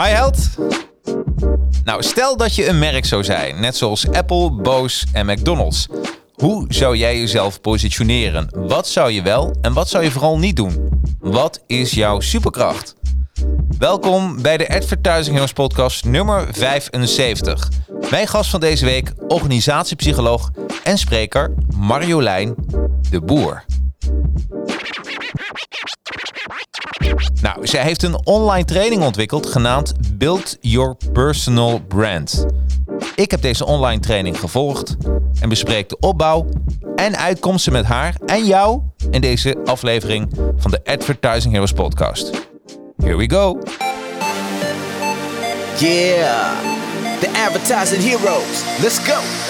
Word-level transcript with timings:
Hi 0.00 0.08
held! 0.08 0.48
Nou, 1.84 2.02
stel 2.02 2.36
dat 2.36 2.54
je 2.54 2.68
een 2.68 2.78
merk 2.78 3.04
zou 3.04 3.24
zijn, 3.24 3.60
net 3.60 3.76
zoals 3.76 4.10
Apple, 4.10 4.50
Bose 4.50 5.06
en 5.12 5.26
McDonald's. 5.26 5.88
Hoe 6.32 6.64
zou 6.68 6.96
jij 6.96 7.18
jezelf 7.18 7.60
positioneren? 7.60 8.48
Wat 8.54 8.88
zou 8.88 9.10
je 9.10 9.22
wel 9.22 9.54
en 9.60 9.72
wat 9.72 9.88
zou 9.88 10.04
je 10.04 10.10
vooral 10.10 10.38
niet 10.38 10.56
doen? 10.56 10.88
Wat 11.18 11.62
is 11.66 11.92
jouw 11.92 12.20
superkracht? 12.20 12.94
Welkom 13.78 14.42
bij 14.42 14.56
de 14.56 14.68
Advertising 14.68 15.32
Heroes 15.32 15.52
podcast 15.52 16.04
nummer 16.04 16.48
75. 16.52 17.68
Mijn 18.10 18.26
gast 18.26 18.50
van 18.50 18.60
deze 18.60 18.84
week, 18.84 19.12
organisatiepsycholoog 19.28 20.50
en 20.84 20.98
spreker 20.98 21.54
Marjolein 21.76 22.54
de 23.10 23.20
Boer. 23.20 23.64
Nou, 27.42 27.66
zij 27.66 27.82
heeft 27.82 28.02
een 28.02 28.26
online 28.26 28.64
training 28.64 29.02
ontwikkeld 29.02 29.46
genaamd 29.46 29.92
Build 30.18 30.56
Your 30.60 30.96
Personal 31.12 31.80
Brand. 31.88 32.46
Ik 33.14 33.30
heb 33.30 33.42
deze 33.42 33.66
online 33.66 34.00
training 34.00 34.38
gevolgd 34.38 34.96
en 35.40 35.48
bespreek 35.48 35.88
de 35.88 35.98
opbouw 35.98 36.46
en 36.96 37.16
uitkomsten 37.16 37.72
met 37.72 37.84
haar 37.84 38.14
en 38.26 38.44
jou 38.44 38.80
in 39.10 39.20
deze 39.20 39.56
aflevering 39.64 40.30
van 40.56 40.70
de 40.70 40.80
Advertising 40.84 41.52
Heroes 41.52 41.72
podcast. 41.72 42.30
Here 42.96 43.16
we 43.16 43.30
go. 43.30 43.58
Yeah, 45.78 46.52
the 47.20 47.28
advertising 47.46 48.02
heroes. 48.02 48.62
Let's 48.82 48.98
go. 48.98 49.49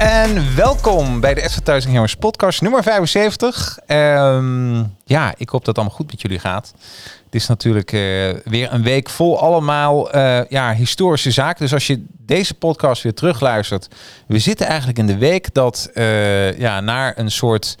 En 0.00 0.56
welkom 0.56 1.20
bij 1.20 1.34
de 1.34 1.44
Advertising 1.44 1.92
Heroes 1.92 2.14
podcast 2.14 2.60
nummer 2.60 2.82
75. 2.82 3.78
Ehm, 3.86 4.84
ja, 5.04 5.34
ik 5.36 5.48
hoop 5.48 5.64
dat 5.64 5.66
het 5.66 5.76
allemaal 5.76 5.96
goed 5.96 6.10
met 6.10 6.20
jullie 6.20 6.38
gaat. 6.38 6.72
Het 7.24 7.34
is 7.34 7.46
natuurlijk 7.46 7.92
eh, 7.92 8.00
weer 8.44 8.72
een 8.72 8.82
week 8.82 9.08
vol 9.08 9.40
allemaal 9.40 10.12
eh, 10.12 10.40
ja, 10.48 10.74
historische 10.74 11.30
zaken. 11.30 11.60
Dus 11.62 11.72
als 11.72 11.86
je 11.86 12.04
deze 12.18 12.54
podcast 12.54 13.02
weer 13.02 13.14
terugluistert. 13.14 13.88
We 14.26 14.38
zitten 14.38 14.66
eigenlijk 14.66 14.98
in 14.98 15.06
de 15.06 15.18
week 15.18 15.54
dat 15.54 15.90
uh, 15.94 16.58
ja, 16.58 16.80
naar 16.80 17.18
een 17.18 17.30
soort 17.30 17.76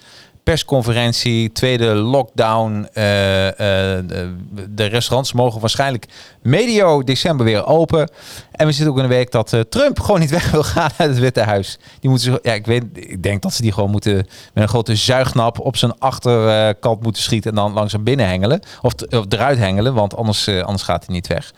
persconferentie, 0.50 1.52
tweede 1.52 1.94
lockdown. 1.94 2.88
Uh, 2.94 3.44
uh, 3.44 3.52
de, 3.56 4.34
de, 4.70 4.84
restaurants 4.84 5.32
mogen 5.32 5.60
waarschijnlijk 5.60 6.06
medio 6.42 7.02
december 7.02 7.46
weer 7.46 7.66
open. 7.66 8.10
En 8.52 8.66
we 8.66 8.72
zitten 8.72 8.92
ook 8.92 8.98
in 8.98 9.04
een 9.04 9.10
week 9.10 9.30
dat 9.30 9.52
uh, 9.52 9.60
Trump 9.60 10.00
gewoon 10.04 10.20
niet 10.20 10.30
weg 10.30 10.50
wil 10.50 10.62
gaan 10.62 10.90
uit 10.96 11.10
het 11.10 11.18
Witte 11.18 11.40
Huis. 11.40 11.78
Die 12.00 12.10
moeten 12.10 12.38
ja, 12.42 12.52
ik 12.52 12.66
weet, 12.66 12.84
ik 12.94 13.22
denk 13.22 13.42
dat 13.42 13.52
ze 13.52 13.62
die 13.62 13.72
gewoon 13.72 13.90
moeten 13.90 14.16
met 14.16 14.26
een 14.62 14.68
grote 14.68 14.96
zuignap 14.96 15.60
op 15.60 15.76
zijn 15.76 15.98
achterkant 15.98 17.02
moeten 17.02 17.22
schieten 17.22 17.50
en 17.50 17.56
dan 17.56 17.72
langzaam 17.72 18.04
binnen 18.04 18.26
hengelen 18.26 18.60
of, 18.82 18.92
of 19.10 19.24
eruit 19.28 19.58
hengelen, 19.58 19.94
want 19.94 20.16
anders, 20.16 20.48
anders 20.48 20.82
gaat 20.82 21.06
hij 21.06 21.14
niet 21.14 21.26
weg. 21.26 21.52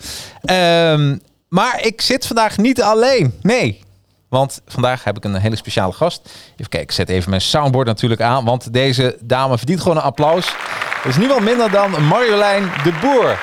Um, 0.94 1.20
maar 1.48 1.86
ik 1.86 2.00
zit 2.00 2.26
vandaag 2.26 2.56
niet 2.56 2.82
alleen. 2.82 3.34
Nee, 3.42 3.80
want 4.32 4.60
vandaag 4.66 5.04
heb 5.04 5.16
ik 5.16 5.24
een 5.24 5.34
hele 5.34 5.56
speciale 5.56 5.92
gast. 5.92 6.20
Even 6.52 6.68
kijken, 6.68 6.80
ik 6.80 6.92
zet 6.92 7.08
even 7.08 7.30
mijn 7.30 7.42
soundboard 7.42 7.86
natuurlijk 7.86 8.20
aan. 8.20 8.44
Want 8.44 8.72
deze 8.72 9.18
dame 9.20 9.58
verdient 9.58 9.80
gewoon 9.80 9.96
een 9.96 10.02
applaus. 10.02 10.54
Het 11.02 11.04
is 11.04 11.16
niemand 11.16 11.40
minder 11.40 11.70
dan 11.70 12.04
Marjolein 12.04 12.62
de 12.62 12.98
Boer. 13.00 13.38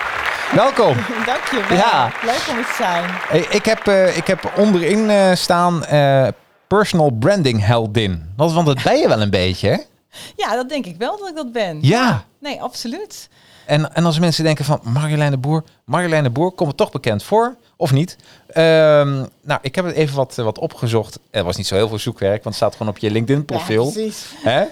Welkom. 0.56 0.96
Dank 1.26 1.44
je 1.52 1.66
wel. 1.68 1.78
Ja. 1.78 2.12
Leuk 2.24 2.48
om 2.50 2.64
te 2.64 2.74
zijn. 2.78 3.06
Ik 3.50 3.66
heb, 3.66 3.88
uh, 3.88 4.18
ik 4.18 4.28
heb 4.28 4.52
onderin 4.58 5.10
uh, 5.10 5.34
staan 5.34 5.84
uh, 5.92 6.28
personal 6.68 7.10
branding 7.10 7.66
heldin. 7.66 8.34
Dat, 8.36 8.54
want 8.54 8.66
dat 8.66 8.84
ben 8.84 8.98
je 8.98 9.08
wel 9.08 9.22
een 9.22 9.30
beetje, 9.30 9.70
hè? 9.70 9.78
Ja, 10.44 10.56
dat 10.56 10.70
denk 10.70 10.86
ik 10.86 10.96
wel 10.98 11.18
dat 11.18 11.30
ik 11.30 11.36
dat 11.36 11.52
ben. 11.52 11.78
Ja. 11.82 12.24
Nee, 12.40 12.62
absoluut. 12.62 13.30
En, 13.70 13.96
en 13.96 14.06
als 14.06 14.20
mensen 14.20 14.44
denken 14.44 14.66
van 14.66 14.80
Marjolein 14.84 15.32
de 15.32 15.38
Boer, 15.38 15.64
Marjolein 15.86 16.24
de 16.24 16.30
Boer, 16.30 16.52
komt 16.52 16.70
het 16.70 16.78
toch 16.78 16.92
bekend 16.92 17.24
voor? 17.24 17.56
Of 17.76 17.92
niet? 17.92 18.16
Um, 18.48 19.28
nou, 19.42 19.60
ik 19.62 19.76
heb 19.76 19.86
het 19.86 19.96
even 19.96 20.16
wat, 20.16 20.36
wat 20.36 20.60
opgezocht. 20.60 21.20
Er 21.32 21.44
was 21.44 21.56
niet 21.56 21.68
zo 21.68 21.76
heel 21.76 21.88
veel 21.88 22.00
zoekwerk, 22.00 22.44
want 22.44 22.46
het 22.46 22.56
staat 22.56 22.72
gewoon 22.72 22.88
op 22.88 22.98
je 22.98 23.12
LinkedIn-profiel. 23.12 23.86
Ja, 23.86 23.92
precies. 23.92 24.26
Hè? 24.42 24.64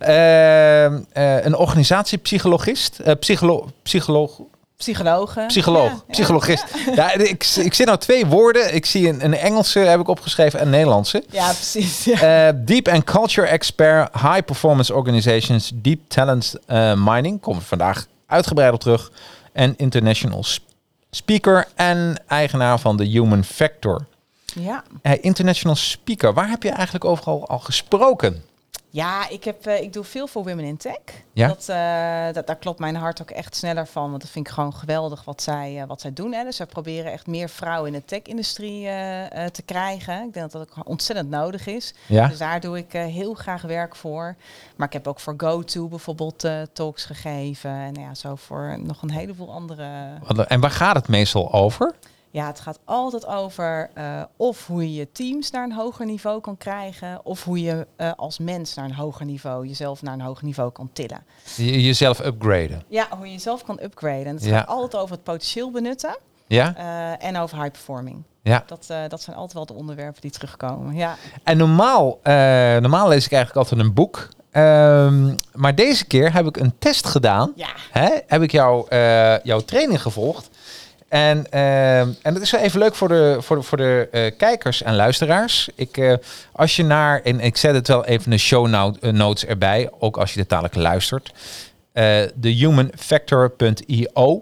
Uh, 0.00 0.98
uh, 1.16 1.44
een 1.44 1.56
organisatiepsychologist, 1.56 2.98
uh, 3.06 3.12
psycholo 3.20 3.68
psycholoog. 3.82 4.40
Psychologen. 4.76 5.46
Psycholoog, 5.46 5.90
ja, 5.90 6.02
psychologist. 6.10 6.64
Ja, 6.86 6.94
ja 7.00 7.12
ik, 7.12 7.44
ik 7.44 7.74
zit 7.74 7.86
nou 7.86 7.98
twee 7.98 8.26
woorden. 8.26 8.74
Ik 8.74 8.86
zie 8.86 9.08
een, 9.08 9.24
een 9.24 9.34
Engelse 9.34 9.78
heb 9.78 10.00
ik 10.00 10.08
opgeschreven 10.08 10.58
en 10.58 10.64
een 10.64 10.70
Nederlandse. 10.70 11.24
Ja, 11.30 11.46
precies. 11.46 12.04
Ja. 12.04 12.52
deep 12.52 12.88
and 12.88 13.04
culture 13.04 13.46
expert, 13.46 14.12
high 14.12 14.40
performance 14.44 14.94
organizations, 14.94 15.70
deep 15.74 16.00
talent 16.08 16.54
mining. 16.96 17.40
Komen 17.40 17.60
we 17.60 17.66
vandaag 17.66 18.06
uitgebreid 18.28 18.72
op 18.72 18.80
terug. 18.80 19.12
En 19.52 19.74
international 19.76 20.44
speaker 21.10 21.68
en 21.74 22.22
eigenaar 22.26 22.80
van 22.80 22.96
de 22.96 23.04
Human 23.04 23.44
Factor. 23.44 24.06
Ja. 24.54 24.84
Hey, 25.02 25.18
international 25.20 25.76
speaker, 25.76 26.34
waar 26.34 26.48
heb 26.48 26.62
je 26.62 26.70
eigenlijk 26.70 27.04
overal 27.04 27.48
al 27.48 27.58
gesproken? 27.58 28.44
Ja, 28.90 29.28
ik, 29.28 29.44
heb, 29.44 29.66
uh, 29.66 29.80
ik 29.80 29.92
doe 29.92 30.04
veel 30.04 30.26
voor 30.26 30.44
Women 30.44 30.64
in 30.64 30.76
Tech. 30.76 30.98
Ja? 31.32 31.48
Dat, 31.48 31.66
uh, 31.70 32.34
dat, 32.34 32.46
daar 32.46 32.56
klopt 32.56 32.78
mijn 32.78 32.94
hart 32.94 33.20
ook 33.20 33.30
echt 33.30 33.56
sneller 33.56 33.86
van. 33.86 34.10
Want 34.10 34.22
dat 34.22 34.30
vind 34.30 34.46
ik 34.46 34.52
gewoon 34.52 34.74
geweldig 34.74 35.24
wat 35.24 35.42
zij, 35.42 35.80
uh, 35.80 35.84
wat 35.86 36.00
zij 36.00 36.12
doen. 36.12 36.32
Hè. 36.32 36.44
Dus 36.44 36.56
zij 36.56 36.66
proberen 36.66 37.12
echt 37.12 37.26
meer 37.26 37.48
vrouwen 37.48 37.92
in 37.92 37.98
de 37.98 38.04
tech-industrie 38.04 38.82
te 39.52 39.62
krijgen. 39.64 40.14
Ik 40.14 40.32
denk 40.32 40.50
dat 40.50 40.52
dat 40.52 40.60
ook 40.78 40.88
ontzettend 40.88 41.30
nodig 41.30 41.66
is. 41.66 41.94
Ja? 42.06 42.28
Dus 42.28 42.38
daar 42.38 42.60
doe 42.60 42.78
ik 42.78 42.92
heel 42.92 43.34
graag 43.34 43.62
werk 43.62 43.96
voor. 43.96 44.36
Maar 44.76 44.86
ik 44.86 44.92
heb 44.92 45.06
ook 45.06 45.20
voor 45.20 45.34
GoTo 45.36 45.88
bijvoorbeeld 45.88 46.48
talks 46.72 47.04
gegeven. 47.04 47.70
En 47.70 47.94
ja, 47.94 48.14
zo 48.14 48.34
voor 48.36 48.78
nog 48.80 49.02
een 49.02 49.10
heleboel 49.10 49.52
andere... 49.52 50.18
En 50.48 50.60
waar 50.60 50.70
gaat 50.70 50.96
het 50.96 51.08
meestal 51.08 51.52
over? 51.52 51.94
Ja, 52.38 52.46
het 52.46 52.60
gaat 52.60 52.78
altijd 52.84 53.26
over 53.26 53.90
uh, 53.98 54.22
of 54.36 54.66
hoe 54.66 54.82
je 54.82 54.94
je 54.94 55.12
teams 55.12 55.50
naar 55.50 55.64
een 55.64 55.72
hoger 55.72 56.06
niveau 56.06 56.40
kan 56.40 56.56
krijgen, 56.56 57.20
of 57.24 57.44
hoe 57.44 57.62
je 57.62 57.86
uh, 57.96 58.12
als 58.16 58.38
mens 58.38 58.74
naar 58.74 58.84
een 58.84 58.94
hoger 58.94 59.24
niveau, 59.24 59.66
jezelf 59.66 60.02
naar 60.02 60.14
een 60.14 60.20
hoger 60.20 60.44
niveau 60.44 60.72
kan 60.72 60.90
tillen. 60.92 61.24
Je, 61.56 61.82
jezelf 61.82 62.24
upgraden. 62.24 62.82
Ja, 62.88 63.06
hoe 63.16 63.26
je 63.26 63.32
jezelf 63.32 63.64
kan 63.64 63.78
upgraden. 63.82 64.26
En 64.26 64.34
het 64.34 64.44
ja. 64.44 64.58
gaat 64.58 64.68
altijd 64.68 65.02
over 65.02 65.14
het 65.14 65.24
potentieel 65.24 65.70
benutten. 65.70 66.16
Ja. 66.46 66.74
Uh, 66.78 67.26
en 67.28 67.36
over 67.36 67.56
high 67.56 67.70
performing. 67.70 68.22
Ja. 68.42 68.62
Dat, 68.66 68.86
dat 69.08 69.22
zijn 69.22 69.36
altijd 69.36 69.52
wel 69.52 69.66
de 69.66 69.74
onderwerpen 69.74 70.20
die 70.20 70.30
terugkomen. 70.30 70.94
Ja. 70.94 71.16
En 71.42 71.56
normaal, 71.56 72.18
normaal 72.80 73.08
lees 73.08 73.24
ik 73.24 73.32
eigenlijk 73.32 73.68
altijd 73.68 73.86
een 73.86 73.94
boek. 73.94 74.28
Um, 74.52 75.36
maar 75.52 75.74
deze 75.74 76.06
keer 76.06 76.32
heb 76.32 76.46
ik 76.46 76.56
een 76.56 76.78
test 76.78 77.06
gedaan. 77.06 77.52
Ja. 77.54 77.68
Hè? 77.90 78.18
Heb 78.26 78.42
ik 78.42 78.52
jou, 78.52 78.86
jouw 79.42 79.60
training 79.60 80.02
gevolgd. 80.02 80.48
En, 81.08 81.46
uh, 81.54 82.00
en 82.00 82.16
dat 82.22 82.40
is 82.40 82.50
wel 82.50 82.60
even 82.60 82.78
leuk 82.78 82.94
voor 82.94 83.08
de, 83.08 83.36
voor 83.40 83.56
de, 83.56 83.62
voor 83.62 83.78
de 83.78 84.08
uh, 84.12 84.30
kijkers 84.36 84.82
en 84.82 84.94
luisteraars. 84.94 85.68
Ik, 85.74 85.96
uh, 85.96 86.14
als 86.52 86.76
je 86.76 86.84
naar, 86.84 87.20
en 87.22 87.40
ik 87.40 87.56
zet 87.56 87.74
het 87.74 87.88
wel 87.88 88.04
even 88.04 88.30
de 88.30 88.38
show 88.38 88.66
notes 89.00 89.44
erbij, 89.44 89.90
ook 89.98 90.16
als 90.16 90.32
je 90.32 90.38
dit 90.38 90.48
dadelijk 90.48 90.74
luistert. 90.74 91.32
de 92.34 92.48
humanfactor.io. 92.48 94.40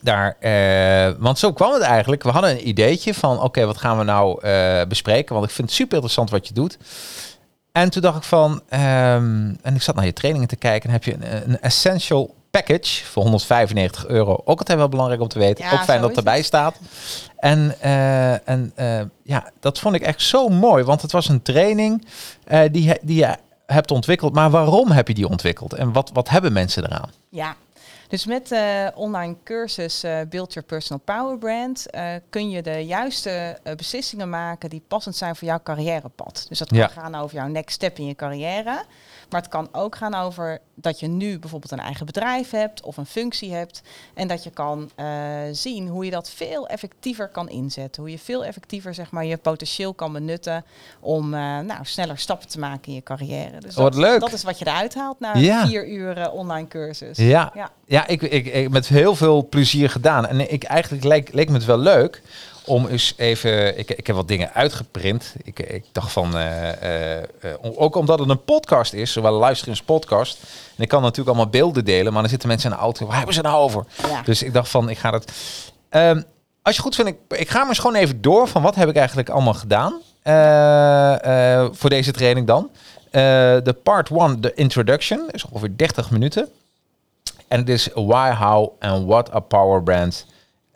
Daar, 0.00 0.36
want 1.18 1.38
zo 1.38 1.52
kwam 1.52 1.72
het 1.72 1.82
eigenlijk. 1.82 2.22
We 2.22 2.30
hadden 2.30 2.50
een 2.50 2.68
ideetje 2.68 3.14
van, 3.14 3.42
oké, 3.42 3.66
wat 3.66 3.76
gaan 3.76 3.98
we 3.98 4.04
nou 4.04 4.40
bespreken? 4.86 5.34
Want 5.34 5.46
ik 5.46 5.52
vind 5.52 5.68
het 5.68 5.76
super 5.76 5.94
interessant 5.94 6.30
wat 6.30 6.48
je 6.48 6.54
doet. 6.54 6.78
En 7.72 7.90
toen 7.90 8.02
dacht 8.02 8.16
ik 8.16 8.22
van, 8.22 8.52
um, 8.52 9.56
en 9.62 9.74
ik 9.74 9.82
zat 9.82 9.94
naar 9.94 10.04
je 10.04 10.12
trainingen 10.12 10.48
te 10.48 10.56
kijken, 10.56 10.88
en 10.88 10.94
heb 10.94 11.04
je 11.04 11.14
een, 11.14 11.50
een 11.50 11.60
essential 11.60 12.34
package 12.50 13.04
voor 13.04 13.22
195 13.22 14.06
euro. 14.06 14.40
Ook 14.44 14.58
altijd 14.58 14.78
wel 14.78 14.88
belangrijk 14.88 15.20
om 15.20 15.28
te 15.28 15.38
weten. 15.38 15.64
Ja, 15.64 15.72
ook 15.72 15.84
fijn 15.84 16.00
dat 16.00 16.08
het 16.08 16.18
erbij 16.18 16.42
staat. 16.42 16.76
En, 17.36 17.74
eh, 17.80 18.48
en 18.48 18.72
eh, 18.74 19.00
ja, 19.22 19.50
dat 19.60 19.78
vond 19.78 19.94
ik 19.94 20.02
echt 20.02 20.22
zo 20.22 20.48
mooi. 20.48 20.84
Want 20.84 21.02
het 21.02 21.12
was 21.12 21.28
een 21.28 21.42
training 21.42 22.06
eh, 22.44 22.60
die, 22.72 22.98
die 23.02 23.18
je 23.18 23.36
hebt 23.66 23.90
ontwikkeld. 23.90 24.34
Maar 24.34 24.50
waarom 24.50 24.90
heb 24.90 25.08
je 25.08 25.14
die 25.14 25.28
ontwikkeld? 25.28 25.72
En 25.72 25.92
wat, 25.92 26.10
wat 26.12 26.28
hebben 26.28 26.52
mensen 26.52 26.84
eraan? 26.84 27.10
Ja, 27.28 27.56
dus 28.08 28.26
met 28.26 28.48
de 28.48 28.92
online 28.94 29.36
cursus 29.44 30.00
Build 30.00 30.52
Your 30.52 30.62
Personal 30.66 31.02
Power 31.04 31.38
Brand 31.38 31.86
kun 32.30 32.50
je 32.50 32.62
de 32.62 32.86
juiste 32.86 33.58
beslissingen 33.76 34.30
maken 34.30 34.70
die 34.70 34.82
passend 34.88 35.16
zijn 35.16 35.36
voor 35.36 35.48
jouw 35.48 35.60
carrièrepad. 35.62 36.46
Dus 36.48 36.58
dat 36.58 36.68
kan 36.68 36.78
Ja. 36.78 36.88
gaan 36.88 37.14
over 37.14 37.36
jouw 37.36 37.46
next 37.46 37.74
step 37.74 37.98
in 37.98 38.06
je 38.06 38.14
carrière. 38.14 38.82
Maar 39.30 39.40
het 39.40 39.50
kan 39.50 39.68
ook 39.72 39.96
gaan 39.96 40.14
over 40.14 40.58
dat 40.74 41.00
je 41.00 41.06
nu 41.06 41.38
bijvoorbeeld 41.38 41.72
een 41.72 41.78
eigen 41.78 42.06
bedrijf 42.06 42.50
hebt 42.50 42.82
of 42.82 42.96
een 42.96 43.06
functie 43.06 43.52
hebt. 43.54 43.82
En 44.14 44.28
dat 44.28 44.44
je 44.44 44.50
kan 44.50 44.90
eh, 44.94 45.06
zien 45.52 45.88
hoe 45.88 46.04
je 46.04 46.10
dat 46.10 46.30
veel 46.30 46.68
effectiever 46.68 47.28
kan 47.28 47.48
inzetten. 47.48 48.02
Hoe 48.02 48.10
je 48.10 48.18
veel 48.18 48.44
effectiever 48.44 48.94
zeg 48.94 49.10
maar, 49.10 49.24
je 49.24 49.36
potentieel 49.36 49.94
kan 49.94 50.12
benutten 50.12 50.64
om 51.00 51.34
eh, 51.34 51.40
nou, 51.40 51.78
sneller 51.82 52.18
stappen 52.18 52.48
te 52.48 52.58
maken 52.58 52.88
in 52.88 52.94
je 52.94 53.02
carrière. 53.02 53.60
Dus 53.60 53.76
Oh, 53.76 53.82
wat 53.82 53.92
dat, 53.92 54.00
leuk. 54.02 54.20
dat 54.20 54.32
is 54.32 54.42
wat 54.42 54.58
je 54.58 54.66
eruit 54.66 54.94
haalt 54.94 55.20
na 55.20 55.36
Ja. 55.36 55.66
vier 55.66 55.88
uur 55.88 56.30
online 56.30 56.68
cursus. 56.68 57.16
Ja, 57.18 57.50
Ja. 57.54 57.70
ja 57.86 58.06
ik, 58.06 58.22
ik, 58.22 58.46
ik 58.46 58.70
met 58.70 58.88
heel 58.88 59.14
veel 59.16 59.48
plezier 59.48 59.90
gedaan. 59.90 60.26
En 60.26 60.52
ik 60.52 60.64
eigenlijk 60.64 61.04
leek, 61.04 61.32
leek 61.32 61.48
me 61.48 61.54
het 61.54 61.64
wel 61.64 61.78
leuk 61.78 62.22
om 62.68 62.86
eens 62.86 63.14
even. 63.16 63.78
Ik, 63.78 63.90
ik 63.90 64.06
heb 64.06 64.16
wat 64.16 64.28
dingen 64.28 64.54
uitgeprint. 64.54 65.34
Ik, 65.42 65.58
ik 65.58 65.84
dacht 65.92 66.12
van. 66.12 66.36
eh, 66.36 67.16
eh, 67.16 67.22
eh, 67.40 67.54
ook 67.60 67.94
omdat 67.94 68.18
het 68.18 68.28
een 68.28 68.44
podcast 68.44 68.92
is, 68.92 69.12
zowel 69.12 69.32
een 69.32 69.38
luisteringspodcast. 69.38 70.38
En 70.76 70.82
ik 70.82 70.88
kan 70.88 71.02
natuurlijk 71.02 71.28
allemaal 71.28 71.52
beelden 71.52 71.84
delen, 71.84 72.12
maar 72.12 72.22
dan 72.22 72.30
zitten 72.30 72.48
mensen 72.48 72.70
in 72.70 72.76
de 72.76 72.82
auto. 72.82 73.06
Waar 73.06 73.16
hebben 73.16 73.34
ze 73.34 73.40
nou 73.40 73.56
over? 73.56 73.84
Ja. 74.08 74.22
Dus 74.22 74.42
ik 74.42 74.52
dacht 74.52 74.68
van, 74.70 74.88
ik 74.88 74.98
ga 74.98 75.10
dat. 75.10 75.32
Ehm, 75.88 76.22
als 76.62 76.76
je 76.76 76.82
goed 76.82 76.94
vindt, 76.94 77.10
ik, 77.10 77.38
ik 77.38 77.48
ga 77.48 77.58
maar 77.58 77.68
eens 77.68 77.78
gewoon 77.78 77.96
even 77.96 78.20
door 78.20 78.48
van 78.48 78.62
wat 78.62 78.74
heb 78.74 78.88
ik 78.88 78.96
eigenlijk 78.96 79.28
allemaal 79.28 79.54
gedaan 79.54 80.00
voor 81.74 81.90
deze 81.90 82.12
training 82.12 82.46
dan. 82.46 82.70
De 83.10 83.76
part 83.82 84.10
1, 84.10 84.40
de 84.40 84.54
introduction, 84.54 85.28
is 85.30 85.44
ongeveer 85.44 85.76
30 85.76 86.10
minuten. 86.10 86.48
En 87.48 87.58
het 87.58 87.68
is 87.68 87.88
why, 87.94 88.30
how 88.30 88.72
and 88.78 89.06
what 89.06 89.34
a 89.34 89.40
power 89.40 89.82
brand 89.82 90.26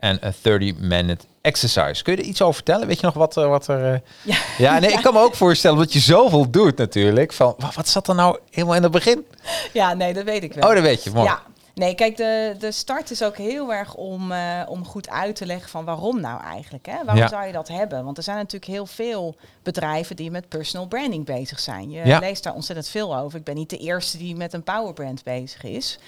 and 0.00 0.24
a 0.24 0.32
30 0.42 0.78
minute 0.78 1.24
exercise. 1.42 2.02
Kun 2.02 2.16
je 2.16 2.22
er 2.22 2.28
iets 2.28 2.42
over 2.42 2.54
vertellen? 2.54 2.86
Weet 2.86 3.00
je 3.00 3.06
nog 3.06 3.14
wat, 3.14 3.36
er- 3.36 3.48
wat 3.48 3.66
er... 3.68 3.92
eh, 3.92 3.98
Ja. 4.34 4.36
Ja, 4.58 4.78
nee, 4.78 4.92
ik 4.92 5.02
kan 5.02 5.12
me 5.14 5.20
ook 5.20 5.34
voorstellen 5.34 5.78
dat 5.78 5.92
je 5.92 5.98
zoveel 6.00 6.50
doet 6.50 6.76
natuurlijk. 6.76 7.32
Van, 7.32 7.54
wa- 7.58 7.70
wat 7.74 7.88
zat 7.88 8.08
er 8.08 8.14
nou 8.14 8.38
helemaal 8.50 8.76
in 8.76 8.82
het 8.82 8.92
begin? 8.92 9.26
Ja, 9.72 9.94
nee, 9.94 10.12
dat 10.12 10.24
weet 10.24 10.42
ik 10.42 10.52
wel. 10.54 10.68
Oh, 10.68 10.74
dat 10.74 10.82
weet 10.82 11.04
je. 11.04 11.10
Mooi. 11.10 11.26
Ja, 11.28 11.42
nee, 11.74 11.94
kijk, 11.94 12.16
de, 12.16 12.54
de 12.58 12.72
start 12.72 13.10
is 13.10 13.22
ook 13.22 13.36
heel 13.36 13.72
erg 13.72 13.94
om, 13.94 14.32
eh, 14.32 14.62
om 14.66 14.84
goed 14.86 15.08
uit 15.08 15.36
te 15.36 15.46
leggen 15.46 15.68
van 15.70 15.84
waarom 15.84 16.20
nou 16.20 16.42
eigenlijk. 16.42 16.86
Hè? 16.86 16.96
Waarom 17.04 17.16
Ja. 17.16 17.28
zou 17.28 17.46
je 17.46 17.52
dat 17.52 17.68
hebben? 17.68 18.04
Want 18.04 18.16
er 18.16 18.22
zijn 18.22 18.36
natuurlijk 18.36 18.72
heel 18.72 18.86
veel 18.86 19.36
bedrijven 19.62 20.16
die 20.16 20.30
met 20.30 20.48
personal 20.48 20.86
branding 20.86 21.24
bezig 21.24 21.60
zijn. 21.60 21.90
Je 21.90 22.04
Ja. 22.06 22.18
leest 22.18 22.42
daar 22.42 22.54
ontzettend 22.54 22.88
veel 22.88 23.16
over. 23.16 23.38
Ik 23.38 23.44
ben 23.44 23.54
niet 23.54 23.70
de 23.70 23.76
eerste 23.78 24.18
die 24.18 24.36
met 24.36 24.52
een 24.52 24.62
power 24.62 24.92
brand 24.92 25.22
bezig 25.24 25.62
is. 25.64 25.98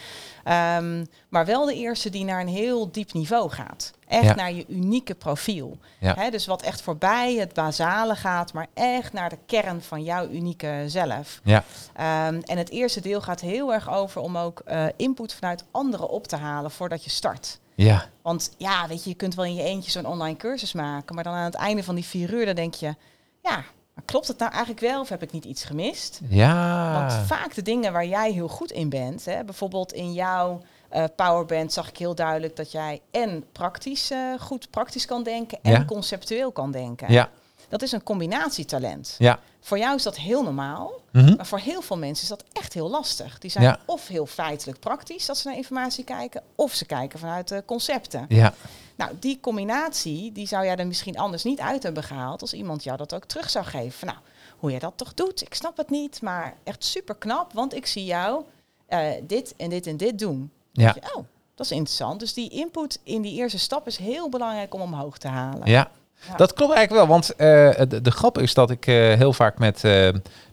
Ehm, 0.44 1.04
maar 1.28 1.44
wel 1.46 1.64
de 1.66 1.74
eerste 1.74 2.10
die 2.10 2.24
naar 2.24 2.40
een 2.40 2.48
heel 2.48 2.90
diep 2.92 3.12
niveau 3.12 3.50
gaat. 3.50 3.92
Echt 4.06 4.24
Ja. 4.24 4.34
naar 4.34 4.52
je 4.52 4.64
unieke 4.68 5.14
profiel. 5.14 5.78
Ja. 6.00 6.30
Dus 6.30 6.46
wat 6.46 6.62
echt 6.62 6.82
voorbij 6.82 7.34
het 7.34 7.52
basale 7.54 8.14
gaat, 8.16 8.52
maar 8.52 8.66
echt 8.74 9.12
naar 9.12 9.28
de 9.28 9.38
kern 9.46 9.82
van 9.82 10.02
jouw 10.02 10.28
unieke 10.28 10.84
zelf. 10.86 11.40
Ja. 11.44 11.64
Ehm, 11.94 12.40
en 12.44 12.58
het 12.58 12.70
eerste 12.70 13.00
deel 13.00 13.20
gaat 13.20 13.40
heel 13.40 13.72
erg 13.72 13.90
over 13.90 14.20
om 14.20 14.36
ook 14.38 14.60
eh, 14.64 14.84
input 14.96 15.34
vanuit 15.34 15.64
anderen 15.70 16.08
op 16.08 16.26
te 16.26 16.36
halen 16.36 16.70
voordat 16.70 17.04
je 17.04 17.10
start. 17.10 17.58
Ja. 17.74 18.06
Want 18.22 18.50
ja, 18.56 18.86
weet 18.88 19.04
je, 19.04 19.10
je 19.10 19.16
kunt 19.16 19.34
wel 19.34 19.44
in 19.44 19.54
je 19.54 19.62
eentje 19.62 19.90
zo'n 19.90 20.06
online 20.06 20.36
cursus 20.36 20.72
maken, 20.72 21.14
maar 21.14 21.24
dan 21.24 21.32
aan 21.34 21.44
het 21.44 21.54
einde 21.54 21.82
van 21.82 21.94
die 21.94 22.04
vier 22.04 22.32
uur, 22.34 22.46
dan 22.46 22.54
denk 22.54 22.74
je, 22.74 22.94
ja, 23.44 23.64
maar 23.94 24.04
klopt 24.04 24.28
het 24.28 24.38
nou 24.38 24.50
eigenlijk 24.50 24.80
wel 24.80 25.00
of 25.00 25.08
heb 25.08 25.22
ik 25.22 25.32
niet 25.32 25.44
iets 25.44 25.64
gemist? 25.64 26.20
Ja. 26.28 26.92
Want 27.00 27.26
vaak 27.26 27.54
de 27.54 27.62
dingen 27.62 27.92
waar 27.92 28.06
jij 28.06 28.32
heel 28.32 28.48
goed 28.48 28.70
in 28.70 28.88
bent, 28.88 29.24
hè, 29.24 29.44
bijvoorbeeld 29.44 29.92
in 29.92 30.12
jouw 30.12 30.60
eh 30.88 31.04
powerband 31.16 31.72
zag 31.72 31.88
ik 31.88 31.98
heel 31.98 32.14
duidelijk 32.14 32.56
dat 32.56 32.72
jij 32.72 33.00
en 33.10 33.44
praktisch 33.52 34.10
eh, 34.10 34.18
goed 34.40 34.70
praktisch 34.70 35.06
kan 35.06 35.22
denken 35.22 35.58
en 35.62 35.70
Ja. 35.72 35.84
conceptueel 35.84 36.52
kan 36.52 36.70
denken. 36.70 37.12
Ja. 37.12 37.28
Dat 37.68 37.82
is 37.82 37.92
een 37.92 38.02
combinatietalent. 38.02 39.14
Ja. 39.18 39.38
Voor 39.60 39.78
jou 39.78 39.94
is 39.96 40.02
dat 40.02 40.16
heel 40.16 40.42
normaal. 40.42 40.92
Mhm. 41.12 41.36
Maar 41.36 41.46
voor 41.46 41.58
heel 41.58 41.82
veel 41.82 41.96
mensen 41.98 42.22
is 42.22 42.28
dat 42.28 42.44
echt 42.52 42.72
heel 42.72 42.90
lastig. 42.90 43.38
Die 43.38 43.50
zijn 43.50 43.64
Ja. 43.64 43.78
of 43.84 44.06
heel 44.08 44.26
feitelijk 44.26 44.80
praktisch 44.80 45.26
dat 45.26 45.38
ze 45.38 45.48
naar 45.48 45.56
informatie 45.56 46.04
kijken, 46.04 46.42
of 46.54 46.72
ze 46.74 46.84
kijken 46.84 47.18
vanuit 47.18 47.48
de 47.48 47.62
concepten. 47.66 48.24
Ja. 48.28 48.54
Nou, 48.96 49.10
die 49.20 49.38
combinatie, 49.40 50.32
die 50.32 50.46
zou 50.46 50.64
jij 50.64 50.76
er 50.76 50.86
misschien 50.86 51.18
anders 51.18 51.44
niet 51.44 51.60
uit 51.60 51.82
hebben 51.82 52.02
gehaald 52.02 52.40
als 52.40 52.52
iemand 52.52 52.84
jou 52.84 52.96
dat 52.96 53.14
ook 53.14 53.24
terug 53.24 53.50
zou 53.50 53.64
geven. 53.64 53.92
Van, 53.98 54.08
nou, 54.08 54.20
hoe 54.58 54.70
jij 54.70 54.78
dat 54.78 54.92
toch 54.96 55.14
doet, 55.14 55.42
ik 55.42 55.54
snap 55.54 55.76
het 55.76 55.90
niet, 55.90 56.22
maar 56.22 56.56
echt 56.64 56.84
super 56.84 57.14
knap, 57.14 57.52
want 57.52 57.74
ik 57.74 57.86
zie 57.86 58.04
jou 58.04 58.44
eh, 58.86 59.08
dit 59.22 59.54
en 59.56 59.70
dit 59.70 59.86
en 59.86 59.96
dit 59.96 60.18
doen. 60.18 60.50
Ja. 60.72 60.92
Je, 60.94 61.00
oh, 61.16 61.24
dat 61.54 61.66
is 61.66 61.72
interessant. 61.72 62.20
Dus 62.20 62.34
die 62.34 62.48
input 62.50 63.00
in 63.02 63.22
die 63.22 63.34
eerste 63.34 63.58
stap 63.58 63.86
is 63.86 63.96
heel 63.96 64.28
belangrijk 64.28 64.74
om 64.74 64.80
omhoog 64.80 65.18
te 65.18 65.28
halen. 65.28 65.70
Ja. 65.70 65.90
Dat 66.36 66.52
klopt 66.52 66.74
eigenlijk 66.74 67.06
wel, 67.06 67.16
want 67.16 67.30
eh, 67.30 68.00
de, 68.02 68.10
grap 68.10 68.38
is 68.38 68.54
dat 68.54 68.70
ik 68.70 68.86
eh, 68.86 68.94
heel 68.94 69.32
vaak 69.32 69.58
met, 69.58 69.82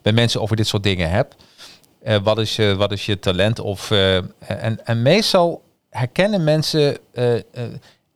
met 0.04 0.16
mensen 0.16 0.42
over 0.42 0.56
dit 0.56 0.68
soort 0.68 0.84
dingen 0.84 1.10
heb. 1.10 1.36
Wat, 2.24 2.38
is 2.38 2.56
je, 2.56 2.76
wat 2.76 2.92
is 2.92 3.06
je 3.06 3.20
talent? 3.20 3.60
Of, 3.60 3.92
en, 3.92 4.86
en 4.86 5.02
meestal 5.02 5.62
herkennen 5.92 6.44
mensen, 6.44 6.98
eh, 7.12 7.36
eh, 7.36 7.44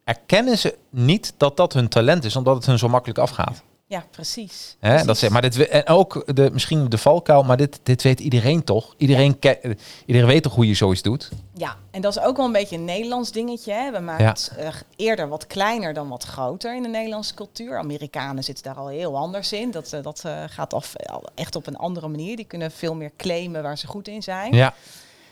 erkennen 0.03 0.57
ze 0.57 0.77
niet 0.89 1.33
dat 1.37 1.57
dat 1.57 1.73
hun 1.73 1.87
talent 1.87 2.23
is, 2.23 2.35
omdat 2.35 2.55
het 2.55 2.65
hun 2.65 2.77
zo 2.79 2.87
makkelijk 2.87 3.19
afgaat. 3.19 3.63
Ja, 3.87 4.05
precies. 4.11 4.75
Hè? 4.79 4.87
Precies. 4.89 5.07
Dat 5.07 5.17
ze, 5.17 5.31
maar 5.31 5.41
dit, 5.41 5.67
en 5.67 5.87
ook 5.87 6.35
de, 6.35 6.49
misschien 6.53 6.89
de 6.89 6.97
valkuil, 6.97 7.43
maar 7.43 7.57
dit, 7.57 7.79
dit 7.83 8.01
weet 8.03 8.19
iedereen 8.19 8.63
toch? 8.63 8.93
Iedereen, 8.97 9.39
ke- 9.39 9.57
eh, 9.57 9.71
iedereen 10.05 10.27
weet 10.27 10.43
toch 10.43 10.55
hoe 10.55 10.67
je 10.67 10.73
zoiets 10.73 11.01
doet? 11.01 11.29
Ja, 11.53 11.75
en 11.91 12.01
dat 12.01 12.17
is 12.17 12.23
ook 12.23 12.37
wel 12.37 12.45
een 12.45 12.51
beetje 12.51 12.75
een 12.75 12.85
Nederlands 12.85 13.31
dingetje. 13.31 13.73
Hè? 13.73 13.91
We 13.91 13.99
maken 13.99 14.23
Ja. 14.23 14.29
het 14.29 14.51
eh, 14.57 14.67
eerder 14.95 15.27
wat 15.27 15.47
kleiner 15.47 15.93
dan 15.93 16.09
wat 16.09 16.23
groter 16.23 16.75
in 16.75 16.81
de 16.83 16.89
Nederlandse 16.89 17.33
cultuur. 17.33 17.77
Amerikanen 17.77 18.43
zitten 18.43 18.63
daar 18.63 18.75
al 18.75 18.87
heel 18.87 19.17
anders 19.17 19.51
in. 19.51 19.71
Dat, 19.71 19.93
eh, 19.93 20.03
dat 20.03 20.23
gaat 20.47 20.73
af, 20.73 20.93
echt 21.35 21.55
op 21.55 21.67
een 21.67 21.77
andere 21.77 22.07
manier. 22.07 22.35
Die 22.35 22.45
kunnen 22.45 22.71
veel 22.71 22.95
meer 22.95 23.11
claimen 23.17 23.63
waar 23.63 23.77
ze 23.77 23.87
goed 23.87 24.07
in 24.07 24.23
zijn. 24.23 24.53
Ja, 24.53 24.73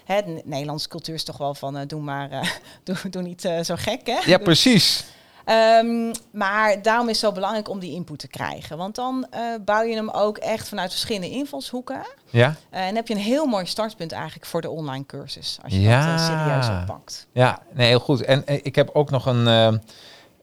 Hè, 0.06 0.22
de 0.22 0.42
Nederlandse 0.46 0.88
cultuur 0.88 1.16
is 1.16 1.24
toch 1.24 1.38
wel 1.38 1.54
van 1.56 1.84
doe 1.88 2.02
maar, 2.02 2.30
doe, 2.84 2.96
doe 3.10 3.22
niet 3.22 3.42
zo 3.64 3.76
gek 3.78 4.08
hè. 4.08 4.20
ja 4.26 4.38
precies. 4.38 5.04
Ehm, 5.46 6.14
maar 6.32 6.82
daarom 6.82 7.06
is 7.10 7.22
het 7.22 7.26
zo 7.26 7.32
belangrijk 7.32 7.70
om 7.70 7.80
die 7.80 7.94
input 7.94 8.20
te 8.20 8.28
krijgen. 8.28 8.78
Want 8.78 8.96
dan 8.96 9.28
eh, 9.30 9.42
bouw 9.66 9.82
je 9.82 9.96
hem 9.96 10.10
ook 10.10 10.38
echt 10.38 10.68
vanuit 10.70 10.90
verschillende 10.92 11.30
invalshoeken. 11.30 12.02
Ja, 12.30 12.56
Eh, 12.70 12.88
en 12.88 12.96
heb 12.96 13.08
je 13.08 13.14
een 13.14 13.20
heel 13.20 13.46
mooi 13.46 13.66
startpunt 13.66 14.12
eigenlijk 14.12 14.46
voor 14.46 14.62
de 14.62 14.70
online 14.70 15.06
cursus. 15.06 15.58
Als 15.64 15.74
je 15.74 15.82
Ja. 15.82 16.12
dat 16.12 16.20
eh, 16.20 16.26
serieus 16.46 16.80
oppakt. 16.82 17.28
ja 17.32 17.60
nee, 17.72 17.88
heel 17.88 18.00
goed. 18.00 18.22
En 18.22 18.44
ik 18.66 18.76
heb 18.76 18.90
ook 18.94 19.10
nog 19.10 19.26
een, 19.26 19.46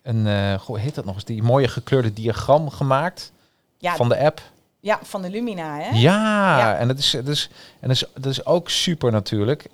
een 0.02 0.58
hoe 0.66 0.78
heet 0.78 0.94
dat 0.94 1.04
nog 1.04 1.14
eens, 1.14 1.25
die 1.25 1.42
mooie 1.42 1.68
gekleurde 1.68 2.12
diagram 2.12 2.70
gemaakt 2.70 3.32
Ja, 3.78 3.96
van 3.96 4.08
de 4.08 4.18
app. 4.18 4.40
Ja, 4.82 4.98
van 5.02 5.22
de 5.22 5.30
Lumina, 5.30 5.76
hè? 5.78 5.88
Ja, 5.88 6.58
Ja. 6.58 6.76
en 6.76 6.88
dat 6.88 6.98
is, 6.98 7.10
dat 7.10 7.28
is, 7.28 7.50
en 7.80 7.88
dat 7.88 7.96
is, 7.96 8.04
dat 8.14 8.26
is 8.32 8.44
ook 8.46 8.70
super 8.70 9.12
natuurlijk. 9.12 9.64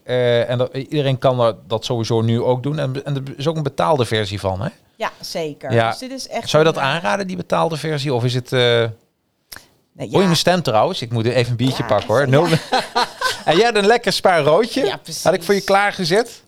En 0.49 0.59
dat, 0.59 0.75
iedereen 0.75 1.19
kan 1.19 1.37
dat, 1.37 1.57
dat 1.69 1.85
sowieso 1.85 2.21
nu 2.21 2.43
ook 2.43 2.63
doen. 2.63 2.79
En, 2.79 3.05
en 3.05 3.15
er 3.17 3.23
is 3.37 3.47
ook 3.49 3.57
een 3.57 3.63
betaalde 3.63 4.05
versie 4.05 4.41
van, 4.41 4.61
hè? 4.63 4.69
Ja, 4.97 5.11
zeker. 5.21 5.73
Ja. 5.73 5.91
Dus 5.91 5.99
dit 5.99 6.11
is 6.11 6.29
echt 6.29 6.49
Zou 6.49 6.65
je 6.65 6.73
dat 6.73 6.83
een, 6.83 6.89
eh, 6.89 6.95
aanraden, 6.95 7.27
die 7.27 7.37
betaalde 7.37 7.77
versie? 7.77 8.15
Of 8.15 8.25
is 8.25 8.35
het... 8.35 8.53
eh 8.53 8.61
nee, 8.61 8.89
Hoor 9.97 10.11
je 10.11 10.19
ja, 10.19 10.25
mijn 10.25 10.37
stem 10.37 10.63
trouwens? 10.63 11.03
Ik 11.03 11.11
moet 11.11 11.27
even 11.27 11.51
een 11.51 11.57
biertje 11.57 11.83
Ja, 11.83 11.89
pakken 11.89 12.09
hoor. 12.09 12.21
ja. 12.21 12.27
Nul... 12.27 12.45
en 13.45 13.57
jij 13.57 13.65
had 13.65 13.75
een 13.77 13.87
lekker 13.87 14.13
spaar 14.13 14.43
roodje. 14.43 14.85
Ja, 14.85 14.97
precies. 14.97 15.25
Had 15.25 15.35
ik 15.35 15.43
voor 15.43 15.55
je 15.55 15.61
klaargezet. 15.61 16.43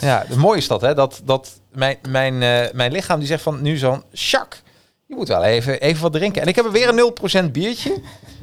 Ja, 0.00 0.24
het 0.28 0.36
mooie 0.36 0.58
is 0.58 0.68
dat, 0.68 0.80
hè? 0.80 0.94
Dat, 0.94 1.20
dat 1.24 1.60
mijn, 1.72 1.98
mijn, 2.08 2.42
eh, 2.42 2.72
mijn 2.72 2.92
lichaam 2.92 3.18
die 3.18 3.28
zegt 3.28 3.42
van 3.42 3.62
nu 3.62 3.76
zo'n... 3.76 4.02
Sjak, 4.14 4.62
je 5.06 5.14
moet 5.14 5.28
wel 5.28 5.44
even, 5.44 5.80
even 5.80 6.02
wat 6.02 6.12
drinken. 6.12 6.42
En 6.42 6.48
ik 6.48 6.56
heb 6.56 6.64
er 6.64 6.72
weer 6.72 6.88
een 6.88 7.46
0% 7.48 7.50
biertje. 7.50 8.00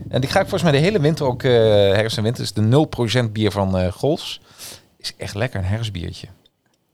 En 0.09 0.21
die 0.21 0.29
ga 0.29 0.39
ik 0.39 0.47
volgens 0.47 0.71
mij 0.71 0.79
de 0.79 0.85
hele 0.85 0.99
winter 0.99 1.25
ook... 1.25 1.43
eh 1.43 1.51
herfst 1.51 2.17
en 2.17 2.23
winter 2.23 2.43
is 2.43 2.53
de 2.53 2.87
0% 3.27 3.31
bier 3.31 3.51
van 3.51 3.77
eh 3.77 3.91
Golfs. 3.91 4.41
Is 4.97 5.13
echt 5.17 5.35
lekker, 5.35 5.59
een 5.59 5.65
herfstbiertje. 5.65 6.27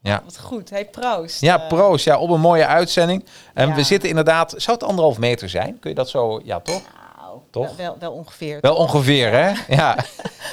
Ja. 0.04 0.22
Wat 0.24 0.40
goed. 0.40 0.70
Hey, 0.70 0.86
proost. 0.86 1.42
Ja, 1.42 1.62
Eh, 1.62 1.68
proost. 1.68 2.06
Ja, 2.06 2.18
op 2.20 2.30
een 2.30 2.40
mooie 2.40 2.66
uitzending. 2.68 3.26
En 3.54 3.68
Ja. 3.68 3.76
we 3.76 3.84
zitten 3.84 4.10
inderdaad... 4.10 4.54
Zou 4.58 4.78
het 4.78 4.88
anderhalf 4.88 5.18
meter 5.18 5.50
zijn? 5.50 5.80
Kun 5.80 5.90
je 5.90 5.96
dat 5.96 6.10
zo... 6.10 6.42
Ja, 6.44 6.60
toch? 6.60 6.82
nou, 7.18 7.40
Toch? 7.52 7.76
Wel, 7.76 7.96
wel, 8.00 8.12
ongeveer. 8.12 8.58
Wel 8.62 8.76
ongeveer, 8.76 9.32
hè? 9.32 9.52
Ja. 9.76 9.96
We, 9.96 10.04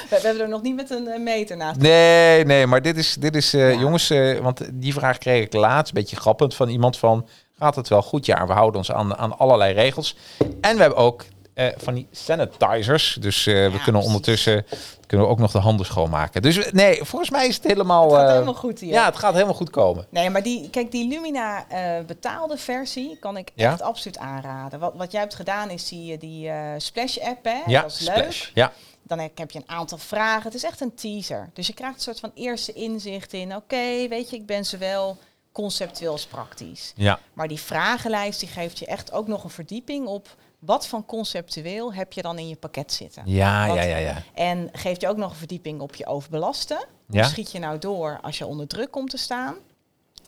we 0.09 0.19
hebben 0.21 0.41
er 0.41 0.49
nog 0.49 0.61
niet 0.61 0.75
met 0.75 0.89
een 0.89 1.07
eh, 1.07 1.19
meter 1.19 1.57
naast. 1.57 1.79
Nee, 1.79 2.45
nee, 2.45 2.67
maar 2.67 2.81
dit 2.81 2.97
is, 2.97 3.15
dit 3.19 3.35
is 3.35 3.53
eh, 3.53 3.73
Ja. 3.73 3.79
jongens, 3.79 4.07
want 4.41 4.61
die 4.73 4.93
vraag 4.93 5.17
kreeg 5.17 5.43
ik 5.45 5.53
laatst, 5.53 5.93
een 5.95 6.01
beetje 6.01 6.15
grappend, 6.15 6.55
van 6.55 6.69
iemand 6.69 6.97
van, 6.97 7.27
gaat 7.59 7.75
het 7.75 7.87
wel 7.87 8.01
goed? 8.01 8.25
Ja, 8.25 8.47
we 8.47 8.53
houden 8.53 8.77
ons 8.77 8.91
aan, 8.91 9.17
aan 9.17 9.37
allerlei 9.37 9.73
regels. 9.73 10.15
En 10.61 10.75
we 10.75 10.81
hebben 10.81 10.99
ook, 10.99 11.23
eh, 11.67 11.73
van 11.77 11.93
die 11.93 12.07
sanitizers. 12.11 13.17
Dus 13.19 13.47
eh, 13.47 13.53
we 13.71 13.81
kunnen 13.83 14.01
ondertussen 14.01 14.65
kunnen 15.07 15.27
we 15.29 15.33
ook 15.33 15.39
nog 15.41 15.51
de 15.51 15.59
handen 15.59 15.85
schoonmaken. 15.85 16.41
Dus 16.41 16.71
nee, 16.71 17.03
volgens 17.03 17.29
mij 17.29 17.47
is 17.47 17.55
het 17.55 17.63
helemaal... 17.63 18.03
Het 18.03 18.13
gaat 18.13 18.25
eh, 18.27 18.31
helemaal 18.33 18.53
goed 18.53 18.79
hier. 18.79 18.91
Ja, 18.91 19.05
het 19.05 19.17
gaat 19.17 19.33
helemaal 19.33 19.53
goed 19.53 19.69
komen. 19.69 20.05
Nee, 20.09 20.29
maar 20.29 20.43
die, 20.43 20.69
kijk, 20.69 20.91
die 20.91 21.07
Lumina 21.07 21.65
betaalde 22.07 22.57
versie 22.57 23.17
kan 23.19 23.37
ik 23.37 23.51
Ja. 23.55 23.71
echt 23.71 23.81
absoluut 23.81 24.17
aanraden. 24.17 24.79
Wat, 24.79 24.93
wat 24.95 25.11
jij 25.11 25.21
hebt 25.21 25.35
gedaan 25.35 25.69
is 25.69 25.87
die, 25.87 26.17
die 26.17 26.49
eh, 26.49 26.73
Splash 26.77 27.17
app, 27.17 27.45
hè? 27.45 27.61
Ja, 27.65 27.81
dat 27.81 27.91
is 27.91 27.99
leuk. 28.07 28.51
Ja, 28.53 28.71
Dan 29.03 29.19
heb 29.19 29.37
heb 29.37 29.51
je 29.51 29.59
een 29.59 29.69
aantal 29.69 29.97
vragen. 29.97 30.43
Het 30.43 30.53
is 30.53 30.63
echt 30.63 30.81
een 30.81 30.95
teaser. 30.95 31.49
Dus 31.53 31.67
je 31.67 31.73
krijgt 31.73 31.95
een 31.95 32.01
soort 32.01 32.19
van 32.19 32.31
eerste 32.35 32.73
inzicht 32.73 33.33
in... 33.33 33.55
oké, 33.55 34.07
weet 34.07 34.29
je, 34.29 34.35
ik 34.35 34.45
ben 34.45 34.65
zowel 34.65 35.17
conceptueel 35.51 36.11
als 36.11 36.25
praktisch. 36.25 36.93
ja, 36.95 37.19
Maar 37.33 37.47
die 37.47 37.59
vragenlijst 37.59 38.39
die 38.39 38.49
geeft 38.49 38.79
je 38.79 38.85
echt 38.85 39.11
ook 39.11 39.27
nog 39.27 39.43
een 39.43 39.49
verdieping 39.49 40.07
op... 40.07 40.27
wat 40.61 40.87
van 40.87 41.05
conceptueel 41.05 41.93
heb 41.93 42.13
je 42.13 42.21
dan 42.21 42.39
in 42.39 42.47
je 42.47 42.55
pakket 42.55 42.93
zitten. 42.93 43.23
ja, 43.25 43.67
Wat- 43.67 43.75
ja, 43.75 43.81
ja, 43.83 43.97
ja. 43.97 44.23
En 44.33 44.69
geeft 44.71 45.01
je 45.01 45.07
ook 45.07 45.17
nog 45.17 45.31
een 45.31 45.37
verdieping 45.37 45.81
op 45.81 45.95
je 45.95 46.05
overbelasten. 46.05 46.85
Ja. 47.09 47.23
Schiet 47.23 47.51
je 47.51 47.59
nou 47.59 47.77
door 47.79 48.19
als 48.21 48.37
je 48.37 48.45
onder 48.45 48.67
druk 48.67 48.91
komt 48.91 49.09
te 49.09 49.17
staan? 49.17 49.55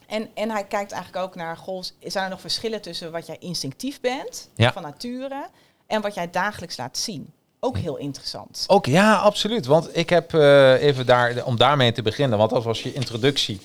En, 0.06 0.28
en 0.34 0.50
hij 0.50 0.64
kijkt 0.64 0.92
eigenlijk 0.92 1.24
ook 1.24 1.34
naar, 1.34 1.56
goh, 1.56 1.82
zijn 2.00 2.24
er 2.24 2.30
nog 2.30 2.40
verschillen 2.40 2.80
tussen 2.82 3.12
wat 3.12 3.26
jij 3.26 3.36
instinctief 3.38 4.00
bent, 4.00 4.48
Ja. 4.54 4.72
van 4.72 4.82
nature, 4.82 5.46
en 5.86 6.00
wat 6.02 6.14
jij 6.14 6.30
dagelijks 6.30 6.76
laat 6.76 6.98
zien? 6.98 7.32
Ook 7.60 7.76
heel 7.78 7.96
interessant. 7.96 8.64
Ook 8.66 8.86
ja, 8.86 9.14
absoluut. 9.14 9.66
Want 9.66 9.96
ik 9.96 10.10
heb 10.10 10.34
eh, 10.34 10.82
even 10.82 11.06
daar, 11.06 11.44
om 11.44 11.56
daarmee 11.56 11.92
te 11.92 12.02
beginnen, 12.02 12.38
want 12.38 12.50
dat 12.50 12.64
was 12.64 12.82
je 12.82 12.92
introductie. 12.92 13.60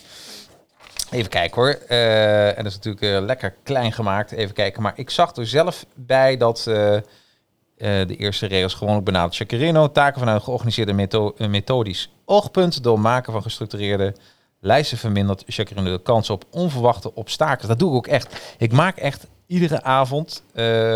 Even 1.12 1.30
kijken 1.30 1.62
hoor. 1.62 1.80
Eh, 1.88 2.48
en 2.48 2.56
dat 2.56 2.66
is 2.66 2.75
natuurlijk 2.75 3.04
eh, 3.04 3.25
lekker 3.25 3.56
klein 3.63 3.92
gemaakt. 3.92 4.32
Even 4.32 4.56
kijken. 4.56 4.82
Maar 4.82 4.94
ik 4.96 5.10
zag 5.10 5.36
er 5.36 5.48
zelf 5.48 5.86
bij 5.96 6.38
dat 6.38 6.60
eh, 6.68 6.98
de 7.78 8.16
eerste 8.18 8.46
regels 8.46 8.74
gewoon 8.74 8.96
ook 8.96 9.04
benaderd. 9.04 9.36
Chacarino, 9.36 9.92
taken 9.92 10.20
vanuit 10.20 10.38
een 10.38 10.44
georganiseerde 10.44 10.94
metho 10.94 11.34
methodisch 11.38 12.12
oogpunt. 12.25 12.84
Door 12.84 13.00
maken 13.00 13.34
van 13.34 13.42
gestructureerde 13.42 14.16
lijsten 14.60 14.98
vermindert 14.98 15.44
Chacarino 15.48 15.92
de 15.92 16.01
kans 16.01 16.30
op 16.30 16.46
onverwachte 16.50 17.16
obstakels. 17.16 17.68
Dat 17.68 17.80
doe 17.80 17.89
ik 17.89 17.96
ook 17.96 18.08
echt. 18.08 18.56
Ik 18.58 18.72
maak 18.72 18.98
echt 18.98 19.28
iedere 19.48 19.84
avond, 19.84 20.44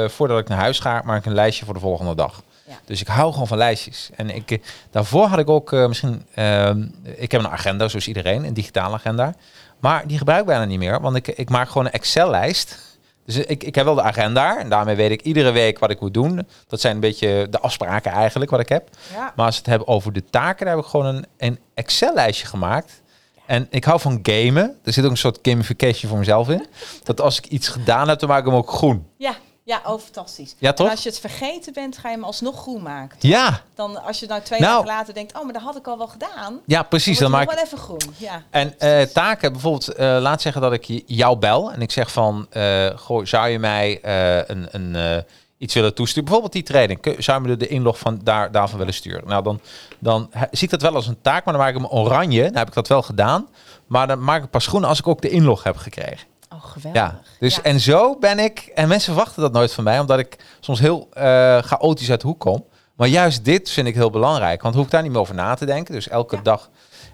voordat 0.07 0.39
ik 0.39 0.47
naar 0.47 0.59
huis 0.59 0.79
ga, 0.79 1.01
maak 1.05 1.19
ik 1.19 1.25
een 1.25 1.33
lijstje 1.33 1.65
voor 1.65 1.73
de 1.73 1.79
volgende 1.79 2.15
dag. 2.15 2.43
Ja. 2.73 2.79
Dus 2.85 3.01
ik 3.01 3.07
hou 3.07 3.31
gewoon 3.31 3.47
van 3.47 3.57
lijstjes. 3.57 4.09
En 4.15 4.29
ik, 4.29 4.51
eh, 4.51 4.59
daarvoor 4.91 5.25
had 5.27 5.39
ik 5.39 5.49
ook 5.49 5.73
eh, 5.73 5.87
misschien... 5.87 6.25
ehm, 6.33 6.85
ik 7.03 7.31
heb 7.31 7.41
een 7.41 7.49
agenda, 7.49 7.87
zoals 7.87 8.07
iedereen, 8.07 8.43
een 8.43 8.53
digitale 8.53 8.93
agenda. 8.93 9.35
Maar 9.79 10.07
die 10.07 10.17
gebruik 10.17 10.39
ik 10.39 10.45
bijna 10.45 10.65
niet 10.65 10.79
meer, 10.79 11.01
want 11.01 11.15
ik, 11.15 11.27
ik 11.27 11.49
maak 11.49 11.67
gewoon 11.67 11.85
een 11.85 11.91
Excel-lijst. 11.91 12.91
Dus 13.25 13.37
ik, 13.37 13.63
ik 13.63 13.75
heb 13.75 13.85
wel 13.85 13.95
de 13.95 14.01
agenda 14.01 14.59
en 14.59 14.69
daarmee 14.69 14.95
weet 14.95 15.11
ik 15.11 15.21
iedere 15.21 15.51
week 15.51 15.79
wat 15.79 15.89
ik 15.89 15.99
moet 15.99 16.13
doen. 16.13 16.47
Dat 16.67 16.81
zijn 16.81 16.93
een 16.95 16.99
beetje 17.01 17.47
de 17.49 17.59
afspraken 17.59 18.11
eigenlijk 18.11 18.51
wat 18.51 18.59
ik 18.59 18.69
heb. 18.69 18.89
Ja, 19.13 19.33
Maar 19.35 19.45
als 19.45 19.55
we 19.55 19.61
het 19.61 19.69
hebben 19.69 19.87
over 19.87 20.13
de 20.13 20.23
taken, 20.29 20.65
daar 20.65 20.75
heb 20.75 20.83
ik 20.83 20.89
gewoon 20.89 21.05
een, 21.05 21.25
een 21.37 21.59
Excel-lijstje 21.73 22.47
gemaakt. 22.47 23.01
En 23.45 23.67
ik 23.69 23.83
hou 23.83 23.99
van 23.99 24.19
gamen. 24.21 24.77
Er 24.83 24.93
zit 24.93 25.03
ook 25.05 25.11
een 25.11 25.17
soort 25.17 25.39
gamification 25.41 26.09
voor 26.09 26.19
mezelf 26.19 26.49
in. 26.49 26.67
Dat 27.03 27.21
als 27.21 27.37
ik 27.37 27.45
iets 27.45 27.67
gedaan 27.67 28.07
heb, 28.09 28.19
dan 28.19 28.29
maak 28.29 28.39
ik 28.39 28.45
hem 28.45 28.55
ook 28.55 28.71
groen. 28.71 29.07
ja, 29.17 29.35
ja 29.63 29.81
oh, 29.85 29.99
fantastisch. 29.99 30.55
Ja, 30.57 30.73
toch? 30.73 30.85
En 30.87 30.91
als 30.91 31.03
je 31.03 31.09
het 31.09 31.19
vergeten 31.19 31.73
bent, 31.73 31.97
ga 31.97 32.09
je 32.09 32.15
hem 32.15 32.23
alsnog 32.23 32.61
groen 32.61 32.81
maken. 32.81 33.17
Ja, 33.19 33.61
Dan 33.75 34.03
als 34.03 34.19
je 34.19 34.25
nou 34.27 34.41
twee 34.41 34.59
Nou. 34.59 34.71
dagen 34.73 34.87
later 34.87 35.13
denkt, 35.13 35.37
oh, 35.37 35.43
maar 35.43 35.53
dat 35.53 35.61
had 35.61 35.75
ik 35.75 35.87
al 35.87 35.97
wel 35.97 36.07
gedaan. 36.07 36.59
ja 36.65 36.83
precies. 36.83 37.17
Dan 37.19 37.31
Dan 37.31 37.39
maak 37.39 37.49
ik 37.49 37.55
wel 37.55 37.65
even 37.65 37.77
groen. 37.77 38.13
Ja. 38.17 38.43
En 38.49 38.79
eh, 38.79 39.01
taken, 39.01 39.51
bijvoorbeeld, 39.51 39.87
eh, 39.87 40.17
laat 40.19 40.41
zeggen 40.41 40.61
dat 40.61 40.73
ik 40.73 41.01
jou 41.05 41.37
bel 41.37 41.71
en 41.71 41.81
ik 41.81 41.91
zeg 41.91 42.11
van, 42.11 42.47
eh, 42.49 42.85
goh, 42.95 43.25
zou 43.25 43.47
je 43.49 43.59
mij 43.59 43.99
een, 44.47 44.67
een, 44.71 45.23
iets 45.57 45.73
willen 45.73 45.93
toesturen? 45.93 46.23
Bijvoorbeeld 46.23 46.53
die 46.53 46.63
training, 46.63 47.15
zou 47.23 47.41
je 47.41 47.47
me 47.49 47.55
de, 47.57 47.65
de 47.65 47.71
inlog 47.71 47.97
van 47.99 48.19
daar, 48.23 48.51
daarvan 48.51 48.77
willen 48.77 48.93
sturen? 48.93 49.27
Nou, 49.27 49.43
dan, 49.43 49.59
dan 49.99 50.29
zie 50.51 50.63
ik 50.63 50.69
dat 50.69 50.81
wel 50.81 50.95
als 50.95 51.07
een 51.07 51.21
taak, 51.21 51.45
maar 51.45 51.53
dan 51.53 51.63
maak 51.63 51.75
ik 51.75 51.81
hem 51.81 51.91
oranje. 51.91 52.43
Dan 52.43 52.57
heb 52.57 52.67
ik 52.67 52.73
dat 52.73 52.87
wel 52.87 53.01
gedaan, 53.01 53.47
maar 53.87 54.07
dan 54.07 54.23
maak 54.23 54.43
ik 54.43 54.49
pas 54.49 54.67
groen 54.67 54.83
als 54.83 54.99
ik 54.99 55.07
ook 55.07 55.21
de 55.21 55.29
inlog 55.29 55.63
heb 55.63 55.77
gekregen. 55.77 56.31
Oh, 56.63 56.71
geweldig. 56.71 57.01
Ja, 57.01 57.19
dus 57.39 57.55
Ja. 57.55 57.61
en 57.61 57.79
zo 57.79 58.17
ben 58.19 58.39
ik, 58.39 58.59
en 58.75 58.87
mensen 58.87 59.13
verwachten 59.13 59.41
dat 59.41 59.51
nooit 59.51 59.73
van 59.73 59.83
mij, 59.83 59.99
omdat 59.99 60.19
ik 60.19 60.37
soms 60.59 60.79
heel 60.79 61.07
eh, 61.13 61.57
chaotisch 61.57 62.09
uit 62.09 62.21
de 62.21 62.27
hoek 62.27 62.39
kom. 62.39 62.65
Maar 62.95 63.07
juist 63.07 63.45
dit 63.45 63.69
vind 63.69 63.87
ik 63.87 63.95
heel 63.95 64.09
belangrijk, 64.09 64.61
want 64.61 64.75
hoef 64.75 64.85
ik 64.85 64.91
daar 64.91 65.01
niet 65.01 65.11
meer 65.11 65.19
over 65.19 65.35
na 65.35 65.53
te 65.55 65.65
denken. 65.65 65.93
Dus 65.93 66.07
elke 66.07 66.35
Ja. 66.35 66.41
dag. 66.41 66.69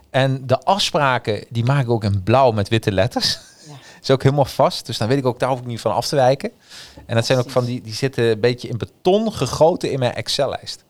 En 0.10 0.48
de 0.48 0.60
afspraken, 0.63 1.46
die 1.50 1.63
maak 1.63 1.84
ik 1.84 1.89
ook 1.89 2.03
in 2.03 2.24
blauw 2.24 2.51
met 2.51 2.68
witte 2.68 2.91
letters. 2.91 3.39
Ja. 3.68 3.74
is 4.01 4.10
ook 4.12 4.24
helemaal 4.24 4.46
vast, 4.46 4.86
dus 4.86 4.98
dan 4.98 5.08
weet 5.08 5.18
ik 5.18 5.25
ook, 5.25 5.39
daar 5.39 5.50
hoef 5.50 5.60
ik 5.60 5.65
niet 5.65 5.82
van 5.82 5.94
af 5.94 6.08
te 6.08 6.15
wijken. 6.15 6.51
En 7.06 7.15
dat 7.15 7.25
zijn 7.25 7.39
ook 7.39 7.50
van 7.50 7.65
die, 7.65 7.82
die 7.82 7.94
zitten 7.94 8.24
een 8.24 8.39
beetje 8.39 8.68
in 8.68 8.77
beton 8.77 9.34
gegoten 9.34 9.91
in 9.91 10.00
mijn 10.00 10.13
Excel-lijst. 10.15 10.84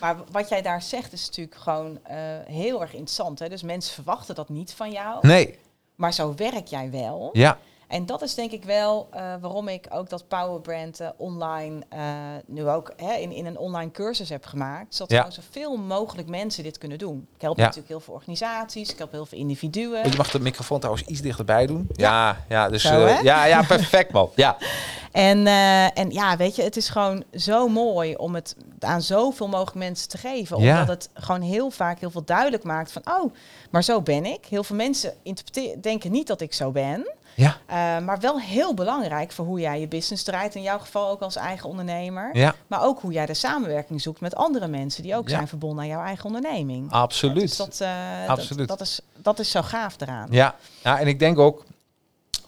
Maar 0.00 0.16
wat 0.30 0.48
jij 0.48 0.62
daar 0.62 0.82
zegt 0.82 1.12
is 1.12 1.26
natuurlijk 1.26 1.56
gewoon 1.56 1.98
eh, 2.04 2.16
heel 2.46 2.80
erg 2.80 2.92
interessant. 2.92 3.38
Hè? 3.38 3.48
Dus 3.48 3.62
mensen 3.62 3.94
verwachten 3.94 4.34
dat 4.34 4.48
niet 4.48 4.72
van 4.76 4.90
jou. 4.90 5.18
Nee, 5.26 5.58
Maar 5.94 6.12
zo 6.12 6.32
werk 6.36 6.66
jij 6.66 6.90
wel. 6.90 7.30
ja, 7.32 7.58
En 7.88 8.06
dat 8.06 8.22
is 8.22 8.34
denk 8.34 8.50
ik 8.50 8.64
wel 8.64 9.08
eh, 9.10 9.20
waarom 9.40 9.68
ik 9.68 9.86
ook 9.90 10.08
dat 10.08 10.28
Powerbrand 10.28 11.00
eh, 11.00 11.08
online 11.16 11.82
eh, 11.88 12.00
nu 12.46 12.68
ook 12.68 12.92
hè, 12.96 13.12
in, 13.14 13.32
in 13.32 13.46
een 13.46 13.58
online 13.58 13.90
cursus 13.90 14.28
heb 14.28 14.46
gemaakt. 14.46 14.94
Zodat 14.94 15.10
Ja. 15.12 15.30
zoveel 15.30 15.76
mogelijk 15.76 16.28
mensen 16.28 16.62
dit 16.62 16.78
kunnen 16.78 16.98
doen. 16.98 17.28
Ik 17.34 17.40
help 17.42 17.56
Ja. 17.56 17.62
natuurlijk 17.62 17.88
heel 17.88 18.00
veel 18.00 18.14
organisaties, 18.14 18.90
ik 18.92 18.98
help 18.98 19.12
heel 19.12 19.26
veel 19.26 19.38
individuen. 19.38 20.10
je 20.10 20.16
mag 20.16 20.30
de 20.30 20.40
microfoon 20.40 20.78
trouwens 20.78 21.06
iets 21.06 21.20
dichterbij 21.20 21.66
doen. 21.66 21.88
Ja, 21.92 22.44
ja, 22.48 22.68
dus 22.68 22.82
Zo, 22.82 23.04
eh, 23.06 23.22
ja, 23.22 23.44
ja, 23.44 23.62
perfect 23.62 24.12
man. 24.12 24.30
Ja, 24.34 24.56
En, 25.12 25.46
eh, 25.46 25.98
en 25.98 26.10
ja, 26.10 26.36
weet 26.36 26.56
je, 26.56 26.62
het 26.62 26.76
is 26.76 26.88
gewoon 26.88 27.24
zo 27.32 27.68
mooi 27.68 28.14
om 28.16 28.34
het 28.34 28.56
aan 28.80 29.02
zoveel 29.02 29.48
mogelijk 29.48 29.76
mensen 29.76 30.08
te 30.08 30.18
geven. 30.18 30.60
Ja. 30.60 30.80
Omdat 30.80 30.88
het 30.88 31.10
gewoon 31.24 31.40
heel 31.40 31.70
vaak 31.70 32.00
heel 32.00 32.10
veel 32.10 32.24
duidelijk 32.24 32.62
maakt 32.64 32.92
van, 32.92 33.02
oh, 33.04 33.32
maar 33.70 33.84
zo 33.84 34.00
ben 34.02 34.24
ik. 34.26 34.44
Heel 34.48 34.64
veel 34.64 34.76
mensen 34.76 35.14
interpreteren- 35.22 35.80
denken 35.80 36.10
niet 36.10 36.26
dat 36.26 36.40
ik 36.40 36.52
zo 36.54 36.70
ben. 36.70 37.12
Ja, 37.38 37.56
Eh, 37.66 38.04
maar 38.04 38.18
wel 38.20 38.40
heel 38.40 38.74
belangrijk 38.74 39.32
voor 39.32 39.44
hoe 39.44 39.60
jij 39.60 39.80
je 39.80 39.88
business 39.88 40.22
draait. 40.24 40.54
In 40.54 40.62
jouw 40.62 40.78
geval 40.78 41.08
ook 41.10 41.20
als 41.20 41.36
eigen 41.36 41.68
ondernemer. 41.68 42.30
ja, 42.36 42.54
Maar 42.66 42.82
ook 42.82 43.00
hoe 43.00 43.12
jij 43.12 43.26
de 43.26 43.34
samenwerking 43.34 44.00
zoekt 44.00 44.20
met 44.20 44.34
andere 44.34 44.66
mensen 44.68 45.02
die 45.02 45.16
ook 45.16 45.28
Ja. 45.28 45.34
zijn 45.36 45.48
verbonden 45.48 45.78
aan 45.80 45.86
jouw 45.90 46.02
eigen 46.04 46.24
onderneming. 46.24 46.92
absoluut. 46.92 47.40
Dus 47.40 47.56
dat, 47.56 47.80
eh, 47.80 48.28
Absoluut. 48.28 48.68
Dat, 48.68 48.78
dat, 48.78 48.86
is, 48.86 49.00
dat 49.16 49.38
is 49.38 49.50
zo 49.50 49.62
gaaf 49.62 49.96
eraan. 50.00 50.26
Ja. 50.30 50.54
ja, 50.82 50.98
en 51.00 51.06
ik 51.06 51.18
denk 51.18 51.38
ook, 51.38 51.64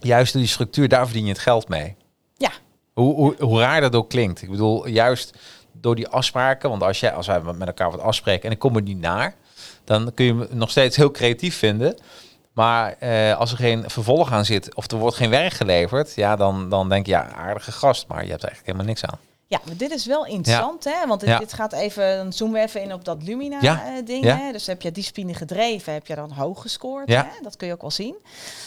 juist 0.00 0.32
door 0.32 0.42
die 0.42 0.50
structuur, 0.50 0.88
daar 0.88 1.04
verdien 1.06 1.24
je 1.24 1.32
het 1.32 1.38
geld 1.40 1.68
mee. 1.68 1.96
Ja. 2.36 2.50
Hoe, 2.92 3.14
hoe, 3.14 3.34
hoe 3.38 3.60
raar 3.60 3.80
dat 3.80 3.94
ook 3.94 4.08
klinkt. 4.08 4.42
Ik 4.42 4.50
bedoel, 4.50 4.86
juist 4.88 5.32
door 5.72 5.94
die 5.96 6.08
afspraken, 6.08 6.70
want 6.70 6.82
als, 6.82 7.00
jij, 7.00 7.12
als 7.12 7.26
wij 7.26 7.40
met 7.40 7.68
elkaar 7.68 7.90
wat 7.90 8.00
afspreken 8.00 8.44
en 8.44 8.50
ik 8.50 8.58
kom 8.58 8.76
er 8.76 8.82
niet 8.82 9.00
naar, 9.00 9.34
dan 9.84 10.14
kun 10.14 10.24
je 10.24 10.34
me 10.34 10.48
nog 10.50 10.70
steeds 10.70 10.96
heel 10.96 11.10
creatief 11.10 11.56
vinden. 11.56 11.96
Maar 12.60 12.96
eh, 12.98 13.36
als 13.38 13.50
er 13.50 13.56
geen 13.56 13.90
vervolg 13.90 14.32
aan 14.32 14.44
zit 14.44 14.74
of 14.74 14.90
er 14.90 14.96
wordt 14.98 15.16
geen 15.16 15.30
werk 15.30 15.52
geleverd, 15.52 16.14
ja, 16.14 16.36
dan, 16.36 16.68
dan 16.68 16.88
denk 16.88 17.06
je, 17.06 17.12
ja, 17.12 17.32
aardige 17.32 17.72
gast, 17.72 18.06
maar 18.08 18.24
je 18.24 18.30
hebt 18.30 18.44
eigenlijk 18.44 18.66
helemaal 18.66 18.86
niks 18.86 19.04
aan. 19.04 19.18
Ja, 19.46 19.60
maar 19.66 19.76
dit 19.76 19.90
is 19.90 20.06
wel 20.06 20.26
interessant, 20.26 20.84
hè? 20.84 21.06
Want 21.06 21.20
dit, 21.20 21.28
Ja. 21.28 21.38
dit 21.38 21.52
gaat 21.52 21.72
even, 21.72 22.16
dan 22.16 22.32
zoomen 22.32 22.60
we 22.60 22.66
even 22.66 22.82
in 22.82 22.92
op 22.92 23.04
dat. 23.04 23.22
Lumina-ding. 23.22 24.24
Ja. 24.24 24.36
hè? 24.36 24.52
Dus 24.52 24.66
heb 24.66 24.82
je 24.82 24.92
discipline 24.92 25.34
gedreven, 25.34 25.92
heb 25.92 26.06
je 26.06 26.14
dan 26.14 26.32
hoog 26.32 26.60
gescoord. 26.62 27.08
Ja. 27.08 27.22
Hè? 27.24 27.42
Dat 27.42 27.56
kun 27.56 27.66
je 27.66 27.72
ook 27.72 27.80
wel 27.80 27.90
zien. 27.90 28.14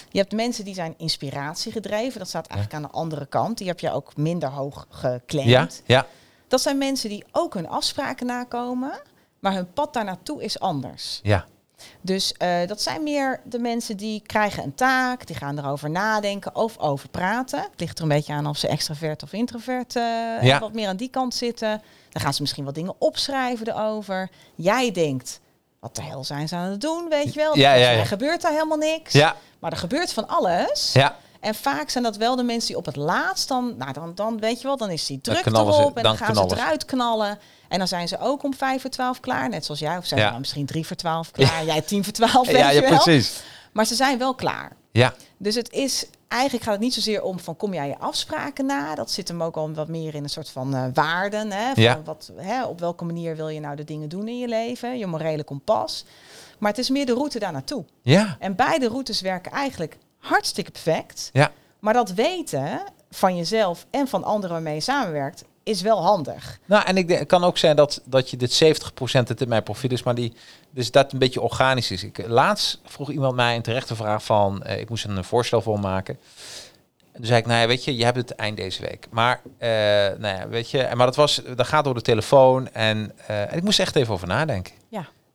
Je 0.09 0.19
hebt 0.19 0.31
mensen 0.31 0.65
die 0.65 0.73
zijn 0.73 0.93
inspiratie 0.97 1.71
gedreven. 1.71 2.19
Dat 2.19 2.27
staat 2.27 2.47
eigenlijk 2.47 2.83
aan 2.83 2.89
de 2.91 2.97
andere 2.97 3.25
kant. 3.25 3.57
Die 3.57 3.67
heb 3.67 3.79
je 3.79 3.91
ook 3.91 4.15
minder 4.17 4.50
hoog 4.50 4.85
geclaimd. 4.89 5.81
Ja, 5.85 5.95
ja, 5.95 6.05
Dat 6.47 6.62
zijn 6.62 6.77
mensen 6.77 7.09
die 7.09 7.23
ook 7.31 7.53
hun 7.53 7.67
afspraken 7.69 8.25
nakomen, 8.25 9.01
maar 9.39 9.53
hun 9.53 9.73
pad 9.73 9.93
daar 9.93 10.03
naartoe 10.05 10.43
is 10.43 10.59
anders. 10.59 11.19
ja, 11.23 11.45
Dus 12.01 12.33
eh, 12.33 12.67
dat 12.67 12.81
zijn 12.81 13.03
meer 13.03 13.39
de 13.43 13.59
mensen 13.59 13.97
die 13.97 14.21
krijgen 14.25 14.63
een 14.63 14.75
taak, 14.75 15.27
die 15.27 15.35
gaan 15.35 15.57
erover 15.59 15.89
nadenken 15.89 16.55
of 16.55 16.77
over 16.77 17.09
praten. 17.09 17.59
Het 17.59 17.79
ligt 17.79 17.97
er 17.97 18.03
een 18.03 18.09
beetje 18.09 18.33
aan 18.33 18.47
of 18.47 18.57
ze 18.57 18.67
extravert 18.67 19.23
of 19.23 19.33
introvert 19.33 19.95
eh, 19.95 20.03
Ja. 20.41 20.59
wat 20.59 20.73
meer 20.73 20.87
aan 20.87 20.95
die 20.97 21.09
kant 21.09 21.35
zitten. 21.35 21.81
Dan 22.09 22.21
gaan 22.21 22.33
ze 22.33 22.41
misschien 22.41 22.65
wat 22.65 22.75
dingen 22.75 22.95
opschrijven 22.97 23.67
erover. 23.67 24.29
Jij 24.55 24.91
denkt, 24.91 25.39
wat 25.79 25.95
de 25.95 26.01
hel 26.01 26.23
zijn 26.23 26.47
ze 26.47 26.55
aan 26.55 26.71
het 26.71 26.81
doen, 26.81 27.09
weet 27.09 27.33
je 27.33 27.39
wel? 27.39 27.57
Ja, 27.57 27.73
ja, 27.73 27.95
mij 27.95 28.05
gebeurt 28.05 28.41
daar 28.41 28.51
helemaal 28.51 28.77
niks. 28.77 29.13
ja, 29.13 29.35
Maar 29.59 29.71
er 29.71 29.77
gebeurt 29.77 30.13
van 30.13 30.27
alles. 30.27 30.93
ja. 30.93 31.15
En 31.43 31.55
vaak 31.55 31.89
zijn 31.89 32.03
dat 32.03 32.17
wel 32.17 32.35
de 32.35 32.43
mensen 32.43 32.67
die 32.67 32.77
op 32.77 32.85
het 32.85 32.95
laatst 32.95 33.47
dan, 33.47 33.73
nou 33.77 33.93
dan, 33.93 34.12
dan 34.15 34.39
weet 34.39 34.62
je 34.62 34.67
wel, 34.67 34.77
dan 34.77 34.89
is 34.89 35.05
die 35.05 35.19
Dan 35.21 35.33
druk 35.33 35.55
ze- 35.55 35.62
erop 35.62 35.97
en 35.97 36.03
dan, 36.03 36.03
dan 36.03 36.17
gaan 36.17 36.25
ze 36.27 36.31
knallen 36.33 36.50
het 36.50 36.57
ze. 36.59 36.63
eruit 36.65 36.85
knallen. 36.85 37.39
En 37.69 37.77
dan 37.77 37.88
zijn 37.88 38.07
ze 38.07 38.19
ook 38.19 38.43
om 38.43 38.53
vijf 38.53 38.81
voor 38.81 38.89
twaalf 38.89 39.19
klaar, 39.19 39.50
net 39.50 39.65
zoals 39.65 39.79
jij. 39.79 39.97
Of 39.97 40.05
zijn 40.05 40.19
Ja. 40.19 40.25
ze 40.25 40.29
nou 40.31 40.41
misschien 40.41 40.65
drie 40.65 40.88
voor 40.88 40.95
twaalf 40.95 41.31
klaar, 41.31 41.65
jij 41.65 41.81
tien 41.81 42.03
voor 42.03 42.13
twaalf, 42.13 42.47
weet 42.47 42.55
Ja, 42.55 42.69
je 42.69 42.81
wel. 42.81 42.89
precies. 42.89 43.41
Maar 43.71 43.85
ze 43.85 43.95
zijn 43.95 44.17
wel 44.17 44.35
klaar. 44.35 44.71
Ja, 44.91 45.13
Dus 45.38 45.55
het 45.55 45.71
is, 45.71 46.05
eigenlijk 46.27 46.63
gaat 46.63 46.73
het 46.73 46.81
niet 46.83 46.93
zozeer 46.93 47.21
om 47.23 47.39
van 47.39 47.55
kom 47.57 47.73
jij 47.73 47.88
je 47.88 47.97
afspraken 48.00 48.65
na. 48.65 48.95
Dat 48.95 49.12
zit 49.12 49.27
hem 49.27 49.43
ook 49.43 49.55
al 49.55 49.73
wat 49.73 49.88
meer 49.88 50.15
in 50.15 50.23
een 50.23 50.29
soort 50.29 50.50
van 50.50 50.75
eh, 50.75 50.83
waarden. 50.93 51.51
Hè? 51.51 51.73
Van 51.73 51.83
Ja. 51.83 52.01
wat, 52.05 52.31
hè, 52.35 52.65
op 52.65 52.79
welke 52.79 53.03
manier 53.05 53.35
wil 53.35 53.47
je 53.50 53.59
nou 53.59 53.75
de 53.75 53.83
dingen 53.83 54.09
doen 54.09 54.27
in 54.27 54.39
je 54.39 54.47
leven, 54.47 54.97
je 54.97 55.05
morele 55.07 55.43
kompas. 55.43 56.05
Maar 56.59 56.69
het 56.69 56.79
is 56.79 56.89
meer 56.89 57.05
de 57.05 57.13
route 57.13 57.39
daar 57.39 57.51
naartoe. 57.51 57.85
ja, 58.01 58.35
En 58.39 58.55
beide 58.55 58.88
routes 58.88 59.21
werken 59.21 59.51
eigenlijk 59.51 59.97
hartstikke 60.23 60.71
perfect. 60.71 61.29
ja, 61.33 61.51
Maar 61.79 61.93
dat 61.93 62.13
weten 62.13 62.81
van 63.11 63.35
jezelf 63.35 63.85
en 63.89 64.07
van 64.07 64.23
anderen 64.23 64.51
waarmee 64.51 64.73
je 64.73 64.81
samenwerkt, 64.81 65.43
is 65.63 65.81
wel 65.81 66.03
handig. 66.03 66.59
Nou, 66.65 66.85
en 66.85 66.97
ik 66.97 67.07
denk, 67.07 67.19
het 67.19 67.27
kan 67.27 67.43
ook 67.43 67.57
zijn 67.57 67.75
dat, 67.75 68.01
dat 68.05 68.29
je 68.29 68.37
dit 68.37 68.63
70% 68.63 69.27
het 69.27 69.41
in 69.41 69.47
mijn 69.47 69.63
profiel 69.63 69.89
is, 69.89 70.03
maar 70.03 70.15
die, 70.15 70.33
dus 70.69 70.91
dat 70.91 71.13
een 71.13 71.19
beetje 71.19 71.41
organisch 71.41 71.91
is. 71.91 72.03
Ik, 72.03 72.27
laatst 72.27 72.79
vroeg 72.83 73.11
iemand 73.11 73.35
mij 73.35 73.55
een 73.55 73.61
terechte 73.61 73.95
vraag 73.95 74.23
van, 74.23 74.63
eh, 74.63 74.79
ik 74.79 74.89
moest 74.89 75.05
een 75.05 75.23
voorstel 75.23 75.61
voor 75.61 75.79
maken. 75.79 76.17
En 77.11 77.19
toen 77.19 77.25
zei 77.25 77.39
ik, 77.39 77.45
nou 77.45 77.61
ja, 77.61 77.67
weet 77.67 77.83
je, 77.83 77.95
je 77.95 78.03
hebt 78.03 78.17
het 78.17 78.35
eind 78.35 78.57
deze 78.57 78.81
week. 78.81 79.07
Maar, 79.11 79.41
eh, 79.57 79.69
nou 80.17 80.37
ja, 80.37 80.47
weet 80.47 80.69
je, 80.69 80.89
maar 80.93 81.05
dat 81.05 81.15
was, 81.15 81.41
dat 81.55 81.67
gaat 81.67 81.83
door 81.83 81.93
de 81.93 82.01
telefoon 82.01 82.69
en, 82.69 83.11
eh, 83.27 83.51
en 83.51 83.57
ik 83.57 83.63
moest 83.63 83.79
echt 83.79 83.95
even 83.95 84.13
over 84.13 84.27
nadenken. 84.27 84.73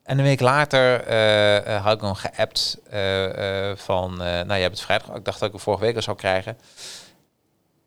En 0.09 0.19
een 0.19 0.25
week 0.25 0.41
later 0.41 1.01
eh, 1.01 1.77
eh, 1.77 1.85
had 1.85 1.95
ik 1.95 2.01
nog 2.01 2.21
geappt 2.21 2.79
eh, 2.91 3.71
van, 3.75 4.17
nou 4.17 4.55
je 4.55 4.61
hebt 4.61 4.77
het 4.77 4.81
vrijdag, 4.81 5.17
ik 5.17 5.25
dacht 5.25 5.39
dat 5.39 5.49
ik 5.49 5.55
het 5.55 5.63
vorige 5.63 5.85
week 5.85 5.97
al 5.97 6.03
zou 6.03 6.17
krijgen. 6.17 6.59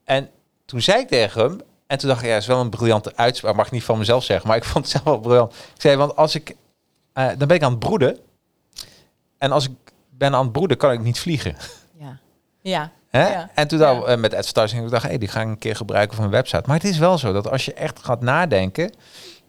En 0.04 0.30
toen 0.66 0.82
zei 0.82 1.00
ik 1.00 1.08
tegen 1.08 1.42
hem, 1.42 1.62
en 1.88 1.98
toen 1.98 2.10
dacht 2.10 2.22
ik, 2.22 2.28
ja, 2.28 2.36
is 2.36 2.46
wel 2.48 2.60
een 2.60 2.70
briljante 2.70 3.16
uitspraak, 3.16 3.56
mag 3.56 3.66
ik 3.66 3.72
niet 3.72 3.84
van 3.84 3.98
mezelf 3.98 4.24
zeggen, 4.24 4.48
maar 4.48 4.58
ik 4.58 4.63
vond 4.63 4.84
het 4.86 4.94
zelf 4.94 5.04
wel 5.04 5.20
briljant. 5.20 5.54
Ik 5.54 5.82
zei, 5.82 5.96
want 5.96 6.16
als 6.16 6.36
ik, 6.36 6.56
dan 7.13 7.48
ben 7.48 7.50
ik 7.50 7.63
aan 7.63 7.72
het 7.72 7.80
broeden. 7.80 8.18
En 9.38 9.51
als 9.51 9.66
ik 9.66 9.75
ben 10.10 10.36
aan 10.36 10.44
het 10.44 10.51
broeden, 10.51 10.78
kan 10.78 10.92
ik 10.92 11.00
niet 11.00 11.20
vliegen. 11.20 11.56
Ja. 12.62 12.92
Ja. 13.12 13.50
En 13.54 13.68
toen 13.68 13.80
Ja. 13.80 13.94
dan 13.94 14.20
met 14.20 14.34
advertising, 14.34 14.84
ik 14.86 14.92
dacht, 14.92 15.04
hey, 15.04 15.18
die 15.18 15.28
ga 15.28 15.42
ik 15.42 15.48
een 15.48 15.58
keer 15.58 15.75
gebruiken 15.75 16.16
voor 16.16 16.25
een 16.25 16.32
website. 16.32 16.63
Maar 16.66 16.75
het 16.75 16.86
is 16.86 16.98
wel 16.98 17.18
zo 17.18 17.34
dat 17.34 17.50
als 17.50 17.66
je 17.66 17.74
echt 17.74 18.00
gaat 18.00 18.22
nadenken, 18.22 18.94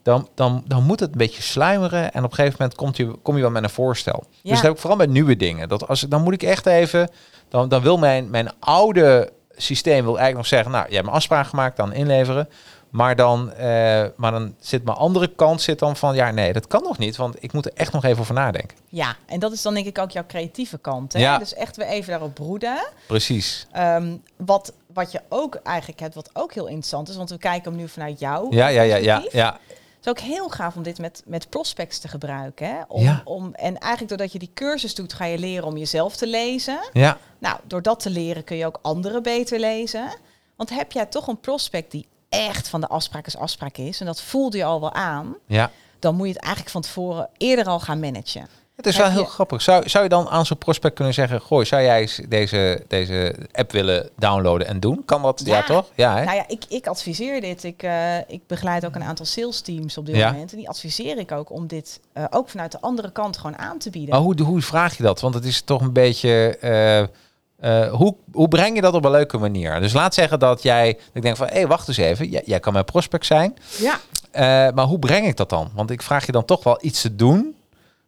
dan, 0.03 0.29
dan, 0.35 0.65
dan 0.67 0.85
moet 0.85 1.01
het 1.01 1.13
een 1.13 1.19
beetje 1.19 1.43
sluimeren. 1.43 2.13
En 2.13 2.25
op 2.25 2.31
een 2.31 2.37
gegeven 2.37 2.57
moment 2.59 2.79
komt 2.79 2.97
je, 2.97 3.17
kom 3.23 3.37
je 3.37 3.43
wel 3.43 3.51
met 3.51 3.63
een 3.63 3.71
voorstel. 3.71 4.25
Ja. 4.31 4.41
Dus 4.43 4.53
dat 4.53 4.63
heb 4.63 4.73
ik 4.73 4.79
vooral 4.79 4.99
bij 4.99 5.07
nieuwe 5.07 5.37
dingen. 5.37 5.69
Dat 5.69 5.89
als, 5.89 6.01
dan 6.01 6.23
moet 6.23 6.33
ik 6.33 6.43
echt 6.43 6.67
even, 6.67 7.11
dan, 7.49 7.69
dan 7.69 7.83
wil 7.83 7.99
mijn, 7.99 8.31
mijn 8.31 8.51
oude 8.59 9.33
systeem 9.57 10.05
wil 10.05 10.19
eigenlijk 10.19 10.37
nog 10.37 10.47
zeggen, 10.47 10.71
nou, 10.71 10.87
je 10.89 10.95
hebt 10.95 11.07
een 11.07 11.13
afspraak 11.13 11.47
gemaakt, 11.47 11.77
dan 11.77 11.93
inleveren. 11.93 12.49
Maar 12.91 13.17
dan, 13.17 13.53
eh, 13.53 14.05
maar 14.17 14.31
dan 14.31 14.55
zit 14.61 14.85
mijn 14.85 14.97
andere 14.97 15.35
kant 15.35 15.63
zit 15.63 15.79
dan 15.79 15.97
van, 15.97 16.15
ja, 16.15 16.31
nee, 16.31 16.53
dat 16.53 16.67
kan 16.67 16.83
nog 16.83 16.99
niet, 16.99 17.17
want 17.17 17.37
ik 17.41 17.53
moet 17.53 17.67
er 17.67 17.73
echt 17.75 17.93
nog 17.93 18.05
even 18.05 18.21
over 18.21 18.35
nadenken. 18.35 18.77
ja, 18.89 19.17
en 19.27 19.41
dat 19.41 19.53
is 19.53 19.63
dan 19.63 19.75
denk 19.75 19.87
ik 19.87 19.99
ook 19.99 20.11
jouw 20.11 20.27
creatieve 20.27 20.79
kant. 20.79 21.13
Hè? 21.13 21.19
Ja. 21.19 21.39
Dus 21.39 21.55
echt 21.55 21.77
weer 21.77 21.87
even 21.87 22.11
daarop 22.11 22.35
broeden. 22.35 22.87
Precies. 23.07 23.67
Ehm, 23.73 24.17
wat, 24.37 24.73
wat 24.87 25.13
je 25.13 25.21
ook 25.29 25.55
eigenlijk 25.55 26.01
hebt, 26.01 26.15
wat 26.15 26.31
ook 26.33 26.55
heel 26.55 26.67
interessant 26.67 27.09
is, 27.09 27.17
want 27.17 27.31
we 27.31 27.39
kijken 27.39 27.71
hem 27.71 27.81
nu 27.81 27.89
vanuit 27.89 28.19
jou. 28.19 28.57
Ja, 28.57 28.69
ja, 28.69 28.83
ja, 28.83 28.97
ja, 28.97 29.25
ja. 29.31 29.59
Het 30.05 30.17
is 30.17 30.23
ook 30.23 30.29
heel 30.31 30.49
gaaf 30.49 30.77
om 30.77 30.83
dit 30.83 30.99
met, 30.99 31.23
met 31.27 31.49
prospects 31.49 31.99
te 31.99 32.09
gebruiken. 32.09 32.67
Hè? 32.69 32.81
Om, 32.89 33.03
Ja. 33.03 33.23
om, 33.25 33.55
en 33.55 33.79
eigenlijk 33.79 34.09
doordat 34.09 34.33
je 34.33 34.39
die 34.39 34.51
cursus 34.55 34.95
doet, 34.95 35.13
ga 35.13 35.25
je 35.25 35.39
leren 35.39 35.67
om 35.67 35.77
jezelf 35.77 36.17
te 36.17 36.27
lezen. 36.27 36.79
Ja, 36.93 37.19
Nou, 37.39 37.59
door 37.65 37.83
dat 37.83 38.01
te 38.01 38.11
leren 38.11 38.45
kun 38.45 38.57
je 38.57 38.67
ook 38.67 38.79
anderen 38.83 39.23
beter 39.23 39.61
lezen. 39.61 40.09
Want 40.57 40.71
heb 40.71 40.93
jij 40.93 41.07
toch 41.07 41.27
een 41.27 41.41
prospect 41.41 41.91
die 41.91 42.07
echt 42.29 42.69
van 42.69 42.81
de 42.81 42.89
afspraak 42.89 43.27
is 43.27 43.37
afspraak 43.37 43.77
is, 43.77 44.01
en 44.01 44.07
dat 44.07 44.23
voelde 44.23 44.57
je 44.57 44.65
al 44.65 44.81
wel 44.81 44.93
aan, 44.93 45.37
ja. 45.47 45.71
dan 45.99 46.15
moet 46.15 46.27
je 46.27 46.33
het 46.33 46.43
eigenlijk 46.43 46.73
van 46.73 46.83
tevoren 46.83 47.29
eerder 47.37 47.65
al 47.67 47.81
gaan 47.81 48.01
managen. 48.01 48.49
Het 48.77 48.87
is 48.87 48.97
wel 48.97 49.11
heel 49.11 49.25
grappig. 49.25 49.63
Zou, 49.63 49.89
zou 49.89 50.03
je 50.05 50.09
dan 50.11 50.29
aan 50.29 50.47
zo'n 50.47 50.59
prospect 50.59 50.95
kunnen 50.95 51.15
zeggen... 51.15 51.41
Goh, 51.41 51.65
zou 51.65 51.83
jij 51.83 52.01
eens 52.01 52.21
deze, 52.29 52.85
deze 52.89 53.35
app 53.53 53.73
willen 53.73 54.11
downloaden 54.19 54.67
en 54.67 54.81
doen? 54.81 55.03
Kan 55.05 55.23
dat? 55.23 55.43
Ja, 55.45 55.57
Ja. 55.57 55.63
toch? 55.63 55.91
Ja, 55.95 56.17
hè? 56.17 56.25
Nou 56.25 56.37
ja, 56.37 56.45
ik, 56.49 56.65
ik 56.69 56.87
adviseer 56.87 57.41
dit. 57.41 57.65
Ik, 57.65 57.83
eh, 57.83 58.19
ik 58.19 58.41
begeleid 58.47 58.87
ook 58.87 58.95
een 58.95 59.03
aantal 59.03 59.27
sales 59.27 59.61
teams 59.61 59.99
op 59.99 60.07
dit 60.07 60.17
Ja. 60.17 60.31
moment. 60.33 60.51
En 60.53 60.59
die 60.59 60.69
adviseer 60.69 61.19
ik 61.19 61.33
ook 61.33 61.51
om 61.51 61.67
dit 61.67 62.01
eh, 62.13 62.25
ook 62.31 62.49
vanuit 62.49 62.73
de 62.73 62.81
andere 62.81 63.13
kant 63.13 63.37
gewoon 63.37 63.59
aan 63.59 63.79
te 63.79 63.91
bieden. 63.91 64.11
Maar 64.11 64.21
hoe, 64.21 64.43
hoe 64.43 64.63
vraag 64.63 64.97
je 64.97 65.03
dat? 65.03 65.21
Want 65.21 65.35
het 65.35 65.45
is 65.45 65.63
toch 65.63 65.81
een 65.81 65.93
beetje... 65.93 66.57
eh, 67.61 67.91
hoe, 67.93 68.15
hoe 68.33 68.49
breng 68.49 68.75
je 68.75 68.81
dat 68.83 68.95
op 68.95 69.05
een 69.05 69.11
leuke 69.11 69.39
manier? 69.39 69.81
Dus 69.81 69.93
laat 69.93 70.15
zeggen 70.15 70.39
dat 70.39 70.63
jij... 70.63 70.93
dat 70.93 71.03
Ik 71.13 71.23
denk 71.23 71.37
van, 71.37 71.47
hé, 71.47 71.53
hey, 71.55 71.67
wacht 71.67 71.89
eens 71.89 71.97
even. 71.97 72.29
Jij, 72.29 72.43
jij 72.45 72.61
kan 72.61 72.73
mijn 72.73 72.85
prospect 72.85 73.27
zijn. 73.27 73.55
Ja, 73.79 74.01
maar 74.75 74.85
hoe 74.85 74.99
breng 74.99 75.27
ik 75.27 75.37
dat 75.37 75.49
dan? 75.49 75.71
Want 75.75 75.91
ik 75.91 76.03
vraag 76.03 76.27
je 76.27 76.33
dan 76.33 76.45
toch 76.45 76.65
wel 76.65 76.79
iets 76.81 77.01
te 77.01 77.17
doen... 77.17 77.55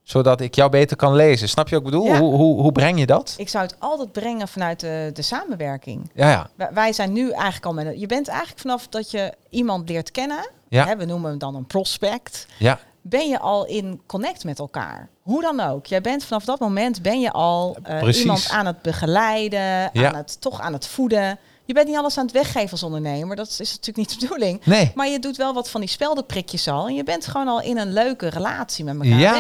zodat 0.05 0.41
ik 0.41 0.55
jou 0.55 0.71
beter 0.71 0.97
kan 0.97 1.15
lezen. 1.15 1.49
Snap 1.49 1.69
je 1.69 1.75
wat 1.75 1.85
ik 1.85 1.91
bedoel? 1.91 2.07
Ja. 2.07 2.19
Hoe, 2.19 2.35
hoe, 2.35 2.61
hoe 2.61 2.73
breng 2.73 2.99
je 2.99 3.07
dat? 3.07 3.35
ik 3.37 3.49
zou 3.49 3.65
het 3.65 3.77
altijd 3.79 4.13
brengen 4.13 4.49
vanuit 4.49 4.81
de, 4.81 5.11
de 5.15 5.23
samenwerking. 5.23 6.11
Ja, 6.15 6.31
ja. 6.31 6.49
Wij, 6.55 6.69
wij 6.73 6.93
zijn 6.93 7.13
nu 7.13 7.31
eigenlijk 7.31 7.67
al 7.67 7.73
met 7.75 8.01
Je 8.01 8.07
bent 8.07 8.29
eigenlijk 8.29 8.61
vanaf 8.61 8.89
dat 8.89 9.11
je 9.11 9.33
iemand 9.51 9.89
leert 9.89 10.11
kennen, 10.11 10.49
Ja. 10.69 10.87
hè, 10.87 10.97
we 10.97 11.05
noemen 11.05 11.31
hem 11.31 11.39
dan 11.39 11.55
een 11.55 11.67
prospect, 11.67 12.47
Ja, 12.59 12.79
ben 13.03 13.29
je 13.29 13.39
al 13.39 13.67
in 13.67 14.01
connect 14.07 14.45
met 14.45 14.59
elkaar. 14.59 15.09
Hoe 15.23 15.43
dan 15.43 15.61
ook. 15.61 15.87
Jij 15.87 16.01
bent 16.01 16.25
vanaf 16.25 16.45
dat 16.45 16.59
moment 16.61 17.03
ben 17.03 17.21
je 17.21 17.31
al 17.33 17.77
eh, 17.83 18.19
iemand 18.21 18.49
aan 18.51 18.67
het 18.67 18.83
begeleiden, 18.83 19.95
aan 19.95 20.15
het, 20.15 20.41
toch 20.41 20.61
aan 20.61 20.73
het 20.73 20.87
voeden. 20.87 21.39
Je 21.67 21.75
bent 21.75 21.87
niet 21.89 21.97
alles 21.97 22.19
aan 22.19 22.25
het 22.25 22.35
weggeven 22.35 22.71
als 22.71 22.83
ondernemer. 22.83 23.37
Dat 23.37 23.47
is 23.59 23.71
natuurlijk 23.71 23.97
niet 23.97 24.11
de 24.21 24.27
bedoeling. 24.27 24.65
nee. 24.65 24.93
Maar 24.95 25.09
je 25.09 25.19
doet 25.19 25.37
wel 25.37 25.55
wat 25.55 25.71
van 25.71 25.81
die 25.81 25.91
speldenprikjes 25.91 26.69
al. 26.69 26.87
En 26.87 26.95
je 26.95 27.05
bent 27.05 27.27
gewoon 27.27 27.49
al 27.49 27.61
in 27.61 27.79
een 27.79 27.93
leuke 27.93 28.29
relatie 28.29 28.85
met 28.85 28.95
elkaar 28.95 29.19
Ja, 29.19 29.33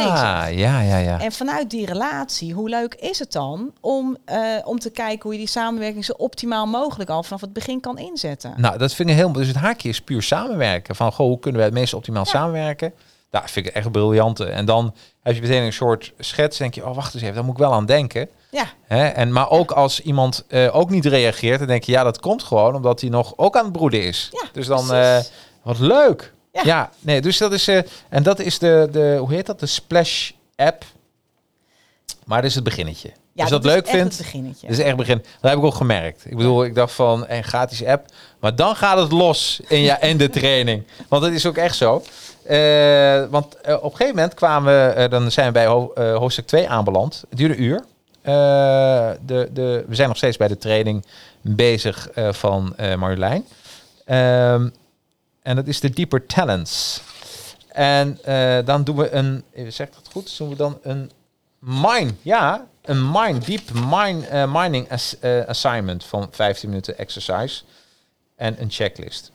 bezig. 0.44 0.58
ja, 0.60 0.80
ja, 0.80 0.96
ja. 0.98 1.20
En 1.20 1.32
vanuit 1.32 1.70
die 1.70 1.86
relatie, 1.86 2.52
hoe 2.54 2.68
leuk 2.68 2.94
is 2.94 3.18
het 3.18 3.32
dan 3.32 3.72
om, 3.80 4.16
eh, 4.24 4.38
om 4.64 4.78
te 4.78 4.90
kijken 4.90 5.22
hoe 5.22 5.32
je 5.32 5.38
die 5.38 5.48
samenwerking 5.48 6.04
zo 6.04 6.12
optimaal 6.12 6.66
mogelijk 6.66 7.10
al 7.10 7.22
vanaf 7.22 7.40
het 7.40 7.52
begin 7.52 7.80
kan 7.80 7.98
inzetten? 7.98 8.54
Nou, 8.56 8.78
dat 8.78 8.94
vind 8.94 9.08
ik 9.08 9.14
heel... 9.14 9.32
Dus 9.32 9.46
het 9.46 9.56
haakje 9.56 9.88
is 9.88 10.00
puur 10.00 10.22
samenwerken. 10.22 10.96
Van, 10.96 11.12
goh, 11.12 11.26
hoe 11.26 11.38
kunnen 11.38 11.60
wij 11.60 11.68
het 11.70 11.78
meest 11.78 11.94
optimaal 11.94 12.24
Ja. 12.24 12.30
samenwerken? 12.30 12.92
Daar 13.30 13.50
vind 13.50 13.66
ik 13.66 13.72
echt 13.74 13.90
briljant. 13.92 14.40
En 14.40 14.64
dan 14.64 14.94
heb 15.24 15.34
je 15.34 15.40
meteen 15.40 15.62
een 15.62 15.72
soort 15.72 16.12
schets. 16.18 16.58
denk 16.58 16.74
je, 16.74 16.86
oh, 16.86 16.94
wacht 16.94 17.14
eens 17.14 17.22
even, 17.22 17.34
daar 17.34 17.44
moet 17.44 17.54
ik 17.54 17.60
wel 17.60 17.72
aan 17.72 17.86
denken. 17.86 18.28
Ja, 18.50 18.66
Hè? 18.86 19.06
En, 19.06 19.32
maar 19.32 19.50
ook 19.50 19.70
als 19.70 20.00
iemand 20.00 20.44
eh, 20.48 20.76
ook 20.76 20.90
niet 20.90 21.06
reageert, 21.06 21.58
dan 21.58 21.68
denk 21.68 21.84
je, 21.84 21.92
ja, 21.92 22.02
dat 22.02 22.20
komt 22.20 22.42
gewoon 22.42 22.74
omdat 22.74 23.00
hij 23.00 23.10
nog 23.10 23.32
ook 23.36 23.56
aan 23.56 23.64
het 23.64 23.72
broeden 23.72 24.02
is. 24.02 24.28
Ja, 24.32 24.48
dus 24.52 24.66
dan, 24.66 24.92
eh, 24.92 25.18
wat 25.62 25.78
leuk. 25.78 26.32
Ja. 26.52 26.62
Ja. 26.64 26.90
nee, 27.00 27.20
dus 27.20 27.38
dat 27.38 27.52
is, 27.52 27.68
eh, 27.68 27.80
en 28.08 28.22
dat 28.22 28.38
is 28.38 28.58
de, 28.58 28.88
de, 28.92 29.16
hoe 29.18 29.32
heet 29.32 29.46
dat, 29.46 29.60
de 29.60 29.66
Splash 29.66 30.30
app. 30.56 30.84
Maar 32.24 32.40
dat 32.40 32.50
is 32.50 32.54
het 32.54 32.64
beginnetje. 32.64 33.10
Ja 33.34 33.42
Als 33.42 33.52
je 33.52 33.58
dat 33.58 33.64
leuk 33.64 33.86
vindt, 33.88 34.16
dat 34.60 34.70
is 34.78 34.78
echt 34.84 34.96
begin. 34.96 35.18
Dat 35.40 35.50
heb 35.50 35.58
ik 35.58 35.64
ook 35.64 35.74
gemerkt. 35.74 36.24
Ik 36.26 36.36
bedoel, 36.36 36.64
ik 36.64 36.74
dacht 36.74 36.92
van 36.92 37.24
een 37.28 37.44
gratis 37.44 37.84
app, 37.84 38.06
maar 38.40 38.54
dan 38.56 38.76
gaat 38.76 38.98
het 38.98 39.12
los 39.12 39.60
in, 39.68 39.80
ja, 39.80 40.00
in 40.00 40.16
de 40.16 40.30
training. 40.30 40.82
Want 41.08 41.22
dat 41.22 41.32
is 41.32 41.46
ook 41.46 41.56
echt 41.56 41.76
zo. 41.76 42.02
Eh, 42.44 43.24
want 43.30 43.60
eh, 43.60 43.74
op 43.74 43.82
een 43.84 43.90
gegeven 43.90 44.14
moment 44.14 44.34
kwamen 44.34 44.72
we, 44.86 44.92
eh, 44.92 45.10
dan 45.10 45.30
zijn 45.30 45.46
we 45.46 45.52
bij 45.52 45.66
ho- 45.66 45.92
eh, 45.94 46.16
hoofdstuk 46.16 46.46
2 46.46 46.68
aanbeland. 46.68 47.24
Het 47.28 47.38
duurde 47.38 47.54
een 47.56 47.62
uur. 47.62 47.84
Eh, 48.22 48.32
de, 49.26 49.48
de, 49.52 49.84
we 49.88 49.94
zijn 49.94 50.08
nog 50.08 50.16
steeds 50.16 50.36
bij 50.36 50.48
de 50.48 50.58
training 50.58 51.04
bezig 51.40 52.10
eh, 52.10 52.32
van 52.32 52.72
eh, 52.76 52.94
Marjolein. 52.94 53.46
Ehm, 54.04 54.68
en 55.42 55.56
dat 55.56 55.66
is 55.66 55.80
de 55.80 55.90
Deeper 55.90 56.26
Talents. 56.26 57.00
En 57.68 58.18
eh, 58.24 58.58
dan 58.64 58.84
doen 58.84 58.96
we 58.96 59.10
een, 59.10 59.44
even 59.54 59.72
zeg 59.72 59.86
ik 59.86 59.92
dat 59.94 60.08
goed? 60.12 60.38
Doen 60.38 60.48
we 60.48 60.56
dan 60.56 60.78
een 60.82 61.10
mine, 61.58 62.10
ja, 62.22 62.66
een 62.84 63.10
mine, 63.10 63.38
deep 63.38 63.70
mine, 63.72 64.26
eh, 64.26 64.52
mining 64.52 64.88
eh, 64.88 65.44
assignment 65.46 66.04
van 66.04 66.28
15 66.30 66.68
minuten 66.68 66.98
exercise 66.98 67.62
en 68.36 68.60
een 68.62 68.70
checklist. 68.70 69.32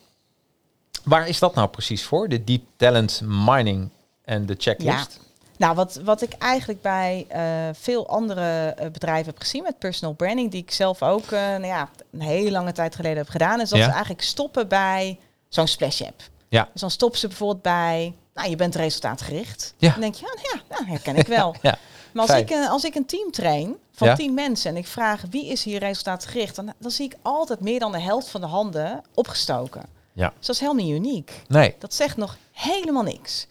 Waar 1.04 1.28
is 1.28 1.40
dat 1.40 1.56
nou 1.56 1.68
precies 1.68 2.04
voor? 2.04 2.30
De 2.30 2.44
deep 2.44 2.64
talent 2.76 3.22
mining 3.24 3.90
en 4.26 4.46
de 4.46 4.56
checklist? 4.58 5.20
Nou, 5.58 5.76
wat, 5.76 6.00
wat 6.04 6.22
ik 6.22 6.34
eigenlijk 6.34 6.82
bij 6.82 7.26
eh, 7.30 7.42
veel 7.74 8.08
andere 8.08 8.76
bedrijven 8.92 9.26
heb 9.26 9.40
gezien 9.42 9.64
met 9.64 9.80
personal 9.80 10.14
branding, 10.14 10.52
die 10.52 10.62
ik 10.62 10.72
zelf 10.72 11.04
ook 11.04 11.30
nou 11.32 11.66
ja, 11.66 11.90
een 12.12 12.22
hele 12.22 12.52
lange 12.52 12.72
tijd 12.72 12.96
geleden 12.96 13.18
heb 13.18 13.30
gedaan, 13.30 13.62
is 13.62 13.70
dat 13.70 13.80
Ja. 13.80 13.86
ze 13.86 13.92
eigenlijk 13.92 14.22
stoppen 14.22 14.68
bij 14.68 15.20
zo'n 15.50 15.68
splash 15.68 16.02
app. 16.02 16.22
Ja. 16.50 16.70
Dus 16.72 16.82
dan 16.82 16.92
stoppen 16.92 17.20
ze 17.20 17.28
bijvoorbeeld 17.28 17.62
bij, 17.62 18.14
nou, 18.34 18.50
je 18.50 18.56
bent 18.56 18.76
resultaatgericht. 18.76 19.74
Ja. 19.78 19.92
Dan 19.92 20.02
denk 20.02 20.16
je, 20.16 20.26
ja, 20.26 20.34
nou 20.36 20.48
ja, 20.54 20.76
nou, 20.76 20.90
herken 20.90 21.16
ik 21.16 21.28
wel. 21.28 21.56
Ja. 21.62 21.78
Maar 22.14 22.22
als 22.22 22.32
Fijn. 22.32 22.44
ik, 22.44 22.50
een, 22.50 22.68
als 22.68 22.84
ik 22.84 22.96
een 22.96 23.06
team 23.06 23.32
train 23.32 23.76
van 23.92 24.08
Ja. 24.08 24.16
tien 24.16 24.34
mensen 24.34 24.70
en 24.72 24.78
ik 24.78 24.88
vraag 24.88 25.24
wie 25.30 25.46
is 25.46 25.64
hier 25.64 25.80
resultaatgericht, 25.80 26.56
dan, 26.56 26.74
dan 26.78 26.92
zie 26.92 27.06
ik 27.06 27.16
altijd 27.22 27.60
meer 27.60 27.80
dan 27.80 27.92
de 27.92 28.00
helft 28.02 28.30
van 28.30 28.42
de 28.42 28.48
handen 28.48 29.02
opgestoken. 29.14 29.84
Ja. 30.14 30.34
Dus 30.38 30.46
dat 30.46 30.56
is 30.56 30.62
helemaal 30.62 30.86
niet 30.86 30.94
uniek. 30.96 31.42
Nee. 31.48 31.76
Dat 31.80 31.94
zegt 31.94 32.18
nog 32.18 32.38
helemaal 32.52 33.04
niks. 33.04 33.48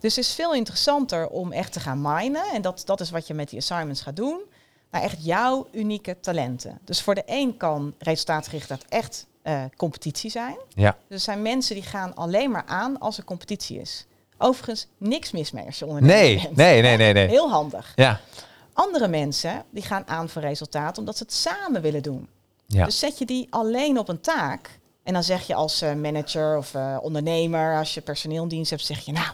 Dus 0.00 0.16
het 0.16 0.24
is 0.24 0.34
veel 0.34 0.54
interessanter 0.54 1.28
om 1.28 1.52
echt 1.52 1.72
te 1.72 1.80
gaan 1.80 2.00
minen. 2.00 2.44
En 2.52 2.62
dat, 2.62 2.82
dat 2.84 3.00
is 3.00 3.10
wat 3.10 3.26
je 3.26 3.34
met 3.34 3.48
die 3.48 3.58
assignments 3.58 4.00
gaat 4.00 4.16
doen. 4.16 4.40
Naar 4.90 5.02
echt 5.02 5.24
jouw 5.24 5.68
unieke 5.72 6.16
talenten. 6.20 6.78
Dus 6.84 7.02
voor 7.02 7.14
de 7.14 7.22
een 7.26 7.56
kan 7.56 7.94
resultaatgericht 7.98 8.68
dat 8.68 8.84
echt 8.88 9.26
eh, 9.42 9.62
competitie 9.76 10.30
zijn. 10.30 10.56
Ja. 10.68 10.90
Dus 11.08 11.16
er 11.16 11.24
zijn 11.24 11.42
mensen 11.42 11.74
die 11.74 11.84
gaan 11.84 12.14
alleen 12.14 12.50
maar 12.50 12.64
aan 12.66 12.98
als 12.98 13.18
er 13.18 13.24
competitie 13.24 13.80
is. 13.80 14.06
Overigens 14.38 14.86
niks 14.98 15.30
mis 15.32 15.50
mee 15.50 15.66
als 15.66 15.78
je 15.78 15.86
ondernemer 15.86 16.16
Nee, 16.22 16.40
bent. 16.42 16.56
nee, 16.56 16.82
nee, 16.82 16.96
nee, 16.96 17.12
nee. 17.12 17.28
Heel 17.28 17.50
handig. 17.50 17.92
Ja. 17.96 18.20
Andere 18.72 19.08
mensen 19.08 19.64
die 19.70 19.82
gaan 19.82 20.06
aan 20.06 20.28
voor 20.28 20.42
resultaat 20.42 20.98
omdat 20.98 21.16
ze 21.16 21.22
het 21.22 21.32
samen 21.32 21.82
willen 21.82 22.02
doen. 22.02 22.28
Ja. 22.66 22.84
Dus 22.84 22.98
zet 22.98 23.18
je 23.18 23.26
die 23.26 23.46
alleen 23.50 23.98
op 23.98 24.08
een 24.08 24.20
taak. 24.20 24.78
En 25.02 25.12
dan 25.12 25.22
zeg 25.22 25.46
je 25.46 25.54
als 25.54 25.82
eh, 25.82 25.92
manager 25.94 26.56
of 26.56 26.74
eh, 26.74 26.96
ondernemer, 27.00 27.76
als 27.78 27.94
je 27.94 28.00
personeel 28.00 28.42
in 28.42 28.48
dienst 28.48 28.70
hebt, 28.70 28.84
zeg 28.84 29.00
je 29.00 29.12
nou, 29.12 29.26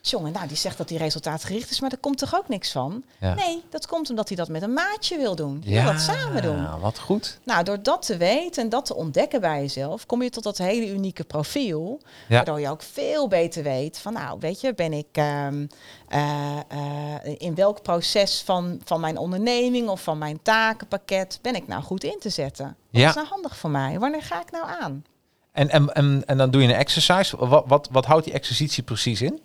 Jongen, 0.00 0.32
nou, 0.32 0.46
die 0.48 0.56
zegt 0.56 0.78
dat 0.78 0.88
hij 0.88 0.98
resultaatgericht 0.98 1.70
is, 1.70 1.80
maar 1.80 1.90
daar 1.90 1.98
komt 1.98 2.18
toch 2.18 2.34
ook 2.36 2.48
niks 2.48 2.72
van? 2.72 3.02
Ja. 3.20 3.34
Nee, 3.34 3.62
dat 3.70 3.86
komt 3.86 4.10
omdat 4.10 4.28
hij 4.28 4.36
dat 4.36 4.48
met 4.48 4.62
een 4.62 4.72
maatje 4.72 5.16
wil 5.16 5.34
doen. 5.34 5.62
Wil 5.66 5.84
dat 5.84 6.00
samen 6.00 6.42
doen. 6.42 6.80
wat 6.80 6.98
goed. 6.98 7.38
Nou, 7.44 7.64
door 7.64 7.82
dat 7.82 8.02
te 8.06 8.16
weten 8.16 8.62
en 8.62 8.68
dat 8.68 8.86
te 8.86 8.94
ontdekken 8.94 9.40
bij 9.40 9.60
jezelf, 9.60 10.06
kom 10.06 10.22
je 10.22 10.30
tot 10.30 10.42
dat 10.42 10.58
hele 10.58 10.88
unieke 10.88 11.24
profiel. 11.24 12.00
Ja. 12.28 12.34
Waardoor 12.36 12.60
je 12.60 12.68
ook 12.70 12.82
veel 12.82 13.28
beter 13.28 13.62
weet 13.62 13.98
van, 13.98 14.12
nou, 14.12 14.38
weet 14.40 14.60
je, 14.60 14.74
ben 14.74 14.92
ik 14.92 15.06
ehm, 15.12 15.66
eh, 16.08 16.56
eh, 16.68 17.34
in 17.38 17.54
welk 17.54 17.82
proces 17.82 18.42
van, 18.44 18.80
van 18.84 19.00
mijn 19.00 19.16
onderneming 19.18 19.88
of 19.88 20.02
van 20.02 20.18
mijn 20.18 20.42
takenpakket 20.42 21.38
ben 21.42 21.54
ik 21.54 21.66
nou 21.66 21.82
goed 21.82 22.04
in 22.04 22.16
te 22.20 22.28
zetten? 22.30 22.66
Wat 22.66 23.00
Ja. 23.00 23.08
is 23.08 23.14
nou 23.14 23.26
handig 23.26 23.56
voor 23.56 23.70
mij? 23.70 23.98
Wanneer 23.98 24.22
ga 24.22 24.40
ik 24.40 24.50
nou 24.50 24.64
aan? 24.80 25.04
En, 25.52 25.68
en, 25.70 25.94
en, 25.94 26.22
en 26.26 26.36
dan 26.38 26.50
doe 26.50 26.62
je 26.62 26.68
een 26.68 26.74
exercise. 26.74 27.36
Wat, 27.46 27.64
wat, 27.66 27.88
wat 27.92 28.04
houdt 28.04 28.24
die 28.24 28.32
exercitie 28.34 28.82
precies 28.82 29.22
in? 29.22 29.40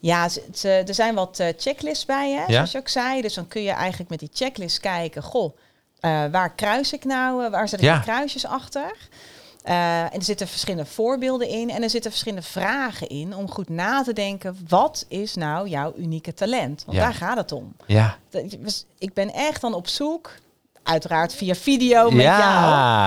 Ja, 0.00 0.28
er 0.62 0.94
zijn 0.94 1.14
wat 1.14 1.38
eh, 1.38 1.48
checklists 1.56 2.04
bij, 2.04 2.30
hè, 2.30 2.40
Ja. 2.40 2.46
zoals 2.52 2.72
je 2.72 2.78
ook 2.78 2.88
zei. 2.88 3.20
Dus 3.22 3.34
dan 3.34 3.48
kun 3.48 3.62
je 3.62 3.70
eigenlijk 3.70 4.10
met 4.10 4.18
die 4.18 4.30
checklist 4.32 4.80
kijken, 4.80 5.22
goh, 5.22 5.56
eh, 6.00 6.24
waar 6.30 6.54
kruis 6.54 6.92
ik 6.92 7.04
nou, 7.04 7.44
eh, 7.44 7.50
waar 7.50 7.68
zet 7.68 7.78
ik 7.80 7.84
Ja. 7.86 7.98
kruisjes 7.98 8.46
achter? 8.46 8.96
En 9.62 10.12
er 10.12 10.22
zitten 10.22 10.48
verschillende 10.48 10.86
voorbeelden 10.90 11.48
in 11.48 11.70
en 11.70 11.82
er 11.82 11.90
zitten 11.90 12.10
verschillende 12.10 12.46
vragen 12.46 13.08
in 13.08 13.36
om 13.36 13.50
goed 13.50 13.68
na 13.68 14.02
te 14.02 14.12
denken, 14.12 14.58
wat 14.68 15.04
is 15.08 15.34
nou 15.34 15.68
jouw 15.68 15.92
unieke 15.96 16.34
talent? 16.34 16.82
Want 16.86 16.96
Ja. 16.98 17.04
daar 17.04 17.14
gaat 17.14 17.36
het 17.36 17.52
om. 17.52 17.74
Ja. 17.86 18.16
Dus 18.58 18.84
Ik 18.98 19.12
ben 19.14 19.32
echt 19.32 19.60
dan 19.60 19.74
op 19.74 19.88
zoek, 19.88 20.34
uiteraard 20.82 21.34
via 21.34 21.54
video 21.54 22.10
met 22.10 22.22
ja, 22.24 22.38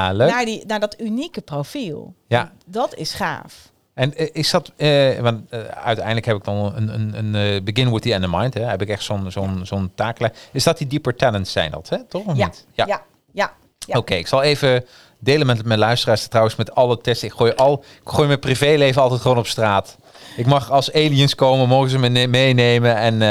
jou, 0.06 0.16
leuk. 0.18 0.30
naar, 0.32 0.46
die, 0.46 0.66
naar 0.66 0.80
dat 0.80 1.00
unieke 1.00 1.42
profiel. 1.42 2.14
Ja. 2.28 2.52
Dat 2.66 2.96
is 2.96 3.14
gaaf. 3.14 3.72
En 3.96 4.16
eh, 4.16 4.28
is 4.32 4.52
dat, 4.52 4.72
eh, 4.76 5.20
want 5.20 5.42
eh, 5.50 5.60
uiteindelijk 5.60 6.26
heb 6.26 6.36
ik 6.36 6.44
dan 6.44 6.76
een, 6.76 6.94
een, 6.94 7.34
een 7.36 7.64
begin 7.64 7.92
with 7.92 8.02
the 8.02 8.14
end 8.14 8.24
in 8.24 8.30
mind. 8.30 8.54
Hè? 8.54 8.62
Heb 8.62 8.82
ik 8.82 8.90
echt 8.90 9.04
zo'n 9.04 9.32
zo'n 9.32 9.60
zo'n 9.64 9.92
taaklijn. 9.96 10.34
Is 10.52 10.64
dat 10.64 10.78
die 10.78 10.88
dieper 10.88 11.16
talents 11.16 11.52
zijn 11.52 11.72
dat, 11.72 11.90
hè? 11.90 12.04
Toch 12.04 12.26
of 12.26 12.38
Ja, 12.38 12.46
niet? 12.46 12.66
ja, 12.74 12.86
ja. 13.34 13.52
ja. 13.80 13.98
Oké, 13.98 14.14
ik 14.14 14.28
zal 14.28 14.42
even 14.42 14.86
delen 15.20 15.48
met 15.48 15.66
mijn 15.66 15.80
luisteraars 15.80 16.28
trouwens 16.28 16.56
met 16.56 16.76
alle 16.76 16.98
testen. 17.02 17.28
Ik 17.28 17.34
gooi, 17.34 17.54
al, 17.56 17.84
ik 18.02 18.10
gooi 18.10 18.28
mijn 18.28 18.40
privéleven 18.40 19.02
altijd 19.02 19.22
gewoon 19.22 19.38
op 19.38 19.48
straat. 19.48 19.98
Ik 20.38 20.46
mag 20.46 20.72
als 20.72 20.94
aliens 20.94 21.36
komen, 21.36 21.68
mogen 21.68 21.90
ze 21.90 22.00
me 22.00 22.08
ne- 22.08 22.28
meenemen 22.28 22.96
en, 22.96 23.22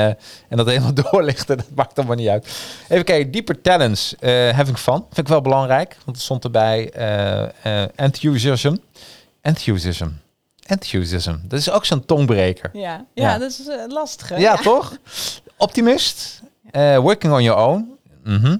en 0.48 0.56
dat 0.56 0.66
helemaal 0.66 0.94
doorlichten. 1.10 1.56
Dat 1.56 1.66
maakt 1.74 1.98
allemaal 1.98 2.16
niet 2.16 2.28
uit. 2.28 2.46
Even 2.88 3.04
kijken, 3.04 3.30
deeper 3.30 3.60
talents, 3.60 4.14
having 4.52 4.78
fun. 4.78 4.94
Vind 4.94 5.18
ik 5.18 5.28
wel 5.28 5.40
belangrijk, 5.40 5.96
want 6.04 6.16
het 6.16 6.24
stond 6.24 6.44
erbij. 6.44 6.90
enthusiasm. 7.94 8.74
Enthusiasm. 9.40 10.08
Enthusiasm. 10.66 11.34
Dat 11.42 11.58
is 11.58 11.70
ook 11.70 11.84
zo'n 11.84 12.04
tongbreker. 12.04 12.70
Ja, 12.72 12.80
ja, 12.80 13.04
Ja. 13.14 13.38
dat 13.38 13.50
is 13.50 13.66
eh, 13.68 13.76
lastig. 13.88 14.28
hè? 14.28 14.36
Ja, 14.36 14.56
toch? 14.56 14.96
Optimist. 15.56 16.42
eh, 16.70 16.98
working 16.98 17.32
on 17.32 17.42
your 17.42 17.60
own. 17.60 17.98
Mhm. 18.24 18.56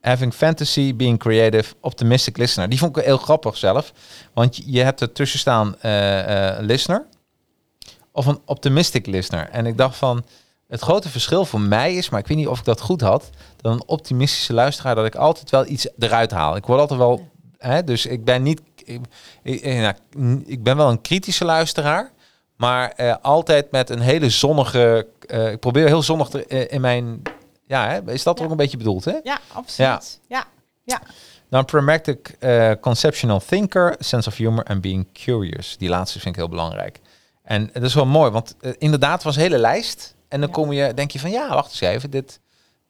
Having 0.00 0.34
fantasy, 0.34 0.94
being 0.96 1.18
creative, 1.18 1.74
optimistic 1.80 2.36
listener. 2.36 2.68
Die 2.68 2.78
vond 2.78 2.96
ik 2.96 3.04
heel 3.04 3.16
grappig 3.16 3.56
zelf. 3.56 3.92
Want 4.32 4.56
je- 4.64 4.82
hebt 4.82 5.00
er 5.00 5.12
tussen 5.12 5.38
staan 5.38 5.76
eh, 5.80 6.48
eh, 6.58 6.62
listener 6.64 7.04
of 8.12 8.26
een 8.26 8.40
optimistic 8.46 9.06
listener. 9.06 9.48
En 9.50 9.66
ik 9.66 9.76
dacht 9.76 9.96
van, 9.96 10.24
het 10.68 10.80
grote 10.80 11.08
verschil 11.08 11.44
voor 11.44 11.60
mij 11.60 11.94
is, 11.94 12.08
maar 12.10 12.20
ik 12.20 12.26
weet 12.26 12.36
niet 12.36 12.46
of 12.46 12.58
ik 12.58 12.64
dat 12.64 12.80
goed 12.80 13.00
had, 13.00 13.30
dan 13.56 13.72
een 13.72 13.82
optimistische 13.86 14.52
luisteraar, 14.52 14.94
dat 14.94 15.06
ik 15.06 15.14
altijd 15.14 15.50
wel 15.50 15.66
iets 15.66 15.88
eruit 15.98 16.30
haal. 16.30 16.56
Ik 16.56 16.66
word 16.66 16.80
altijd 16.80 16.98
wel, 16.98 17.28
hè, 17.58 17.84
dus 17.84 18.06
ik 18.06 18.24
ben 18.24 18.42
niet, 18.42 18.60
ik, 18.84 19.00
ik, 19.42 19.64
nou, 19.64 20.42
ik 20.46 20.62
ben 20.62 20.76
wel 20.76 20.90
een 20.90 21.00
kritische 21.00 21.44
luisteraar, 21.44 22.10
maar 22.56 22.90
eh, 22.90 23.14
altijd 23.22 23.70
met 23.70 23.90
een 23.90 24.00
hele 24.00 24.30
zonnige, 24.30 25.06
eh, 25.26 25.50
ik 25.52 25.58
probeer 25.60 25.86
heel 25.86 26.02
zonnig 26.02 26.28
te, 26.28 26.46
eh, 26.46 26.72
in 26.72 26.80
mijn, 26.80 27.22
ja, 27.66 27.88
hè, 27.88 28.12
is 28.12 28.22
dat 28.22 28.38
Ja. 28.38 28.44
ook 28.44 28.50
een 28.50 28.56
beetje 28.56 28.76
bedoeld, 28.76 29.04
hè? 29.04 29.18
Ja, 29.22 29.38
absoluut. 29.52 30.20
Ja. 30.28 30.44
ja. 30.84 31.00
Nou, 31.48 31.64
een 31.64 31.70
pragmatic 31.70 32.36
eh, 32.38 32.70
conceptual 32.80 33.40
thinker, 33.40 33.94
sense 33.98 34.28
of 34.28 34.36
humor 34.36 34.64
en 34.64 34.80
being 34.80 35.06
curious. 35.12 35.76
Die 35.78 35.88
laatste 35.88 36.18
vind 36.20 36.34
ik 36.34 36.40
heel 36.40 36.48
belangrijk. 36.50 37.00
En 37.42 37.70
dat 37.72 37.82
is 37.82 37.94
wel 37.94 38.06
mooi, 38.06 38.30
want 38.30 38.56
inderdaad 38.78 39.22
was 39.22 39.36
een 39.36 39.42
hele 39.42 39.58
lijst. 39.58 40.14
En 40.28 40.40
dan 40.40 40.48
Ja. 40.48 40.54
kom 40.54 40.72
je, 40.72 40.94
denk 40.94 41.10
je 41.10 41.18
van, 41.18 41.30
ja, 41.30 41.48
wacht 41.48 41.70
eens 41.70 41.80
even, 41.80 42.10
dit, 42.10 42.40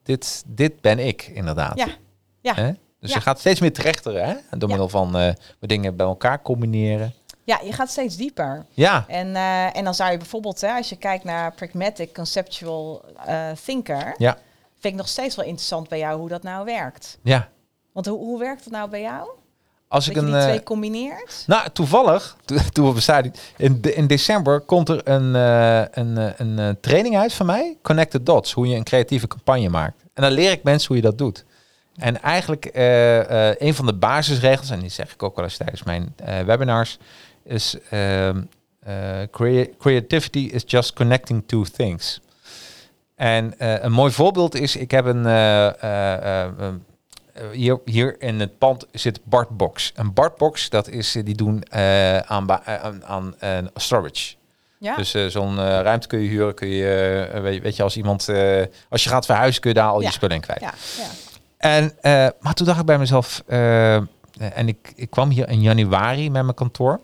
dit, 0.02 0.42
dit 0.46 0.80
ben 0.80 0.98
ik 0.98 1.22
inderdaad. 1.22 1.78
Ja. 1.78 1.86
Ja. 2.40 2.54
Hè? 2.54 2.72
Dus 3.02 3.10
Ja. 3.10 3.16
je 3.16 3.22
gaat 3.22 3.38
steeds 3.38 3.60
meer 3.60 3.72
trechteren, 3.72 4.24
hè? 4.24 4.32
Door 4.50 4.60
Ja. 4.60 4.66
middel 4.66 4.88
van 4.88 5.12
we 5.58 5.66
dingen 5.66 5.96
bij 5.96 6.06
elkaar 6.06 6.42
combineren. 6.42 7.14
ja, 7.44 7.60
je 7.64 7.72
gaat 7.72 7.90
steeds 7.90 8.16
dieper. 8.16 8.64
Ja, 8.70 9.04
En, 9.08 9.36
eh, 9.36 9.76
en 9.76 9.84
dan 9.84 9.94
zou 9.94 10.10
je 10.10 10.16
bijvoorbeeld, 10.16 10.60
hè, 10.60 10.72
als 10.72 10.88
je 10.88 10.96
kijkt 10.96 11.24
naar 11.24 11.52
pragmatic 11.54 12.14
conceptual 12.14 13.04
eh, 13.26 13.50
thinker, 13.64 14.14
ja, 14.18 14.32
vind 14.78 14.92
ik 14.94 15.00
nog 15.00 15.08
steeds 15.08 15.36
wel 15.36 15.44
interessant 15.44 15.88
bij 15.88 15.98
jou 15.98 16.18
hoe 16.18 16.28
dat 16.28 16.42
nou 16.42 16.64
werkt. 16.64 17.18
ja. 17.22 17.48
Want 17.92 18.06
hoe, 18.06 18.18
hoe 18.18 18.38
werkt 18.38 18.64
het 18.64 18.72
nou 18.72 18.90
bij 18.90 19.00
jou? 19.00 19.28
Als 19.88 20.06
Dat 20.06 20.16
ik 20.16 20.20
je 20.22 20.26
een, 20.28 20.34
die 20.34 20.42
twee 20.42 20.62
combineert? 20.62 21.44
Nou, 21.46 21.68
toevallig, 21.72 22.36
to- 22.44 22.56
toen 22.72 22.88
we 22.88 22.94
bestaan, 22.94 23.32
in, 23.56 23.80
de- 23.80 23.94
in 23.94 24.06
december 24.06 24.60
komt 24.60 24.88
er 24.88 25.08
een, 25.08 25.34
een, 25.34 26.32
een, 26.40 26.58
eh, 26.58 26.68
training 26.80 27.16
uit 27.16 27.32
van 27.32 27.46
mij, 27.46 27.76
Connect 27.82 28.10
the 28.10 28.22
Dots, 28.22 28.52
hoe 28.52 28.66
je 28.66 28.76
een 28.76 28.84
creatieve 28.84 29.26
campagne 29.26 29.68
maakt. 29.68 30.02
En 30.14 30.22
dan 30.22 30.32
leer 30.32 30.50
ik 30.50 30.62
mensen 30.62 30.86
hoe 30.88 30.96
je 30.96 31.02
dat 31.02 31.18
doet. 31.18 31.44
En 31.96 32.22
eigenlijk 32.22 32.64
eh, 32.64 33.48
eh, 33.50 33.56
een 33.58 33.74
van 33.74 33.86
de 33.86 33.94
basisregels, 33.94 34.70
en 34.70 34.80
die 34.80 34.88
zeg 34.90 35.12
ik 35.12 35.22
ook 35.22 35.36
wel 35.36 35.44
eens 35.44 35.56
tijdens 35.56 35.82
mijn 35.82 36.14
eh, 36.16 36.40
webinars, 36.40 36.98
is 37.44 37.76
ehm, 37.90 38.42
eh, 38.82 38.94
crea- 39.30 39.68
creativity 39.78 40.38
is 40.52 40.62
just 40.66 40.92
connecting 40.92 41.42
two 41.46 41.64
things. 41.76 42.20
En 43.16 43.54
een 43.84 43.92
mooi 43.92 44.12
voorbeeld 44.12 44.54
is, 44.54 44.76
ik 44.76 44.90
heb 44.90 45.04
een, 45.04 45.24
hier, 47.52 47.78
hier 47.84 48.20
in 48.20 48.40
het 48.40 48.58
pand 48.58 48.86
zit 48.92 49.20
Bartbox. 49.24 49.92
En 49.94 50.12
Bartbox, 50.12 50.68
dat 50.68 50.88
is, 50.88 51.12
die 51.12 51.34
doen 51.34 51.72
aan, 52.26 52.50
aan, 52.66 53.02
aan 53.04 53.34
storage. 53.74 54.34
Ja. 54.78 54.96
Dus 54.96 55.10
zo'n 55.28 55.56
ruimte 55.56 56.06
kun 56.06 56.18
je 56.20 56.28
huren, 56.28 56.54
kun 56.54 56.68
je, 56.68 57.28
weet, 57.62 57.76
je, 57.76 57.82
als 57.82 57.96
iemand, 57.96 58.28
als 58.88 59.02
je 59.04 59.08
gaat 59.10 59.26
verhuizen, 59.26 59.60
kun 59.60 59.70
je 59.70 59.76
daar 59.76 59.88
al 59.90 60.00
Ja. 60.00 60.06
je 60.06 60.12
spullen 60.12 60.36
in 60.36 60.42
kwijt. 60.42 60.60
ja, 60.60 60.72
ja. 60.98 61.08
En, 61.62 61.92
eh, 62.00 62.28
maar 62.40 62.54
toen 62.54 62.66
dacht 62.66 62.80
ik 62.80 62.86
bij 62.86 62.98
mezelf, 62.98 63.42
eh, 63.46 63.94
en 64.36 64.68
ik, 64.68 64.92
ik 64.94 65.10
kwam 65.10 65.30
hier 65.30 65.48
in 65.48 65.60
januari 65.60 66.30
met 66.30 66.42
mijn 66.42 66.54
kantoor. 66.54 67.00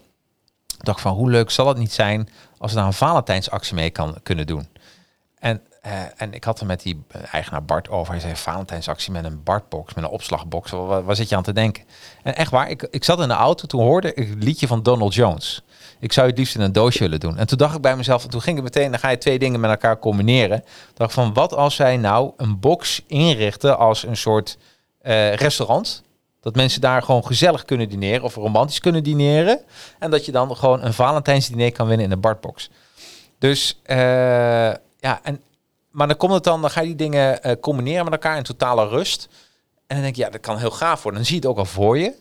Ik 0.78 0.84
dacht 0.84 1.00
van, 1.00 1.12
hoe 1.12 1.30
leuk 1.30 1.50
zal 1.50 1.68
het 1.68 1.78
niet 1.78 1.92
zijn 1.92 2.28
als 2.58 2.70
we 2.70 2.76
daar 2.78 2.86
een 2.86 2.92
Valentijnsactie 2.92 3.74
mee 3.74 3.90
kan, 3.90 4.16
kunnen 4.22 4.46
doen. 4.46 4.68
En, 5.38 5.62
eh, 5.82 5.92
en 6.16 6.32
ik 6.32 6.44
had 6.44 6.60
er 6.60 6.66
met 6.66 6.82
die 6.82 7.04
eigenaar 7.32 7.64
Bart 7.64 7.88
over. 7.88 8.12
Hij 8.12 8.20
zei, 8.20 8.36
Valentijnsactie 8.36 9.12
met 9.12 9.24
een 9.24 9.42
Bartbox, 9.42 9.94
met 9.94 10.04
een 10.04 10.10
opslagbox. 10.10 10.70
Waar, 10.70 11.04
waar 11.04 11.16
zit 11.16 11.28
je 11.28 11.36
aan 11.36 11.42
te 11.42 11.52
denken? 11.52 11.84
En 12.22 12.36
echt 12.36 12.50
waar, 12.50 12.70
ik, 12.70 12.82
ik 12.82 13.04
zat 13.04 13.20
in 13.20 13.28
de 13.28 13.34
auto, 13.34 13.66
toen 13.66 13.80
hoorde 13.80 14.14
ik 14.14 14.28
het 14.28 14.44
liedje 14.44 14.66
van 14.66 14.82
Donald 14.82 15.14
Jones. 15.14 15.62
Ik 16.00 16.12
zou 16.12 16.28
het 16.28 16.38
liefst 16.38 16.54
in 16.54 16.60
een 16.60 16.72
doosje 16.72 16.98
willen 16.98 17.20
doen. 17.20 17.36
En 17.36 17.46
toen 17.46 17.58
dacht 17.58 17.74
ik 17.74 17.80
bij 17.80 17.96
mezelf, 17.96 18.24
en 18.24 18.30
toen 18.30 18.42
ging 18.42 18.56
ik 18.56 18.62
meteen, 18.62 18.90
dan 18.90 19.00
ga 19.00 19.08
je 19.08 19.18
twee 19.18 19.38
dingen 19.38 19.60
met 19.60 19.70
elkaar 19.70 19.98
combineren. 19.98 20.64
dacht 20.94 21.12
van, 21.12 21.32
wat 21.32 21.54
als 21.54 21.76
wij 21.76 21.96
nou 21.96 22.32
een 22.36 22.60
box 22.60 23.02
inrichten 23.06 23.78
als 23.78 24.02
een 24.02 24.16
soort 24.16 24.58
eh, 25.00 25.34
restaurant? 25.34 26.02
Dat 26.40 26.54
mensen 26.54 26.80
daar 26.80 27.02
gewoon 27.02 27.26
gezellig 27.26 27.64
kunnen 27.64 27.88
dineren 27.88 28.22
of 28.22 28.34
romantisch 28.34 28.80
kunnen 28.80 29.02
dineren. 29.02 29.60
En 29.98 30.10
dat 30.10 30.24
je 30.24 30.32
dan 30.32 30.56
gewoon 30.56 30.84
een 30.84 30.94
Valentijnsdiner 30.94 31.72
kan 31.72 31.86
winnen 31.86 32.04
in 32.04 32.10
de 32.10 32.16
Bartbox. 32.16 32.70
Dus 33.38 33.80
eh, 33.82 33.96
ja, 34.98 35.20
en, 35.22 35.40
maar 35.90 36.06
dan 36.06 36.16
komt 36.16 36.32
het 36.32 36.44
dan, 36.44 36.60
dan 36.60 36.70
ga 36.70 36.80
je 36.80 36.86
die 36.86 36.96
dingen 36.96 37.42
eh, 37.42 37.56
combineren 37.60 38.04
met 38.04 38.12
elkaar 38.12 38.36
in 38.36 38.42
totale 38.42 38.88
rust. 38.88 39.28
En 39.86 39.96
dan 39.96 40.04
denk 40.04 40.16
je, 40.16 40.22
ja, 40.22 40.30
dat 40.30 40.40
kan 40.40 40.58
heel 40.58 40.70
gaaf 40.70 41.02
worden. 41.02 41.20
Dan 41.20 41.30
zie 41.30 41.40
je 41.40 41.40
het 41.40 41.50
ook 41.50 41.58
al 41.58 41.64
voor 41.64 41.98
je. 41.98 42.14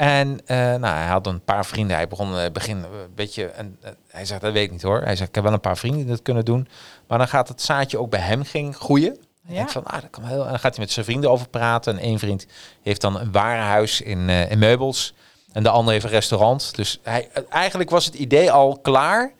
En 0.00 0.40
eh, 0.46 0.56
nou, 0.56 0.96
hij 0.96 1.06
had 1.06 1.26
een 1.26 1.44
paar 1.44 1.66
vrienden. 1.66 1.96
Hij 1.96 2.08
begon 2.08 2.34
uh, 2.34 2.44
begin 2.52 2.76
een 2.76 3.14
beetje. 3.14 3.46
En 3.46 3.78
uh, 3.84 3.90
hij 4.08 4.24
zegt, 4.24 4.40
dat 4.40 4.52
weet 4.52 4.64
ik 4.64 4.70
niet 4.70 4.82
hoor. 4.82 5.00
Hij 5.02 5.16
zegt, 5.16 5.28
ik 5.28 5.34
heb 5.34 5.44
wel 5.44 5.52
een 5.52 5.60
paar 5.60 5.76
vrienden 5.76 6.00
die 6.00 6.10
dat 6.10 6.22
kunnen 6.22 6.44
doen. 6.44 6.68
Maar 7.06 7.18
dan 7.18 7.28
gaat 7.28 7.48
het 7.48 7.62
zaadje 7.62 7.98
ook 7.98 8.10
bij 8.10 8.20
hem 8.20 8.44
ging 8.44 8.76
groeien. 8.76 9.18
Ja. 9.46 9.54
Denk 9.54 9.70
van, 9.70 9.84
ah, 9.84 10.00
dat 10.00 10.10
kan 10.10 10.24
heel. 10.24 10.44
En 10.44 10.50
dan 10.50 10.58
gaat 10.58 10.76
hij 10.76 10.84
met 10.84 10.92
zijn 10.92 11.04
vrienden 11.04 11.30
over 11.30 11.48
praten. 11.48 11.96
En 11.96 12.02
één 12.02 12.18
vriend 12.18 12.46
heeft 12.82 13.00
dan 13.00 13.20
een 13.20 13.32
warenhuis 13.32 14.00
in, 14.00 14.28
in 14.28 14.58
meubels. 14.58 15.14
En 15.52 15.62
de 15.62 15.68
ander 15.68 15.92
heeft 15.92 16.04
een 16.04 16.10
restaurant. 16.10 16.74
Dus 16.74 17.00
hij, 17.02 17.28
eigenlijk 17.48 17.90
was 17.90 18.04
het 18.04 18.14
idee 18.14 18.52
al 18.52 18.78
klaar 18.82 19.32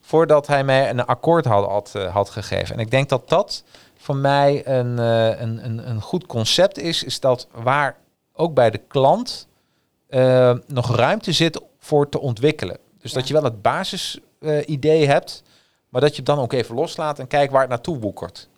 voordat 0.00 0.46
hij 0.46 0.64
mij 0.64 0.90
een 0.90 1.04
akkoord 1.04 1.44
had, 1.44 1.66
had, 1.66 1.92
had 2.12 2.30
gegeven. 2.30 2.74
En 2.74 2.80
ik 2.80 2.90
denk 2.90 3.08
dat 3.08 3.28
dat 3.28 3.64
voor 3.98 4.16
mij 4.16 4.66
een, 4.66 4.98
een, 4.98 5.64
een, 5.64 5.90
een 5.90 6.00
goed 6.00 6.26
concept 6.26 6.78
is. 6.78 7.02
Is 7.02 7.20
dat 7.20 7.46
waar 7.52 7.96
ook 8.32 8.54
bij 8.54 8.70
de 8.70 8.80
klant 8.88 9.46
uh, 10.08 10.54
nog 10.66 10.96
ruimte 10.96 11.32
zit 11.32 11.60
voor 11.78 12.08
te 12.08 12.20
ontwikkelen. 12.20 12.78
Dus 12.98 13.10
ja. 13.12 13.18
dat 13.18 13.28
je 13.28 13.34
wel 13.34 13.44
het 13.44 13.62
basisidee 13.62 15.02
uh, 15.02 15.08
hebt, 15.08 15.42
maar 15.88 16.00
dat 16.00 16.10
je 16.10 16.16
het 16.16 16.26
dan 16.26 16.38
ook 16.38 16.52
even 16.52 16.74
loslaat 16.74 17.18
en 17.18 17.26
kijkt 17.26 17.52
waar 17.52 17.60
het 17.60 17.70
naartoe 17.70 17.98
woekert. 17.98 18.48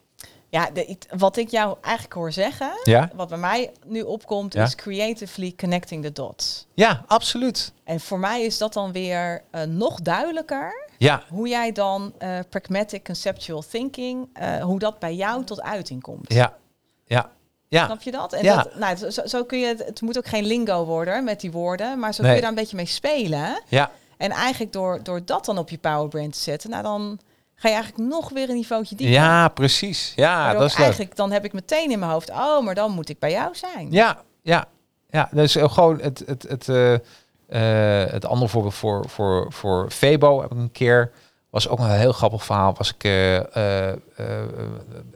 Ja, 0.50 0.70
de, 0.70 0.96
wat 1.16 1.36
ik 1.36 1.48
jou 1.48 1.76
eigenlijk 1.80 2.14
hoor 2.14 2.32
zeggen, 2.32 2.70
ja? 2.84 3.10
wat 3.14 3.28
bij 3.28 3.38
mij 3.38 3.72
nu 3.86 4.02
opkomt, 4.02 4.54
ja? 4.54 4.64
is 4.64 4.74
creatively 4.74 5.54
connecting 5.56 6.04
the 6.04 6.12
dots. 6.12 6.66
Ja, 6.74 7.04
absoluut. 7.06 7.72
En 7.84 8.00
voor 8.00 8.18
mij 8.18 8.44
is 8.44 8.58
dat 8.58 8.72
dan 8.72 8.92
weer 8.92 9.42
uh, 9.52 9.62
nog 9.62 10.00
duidelijker 10.00 10.88
Ja, 10.98 11.22
Hoe 11.28 11.48
jij 11.48 11.72
dan 11.72 12.12
eh, 12.18 12.38
pragmatic 12.48 13.04
conceptual 13.04 13.62
thinking, 13.70 14.28
eh, 14.32 14.62
hoe 14.62 14.78
dat 14.78 14.98
bij 14.98 15.14
jou 15.14 15.44
tot 15.44 15.62
uiting 15.62 16.02
komt. 16.02 16.32
ja, 16.32 16.56
ja, 17.04 17.30
ja. 17.68 17.84
Snap 17.84 18.02
je 18.02 18.10
dat? 18.10 18.32
En 18.32 18.44
Ja. 18.44 18.56
dat, 18.62 18.74
nou, 18.74 18.96
zo, 19.10 19.26
zo 19.26 19.44
kun 19.44 19.58
je, 19.58 19.66
het 19.66 19.78
het 19.86 20.00
moet 20.00 20.18
ook 20.18 20.26
geen 20.26 20.44
lingo 20.46 20.84
worden 20.84 21.24
met 21.24 21.40
die 21.40 21.50
woorden, 21.52 21.98
maar 21.98 22.14
zo 22.14 22.22
Nee. 22.22 22.30
kun 22.30 22.40
je 22.40 22.46
daar 22.46 22.56
een 22.56 22.62
beetje 22.62 22.76
mee 22.76 22.86
spelen. 22.86 23.62
Ja, 23.68 23.90
En 24.16 24.30
eigenlijk 24.30 24.72
door, 24.72 25.00
door 25.02 25.20
dat 25.24 25.44
dan 25.44 25.58
op 25.58 25.68
je 25.70 25.78
powerbrand 25.78 26.32
te 26.32 26.38
zetten, 26.38 26.70
nou 26.70 26.82
dan 26.82 27.18
ga 27.54 27.68
je 27.68 27.74
eigenlijk 27.74 28.08
nog 28.10 28.28
weer 28.30 28.48
een 28.48 28.54
niveautje 28.54 28.94
dieper. 28.96 29.14
ja 29.16 29.48
precies. 29.48 30.12
Ja, 30.16 30.36
Waardoor 30.42 30.60
dat 30.60 30.70
is 30.70 30.76
leuk. 30.76 30.84
eigenlijk, 30.84 31.16
dan 31.16 31.30
heb 31.32 31.44
ik 31.44 31.52
meteen 31.52 31.90
in 31.90 31.98
mijn 31.98 32.10
hoofd, 32.10 32.30
oh, 32.30 32.60
maar 32.64 32.74
dan 32.74 32.90
moet 32.90 33.08
ik 33.08 33.18
bij 33.18 33.30
jou 33.30 33.54
zijn. 33.54 33.90
Ja, 33.90 34.18
ja, 34.42 34.66
ja. 35.10 35.28
Dus 35.32 35.56
eh, 35.56 35.70
gewoon 35.72 36.00
het, 36.00 36.22
het, 36.26 36.42
het, 36.48 36.68
eh, 36.68 36.94
eh, 36.94 38.10
het 38.12 38.24
andere 38.24 38.50
voorbeeld 38.50 38.74
voor, 38.74 39.08
voor, 39.08 39.52
voor 39.52 39.90
Febo 39.90 40.40
heb 40.40 40.52
ik 40.52 40.58
een 40.58 40.72
keer. 40.72 41.12
Was 41.50 41.68
ook 41.68 41.78
een 41.78 41.90
heel 41.90 42.12
grappig 42.12 42.44
verhaal. 42.44 42.74
Was 42.76 42.94
ik, 42.94 43.04
eh, 43.04 43.36
eh, 43.36 43.88
eh, 43.88 43.98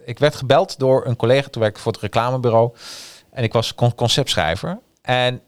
ik 0.04 0.18
werd 0.18 0.34
gebeld 0.34 0.78
door 0.78 1.06
een 1.06 1.16
collega. 1.16 1.48
Toen 1.48 1.60
werkte 1.62 1.78
ik 1.78 1.84
voor 1.84 1.92
het 1.92 2.00
reclamebureau. 2.00 2.70
En 3.30 3.42
ik 3.42 3.52
was 3.52 3.74
con- 3.74 3.94
conceptschrijver. 3.94 4.78
En, 5.02 5.40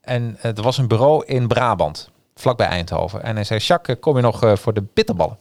en 0.00 0.38
er 0.42 0.62
was 0.62 0.78
een 0.78 0.88
bureau 0.88 1.24
in 1.26 1.48
Brabant. 1.48 2.10
Vlakbij 2.34 2.66
Eindhoven. 2.66 3.22
En 3.22 3.34
hij 3.34 3.44
zei, 3.44 3.60
Jacques, 3.60 3.96
kom 4.00 4.16
je 4.16 4.22
nog 4.22 4.40
voor 4.54 4.74
de 4.74 4.84
bitterballen? 4.94 5.38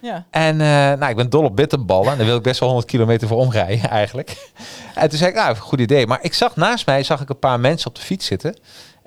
Ja. 0.00 0.26
En 0.30 0.56
nou, 0.56 1.08
ik 1.08 1.16
ben 1.16 1.30
dol 1.30 1.44
op 1.44 1.56
bitterballen. 1.56 2.10
En 2.12 2.16
daar 2.16 2.26
wil 2.26 2.36
ik 2.36 2.42
best 2.42 2.60
wel 2.60 2.68
100 2.68 2.90
kilometer 2.90 3.28
voor 3.28 3.38
omrijden 3.38 3.90
eigenlijk. 4.00 4.50
En 4.94 5.08
toen 5.08 5.18
zei 5.18 5.30
ik, 5.30 5.36
nou, 5.36 5.56
goed 5.56 5.80
idee. 5.80 6.06
Maar 6.06 6.18
ik 6.22 6.34
zag 6.34 6.56
naast 6.56 6.86
mij 6.86 7.02
zag 7.02 7.20
ik 7.20 7.28
een 7.28 7.38
paar 7.38 7.60
mensen 7.60 7.88
op 7.88 7.94
de 7.94 8.02
fiets 8.02 8.26
zitten. 8.26 8.56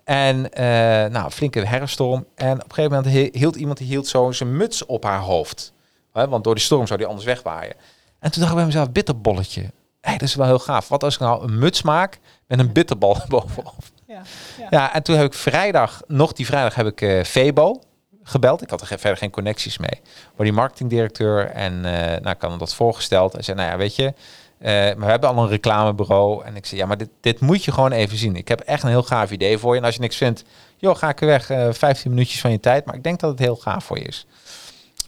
En 0.06 0.52
eh, 0.54 0.65
nou, 1.12 1.32
flinke 1.32 1.60
herfststorm. 1.65 2.26
En 2.36 2.54
op 2.54 2.70
een 2.70 2.76
gegeven 2.76 2.98
moment 2.98 3.13
hi- 3.13 3.39
hield 3.39 3.56
iemand 3.56 3.78
die 3.78 3.88
hield 3.88 4.08
zo 4.08 4.32
zijn 4.32 4.58
muts 4.58 4.86
op 4.86 5.04
haar 5.04 5.20
hoofd. 5.20 5.74
Hè, 6.13 6.28
want 6.28 6.44
door 6.44 6.56
die 6.56 6.63
storm 6.63 6.88
zou 6.88 7.00
die 7.00 7.08
anders 7.08 7.26
wegwaaien. 7.26 7.74
En 8.20 8.32
toen 8.32 8.39
dacht 8.39 8.50
ik 8.52 8.58
bij 8.58 8.65
mezelf, 8.65 8.91
bitterbolletje. 8.91 9.62
Hé, 10.02 10.12
dat 10.12 10.22
is 10.22 10.36
wel 10.36 10.46
heel 10.46 10.60
gaaf. 10.60 10.88
Wat 10.88 11.04
als 11.04 11.13
ik 11.13 11.20
nou 11.20 11.44
een 11.44 11.60
muts 11.60 11.82
maak 11.82 12.20
met 12.48 12.60
een 12.60 12.72
bitterbal 12.72 13.18
bovenop? 13.28 13.74
Ja. 14.08 14.22
Ja, 14.70 14.94
en 14.94 15.04
toen 15.04 15.15
heb 15.15 15.26
ik 15.26 15.34
vrijdag, 15.34 16.02
nog 16.08 16.34
die 16.34 16.46
vrijdag 16.46 16.76
heb 16.76 16.86
ik 16.88 17.02
eh 17.02 17.24
Febo 17.24 17.82
gebeld. 18.24 18.62
Ik 18.62 18.70
had 18.70 18.82
er 18.82 18.88
verder 18.88 19.18
geen 19.18 19.30
connecties 19.32 19.78
mee. 19.78 20.02
Maar 20.36 20.46
die 20.46 20.54
marketingdirecteur 20.54 21.46
en 21.50 21.86
eh 21.86 21.91
nou, 22.22 22.36
ik 22.36 22.41
had 22.41 22.50
hem 22.50 22.58
dat 22.60 22.74
voorgesteld. 22.76 23.34
Hij 23.34 23.41
zei, 23.41 23.58
nou 23.58 23.70
ja, 23.70 23.78
weet 23.78 23.96
je, 23.96 24.13
eh, 24.58 24.72
maar 24.74 24.98
we 24.98 25.06
hebben 25.06 25.30
al 25.30 25.44
een 25.44 25.50
reclamebbureau. 25.50 26.46
En 26.46 26.56
ik 26.56 26.65
zei, 26.65 26.82
ja, 26.82 26.88
maar 26.88 26.98
dit, 26.98 27.10
dit 27.22 27.39
moet 27.39 27.63
je 27.63 27.72
gewoon 27.72 27.91
even 27.91 28.18
zien. 28.18 28.36
Ik 28.36 28.48
heb 28.48 28.60
echt 28.60 28.84
een 28.84 28.89
heel 28.89 29.04
gaaf 29.04 29.32
idee 29.32 29.58
voor 29.58 29.74
je. 29.74 29.80
En 29.80 29.86
als 29.86 29.96
je 29.96 30.02
niks 30.02 30.18
vindt, 30.18 30.44
joh, 30.78 30.96
ga 30.96 31.10
ik 31.10 31.22
er 31.22 31.28
weg. 31.28 31.50
eh 31.50 31.68
15 31.72 32.12
minuutjes 32.12 32.41
van 32.41 32.52
je 32.52 32.60
tijd. 32.60 32.86
Maar 32.86 32.96
ik 32.96 33.04
denk 33.04 33.20
dat 33.20 33.30
het 33.30 33.39
heel 33.39 33.56
gaaf 33.56 33.84
voor 33.84 33.98
je 33.98 34.04
is. 34.06 34.26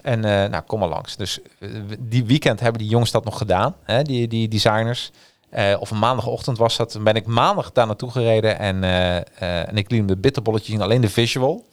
En 0.02 0.26
eh, 0.26 0.50
nou, 0.50 0.64
kom 0.64 0.80
maar 0.80 0.90
langs. 0.90 1.16
Dus 1.16 1.40
eh, 1.60 1.70
die 2.00 2.26
weekend 2.26 2.60
hebben 2.60 2.82
die 2.82 2.90
jongens 2.90 3.12
dat 3.12 3.26
nog 3.26 3.38
gedaan, 3.38 3.76
hè, 3.84 4.02
die, 4.02 4.28
die 4.28 4.48
designers. 4.48 5.12
Eh, 5.50 5.76
of 5.80 5.92
een 5.92 6.00
maandagochtend 6.00 6.58
was 6.58 6.78
dat. 6.78 6.92
Toen 6.92 7.04
ben 7.04 7.16
ik 7.16 7.26
maandag 7.26 7.72
daar 7.72 7.86
naartoe 7.86 8.12
gereden 8.12 8.60
en, 8.60 8.84
eh, 8.84 9.18
eh, 9.18 9.68
en 9.68 9.78
ik 9.78 9.90
liet 9.92 10.00
hem 10.00 10.08
de 10.08 10.18
bitterbolletjes 10.18 10.72
zien, 10.72 10.82
alleen 10.82 11.02
de 11.02 11.10
visual. 11.10 11.66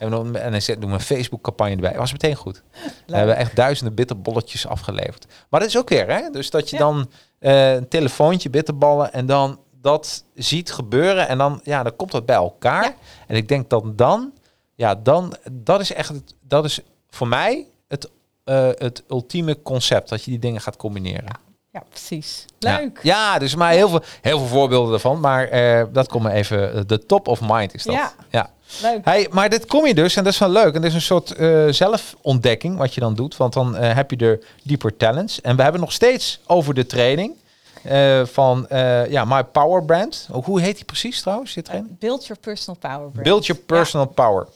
En, 0.00 0.10
dan, 0.10 0.36
en 0.36 0.50
hij 0.50 0.60
zet, 0.60 0.80
doe 0.80 0.90
een 0.90 1.00
Facebook 1.00 1.42
campagne 1.42 1.74
erbij. 1.74 1.96
was 1.96 2.12
meteen 2.12 2.34
goed. 2.34 2.62
We 3.06 3.16
hebben 3.16 3.36
echt 3.36 3.56
duizenden 3.56 3.94
bitterbolletjes 3.94 4.66
afgeleverd. 4.66 5.26
Maar 5.50 5.60
dat 5.60 5.68
is 5.68 5.78
ook 5.78 5.88
weer, 5.88 6.08
hè? 6.08 6.30
Dus 6.30 6.50
dat 6.50 6.70
je 6.70 6.76
Ja. 6.76 6.82
dan 6.82 7.10
eh, 7.38 7.72
een 7.74 7.88
telefoontje, 7.88 8.50
bitterballen 8.50 9.12
en 9.12 9.26
dan 9.26 9.58
dat 9.80 10.24
ziet 10.34 10.72
gebeuren 10.72 11.28
en 11.28 11.38
dan, 11.38 11.60
ja, 11.64 11.82
dan 11.82 11.96
komt 11.96 12.10
dat 12.10 12.26
bij 12.26 12.36
elkaar. 12.36 12.82
Ja. 12.84 12.94
En 13.26 13.36
ik 13.36 13.48
denk 13.48 13.70
dat 13.70 13.98
dan, 13.98 14.32
ja, 14.74 14.94
dan, 14.94 15.34
dat 15.52 15.80
is 15.80 15.92
echt, 15.92 16.12
dat 16.40 16.64
is 16.64 16.80
voor 17.10 17.28
mij 17.28 17.66
het, 17.88 18.10
eh, 18.44 18.68
het 18.74 19.02
ultieme 19.08 19.62
concept, 19.62 20.08
dat 20.08 20.24
je 20.24 20.30
die 20.30 20.40
dingen 20.40 20.60
gaat 20.60 20.76
combineren. 20.76 21.38
Ja, 21.72 21.82
precies. 21.88 22.44
Leuk. 22.58 23.00
Ja, 23.02 23.38
dus 23.38 23.54
maar 23.54 23.72
heel 23.72 23.88
veel, 23.88 24.02
heel 24.20 24.38
veel 24.38 24.46
voorbeelden 24.48 24.94
ervan, 24.94 25.20
maar 25.20 25.48
eh, 25.48 25.84
dat 25.92 26.08
komt 26.08 26.24
me 26.24 26.30
even, 26.32 26.86
de 26.88 27.06
top 27.06 27.28
of 27.28 27.40
mind 27.42 27.74
is 27.74 27.82
dat. 27.82 27.94
Ja. 27.94 28.12
ja. 28.30 28.50
Leuk. 28.82 29.04
Hey, 29.04 29.28
maar 29.30 29.48
dit 29.48 29.66
kom 29.66 29.86
je 29.86 29.94
dus, 29.94 30.16
en 30.16 30.24
dat 30.24 30.32
is 30.32 30.38
wel 30.38 30.50
leuk. 30.50 30.74
En 30.74 30.80
dat 30.80 30.84
is 30.84 30.94
een 30.94 31.00
soort 31.00 31.32
eh, 31.32 31.66
zelfontdekking 31.68 32.76
wat 32.76 32.94
je 32.94 33.00
dan 33.00 33.14
doet. 33.14 33.36
Want 33.36 33.52
dan 33.52 33.76
eh, 33.76 33.94
heb 33.94 34.10
je 34.10 34.16
de 34.16 34.46
deeper 34.62 34.96
talents. 34.96 35.40
En 35.40 35.56
we 35.56 35.62
hebben 35.62 35.80
nog 35.80 35.92
steeds 35.92 36.40
over 36.46 36.74
de 36.74 36.86
training 36.86 37.34
eh, 37.82 38.24
van 38.24 38.66
ja, 39.08 39.24
My 39.24 39.44
Power 39.44 39.84
Brand. 39.84 40.28
Oh, 40.30 40.44
Hoe 40.44 40.60
heet 40.60 40.76
die 40.76 40.84
precies 40.84 41.20
trouwens, 41.20 41.54
die 41.54 41.62
Uh, 41.62 41.68
training? 41.68 41.98
build 41.98 42.26
your 42.26 42.42
personal 42.42 42.78
power 42.80 43.10
brand. 43.10 43.22
Build 43.22 43.46
your 43.46 43.62
personal 43.62 44.06
power. 44.06 44.46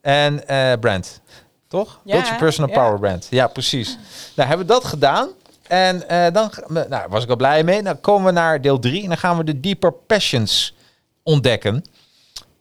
En 0.00 0.42
brand. 0.80 1.20
Toch? 1.68 2.00
Ja, 2.04 2.12
Build 2.12 2.26
your 2.26 2.40
personal 2.40 2.70
ja. 2.70 2.82
power 2.82 2.98
brand. 2.98 3.26
Ja, 3.30 3.46
precies. 3.46 3.98
Nou, 4.34 4.48
hebben 4.48 4.66
we 4.66 4.72
dat 4.72 4.84
gedaan. 4.84 5.28
En 5.68 6.04
dan 6.32 6.50
nou, 6.88 7.08
was 7.08 7.22
ik 7.22 7.30
al 7.30 7.36
blij 7.36 7.64
mee. 7.64 7.82
Dan 7.82 8.00
komen 8.00 8.26
we 8.26 8.32
naar 8.32 8.60
deel 8.60 8.78
3 8.78 9.02
en 9.02 9.08
dan 9.08 9.18
gaan 9.18 9.36
we 9.36 9.44
de 9.44 9.60
deeper 9.60 9.92
passions 9.92 10.74
ontdekken. 11.22 11.84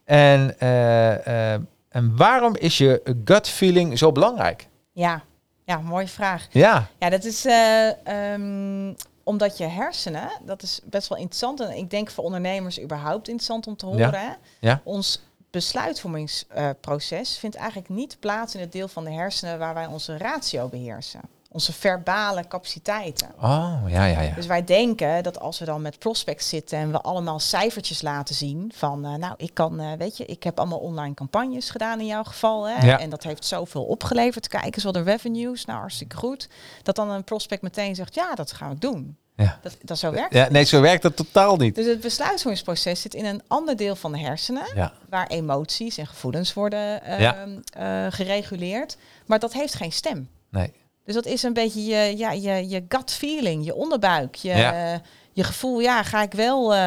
En, 0.04 0.60
eh, 0.60 1.54
eh, 1.54 1.62
en 1.90 2.18
waarom 2.18 2.56
is 2.56 2.78
je 2.78 3.18
gut 3.26 3.48
feeling 3.48 3.98
zo 3.98 4.12
belangrijk? 4.12 4.68
Ja. 4.92 5.24
ja, 5.66 5.78
mooie 5.78 6.08
vraag. 6.08 6.48
Ja, 6.52 6.88
Ja, 7.00 7.10
dat 7.10 7.24
is 7.24 7.46
ehm, 7.46 8.94
omdat 9.24 9.58
je 9.58 9.66
hersenen, 9.66 10.30
dat 10.46 10.64
is 10.64 10.80
best 10.84 11.08
wel 11.08 11.18
interessant. 11.18 11.60
En 11.60 11.78
ik 11.78 11.90
denk 11.90 12.10
voor 12.12 12.24
ondernemers 12.24 12.82
überhaupt 12.82 13.28
interessant 13.28 13.68
om 13.68 13.76
te 13.76 13.86
horen. 13.86 14.12
Ja. 14.12 14.12
hè. 14.12 14.34
Ja. 14.68 14.82
Ons 14.84 15.22
besluitvormingsproces 15.54 17.38
vindt 17.38 17.56
eigenlijk 17.56 17.90
niet 17.90 18.18
plaats 18.20 18.56
in 18.56 18.62
het 18.62 18.72
deel 18.72 18.88
van 18.88 19.04
de 19.04 19.12
hersenen 19.12 19.60
waar 19.60 19.74
wij 19.74 19.86
onze 19.86 20.18
ratio 20.18 20.68
beheersen. 20.68 21.22
Onze 21.54 21.74
verbale 21.74 22.48
capaciteiten. 22.48 23.28
oh 23.42 23.74
ja, 23.88 24.06
ja, 24.06 24.22
ja. 24.22 24.34
Dus 24.36 24.46
wij 24.46 24.64
denken 24.64 25.24
dat 25.24 25.40
als 25.40 25.60
we 25.60 25.66
dan 25.66 25.82
met 25.82 26.00
prospects 26.00 26.50
zitten 26.50 26.78
en 26.78 26.92
we 26.92 27.02
allemaal 27.02 27.40
cijfertjes 27.40 28.02
laten 28.02 28.36
zien 28.36 28.72
van, 28.76 29.06
eh, 29.06 29.14
nou, 29.14 29.34
ik 29.38 29.54
kan, 29.54 29.80
eh, 29.80 29.92
weet 29.98 30.18
je, 30.18 30.26
ik 30.26 30.44
heb 30.44 30.60
allemaal 30.60 30.80
online 30.80 31.14
campagnes 31.14 31.70
gedaan 31.70 32.00
in 32.00 32.06
jouw 32.06 32.24
geval, 32.24 32.68
hè, 32.68 32.86
Ja. 32.86 33.00
en 33.00 33.10
dat 33.10 33.24
heeft 33.24 33.46
zoveel 33.46 33.84
opgeleverd. 33.84 34.48
Kijk 34.48 34.76
eens 34.76 34.84
wat 34.84 34.94
de 34.94 35.02
revenues, 35.04 35.66
nou, 35.66 35.80
hartstikke 35.80 36.16
goed. 36.18 36.50
Dat 36.84 36.96
dan 36.96 37.10
een 37.10 37.24
prospect 37.24 37.62
meteen 37.62 37.96
zegt, 37.96 38.16
ja, 38.16 38.36
dat 38.36 38.52
ga 38.52 38.70
ik 38.70 38.82
doen. 38.82 39.18
ja. 39.36 39.60
Dat, 39.62 39.78
dat 39.82 39.98
zo 39.98 40.12
werkt. 40.12 40.34
ja 40.34 40.48
nee, 40.50 40.64
zo 40.64 40.82
werkt 40.82 41.04
het 41.04 41.16
totaal 41.16 41.56
niet. 41.56 41.76
Dus 41.76 41.86
het 41.86 42.02
besluitvormingsproces 42.02 43.02
zit 43.02 43.14
in 43.14 43.26
een 43.26 43.42
ander 43.48 43.76
deel 43.78 43.96
van 43.96 44.12
de 44.12 44.20
hersenen, 44.20 44.64
Ja, 44.76 44.94
waar 45.10 45.28
emoties 45.28 45.98
en 45.98 46.08
gevoelens 46.08 46.54
worden 46.54 47.04
eh, 47.04 47.20
Ja. 47.20 47.46
eh, 47.74 48.12
gereguleerd, 48.12 48.98
maar 49.26 49.40
dat 49.40 49.54
heeft 49.54 49.74
geen 49.74 49.92
stem. 49.92 50.30
nee. 50.50 50.74
Dus 51.06 51.14
dat 51.16 51.26
is 51.26 51.44
een 51.44 51.54
beetje 51.54 51.84
je, 51.86 52.18
ja, 52.18 52.32
je, 52.32 52.70
je 52.70 52.86
gut 52.88 53.12
feeling, 53.12 53.66
je 53.66 53.76
onderbuik, 53.76 54.36
je, 54.36 54.50
Ja. 54.50 55.02
je 55.34 55.44
gevoel. 55.44 55.80
Ja, 55.80 56.04
ga 56.04 56.22
ik 56.22 56.34
wel, 56.34 56.74
eh, 56.74 56.80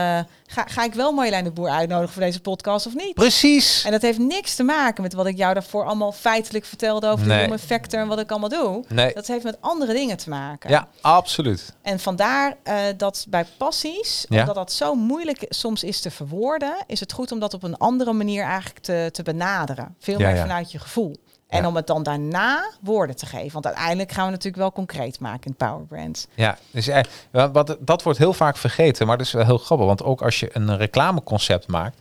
ga, 0.46 0.64
ga 0.66 0.85
ik 0.85 0.94
wel 0.94 1.12
Marjolein 1.12 1.44
de 1.44 1.50
Boer 1.50 1.68
uitnodigen 1.68 2.12
voor 2.12 2.22
deze 2.22 2.40
podcast 2.40 2.87
of 2.87 2.94
niet? 2.94 3.14
Precies. 3.14 3.85
En 3.85 3.90
dat 3.90 4.02
heeft 4.02 4.18
niks 4.18 4.55
te 4.55 4.62
maken 4.62 5.02
met 5.02 5.12
wat 5.12 5.26
ik 5.26 5.37
jou 5.37 5.55
daarvoor 5.55 5.85
allemaal 5.85 6.12
feitelijk 6.12 6.64
vertelde 6.64 7.09
over 7.09 7.26
Nee. 7.26 7.37
de 7.37 7.42
human 7.42 7.59
factor 7.59 8.00
en 8.00 8.07
wat 8.09 8.18
ik 8.18 8.31
allemaal 8.31 8.48
doe. 8.48 8.85
Nee. 8.88 9.12
Dat 9.14 9.26
heeft 9.26 9.44
met 9.44 9.57
andere 9.61 9.92
dingen 9.92 10.16
te 10.16 10.29
maken. 10.29 10.70
Ja, 10.70 10.88
absoluut. 11.00 11.74
En 11.83 12.00
vandaar 12.00 12.57
eh, 12.62 12.76
dat 12.96 13.26
bij 13.29 13.44
passies, 13.59 14.24
Ja. 14.29 14.40
omdat 14.40 14.55
dat 14.55 14.72
zo 14.72 14.94
moeilijk 14.94 15.44
soms 15.48 15.85
is 15.85 16.00
te 16.00 16.11
verwoorden, 16.11 16.76
is 16.87 17.00
het 17.00 17.12
goed 17.12 17.33
om 17.33 17.38
dat 17.38 17.55
op 17.55 17.62
een 17.62 17.76
andere 17.76 18.12
manier 18.12 18.44
eigenlijk 18.44 18.79
te, 18.85 19.09
te 19.12 19.22
benaderen. 19.22 19.94
Veel 19.98 20.18
Ja, 20.18 20.31
meer 20.31 20.40
vanuit 20.40 20.72
je 20.72 20.79
gevoel. 20.79 21.16
En 21.48 21.62
Ja. 21.62 21.68
om 21.68 21.76
het 21.76 21.87
dan 21.87 22.02
daarna 22.02 22.70
woorden 22.80 23.16
te 23.16 23.26
geven. 23.26 23.52
Want 23.52 23.66
uiteindelijk 23.66 24.12
gaan 24.12 24.24
we 24.24 24.30
natuurlijk 24.30 24.56
wel 24.62 24.72
concreet 24.72 25.20
maken 25.20 25.44
in 25.50 25.54
Power 25.56 25.87
Brands. 25.87 26.26
Ja, 26.35 26.59
dus, 26.70 26.88
eh, 26.88 27.02
wa- 27.30 27.50
wat, 27.50 27.76
dat 27.80 28.02
wordt 28.02 28.18
heel 28.18 28.32
vaak 28.32 28.56
vergeten, 28.56 29.06
maar 29.06 29.16
dat 29.16 29.26
is 29.26 29.32
wel 29.32 29.44
heel 29.44 29.59
grappig. 29.59 29.87
Want 29.87 30.02
ook 30.02 30.22
als 30.22 30.40
je 30.40 30.48
een 30.52 30.76
reclameconcept 30.76 31.66
maakt, 31.68 32.00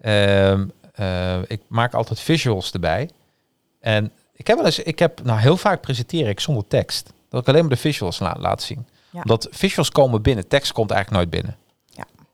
ehm, 0.00 0.66
eh, 0.94 1.38
ik 1.46 1.60
maak 1.68 1.94
altijd 1.94 2.20
visuals 2.20 2.72
erbij. 2.72 3.10
En 3.80 4.12
ik 4.34 4.46
heb 4.46 4.56
wel 4.56 4.66
eens, 4.66 4.78
ik 4.78 4.98
heb, 4.98 5.22
nou 5.24 5.38
heel 5.40 5.56
vaak 5.56 5.80
presenteer 5.80 6.28
ik 6.28 6.40
zonder 6.40 6.66
tekst. 6.66 7.12
Dat 7.28 7.40
ik 7.40 7.48
alleen 7.48 7.60
maar 7.60 7.70
de 7.70 7.76
visuals 7.76 8.18
la 8.18 8.36
laat 8.38 8.62
zien. 8.62 8.86
Ja. 9.10 9.20
Omdat 9.20 9.48
visuals 9.50 9.90
komen 9.90 10.22
binnen, 10.22 10.48
tekst 10.48 10.72
komt 10.72 10.90
eigenlijk 10.90 11.22
nooit 11.24 11.42
binnen. 11.42 11.60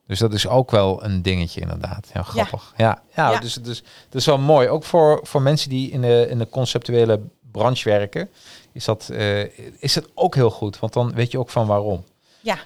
Dus 0.09 0.19
dat 0.19 0.33
is 0.33 0.47
ook 0.47 0.71
wel 0.71 1.05
een 1.05 1.23
dingetje 1.23 1.61
inderdaad. 1.61 2.11
Ja, 2.15 2.23
grappig. 2.23 2.75
Ja, 2.77 3.03
ja, 3.17 3.31
Ja. 3.31 3.41
Dus, 3.41 3.55
dus 3.55 3.83
dat 4.09 4.21
is 4.21 4.27
wel 4.27 4.39
mooi. 4.39 4.69
Ook 4.69 4.85
voor, 4.85 5.21
voor 5.23 5.43
mensen 5.43 5.69
die 5.71 5.91
in 5.91 6.01
de, 6.01 6.27
in 6.31 6.39
de 6.39 6.49
conceptuele 6.49 7.21
branche 7.53 7.89
werken, 7.89 8.31
is 8.73 8.85
dat, 8.85 9.09
eh, 9.09 9.59
is 9.83 9.95
het 9.95 10.09
ook 10.15 10.35
heel 10.35 10.51
goed. 10.51 10.79
Want 10.79 10.93
dan 10.93 11.15
weet 11.15 11.31
je 11.31 11.39
ook 11.39 11.51
van 11.51 11.67
waarom. 11.67 12.05
Ja, 12.41 12.59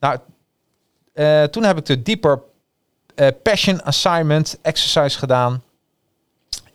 Nou, 0.00 0.18
eh, 1.12 1.42
toen 1.42 1.62
heb 1.62 1.78
ik 1.78 1.84
de 1.84 2.02
Deeper 2.02 2.42
eh, 3.14 3.28
Passion 3.42 3.82
Assignment 3.82 4.58
Exercise 4.62 5.18
gedaan. 5.18 5.62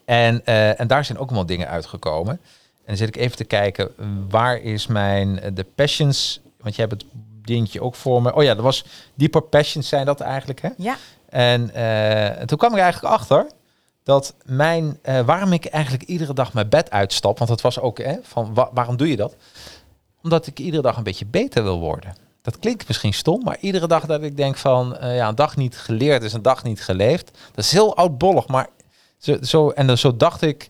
En, 0.05 0.45
en 0.45 0.87
daar 0.87 1.05
zijn 1.05 1.17
ook 1.17 1.27
allemaal 1.27 1.45
dingen 1.45 1.67
uitgekomen. 1.67 2.33
En 2.33 2.85
dan 2.85 2.97
zit 2.97 3.07
ik 3.07 3.15
even 3.15 3.37
te 3.37 3.43
kijken, 3.43 3.91
waar 4.29 4.57
is 4.57 4.87
mijn, 4.87 5.53
de 5.53 5.63
passions, 5.75 6.39
want 6.57 6.75
je 6.75 6.81
hebt 6.81 6.93
het 6.93 7.05
dingetje 7.45 7.81
ook 7.81 7.95
voor 7.95 8.21
me. 8.21 8.33
Oh 8.33 8.43
ja, 8.43 8.53
dat 8.53 8.63
was 8.63 8.85
Deeper 9.15 9.41
Passions 9.41 9.87
zijn 9.87 10.05
dat 10.05 10.19
eigenlijk, 10.21 10.61
hè? 10.61 10.69
ja, 10.77 10.95
En 11.29 11.73
eh, 11.73 12.45
toen 12.45 12.57
kwam 12.57 12.73
ik 12.73 12.79
eigenlijk 12.79 13.13
achter 13.13 13.47
dat 14.03 14.33
mijn, 14.45 14.99
eh, 15.01 15.19
waarom 15.19 15.53
ik 15.53 15.65
eigenlijk 15.65 16.03
iedere 16.03 16.33
dag 16.33 16.53
mijn 16.53 16.69
bed 16.69 16.91
uitstap, 16.91 17.37
want 17.37 17.49
dat 17.49 17.61
was 17.61 17.79
ook, 17.79 17.97
hè, 17.97 18.15
van 18.23 18.53
wa- 18.53 18.69
waarom 18.73 18.97
doe 18.97 19.09
je 19.09 19.15
dat? 19.15 19.35
Omdat 20.23 20.47
ik 20.47 20.59
iedere 20.59 20.81
dag 20.81 20.97
een 20.97 21.03
beetje 21.03 21.25
beter 21.25 21.63
wil 21.63 21.79
worden. 21.79 22.15
Dat 22.41 22.59
klinkt 22.59 22.87
misschien 22.87 23.13
stom, 23.13 23.43
maar 23.43 23.57
iedere 23.59 23.87
dag 23.87 24.05
dat 24.05 24.23
ik 24.23 24.37
denk 24.37 24.57
van, 24.57 24.97
eh, 24.97 25.15
ja, 25.15 25.27
een 25.27 25.35
dag 25.35 25.55
niet 25.55 25.77
geleerd 25.77 26.23
is 26.23 26.33
een 26.33 26.41
dag 26.41 26.63
niet 26.63 26.83
geleefd. 26.83 27.31
Dat 27.53 27.65
is 27.65 27.71
heel 27.71 27.95
oudbollig, 27.95 28.47
maar 28.47 28.67
zo, 29.17 29.37
zo 29.41 29.69
en 29.69 29.87
dan, 29.87 29.97
zo 29.97 30.15
dacht 30.17 30.41
ik 30.41 30.69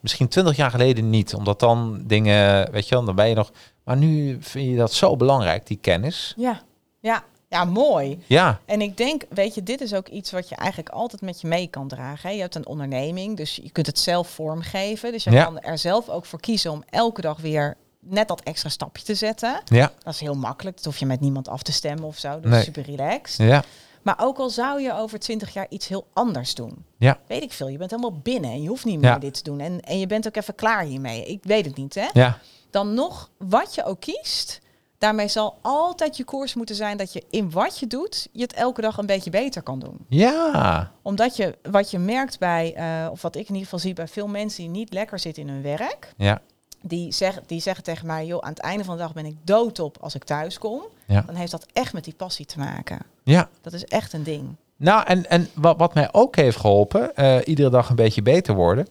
misschien 0.00 0.28
twintig 0.28 0.56
jaar 0.56 0.70
geleden 0.70 1.10
niet, 1.10 1.34
omdat 1.34 1.60
dan 1.60 2.02
dingen, 2.06 2.70
weet 2.72 2.88
je 2.88 2.94
wel, 2.94 3.04
dan 3.04 3.14
ben 3.14 3.28
je 3.28 3.34
nog, 3.34 3.50
maar 3.84 3.96
nu 3.96 4.38
vind 4.40 4.70
je 4.70 4.76
dat 4.76 4.92
zo 4.92 5.16
belangrijk, 5.16 5.66
die 5.66 5.78
kennis. 5.80 6.34
Ja, 6.36 6.60
ja, 7.00 7.24
ja, 7.48 7.64
mooi. 7.64 8.18
Ja, 8.26 8.60
En 8.64 8.80
ik 8.80 8.96
denk, 8.96 9.22
weet 9.28 9.54
je, 9.54 9.62
dit 9.62 9.80
is 9.80 9.94
ook 9.94 10.08
iets 10.08 10.30
wat 10.30 10.48
je 10.48 10.54
eigenlijk 10.54 10.88
altijd 10.88 11.22
met 11.22 11.40
je 11.40 11.46
mee 11.46 11.66
kan 11.66 11.88
dragen. 11.88 12.28
Hè? 12.28 12.34
Je 12.34 12.40
hebt 12.40 12.54
een 12.54 12.66
onderneming, 12.66 13.36
dus 13.36 13.56
je 13.62 13.70
kunt 13.70 13.86
het 13.86 13.98
zelf 13.98 14.28
vormgeven. 14.28 15.12
Dus 15.12 15.24
je 15.24 15.30
Ja. 15.30 15.44
kan 15.44 15.60
er 15.60 15.78
zelf 15.78 16.08
ook 16.08 16.24
voor 16.26 16.40
kiezen 16.40 16.70
om 16.70 16.84
elke 16.90 17.20
dag 17.20 17.38
weer 17.40 17.76
net 18.00 18.28
dat 18.28 18.40
extra 18.40 18.68
stapje 18.68 19.04
te 19.04 19.14
zetten. 19.14 19.60
ja, 19.64 19.92
Dat 20.02 20.14
is 20.14 20.20
heel 20.20 20.34
makkelijk. 20.34 20.76
Dat 20.76 20.84
hoef 20.84 20.96
je 20.98 21.06
met 21.06 21.20
niemand 21.20 21.48
af 21.48 21.62
te 21.62 21.72
stemmen 21.72 22.04
of 22.04 22.18
zo. 22.18 22.40
Dus 22.40 22.50
Nee. 22.50 22.62
super 22.62 22.82
relaxed. 22.82 23.48
ja, 23.48 23.62
Maar 24.02 24.16
ook 24.20 24.38
al 24.38 24.50
zou 24.50 24.80
je 24.80 24.94
over 24.94 25.18
twintig 25.18 25.52
jaar 25.52 25.66
iets 25.68 25.88
heel 25.88 26.06
anders 26.12 26.54
doen. 26.54 26.84
ja, 26.98 27.18
Weet 27.26 27.42
ik 27.42 27.52
veel. 27.52 27.68
Je 27.68 27.78
bent 27.78 27.90
helemaal 27.90 28.18
binnen 28.22 28.50
en 28.50 28.62
je 28.62 28.68
hoeft 28.68 28.84
niet 28.84 29.00
meer 29.00 29.10
Ja. 29.10 29.18
dit 29.18 29.34
te 29.34 29.42
doen. 29.42 29.60
En, 29.60 29.80
en 29.80 29.98
je 29.98 30.06
bent 30.06 30.26
ook 30.26 30.36
even 30.36 30.54
klaar 30.54 30.82
hiermee. 30.84 31.24
Ik 31.26 31.38
weet 31.44 31.64
het 31.64 31.76
niet, 31.76 31.94
hè? 31.94 32.08
ja, 32.12 32.38
Dan 32.70 32.94
nog, 32.94 33.30
wat 33.38 33.74
je 33.74 33.84
ook 33.84 34.00
kiest, 34.00 34.60
daarmee 34.98 35.28
zal 35.28 35.58
altijd 35.62 36.16
je 36.16 36.24
koers 36.24 36.54
moeten 36.54 36.74
zijn 36.74 36.96
dat 36.96 37.12
je 37.12 37.22
in 37.30 37.50
wat 37.50 37.78
je 37.78 37.86
doet, 37.86 38.28
je 38.32 38.42
het 38.42 38.52
elke 38.52 38.80
dag 38.80 38.96
een 38.98 39.06
beetje 39.06 39.30
beter 39.30 39.62
kan 39.62 39.78
doen. 39.78 39.96
ja, 40.08 40.92
Omdat 41.02 41.36
je, 41.36 41.58
wat 41.70 41.90
je 41.90 41.98
merkt 41.98 42.38
bij, 42.38 42.74
eh, 42.74 43.10
of 43.10 43.22
wat 43.22 43.34
ik 43.34 43.40
in 43.42 43.48
ieder 43.48 43.62
geval 43.62 43.78
zie 43.78 43.94
bij 43.94 44.08
veel 44.08 44.28
mensen 44.28 44.62
die 44.62 44.70
niet 44.70 44.92
lekker 44.92 45.18
zitten 45.18 45.42
in 45.42 45.48
hun 45.48 45.62
werk, 45.62 46.12
ja, 46.16 46.40
die, 46.82 47.12
zeggen 47.12 47.42
die 47.46 47.60
zeggen 47.60 47.84
tegen 47.84 48.06
mij, 48.06 48.26
joh, 48.26 48.42
aan 48.42 48.50
het 48.50 48.58
einde 48.58 48.84
van 48.84 48.96
de 48.96 49.02
dag 49.02 49.12
ben 49.12 49.26
ik 49.26 49.36
doodop 49.44 49.96
als 50.00 50.14
ik 50.14 50.24
thuis 50.24 50.58
kom. 50.58 50.82
Ja. 51.06 51.22
Dan 51.26 51.34
heeft 51.34 51.50
dat 51.50 51.66
echt 51.72 51.92
met 51.92 52.04
die 52.04 52.14
passie 52.14 52.46
te 52.46 52.58
maken. 52.58 52.98
ja. 53.22 53.48
Dat 53.60 53.72
is 53.72 53.84
echt 53.84 54.12
een 54.12 54.22
ding. 54.22 54.56
Nou, 54.76 55.04
en, 55.06 55.30
en 55.30 55.48
wat, 55.54 55.78
wat 55.78 55.94
mij 55.94 56.08
ook 56.12 56.36
heeft 56.36 56.56
geholpen, 56.56 57.16
eh, 57.16 57.36
iedere 57.44 57.70
dag 57.70 57.88
een 57.88 57.96
beetje 57.96 58.22
beter 58.22 58.54
worden. 58.54 58.86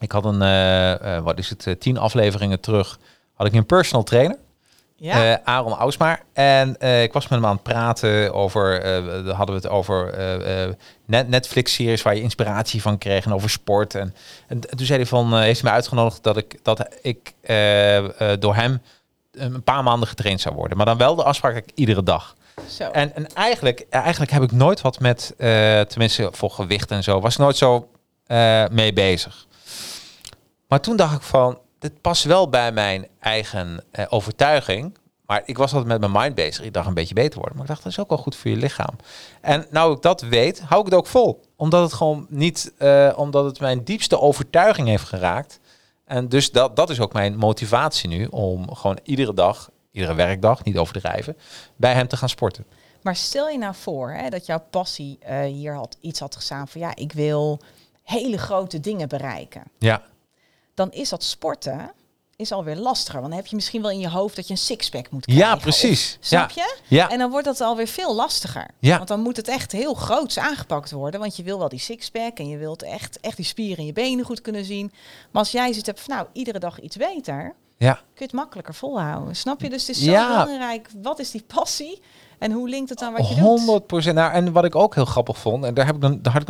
Ik 0.00 0.12
had 0.12 0.24
een, 0.24 0.42
eh, 0.42 1.16
eh, 1.16 1.24
wat 1.24 1.38
is 1.38 1.48
het, 1.48 1.80
tien 1.80 1.98
afleveringen 1.98 2.60
terug, 2.60 2.98
had 3.32 3.46
ik 3.46 3.52
een 3.52 3.66
personal 3.66 4.02
trainer, 4.02 4.36
Ja, 5.04 5.32
eh, 5.32 5.54
Aaron 5.54 5.72
Ausmaar. 5.72 6.22
En 6.32 6.76
eh, 6.78 7.02
ik 7.02 7.12
was 7.12 7.28
met 7.28 7.38
hem 7.38 7.48
aan 7.48 7.54
het 7.54 7.62
praten 7.62 8.34
over, 8.34 8.80
daar 9.24 9.34
hadden 9.34 9.56
we 9.56 9.62
het 9.62 9.68
over 9.68 10.14
net, 11.04 11.28
Netflix-series 11.28 12.02
waar 12.02 12.14
je 12.14 12.22
inspiratie 12.22 12.82
van 12.82 12.98
kreeg 12.98 13.24
en 13.24 13.34
over 13.34 13.50
sport. 13.50 13.94
En, 13.94 14.14
en 14.48 14.60
toen 14.60 14.86
zei 14.86 14.98
hij 14.98 15.08
van, 15.08 15.38
heeft 15.38 15.60
hij 15.60 15.70
me 15.70 15.76
uitgenodigd 15.76 16.22
dat 16.22 16.36
ik, 16.36 16.58
dat 16.62 16.88
ik 17.02 17.32
door 18.38 18.54
hem 18.54 18.82
een 19.32 19.62
paar 19.62 19.82
maanden 19.82 20.08
getraind 20.08 20.40
zou 20.40 20.54
worden. 20.54 20.76
Maar 20.76 20.86
dan 20.86 20.98
wel 20.98 21.14
de 21.14 21.24
afspraak 21.24 21.54
dat 21.54 21.62
ik 21.62 21.72
iedere 21.74 22.02
dag. 22.02 22.36
zo. 22.68 22.90
En, 22.90 23.14
en 23.14 23.26
eigenlijk, 23.34 23.86
eigenlijk 23.90 24.30
heb 24.30 24.42
ik 24.42 24.52
nooit 24.52 24.80
wat 24.80 25.00
met, 25.00 25.34
tenminste 25.88 26.28
voor 26.32 26.50
gewicht 26.50 26.90
en 26.90 27.02
zo, 27.02 27.20
was 27.20 27.32
ik 27.32 27.40
nooit 27.40 27.56
zo 27.56 27.88
mee 28.70 28.92
bezig. 28.92 29.46
Maar 30.68 30.80
toen 30.80 30.96
dacht 30.96 31.16
ik 31.16 31.22
van, 31.22 31.58
dit 31.84 32.00
past 32.00 32.24
wel 32.24 32.48
bij 32.48 32.72
mijn 32.72 33.06
eigen 33.20 33.84
eh, 33.90 34.04
overtuiging. 34.08 34.96
Maar 35.26 35.42
ik 35.44 35.58
was 35.58 35.72
altijd 35.72 36.00
met 36.00 36.00
mijn 36.00 36.22
mind 36.22 36.34
bezig. 36.34 36.64
Ik 36.64 36.72
dacht 36.72 36.86
een 36.86 36.94
beetje 36.94 37.14
beter 37.14 37.38
worden. 37.38 37.54
Maar 37.54 37.62
ik 37.64 37.70
dacht, 37.70 37.82
dat 37.82 37.92
is 37.92 37.98
ook 37.98 38.08
wel 38.08 38.18
goed 38.18 38.36
voor 38.36 38.50
je 38.50 38.56
lichaam. 38.56 38.96
En 39.40 39.66
nou 39.70 39.94
ik 39.94 40.02
dat 40.02 40.20
weet, 40.20 40.60
hou 40.60 40.80
ik 40.80 40.86
het 40.86 40.94
ook 40.94 41.06
vol. 41.06 41.40
Omdat 41.56 41.82
het 41.82 41.92
gewoon 41.92 42.26
niet, 42.28 42.72
eh, 42.78 43.12
omdat 43.16 43.44
het 43.44 43.60
mijn 43.60 43.84
diepste 43.84 44.20
overtuiging 44.20 44.88
heeft 44.88 45.04
geraakt. 45.04 45.60
En 46.04 46.28
dus 46.28 46.50
dat, 46.50 46.76
dat 46.76 46.90
is 46.90 47.00
ook 47.00 47.12
mijn 47.12 47.36
motivatie 47.36 48.08
nu. 48.08 48.26
Om 48.26 48.74
gewoon 48.74 48.98
iedere 49.02 49.34
dag, 49.34 49.70
iedere 49.90 50.14
werkdag, 50.14 50.64
niet 50.64 50.78
overdrijven, 50.78 51.36
bij 51.76 51.92
hem 51.92 52.08
te 52.08 52.16
gaan 52.16 52.28
sporten. 52.28 52.66
Maar 53.02 53.16
stel 53.16 53.48
je 53.48 53.58
nou 53.58 53.74
voor 53.74 54.10
hè, 54.10 54.28
dat 54.28 54.46
jouw 54.46 54.64
passie 54.70 55.18
eh, 55.20 55.40
hier 55.40 55.74
had, 55.74 55.96
iets 56.00 56.20
had 56.20 56.36
gestaan 56.36 56.68
van 56.68 56.80
ja, 56.80 56.94
ik 56.94 57.12
wil 57.12 57.60
hele 58.02 58.38
grote 58.38 58.80
dingen 58.80 59.08
bereiken. 59.08 59.62
Ja, 59.78 60.02
Dan 60.74 60.92
is 60.92 61.08
dat 61.08 61.22
sporten 61.22 61.92
is 62.36 62.52
alweer 62.52 62.76
lastiger. 62.76 63.18
Want 63.20 63.28
dan 63.32 63.40
heb 63.40 63.48
je 63.50 63.56
misschien 63.56 63.82
wel 63.82 63.90
in 63.90 63.98
je 63.98 64.08
hoofd 64.08 64.36
dat 64.36 64.46
je 64.46 64.52
een 64.52 64.58
sixpack 64.58 65.10
moet 65.10 65.24
krijgen. 65.24 65.46
ja 65.46 65.54
of- 65.54 65.62
precies. 65.62 66.16
snap 66.20 66.50
ja. 66.50 66.62
je? 66.62 66.96
Ja. 66.96 67.10
En 67.10 67.18
dan 67.18 67.30
wordt 67.30 67.46
dat 67.46 67.60
alweer 67.60 67.86
veel 67.86 68.14
lastiger. 68.14 68.66
Ja. 68.78 68.96
Want 68.96 69.08
dan 69.08 69.20
moet 69.20 69.36
het 69.36 69.48
echt 69.48 69.72
heel 69.72 69.94
groots 69.94 70.38
aangepakt 70.38 70.90
worden. 70.90 71.20
Want 71.20 71.36
je 71.36 71.42
wil 71.42 71.58
wel 71.58 71.68
die 71.68 71.78
sixpack 71.78 72.38
en 72.38 72.48
je 72.48 72.56
wilt 72.56 72.82
echt, 72.82 73.20
echt 73.20 73.36
die 73.36 73.44
spieren 73.44 73.78
in 73.78 73.86
je 73.86 73.92
benen 73.92 74.24
goed 74.24 74.40
kunnen 74.40 74.64
zien. 74.64 74.92
Maar 75.30 75.42
als 75.42 75.50
jij 75.50 75.72
zit 75.72 75.86
hebt 75.86 76.00
van 76.00 76.14
nou, 76.14 76.26
iedere 76.32 76.58
dag 76.58 76.80
iets 76.80 76.96
beter, 76.96 77.54
ja. 77.78 77.92
kun 77.92 78.02
je 78.14 78.24
het 78.24 78.32
makkelijker 78.32 78.74
volhouden. 78.74 79.36
Snap 79.36 79.60
je? 79.60 79.70
Dus 79.70 79.86
het 79.86 79.96
is 79.96 80.02
zo 80.02 80.10
Ja. 80.10 80.44
belangrijk. 80.44 80.88
Wat 81.02 81.18
is 81.18 81.30
die 81.30 81.44
passie? 81.54 82.02
En 82.38 82.52
hoe 82.52 82.68
linkt 82.68 82.90
het 82.90 83.02
aan 83.02 83.12
wat 83.12 83.28
je 83.28 83.34
doet? 83.34 83.44
100 83.44 83.86
procent. 83.86 84.14
Nou, 84.14 84.32
en 84.32 84.52
wat 84.52 84.64
ik 84.64 84.74
ook 84.74 84.94
heel 84.94 85.04
grappig 85.04 85.38
vond, 85.38 85.64
en 85.64 85.74
daar, 85.74 85.86
heb 85.86 85.94
ik 85.94 86.00
dan, 86.00 86.18
daar 86.22 86.32
had 86.32 86.42
ik 86.42 86.48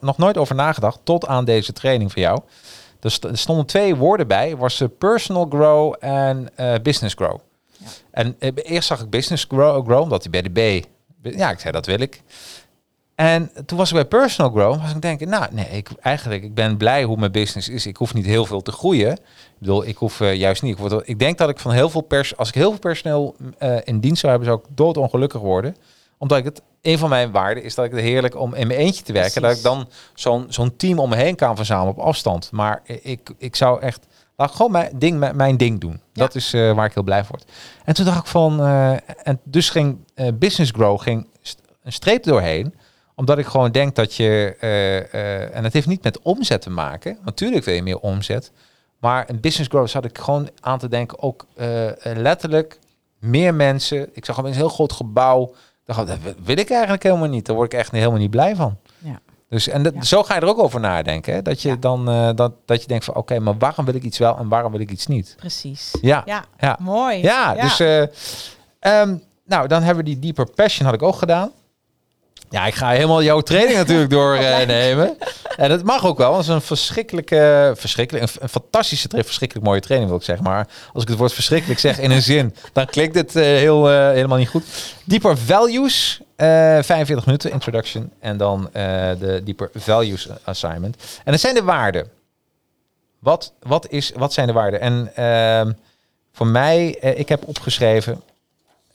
nog 0.00 0.18
nooit 0.18 0.36
over 0.36 0.54
nagedacht, 0.54 0.98
tot 1.02 1.26
aan 1.26 1.44
deze 1.44 1.72
training 1.72 2.12
van 2.12 2.22
jou. 2.22 2.40
Er, 3.06 3.12
st- 3.12 3.24
er 3.24 3.38
stonden 3.38 3.66
twee 3.66 3.96
woorden 3.96 4.26
bij, 4.26 4.56
was 4.56 4.80
eh, 4.80 4.88
personal 4.98 5.46
grow 5.48 5.94
en 5.98 6.48
eh, 6.54 6.74
business 6.82 7.14
grow. 7.14 7.38
Ja. 7.78 7.86
En 8.10 8.36
eh, 8.38 8.50
eerst 8.54 8.88
zag 8.88 9.00
ik 9.00 9.10
business 9.10 9.44
grow, 9.48 9.86
grow, 9.86 10.02
omdat 10.02 10.22
hij 10.22 10.30
bij 10.30 10.42
de 10.42 10.80
B, 10.80 10.86
ja, 11.36 11.50
ik 11.50 11.60
zei 11.60 11.72
dat 11.72 11.86
wil 11.86 12.00
ik. 12.00 12.22
En 13.14 13.50
toen 13.66 13.78
was 13.78 13.88
ik 13.88 13.94
bij 13.94 14.04
personal 14.04 14.50
grow, 14.52 14.80
was 14.80 14.90
ik 14.90 15.02
denken, 15.02 15.28
nou 15.28 15.46
nee, 15.50 15.66
ik, 15.66 15.88
eigenlijk, 16.00 16.42
ik 16.42 16.54
ben 16.54 16.76
blij 16.76 17.04
hoe 17.04 17.16
mijn 17.16 17.32
business 17.32 17.68
is. 17.68 17.86
Ik 17.86 17.96
hoef 17.96 18.14
niet 18.14 18.26
heel 18.26 18.44
veel 18.46 18.62
te 18.62 18.72
groeien. 18.72 19.12
Ik 19.12 19.20
bedoel, 19.58 19.86
ik 19.86 19.96
hoef 19.96 20.18
juist 20.18 20.62
niet. 20.62 20.72
Ik, 20.72 20.78
word, 20.78 21.08
ik 21.08 21.18
denk 21.18 21.38
dat 21.38 21.48
ik 21.48 21.58
van 21.58 21.72
heel 21.72 21.90
veel 21.90 22.00
pers, 22.00 22.36
als 22.36 22.48
ik 22.48 22.54
heel 22.54 22.70
veel 22.70 22.78
personeel 22.78 23.36
in 23.84 24.00
dienst 24.00 24.20
zou 24.20 24.32
hebben, 24.32 24.50
zou 24.50 24.60
ik 24.64 24.76
doodongelukkig 24.76 25.40
worden. 25.40 25.76
Omdat 26.18 26.38
ik 26.38 26.44
het, 26.44 26.62
een 26.82 26.98
van 26.98 27.08
mijn 27.08 27.30
waarden 27.30 27.62
is 27.62 27.74
dat 27.74 27.84
ik 27.84 27.90
het 27.90 28.00
heerlijk 28.00 28.36
om 28.40 28.54
in 28.54 28.66
mijn 28.66 28.78
eentje 28.78 29.02
te 29.04 29.12
werken. 29.12 29.40
Precies. 29.40 29.62
Dat 29.62 29.72
ik 29.72 29.78
dan 29.78 29.88
zo'n 30.14 30.46
zo'n 30.48 30.76
team 30.76 30.98
om 30.98 31.08
me 31.08 31.16
heen 31.16 31.36
kan 31.36 31.56
verzamelen 31.56 31.94
op 31.94 31.98
afstand. 32.00 32.50
Maar 32.52 32.82
ik, 32.84 33.30
ik 33.38 33.56
zou 33.56 33.80
echt, 33.80 34.06
laat 34.36 34.48
ik 34.50 34.56
gewoon 34.56 34.72
mijn 34.72 34.90
ding, 34.98 35.18
mijn, 35.18 35.36
mijn 35.36 35.56
ding 35.56 35.80
doen. 35.80 36.00
Dat 36.12 36.34
is 36.34 36.52
eh, 36.52 36.72
waar 36.72 36.86
ik 36.86 36.94
heel 36.94 37.02
blij 37.02 37.24
van 37.24 37.36
word. 37.38 37.52
En 37.84 37.94
toen 37.94 38.04
dacht 38.04 38.18
ik 38.18 38.26
van, 38.26 38.60
eh, 38.60 38.92
en 39.22 39.40
dus 39.44 39.70
ging 39.70 39.98
eh, 40.14 40.28
Business 40.34 40.70
Grow 40.70 41.00
ging 41.00 41.28
st- 41.42 41.60
een 41.82 41.92
streep 41.92 42.22
doorheen 42.22 42.74
omdat 43.14 43.38
ik 43.38 43.46
gewoon 43.46 43.72
denk 43.72 43.94
dat 43.94 44.14
je, 44.14 44.56
en 45.52 45.64
het 45.64 45.72
heeft 45.72 45.86
niet 45.86 46.02
met 46.02 46.20
omzet 46.22 46.62
te 46.62 46.70
maken. 46.70 47.18
Natuurlijk 47.24 47.64
wil 47.64 47.74
je 47.74 47.82
meer 47.82 47.98
omzet. 47.98 48.52
Maar 48.98 49.24
een 49.30 49.40
business 49.40 49.68
growth 49.68 49.90
zat 49.90 50.04
ik 50.04 50.18
gewoon 50.18 50.48
aan 50.60 50.78
te 50.78 50.88
denken. 50.88 51.22
Ook 51.22 51.46
letterlijk 52.02 52.78
meer 53.18 53.54
mensen. 53.54 54.08
Ik 54.12 54.24
zag 54.24 54.38
opeens 54.38 54.54
een 54.54 54.60
heel 54.60 54.70
groot 54.70 54.92
gebouw. 54.92 55.54
Dacht, 55.86 56.06
dat 56.06 56.18
wil 56.44 56.56
ik 56.58 56.70
eigenlijk 56.70 57.02
helemaal 57.02 57.28
niet. 57.28 57.46
Daar 57.46 57.56
word 57.56 57.72
ik 57.72 57.78
echt 57.78 57.90
helemaal 57.90 58.18
niet 58.18 58.30
blij 58.30 58.56
van. 58.56 58.76
Ja. 58.98 59.20
Dus, 59.48 59.68
en 59.68 59.82
dat, 59.82 59.94
Ja. 59.94 60.02
zo 60.02 60.22
ga 60.22 60.34
je 60.34 60.40
er 60.40 60.46
ook 60.48 60.58
over 60.58 60.80
nadenken. 60.80 61.34
Hè? 61.34 61.42
Dat 61.42 61.62
je 61.62 61.68
Ja. 61.68 61.76
dan 61.76 62.08
eh, 62.10 62.30
dat, 62.34 62.52
dat 62.64 62.80
je 62.82 62.86
denkt 62.88 63.04
van 63.04 63.14
oké, 63.14 63.38
maar 63.38 63.58
waarom 63.58 63.84
wil 63.84 63.94
ik 63.94 64.02
iets 64.02 64.18
wel 64.18 64.38
en 64.38 64.48
waarom 64.48 64.72
wil 64.72 64.80
ik 64.80 64.90
iets 64.90 65.06
niet? 65.06 65.34
Precies. 65.38 65.94
Ja, 66.00 66.22
Ja, 66.24 66.44
ja. 66.58 66.78
mooi. 66.80 67.22
Ja, 67.22 67.54
dus 67.54 67.80
eh, 67.80 68.02
ehm, 68.78 69.16
nou, 69.44 69.66
dan 69.68 69.82
hebben 69.82 70.04
we 70.04 70.10
die 70.10 70.18
Deeper 70.18 70.50
Passion 70.50 70.84
had 70.86 70.94
ik 70.94 71.02
ook 71.02 71.16
gedaan. 71.16 71.50
Ja, 72.50 72.66
ik 72.66 72.74
ga 72.74 72.90
helemaal 72.90 73.22
jouw 73.22 73.40
training 73.40 73.76
natuurlijk 73.76 74.10
doornemen. 74.10 75.16
en 75.56 75.68
dat 75.68 75.82
mag 75.82 76.06
ook 76.06 76.18
wel, 76.18 76.30
want 76.30 76.46
het 76.46 76.48
is 76.48 76.54
een 76.54 76.66
verschrikkelijke, 76.76 77.72
verschrikkelijk, 77.76 78.32
een, 78.40 78.48
fantastische, 78.48 79.08
verschrikkelijk 79.08 79.66
mooie 79.66 79.80
training 79.80 80.10
wil 80.10 80.18
ik 80.18 80.24
zeggen. 80.24 80.44
Maar 80.44 80.68
als 80.92 81.02
ik 81.02 81.08
het 81.08 81.18
woord 81.18 81.32
verschrikkelijk 81.32 81.80
zeg 81.80 81.98
in 81.98 82.10
een 82.10 82.22
zin, 82.34 82.54
dan 82.72 82.86
klinkt 82.86 83.14
het 83.14 83.36
eh, 83.36 83.42
heel, 83.42 83.90
eh, 83.90 84.10
helemaal 84.10 84.38
niet 84.38 84.48
goed. 84.48 84.64
Deeper 85.04 85.38
Values, 85.38 86.20
eh 86.36 86.46
45 86.46 87.26
minuten 87.26 87.50
introduction 87.50 88.12
en 88.20 88.36
dan 88.36 88.68
de 88.72 89.40
Deeper 89.44 89.70
Values 89.74 90.28
assignment. 90.44 90.96
En 91.24 91.32
dat 91.32 91.40
zijn 91.40 91.54
de 91.54 91.62
waarden. 91.62 92.10
Wat, 93.18 93.52
wat, 93.62 93.90
is, 93.90 94.12
wat 94.16 94.32
zijn 94.32 94.46
de 94.46 94.52
waarden? 94.52 94.80
En 94.80 95.10
ehm, 95.14 95.72
voor 96.32 96.46
mij, 96.46 96.88
ik 96.90 97.28
heb 97.28 97.46
opgeschreven, 97.46 98.22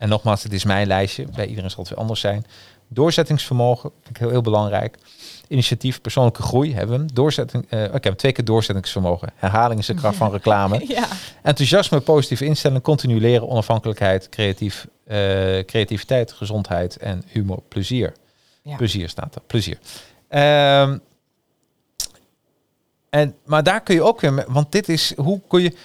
en 0.02 0.10
nogmaals, 0.10 0.44
het 0.44 0.54
is 0.54 0.64
mijn 0.64 0.88
lijstje, 0.88 1.26
bij 1.36 1.46
iedereen 1.46 1.70
zal 1.70 1.80
het 1.80 1.90
weer 1.90 2.00
anders 2.00 2.20
zijn. 2.20 2.46
Doorzettingsvermogen, 2.94 3.92
vind 4.02 4.10
ik 4.10 4.18
heel, 4.18 4.30
heel 4.30 4.42
belangrijk. 4.42 4.98
Initiatief, 5.48 6.02
persoonlijke 6.02 6.42
groei 6.42 6.74
hebben 6.74 6.96
we 6.96 7.04
hem. 7.04 7.14
Doorzetting, 7.14 7.66
eh, 7.70 7.84
ik 7.84 7.92
heb 7.92 8.04
hem 8.04 8.16
twee 8.16 8.32
keer 8.32 8.46
doorzettingsvermogen. 8.46 9.30
Herhaling 9.36 9.80
is 9.80 9.86
de 9.86 9.94
kracht 9.94 10.16
van 10.16 10.32
reclame. 10.32 10.84
Ja, 10.88 11.08
Enthousiasme, 11.42 12.00
positieve 12.00 12.46
instelling, 12.46 12.82
continu 12.82 13.20
leren, 13.20 13.48
onafhankelijkheid, 13.48 14.30
creatief, 14.30 14.88
eh, 15.04 15.18
creativiteit, 15.66 16.32
gezondheid 16.32 16.98
en 16.98 17.24
humor, 17.28 17.62
plezier. 17.68 18.14
Ja. 18.62 18.76
Plezier 18.76 19.10
staat 19.10 19.36
er, 19.36 19.42
plezier. 19.48 19.78
Ehm, 20.28 20.98
en, 23.10 23.36
maar 23.46 23.64
daar 23.64 23.82
kun 23.82 23.96
je 23.96 24.04
ook 24.04 24.22
weer, 24.22 24.46
want 24.48 24.72
dit 24.72 24.89
is, 24.89 25.14
hoe 25.16 25.42
kun 25.48 25.62
je, 25.62 25.76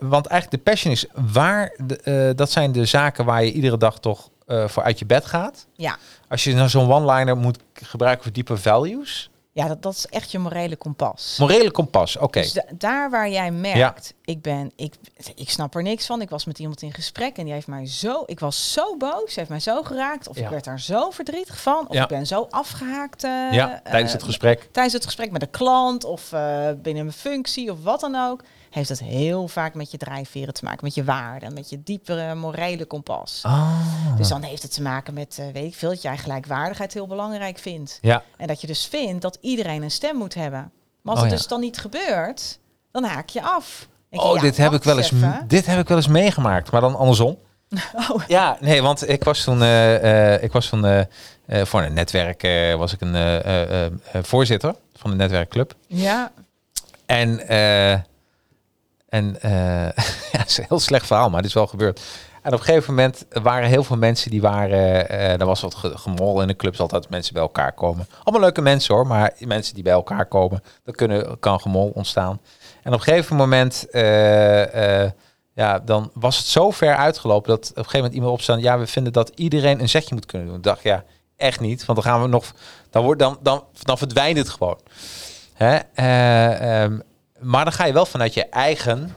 want 0.00 0.26
eigenlijk 0.26 0.64
de 0.64 0.70
passion 0.70 0.92
is 0.92 1.06
waar, 1.32 1.74
de, 1.86 1.96
eh, 1.96 2.36
dat 2.36 2.50
zijn 2.50 2.72
de 2.72 2.84
zaken 2.84 3.24
waar 3.24 3.44
je 3.44 3.52
iedere 3.52 3.76
dag 3.76 4.00
toch 4.00 4.30
eh, 4.46 4.68
voor 4.68 4.82
uit 4.82 4.98
je 4.98 5.06
bed 5.06 5.24
gaat. 5.24 5.66
ja. 5.76 5.96
Als 6.28 6.44
je 6.44 6.54
nou 6.54 6.68
zo'n 6.68 6.92
one-liner 6.92 7.36
moet 7.36 7.58
gebruiken 7.72 8.22
voor 8.24 8.32
diepe 8.32 8.56
values, 8.56 9.30
Ja, 9.52 9.68
dat, 9.68 9.82
dat 9.82 9.92
is 9.94 10.06
echt 10.06 10.30
je 10.32 10.38
morele 10.38 10.76
kompas. 10.76 11.36
Morele 11.38 11.70
kompas, 11.70 12.16
oké. 12.16 12.40
Dus 12.40 12.52
da- 12.52 12.64
daar 12.74 13.10
waar 13.10 13.28
jij 13.30 13.50
merkt, 13.50 14.14
ik 14.24 14.42
ben, 14.42 14.72
ik, 14.76 14.94
ik 15.34 15.50
snap 15.50 15.74
er 15.74 15.82
niks 15.82 16.06
van. 16.06 16.20
Ik 16.20 16.30
was 16.30 16.44
met 16.44 16.58
iemand 16.58 16.82
in 16.82 16.92
gesprek 16.92 17.36
en 17.36 17.44
die 17.44 17.52
heeft 17.52 17.66
mij 17.66 17.86
zo, 17.86 18.22
ik 18.26 18.40
was 18.40 18.72
zo 18.72 18.96
boos, 18.96 19.34
heeft 19.34 19.48
mij 19.48 19.60
zo 19.60 19.82
geraakt, 19.82 20.28
of 20.28 20.36
Ja. 20.38 20.44
ik 20.44 20.50
werd 20.50 20.64
daar 20.64 20.80
zo 20.80 21.10
verdrietig 21.10 21.60
van, 21.60 21.88
of 21.88 21.94
Ja. 21.94 22.02
ik 22.02 22.08
ben 22.08 22.26
zo 22.26 22.46
afgehaakt. 22.50 23.24
eh, 23.24 23.30
ja, 23.52 23.80
tijdens 23.84 24.12
het 24.12 24.20
eh, 24.20 24.26
gesprek. 24.26 24.68
tijdens 24.72 24.94
het 24.94 25.04
gesprek 25.04 25.30
met 25.30 25.42
een 25.42 25.50
klant 25.50 26.04
of 26.04 26.32
eh, 26.32 26.68
binnen 26.82 27.04
mijn 27.04 27.16
functie 27.16 27.70
of 27.70 27.82
wat 27.82 28.00
dan 28.00 28.14
ook, 28.14 28.40
heeft 28.76 28.88
het 28.88 29.00
heel 29.00 29.48
vaak 29.48 29.74
met 29.74 29.90
je 29.90 29.96
drijfveren 29.96 30.54
te 30.54 30.64
maken, 30.64 30.84
met 30.84 30.94
je 30.94 31.04
waarden, 31.04 31.54
met 31.54 31.70
je 31.70 31.82
diepere 31.82 32.34
morele 32.34 32.84
kompas. 32.84 33.40
Ah. 33.42 34.16
Dus 34.16 34.28
dan 34.28 34.42
heeft 34.42 34.62
het 34.62 34.72
te 34.74 34.82
maken 34.82 35.14
met, 35.14 35.36
eh, 35.38 35.46
weet 35.52 35.64
ik 35.64 35.74
veel, 35.74 35.88
dat 35.88 36.02
jij 36.02 36.16
gelijkwaardigheid 36.16 36.92
heel 36.94 37.06
belangrijk 37.06 37.58
vindt. 37.58 37.98
Ja, 38.02 38.22
En 38.36 38.46
dat 38.46 38.60
je 38.60 38.66
dus 38.66 38.86
vindt 38.86 39.22
dat 39.22 39.38
iedereen 39.40 39.82
een 39.82 39.90
stem 39.90 40.16
moet 40.16 40.34
hebben. 40.34 40.72
Maar 41.02 41.14
als 41.14 41.16
Oh, 41.16 41.20
het 41.22 41.30
ja. 41.30 41.36
dus 41.36 41.46
dan 41.46 41.60
niet 41.60 41.78
gebeurt, 41.78 42.58
dan 42.90 43.04
haak 43.04 43.28
je 43.28 43.42
af. 43.42 43.88
Denk 44.10 44.22
je, 44.22 44.28
oh, 44.28 44.34
ja, 44.34 44.40
dit, 44.42 44.56
heb 44.56 44.72
ik 44.72 44.82
wel 44.82 44.96
eens, 44.98 45.12
dit 45.46 45.66
heb 45.66 45.78
ik 45.78 45.88
wel 45.88 45.96
eens 45.96 46.06
meegemaakt, 46.08 46.70
maar 46.70 46.80
dan 46.80 46.96
andersom. 46.96 47.38
Oh, 48.10 48.22
Ja, 48.26 48.56
nee, 48.60 48.82
want 48.82 49.08
ik 49.08 49.24
was 49.24 49.44
toen, 49.44 49.62
eh, 49.62 50.42
ik 50.42 50.52
was 50.52 50.68
van, 50.68 50.86
eh, 50.86 51.00
voor 51.64 51.82
een 51.82 51.94
netwerk, 51.94 52.42
was 52.78 52.92
ik 52.92 53.00
een 53.00 54.00
voorzitter 54.22 54.74
van 54.94 55.10
de 55.10 55.16
netwerkclub. 55.16 55.74
ja, 55.86 56.32
En, 57.06 57.40
en 59.08 59.40
eh, 59.40 59.50
ja, 60.32 60.38
het 60.38 60.48
is 60.50 60.58
een 60.58 60.64
heel 60.68 60.80
slecht 60.80 61.06
verhaal, 61.06 61.28
maar 61.28 61.38
het 61.38 61.48
is 61.48 61.54
wel 61.54 61.66
gebeurd. 61.66 62.00
En 62.42 62.52
op 62.52 62.58
een 62.58 62.64
gegeven 62.64 62.94
moment 62.94 63.26
waren 63.42 63.68
heel 63.68 63.84
veel 63.84 63.96
mensen 63.96 64.30
die 64.30 64.40
waren, 64.40 65.08
eh 65.08 65.40
er 65.40 65.46
was 65.46 65.60
wat 65.60 65.74
ge- 65.74 65.98
gemol 65.98 66.40
in 66.42 66.46
de 66.46 66.56
clubs, 66.56 66.80
altijd 66.80 67.08
mensen 67.10 67.32
bij 67.32 67.42
elkaar 67.42 67.72
komen. 67.72 68.08
Allemaal 68.22 68.40
leuke 68.40 68.62
mensen 68.62 68.94
hoor, 68.94 69.06
maar 69.06 69.32
mensen 69.38 69.74
die 69.74 69.82
bij 69.82 69.92
elkaar 69.92 70.26
komen, 70.26 70.62
dan 70.84 70.94
kunnen, 70.94 71.38
kan 71.38 71.60
gemol 71.60 71.90
ontstaan. 71.94 72.40
En 72.82 72.92
op 72.92 72.98
een 72.98 73.04
gegeven 73.04 73.36
moment, 73.36 73.90
eh, 73.90 75.10
ja, 75.52 75.78
dan 75.78 76.10
was 76.14 76.36
het 76.36 76.46
zo 76.46 76.70
ver 76.70 76.96
uitgelopen 76.96 77.48
dat 77.48 77.60
op 77.60 77.68
een 77.68 77.74
gegeven 77.74 77.96
moment 77.98 78.14
iemand 78.14 78.32
opstaan, 78.32 78.60
ja, 78.60 78.78
we 78.78 78.86
vinden 78.86 79.12
dat 79.12 79.32
iedereen 79.34 79.80
een 79.80 79.88
zetje 79.88 80.14
moet 80.14 80.26
kunnen 80.26 80.46
doen. 80.46 80.56
Ik 80.56 80.62
dacht, 80.62 80.82
ja, 80.82 81.04
echt 81.36 81.60
niet, 81.60 81.84
want 81.84 82.02
dan 82.02 82.12
gaan 82.12 82.22
we 82.22 82.28
nog, 82.28 82.44
dan, 82.90 83.02
wordt, 83.04 83.20
dan, 83.20 83.38
dan, 83.42 83.64
dan 83.82 83.98
verdwijnt 83.98 84.38
het 84.38 84.48
gewoon. 84.48 84.78
Hè? 85.54 85.76
Eh, 85.94 86.82
ehm, 86.82 86.98
maar 87.46 87.64
dan 87.64 87.72
ga 87.72 87.84
je 87.84 87.92
wel 87.92 88.06
vanuit 88.06 88.34
je 88.34 88.44
eigen 88.44 89.14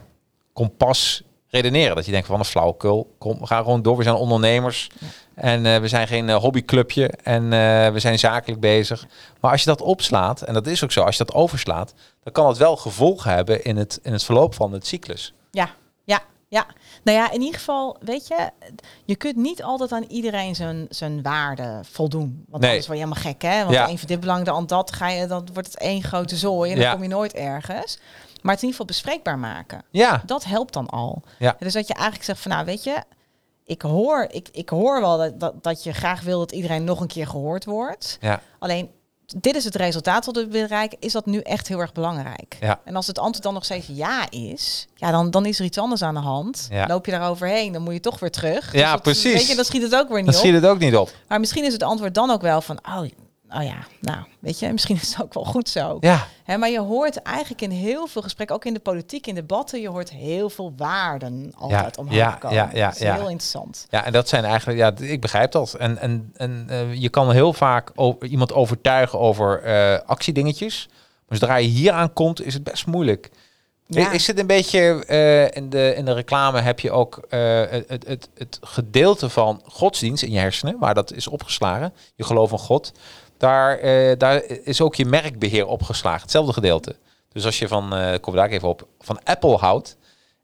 kompas 0.53 1.23
redeneren. 1.47 1.95
Dat 1.95 2.05
je 2.05 2.11
denkt 2.11 2.27
van 2.27 2.39
een 2.39 2.45
flauwekul, 2.45 3.15
kom, 3.17 3.39
we 3.39 3.45
gaan 3.45 3.63
gewoon 3.63 3.82
door. 3.82 3.97
We 3.97 4.03
zijn 4.03 4.15
ondernemers 4.15 4.89
en 5.34 5.65
eh, 5.65 5.80
we 5.80 5.88
zijn 5.88 6.07
geen 6.07 6.30
eh, 6.30 6.36
hobbyclubje 6.36 7.07
en 7.07 7.43
eh, 7.43 7.91
we 7.91 7.99
zijn 7.99 8.19
zakelijk 8.19 8.59
bezig. 8.59 9.05
Maar 9.39 9.51
als 9.51 9.63
je 9.63 9.69
dat 9.69 9.82
opslaat, 9.82 10.41
en 10.41 10.53
dat 10.53 10.67
is 10.67 10.84
ook 10.84 10.91
zo, 10.91 11.01
als 11.01 11.17
je 11.17 11.23
dat 11.25 11.36
overslaat, 11.36 11.93
dan 12.23 12.34
kan 12.34 12.47
het 12.47 12.57
wel 12.57 12.77
gevolgen 12.77 13.32
hebben 13.32 13.63
in 13.63 13.77
het, 13.77 13.99
in 14.03 14.11
het 14.11 14.23
verloop 14.23 14.53
van 14.53 14.73
het 14.73 14.88
cyclus. 14.88 15.34
ja, 15.51 15.69
ja, 16.03 16.21
ja. 16.47 16.65
Nou 17.04 17.18
ja, 17.18 17.32
in 17.32 17.41
ieder 17.41 17.60
geval, 17.60 17.97
weet 18.00 18.28
je, 18.28 18.50
je 19.06 19.16
kunt 19.16 19.36
niet 19.36 19.64
altijd 19.64 19.91
aan 19.91 20.04
iedereen 20.04 20.56
zijn, 20.56 20.86
zijn 20.89 21.22
waarde 21.22 21.80
voldoen. 21.84 22.43
Want 22.50 22.62
Nee. 22.62 22.70
anders 22.70 22.88
word 22.88 23.00
je 23.00 23.06
helemaal 23.06 23.32
gek, 23.34 23.41
hè? 23.41 23.60
Want 23.60 23.74
Ja. 23.76 23.82
een 23.82 23.88
vindt 23.88 24.08
dit 24.08 24.20
belangrijk, 24.20 24.52
ander 24.56 24.68
dat, 24.78 24.91
ga 24.91 25.10
je, 25.10 25.28
dan 25.28 25.47
wordt 25.54 25.68
het 25.68 25.78
één 25.80 26.04
grote 26.04 26.36
zooi 26.36 26.70
en 26.72 26.76
dan 26.78 26.86
Ja. 26.86 26.91
kom 26.93 27.02
je 27.02 27.08
nooit 27.10 27.34
ergens. 27.34 27.97
Maar 28.41 28.54
het 28.54 28.64
in 28.64 28.70
ieder 28.70 28.70
geval 28.70 28.86
bespreekbaar 28.86 29.39
maken. 29.39 29.84
Ja, 29.91 30.22
Dat 30.26 30.43
helpt 30.45 30.74
dan 30.74 30.89
al. 30.89 31.22
Ja. 31.39 31.56
Dus 31.60 31.74
dat 31.74 31.88
je 31.88 31.93
eigenlijk 31.93 32.26
zegt 32.26 32.39
van 32.39 32.52
nou 32.52 32.66
weet 32.66 32.84
je, 32.84 33.04
ik 33.66 33.82
hoor, 33.82 34.28
ik, 34.32 34.47
ik 34.52 34.70
hoor 34.70 35.02
wel 35.02 35.18
dat, 35.18 35.39
dat, 35.39 35.64
dat 35.64 35.84
je 35.84 35.93
graag 35.93 36.22
wil 36.22 36.39
dat 36.39 36.52
iedereen 36.52 36.84
nog 36.84 37.00
een 37.02 37.08
keer 37.08 37.28
gehoord 37.28 37.66
wordt. 37.66 38.18
ja, 38.22 38.41
Alleen 38.60 38.89
dit 39.38 39.55
is 39.55 39.63
het 39.65 39.75
resultaat 39.75 40.25
wat 40.25 40.36
we 40.36 40.47
bereiken. 40.47 40.97
Is 41.01 41.11
dat 41.11 41.25
nu 41.25 41.39
echt 41.39 41.67
heel 41.67 41.80
erg 41.80 41.91
belangrijk? 41.91 42.57
Ja. 42.59 42.80
En 42.86 42.95
als 42.95 43.07
het 43.07 43.19
antwoord 43.19 43.43
dan 43.43 43.53
nog 43.53 43.63
steeds 43.65 43.88
ja 43.91 44.30
is, 44.30 44.88
ja, 44.95 45.11
dan, 45.11 45.32
dan 45.32 45.45
is 45.45 45.59
er 45.59 45.65
iets 45.65 45.77
anders 45.77 46.01
aan 46.01 46.13
de 46.13 46.19
hand. 46.19 46.67
Ja. 46.71 46.88
Loop 46.88 47.05
je 47.05 47.11
daar 47.11 47.30
overheen, 47.30 47.73
dan 47.73 47.82
moet 47.82 47.93
je 47.93 47.99
toch 47.99 48.19
weer 48.19 48.32
terug. 48.32 48.73
Ja, 48.73 48.91
dat- 48.91 49.01
precies. 49.01 49.34
Weet 49.34 49.47
je, 49.47 49.55
dan 49.55 49.65
schiet 49.65 49.82
het 49.82 49.95
ook 49.95 50.09
weer 50.09 50.21
niet 50.21 50.32
dan 50.32 50.41
op. 50.41 50.45
je 50.47 50.53
het 50.53 50.65
ook 50.65 50.80
niet 50.80 50.95
op. 50.95 51.11
Maar 51.27 51.39
misschien 51.39 51.63
is 51.65 51.73
het 51.73 51.84
antwoord 51.84 52.13
dan 52.13 52.30
ook 52.32 52.41
wel 52.41 52.61
van, 52.61 52.80
oh, 52.89 53.01
oh 53.50 53.64
ja, 53.64 53.78
nou, 54.02 54.26
weet 54.39 54.60
je, 54.60 54.72
misschien 54.74 54.95
is 54.95 55.14
het 55.14 55.24
ook 55.24 55.34
wel 55.34 55.45
goed 55.45 55.70
zo. 55.70 55.97
Ja, 56.00 56.28
Hè, 56.50 56.58
maar 56.58 56.70
je 56.70 56.80
hoort 56.80 57.22
eigenlijk 57.22 57.62
in 57.62 57.72
heel 57.72 58.08
veel 58.08 58.22
gesprekken, 58.22 58.56
ook 58.56 58.66
in 58.66 58.74
de 58.74 58.80
politiek, 58.80 59.28
in 59.28 59.36
debatten, 59.36 59.82
je 59.82 59.89
hoort 59.89 60.10
heel 60.10 60.50
veel 60.50 60.74
waarden 60.78 61.52
altijd 61.58 61.97
omhoog 61.97 62.16
ja, 62.16 62.32
komen. 62.32 62.58
ja, 62.58 62.70
ja, 62.74 62.86
dat 62.86 62.95
is 62.95 63.02
ja. 63.02 63.14
heel 63.14 63.30
interessant. 63.30 63.88
Ja, 63.89 64.06
en 64.06 64.12
dat 64.12 64.30
zijn 64.30 64.43
eigenlijk, 64.43 64.80
ja, 64.80 65.08
ik 65.08 65.22
begrijp 65.22 65.52
dat. 65.52 65.74
En, 65.74 65.97
en, 65.97 66.34
en 66.36 66.66
eh, 66.70 66.93
je 66.93 67.10
kan 67.10 67.32
heel 67.32 67.54
vaak 67.54 67.91
over, 67.95 68.28
iemand 68.28 68.54
overtuigen 68.54 69.20
over 69.20 69.62
eh, 69.62 70.00
actiedingetjes. 70.06 70.88
Maar 71.28 71.38
zodra 71.38 71.56
je 71.56 71.68
hier 71.68 71.91
aankomt, 71.91 72.45
is 72.45 72.54
het 72.54 72.64
best 72.64 72.86
moeilijk. 72.86 73.30
Ja. 73.86 74.12
Is 74.12 74.28
het 74.28 74.39
een 74.39 74.47
beetje 74.47 75.06
eh, 75.06 75.62
in, 75.62 75.70
de, 75.70 75.93
in 75.95 76.06
de 76.06 76.14
reclame 76.14 76.60
heb 76.60 76.80
je 76.80 76.91
ook 76.91 77.26
het, 77.30 78.08
het, 78.08 78.30
het 78.38 78.60
gedeelte 78.62 79.30
van 79.30 79.62
godsdienst 79.66 80.24
in 80.24 80.32
je 80.32 80.39
hersenen, 80.39 80.80
waar 80.80 80.93
dat 80.93 81.14
is 81.14 81.28
opgeslagen, 81.28 81.93
je 82.16 82.24
geloof 82.24 82.52
in 82.52 82.58
God, 82.58 82.91
daar, 83.40 83.78
eh, 83.78 84.18
daar 84.18 84.44
is 84.44 84.82
ook 84.82 84.96
je 84.96 85.06
merkbeheer 85.06 85.68
opgeslagen, 85.68 86.22
hetzelfde 86.22 86.54
gedeelte. 86.54 86.96
Dus 87.32 87.46
als 87.46 87.60
je 87.60 87.68
van, 87.68 87.96
eh 87.96 88.20
kom 88.22 88.36
daar 88.36 88.50
even 88.50 88.68
op, 88.68 88.88
van 89.00 89.20
Apple 89.24 89.58
houdt 89.58 89.98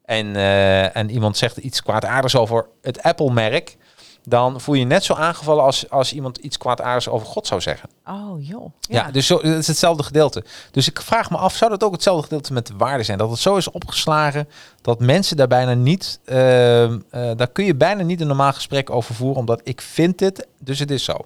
en, 0.06 0.36
eh, 0.36 0.96
en 0.96 1.10
iemand 1.10 1.38
zegt 1.38 1.58
iets 1.58 1.84
kwaadaardigs 1.84 2.36
over 2.36 2.68
het 2.82 3.04
Apple-merk, 3.04 3.78
dan 4.24 4.62
voel 4.62 4.76
je 4.76 4.82
je 4.82 4.88
net 4.88 5.04
zo 5.04 5.14
aangevallen 5.14 5.64
als, 5.64 5.90
als 5.90 6.14
iemand 6.14 6.38
iets 6.38 6.58
kwaadaardigs 6.58 7.08
over 7.08 7.28
God 7.28 7.48
zou 7.48 7.62
zeggen. 7.62 7.90
Oh 8.08 8.48
joh. 8.48 8.66
Ja, 8.80 9.12
dus 9.12 9.28
zo, 9.28 9.36
het 9.36 9.58
is 9.58 9.68
hetzelfde 9.68 10.04
gedeelte. 10.04 10.44
Dus 10.72 10.88
ik 10.88 11.02
vraag 11.02 11.30
me 11.30 11.38
af, 11.38 11.56
zou 11.56 11.72
dat 11.72 11.84
ook 11.84 11.92
hetzelfde 11.92 12.24
gedeelte 12.24 12.54
met 12.54 12.68
de 12.68 12.74
waarde 12.78 13.04
zijn? 13.04 13.18
Dat 13.18 13.30
het 13.30 13.40
zo 13.40 13.56
is 13.56 13.72
opgeslagen 13.72 14.50
dat 14.82 15.00
mensen 15.00 15.38
daar 15.38 15.48
bijna 15.48 15.74
niet, 15.74 16.20
ehm, 16.26 17.00
eh, 17.10 17.32
daar 17.36 17.48
kun 17.48 17.66
je 17.66 17.76
bijna 17.76 18.04
niet 18.04 18.22
een 18.22 18.28
normaal 18.28 18.54
gesprek 18.54 18.90
over 18.90 19.16
voeren, 19.16 19.40
omdat 19.40 19.62
ik 19.64 19.82
vind 19.82 20.20
het, 20.20 20.48
dus 20.60 20.80
het 20.80 20.92
is 20.92 21.04
zo. 21.04 21.26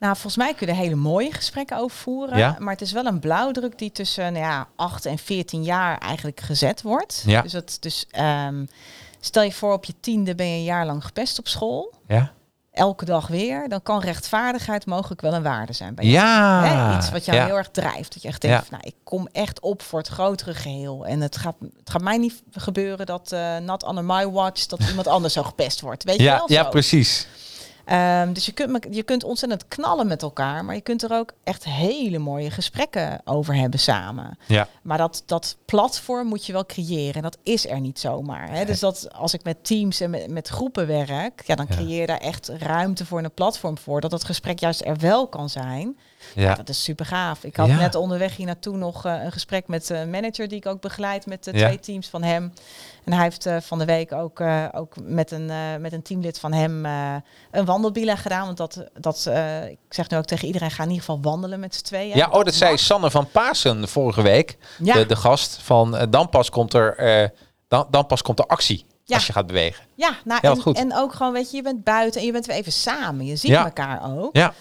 Nou, 0.00 0.12
volgens 0.12 0.36
mij 0.36 0.54
kun 0.54 0.66
je 0.66 0.72
er 0.72 0.78
hele 0.78 0.94
mooie 0.94 1.32
gesprekken 1.32 1.76
over 1.76 1.96
voeren. 1.96 2.38
Ja. 2.38 2.56
Maar 2.58 2.72
het 2.72 2.80
is 2.82 2.92
wel 2.92 3.06
een 3.06 3.20
blauwdruk 3.20 3.78
die 3.78 3.92
tussen 3.92 4.32
nou 4.32 4.44
ja, 4.44 4.68
8 4.76 5.06
en 5.06 5.18
14 5.18 5.62
jaar 5.62 5.98
eigenlijk 5.98 6.40
gezet 6.40 6.82
wordt. 6.82 7.22
Ja. 7.26 7.42
Dus, 7.42 7.52
dat, 7.52 7.76
dus 7.80 8.06
ehm, 8.10 8.64
stel 9.20 9.42
je 9.42 9.52
voor 9.52 9.72
op 9.72 9.84
je 9.84 9.94
tiende 10.00 10.34
ben 10.34 10.46
je 10.46 10.52
een 10.56 10.64
jaar 10.64 10.86
lang 10.86 11.04
gepest 11.04 11.38
op 11.38 11.48
school. 11.48 11.94
Ja, 12.06 12.32
Elke 12.72 13.04
dag 13.04 13.26
weer. 13.26 13.68
Dan 13.68 13.82
kan 13.82 14.00
rechtvaardigheid 14.00 14.86
mogelijk 14.86 15.20
wel 15.20 15.34
een 15.34 15.42
waarde 15.42 15.72
zijn 15.72 15.94
bij 15.94 16.04
jou. 16.04 16.64
ja. 16.66 16.96
Iets 16.96 17.10
wat 17.10 17.24
jou 17.24 17.38
ja. 17.38 17.44
heel 17.44 17.56
erg 17.56 17.68
drijft. 17.70 18.12
Dat 18.12 18.22
je 18.22 18.28
echt 18.28 18.40
denkt, 18.40 18.56
Ja. 18.56 18.62
van, 18.64 18.78
nou, 18.78 18.84
ik 18.86 18.94
kom 19.04 19.28
echt 19.32 19.60
op 19.60 19.82
voor 19.82 19.98
het 19.98 20.08
grotere 20.08 20.54
geheel. 20.54 21.06
En 21.06 21.20
het 21.20 21.36
gaat, 21.36 21.54
het 21.78 21.90
gaat 21.90 22.02
mij 22.02 22.18
niet 22.18 22.42
gebeuren 22.52 23.06
dat, 23.06 23.32
eh 23.32 23.56
not 23.56 23.88
under 23.88 24.04
my 24.04 24.28
watch, 24.28 24.66
dat 24.66 24.80
iemand 24.88 25.06
anders 25.06 25.32
zo 25.34 25.42
gepest 25.42 25.80
wordt. 25.80 26.04
Weet 26.04 26.16
je 26.16 26.22
ja, 26.22 26.36
wel? 26.36 26.52
ja, 26.52 26.62
Zo. 26.64 26.68
precies. 26.70 27.26
Ehm, 27.90 28.32
dus 28.32 28.46
je 28.46 28.52
kunt, 28.52 28.86
je 28.90 29.02
kunt 29.02 29.24
ontzettend 29.24 29.68
knallen 29.68 30.06
met 30.06 30.22
elkaar, 30.22 30.64
maar 30.64 30.74
je 30.74 30.80
kunt 30.80 31.02
er 31.02 31.12
ook 31.12 31.32
echt 31.44 31.64
hele 31.64 32.18
mooie 32.18 32.50
gesprekken 32.50 33.20
over 33.24 33.54
hebben 33.54 33.80
samen. 33.80 34.38
Ja. 34.46 34.68
Maar 34.82 34.98
dat, 34.98 35.22
dat 35.26 35.56
platform 35.64 36.26
moet 36.26 36.46
je 36.46 36.52
wel 36.52 36.66
creëren. 36.66 37.14
En 37.14 37.22
dat 37.22 37.38
is 37.42 37.68
er 37.68 37.80
niet 37.80 37.98
zomaar. 37.98 38.50
Hè? 38.50 38.64
Dus 38.64 38.80
dat 38.80 39.12
als 39.12 39.34
ik 39.34 39.44
met 39.44 39.64
teams 39.64 40.00
en 40.00 40.10
met, 40.10 40.30
met 40.30 40.48
groepen 40.48 40.86
werk, 40.86 41.42
ja, 41.46 41.54
dan 41.54 41.66
creëer 41.66 42.00
je 42.00 42.06
daar 42.06 42.20
echt 42.20 42.48
ruimte 42.48 43.06
voor 43.06 43.18
en 43.18 43.24
een 43.24 43.34
platform 43.34 43.78
voor. 43.78 44.00
Dat 44.00 44.12
het 44.12 44.24
gesprek 44.24 44.58
juist 44.58 44.84
er 44.84 44.96
wel 44.96 45.28
kan 45.28 45.48
zijn. 45.48 45.96
Ja. 46.34 46.42
Ja, 46.42 46.54
dat 46.54 46.68
is 46.68 46.82
super 46.82 47.06
gaaf. 47.06 47.44
Ik 47.44 47.56
had 47.56 47.66
Ja. 47.68 47.76
net 47.76 47.94
onderweg 47.94 48.36
hier 48.36 48.46
naartoe 48.46 48.76
nog 48.76 49.04
eh, 49.06 49.22
een 49.24 49.32
gesprek 49.32 49.68
met 49.68 49.88
een 49.88 50.10
manager 50.10 50.48
die 50.48 50.58
ik 50.58 50.66
ook 50.66 50.80
begeleid 50.80 51.26
met 51.26 51.44
de 51.44 51.52
Ja. 51.56 51.64
twee 51.66 51.80
teams 51.80 52.08
van 52.08 52.22
hem. 52.22 52.52
En 53.04 53.12
hij 53.12 53.22
heeft 53.22 53.46
eh, 53.46 53.56
van 53.60 53.78
de 53.78 53.84
week 53.84 54.12
ook, 54.12 54.40
eh, 54.40 54.64
ook 54.72 54.94
met, 55.02 55.30
een, 55.30 55.50
met 55.80 55.92
een 55.92 56.02
teamlid 56.02 56.38
van 56.38 56.52
hem 56.52 56.84
een 57.50 57.64
wandelbila 57.64 58.16
gedaan. 58.16 58.44
Want 58.44 58.56
dat, 58.56 58.84
dat 58.98 59.26
ik 59.70 59.78
zeg 59.88 60.08
nu 60.10 60.16
ook 60.16 60.24
tegen 60.24 60.46
iedereen, 60.46 60.70
ga 60.70 60.82
in 60.82 60.88
ieder 60.90 61.04
geval 61.04 61.20
wandelen 61.22 61.60
met 61.60 61.74
z'n 61.74 61.84
tweeën. 61.84 62.16
ja 62.16 62.28
oh, 62.30 62.44
dat 62.44 62.54
zei. 62.54 62.78
Sanne 62.78 63.10
van 63.10 63.30
Pasen 63.30 63.88
vorige 63.88 64.22
week, 64.22 64.56
Ja, 64.78 64.94
de, 64.94 65.06
de 65.06 65.16
gast, 65.16 65.58
van 65.62 66.06
dan 66.10 66.28
pas 66.28 66.50
komt 66.50 66.74
er, 66.74 67.30
dan, 67.68 67.86
dan 67.90 68.06
pas 68.06 68.22
komt 68.22 68.38
er 68.38 68.46
actie 68.46 68.84
Ja. 69.04 69.14
als 69.16 69.26
je 69.26 69.32
gaat 69.32 69.46
bewegen. 69.46 69.84
ja, 69.94 70.10
nou, 70.24 70.38
Ja, 70.42 70.50
en, 70.50 70.60
goed. 70.60 70.76
en 70.76 70.96
ook 70.96 71.12
gewoon, 71.12 71.32
weet 71.32 71.50
je, 71.50 71.56
je 71.56 71.62
bent 71.62 71.84
buiten 71.84 72.20
en 72.20 72.26
je 72.26 72.32
bent 72.32 72.46
weer 72.46 72.56
even 72.56 72.72
samen. 72.72 73.26
Je 73.26 73.36
ziet 73.36 73.50
Ja. 73.50 73.64
elkaar 73.64 74.16
ook. 74.18 74.36
Ja, 74.36 74.54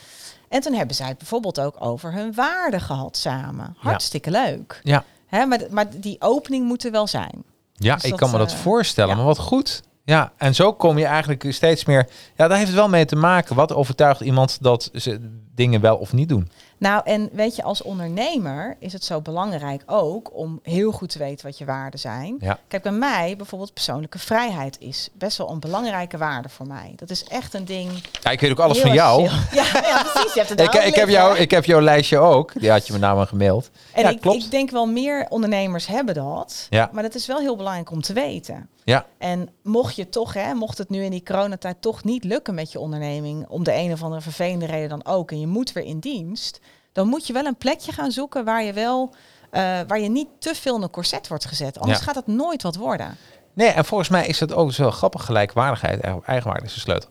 En 0.50 0.62
toen 0.62 0.74
hebben 0.74 0.96
zij 0.96 1.08
het 1.08 1.18
bijvoorbeeld 1.18 1.60
ook 1.60 1.76
over 1.80 2.14
hun 2.14 2.34
waarden 2.34 2.82
gehad 2.82 3.18
samen. 3.18 3.76
Hartstikke 3.78 4.32
leuk. 4.32 4.82
ja. 4.84 5.04
Hè, 5.28 5.46
maar, 5.46 5.60
maar 5.70 5.86
die 6.00 6.16
opening 6.20 6.66
moet 6.66 6.84
er 6.86 6.92
wel 6.92 7.08
zijn. 7.08 7.44
Ja, 7.74 7.94
Dus 7.96 8.04
ik 8.04 8.10
dat, 8.10 8.20
kan 8.20 8.32
me 8.32 8.38
dat 8.38 8.52
eh, 8.52 8.58
voorstellen, 8.58 9.10
ja. 9.10 9.16
maar 9.16 9.26
wat 9.26 9.38
goed. 9.40 9.82
Ja, 10.04 10.32
en 10.38 10.56
zo 10.56 10.74
kom 10.74 10.98
je 10.98 11.06
eigenlijk 11.06 11.46
steeds 11.50 11.86
meer. 11.86 12.10
Ja, 12.36 12.48
daar 12.48 12.58
heeft 12.58 12.70
het 12.70 12.78
wel 12.80 12.90
mee 12.90 13.06
te 13.06 13.16
maken. 13.16 13.56
Wat 13.56 13.74
overtuigt 13.74 14.22
iemand 14.22 14.58
dat 14.62 14.90
ze 14.94 15.30
dingen 15.56 15.82
wel 15.82 15.96
of 15.98 16.14
niet 16.14 16.30
doen? 16.30 16.50
Nou, 16.80 17.02
en 17.06 17.30
weet 17.32 17.56
je, 17.56 17.64
als 17.64 17.82
ondernemer 17.82 18.76
is 18.80 18.94
het 18.94 19.04
zo 19.04 19.22
belangrijk 19.22 19.84
ook 19.86 20.30
om 20.34 20.60
heel 20.64 20.92
goed 20.92 21.10
te 21.10 21.18
weten 21.18 21.46
wat 21.46 21.58
je 21.58 21.66
waarden 21.66 22.00
zijn. 22.00 22.38
Ja. 22.40 22.60
Kijk, 22.68 22.84
bij 22.84 22.92
mij 22.92 23.36
bijvoorbeeld 23.38 23.74
persoonlijke 23.74 24.20
vrijheid 24.20 24.78
is 24.80 25.10
best 25.14 25.38
wel 25.38 25.50
een 25.50 25.60
belangrijke 25.60 26.18
waarde 26.18 26.50
voor 26.50 26.68
mij. 26.68 26.94
Dat 26.96 27.10
is 27.10 27.24
echt 27.24 27.54
een 27.54 27.66
ding. 27.66 27.92
Ja, 28.22 28.32
ik 28.32 28.40
weet 28.40 28.52
ook 28.52 28.60
alles 28.60 28.80
van 28.80 28.94
jou. 28.94 29.22
Ja, 29.52 29.66
ja, 29.74 30.04
precies. 30.12 30.34
Je 30.34 30.40
hebt 30.40 30.50
het 30.50 30.60
Ik, 30.60 30.74
ik, 30.74 30.96
heb 30.96 31.10
jou, 31.10 31.38
ik 31.38 31.52
heb 31.52 31.66
jouw 31.66 31.82
lijstje 31.82 32.18
ook. 32.18 32.60
Die 32.60 32.72
had 32.72 32.88
je 32.88 32.94
me 32.94 33.00
namelijk 33.00 33.30
gemaild. 33.30 33.70
En 33.92 34.04
ja, 34.04 34.10
ik, 34.10 34.22
klopt. 34.22 34.44
ik 34.44 34.52
denk 34.52 34.70
wel 34.70 34.86
meer 34.86 35.26
ondernemers 35.30 35.88
hebben 35.88 36.16
dat. 36.16 36.68
Ja. 36.70 36.90
Maar 36.92 37.04
dat 37.04 37.16
is 37.16 37.26
wel 37.26 37.40
heel 37.40 37.56
belangrijk 37.56 37.92
om 37.92 38.02
te 38.02 38.14
weten. 38.14 38.70
Ja, 38.84 39.06
En 39.18 39.50
mocht 39.64 39.96
je 39.96 40.10
toch, 40.10 40.34
hè, 40.34 40.54
mocht 40.54 40.78
het 40.78 40.90
nu 40.90 41.04
in 41.04 41.12
die 41.12 41.24
coronatijd 41.24 41.82
toch 41.82 42.04
niet 42.04 42.24
lukken 42.24 42.54
met 42.56 42.72
je 42.72 42.80
onderneming, 42.80 43.48
om 43.48 43.64
de 43.64 43.74
een 43.76 43.92
of 43.92 44.04
andere 44.04 44.22
vervelende 44.22 44.66
reden 44.66 44.90
dan 44.90 45.06
ook, 45.06 45.32
en 45.32 45.40
je 45.40 45.48
moet 45.48 45.72
weer 45.72 45.84
in 45.84 46.00
dienst, 46.00 46.60
dan 46.92 47.08
moet 47.08 47.28
je 47.28 47.34
wel 47.34 47.46
een 47.46 47.58
plekje 47.58 47.92
gaan 47.92 48.12
zoeken 48.12 48.46
waar 48.46 48.64
je 48.64 48.74
wel, 48.74 49.14
eh, 49.52 49.62
waar 49.88 50.00
je 50.00 50.10
niet 50.10 50.28
te 50.40 50.56
veel 50.56 50.76
in 50.76 50.82
een 50.82 50.90
corset 50.90 51.28
wordt 51.28 51.46
gezet. 51.46 51.80
Anders 51.80 52.00
Ja. 52.00 52.06
gaat 52.06 52.16
het 52.16 52.28
nooit 52.28 52.62
wat 52.64 52.76
worden. 52.76 53.18
Nee, 53.54 53.68
en 53.70 53.86
volgens 53.86 54.10
mij 54.10 54.28
is 54.28 54.40
het 54.40 54.54
ook 54.54 54.72
zo 54.74 54.92
grappig 54.92 55.26
gelijkwaardigheid. 55.26 56.00
eigen- 56.02 56.24
Eigenwaarde 56.26 56.66
is 56.66 56.74
de 56.74 56.80
sleutel. 56.80 57.10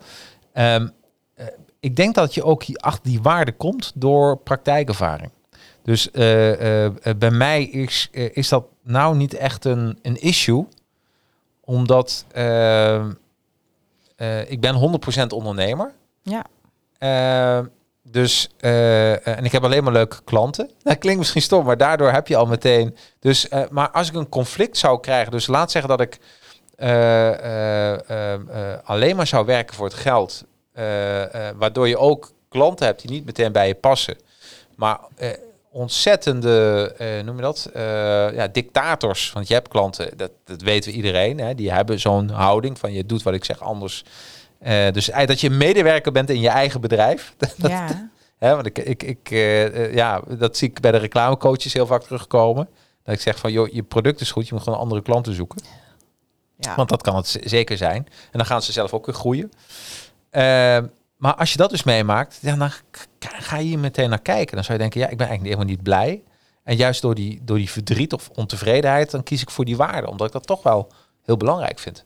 Ehm, 0.52 0.88
eh, 1.34 1.46
ik 1.80 1.96
denk 1.96 2.14
dat 2.14 2.34
je 2.34 2.42
ook 2.44 2.64
achter 2.74 3.10
die 3.10 3.22
waarde 3.22 3.52
komt 3.52 3.92
door 3.94 4.36
praktijkervaring. 4.36 5.30
Dus 5.82 6.10
eh, 6.10 6.52
eh, 6.52 6.84
eh, 7.02 7.16
bij 7.16 7.30
mij 7.30 7.62
is, 7.64 8.08
eh, 8.12 8.28
is 8.36 8.48
dat 8.48 8.64
nou 8.82 9.16
niet 9.16 9.34
echt 9.34 9.64
een, 9.64 9.98
een 10.02 10.20
issue. 10.20 10.66
Omdat 11.68 12.24
ehm, 12.32 13.12
eh, 14.16 14.50
ik 14.50 14.60
ben 14.60 14.74
100% 14.74 15.32
ondernemer. 15.32 15.92
Ja. 16.22 16.44
Eh, 16.98 17.66
dus, 18.02 18.48
eh, 18.58 19.26
en 19.26 19.44
ik 19.44 19.52
heb 19.52 19.64
alleen 19.64 19.84
maar 19.84 19.92
leuke 19.92 20.16
klanten. 20.24 20.70
Dat 20.82 20.98
klinkt 20.98 21.18
misschien 21.18 21.42
stom, 21.42 21.64
maar 21.64 21.76
daardoor 21.76 22.10
heb 22.10 22.28
je 22.28 22.36
al 22.36 22.46
meteen. 22.46 22.96
Dus, 23.20 23.48
eh, 23.48 23.62
maar 23.70 23.90
als 23.90 24.08
ik 24.08 24.14
een 24.14 24.28
conflict 24.28 24.76
zou 24.76 25.00
krijgen, 25.00 25.32
dus 25.32 25.46
laat 25.46 25.70
zeggen 25.70 25.96
dat 25.96 26.00
ik 26.00 26.18
alleen 28.84 29.16
maar 29.16 29.26
zou 29.26 29.46
werken 29.46 29.74
voor 29.74 29.86
het 29.86 29.94
geld, 29.94 30.44
waardoor 31.56 31.88
je 31.88 31.98
ook 31.98 32.32
klanten 32.48 32.86
hebt 32.86 33.00
die 33.00 33.10
niet 33.10 33.24
meteen 33.24 33.52
bij 33.52 33.68
je 33.68 33.74
passen, 33.74 34.16
maar 34.76 34.98
ontzettende, 35.70 36.94
eh, 36.98 37.24
noem 37.24 37.36
je 37.36 37.42
dat, 37.42 37.70
eh, 37.74 37.82
ja, 38.34 38.48
dictators. 38.48 39.32
Want 39.32 39.48
je 39.48 39.54
hebt 39.54 39.68
klanten, 39.68 40.16
dat, 40.16 40.30
dat 40.44 40.62
weten 40.62 40.90
we 40.90 40.96
iedereen, 40.96 41.38
hè, 41.38 41.54
die 41.54 41.72
hebben 41.72 42.00
zo'n 42.00 42.28
houding 42.28 42.78
van 42.78 42.92
je 42.92 43.06
doet 43.06 43.22
wat 43.22 43.34
ik 43.34 43.44
zeg 43.44 43.60
anders. 43.60 44.04
Eh, 44.58 44.92
dus 44.92 45.10
dat 45.26 45.40
je 45.40 45.50
medewerker 45.50 46.12
bent 46.12 46.30
in 46.30 46.40
je 46.40 46.48
eigen 46.48 46.80
bedrijf. 46.80 47.34
Dat, 47.38 47.54
ja. 47.56 48.10
Hè, 48.38 48.54
want 48.54 48.66
ik, 48.66 48.78
ik, 48.78 49.02
ik 49.02 49.28
ja, 49.94 50.22
dat 50.28 50.56
zie 50.56 50.68
ik 50.68 50.80
bij 50.80 50.92
de 50.92 50.98
reclamecoaches 50.98 51.72
heel 51.72 51.86
vaak 51.86 52.02
terugkomen. 52.02 52.68
Dat 53.02 53.14
ik 53.14 53.20
zeg 53.20 53.38
van, 53.38 53.52
joh, 53.52 53.68
je 53.68 53.82
product 53.82 54.20
is 54.20 54.30
goed, 54.30 54.48
je 54.48 54.54
moet 54.54 54.62
gewoon 54.62 54.78
andere 54.78 55.02
klanten 55.02 55.34
zoeken. 55.34 55.62
ja. 56.56 56.74
Want 56.74 56.88
dat 56.88 57.02
kan 57.02 57.16
het 57.16 57.38
zeker 57.42 57.76
zijn. 57.76 58.06
En 58.06 58.38
dan 58.38 58.46
gaan 58.46 58.62
ze 58.62 58.72
zelf 58.72 58.92
ook 58.92 59.06
weer 59.06 59.14
groeien. 59.14 59.52
Maar 61.18 61.34
als 61.34 61.50
je 61.52 61.56
dat 61.58 61.70
dus 61.70 61.82
meemaakt, 61.82 62.38
ja, 62.40 62.56
dan 62.56 62.70
ga 63.20 63.56
je 63.56 63.64
hier 63.64 63.78
meteen 63.78 64.08
naar 64.08 64.20
kijken. 64.22 64.54
Dan 64.54 64.64
zou 64.64 64.76
je 64.76 64.82
denken, 64.82 65.00
ja, 65.00 65.08
ik 65.08 65.16
ben 65.16 65.26
eigenlijk 65.26 65.54
helemaal 65.56 65.74
niet 65.76 65.84
blij. 65.84 66.22
En 66.64 66.76
juist 66.76 67.02
door 67.02 67.14
die, 67.14 67.40
door 67.44 67.56
die 67.56 67.70
verdriet 67.70 68.12
of 68.12 68.28
ontevredenheid, 68.34 69.10
dan 69.10 69.22
kies 69.22 69.42
ik 69.42 69.50
voor 69.50 69.64
die 69.64 69.76
waarde. 69.76 70.10
Omdat 70.10 70.26
ik 70.26 70.32
dat 70.32 70.46
toch 70.46 70.62
wel 70.62 70.92
heel 71.24 71.36
belangrijk 71.36 71.78
vind. 71.78 72.04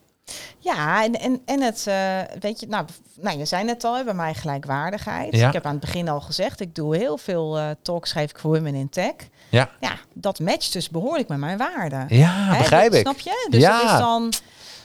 Ja, 0.59 1.05
en, 1.05 1.13
en, 1.21 1.41
en 1.45 1.61
het, 1.63 1.87
eh, 1.87 2.19
weet 2.41 2.61
je, 2.61 2.67
nou, 2.67 2.87
nou, 3.21 3.39
je 3.39 3.45
zei 3.45 3.65
net 3.65 3.85
al, 3.85 3.97
hè, 3.97 4.05
bij 4.05 4.15
mij 4.15 4.35
gelijkwaardigheid. 4.35 5.37
Ja. 5.37 5.47
Ik 5.47 5.53
heb 5.53 5.65
aan 5.67 5.73
het 5.73 5.81
begin 5.81 6.09
al 6.09 6.21
gezegd, 6.21 6.61
ik 6.61 6.75
doe 6.75 6.97
heel 6.97 7.19
veel 7.19 7.59
eh 7.59 7.71
talks, 7.83 8.11
schrijf 8.11 8.31
ik 8.31 8.39
voor 8.39 8.53
Women 8.55 8.75
in 8.75 8.89
Tech. 8.89 9.13
Ja, 9.49 9.71
Ja, 9.81 9.93
dat 10.15 10.41
matcht 10.41 10.73
dus 10.73 10.89
behoorlijk 10.89 11.29
met 11.29 11.39
mijn 11.39 11.59
waarden. 11.59 12.07
ja 12.09 12.31
Hè, 12.33 12.59
begrijp 12.59 12.91
dat- 12.91 12.95
ik. 13.01 13.07
Snap 13.07 13.19
je? 13.19 13.47
Dus, 13.51 13.61
Ja. 13.63 13.83
dat 13.83 13.91
is 13.93 13.99
dan, 13.99 14.33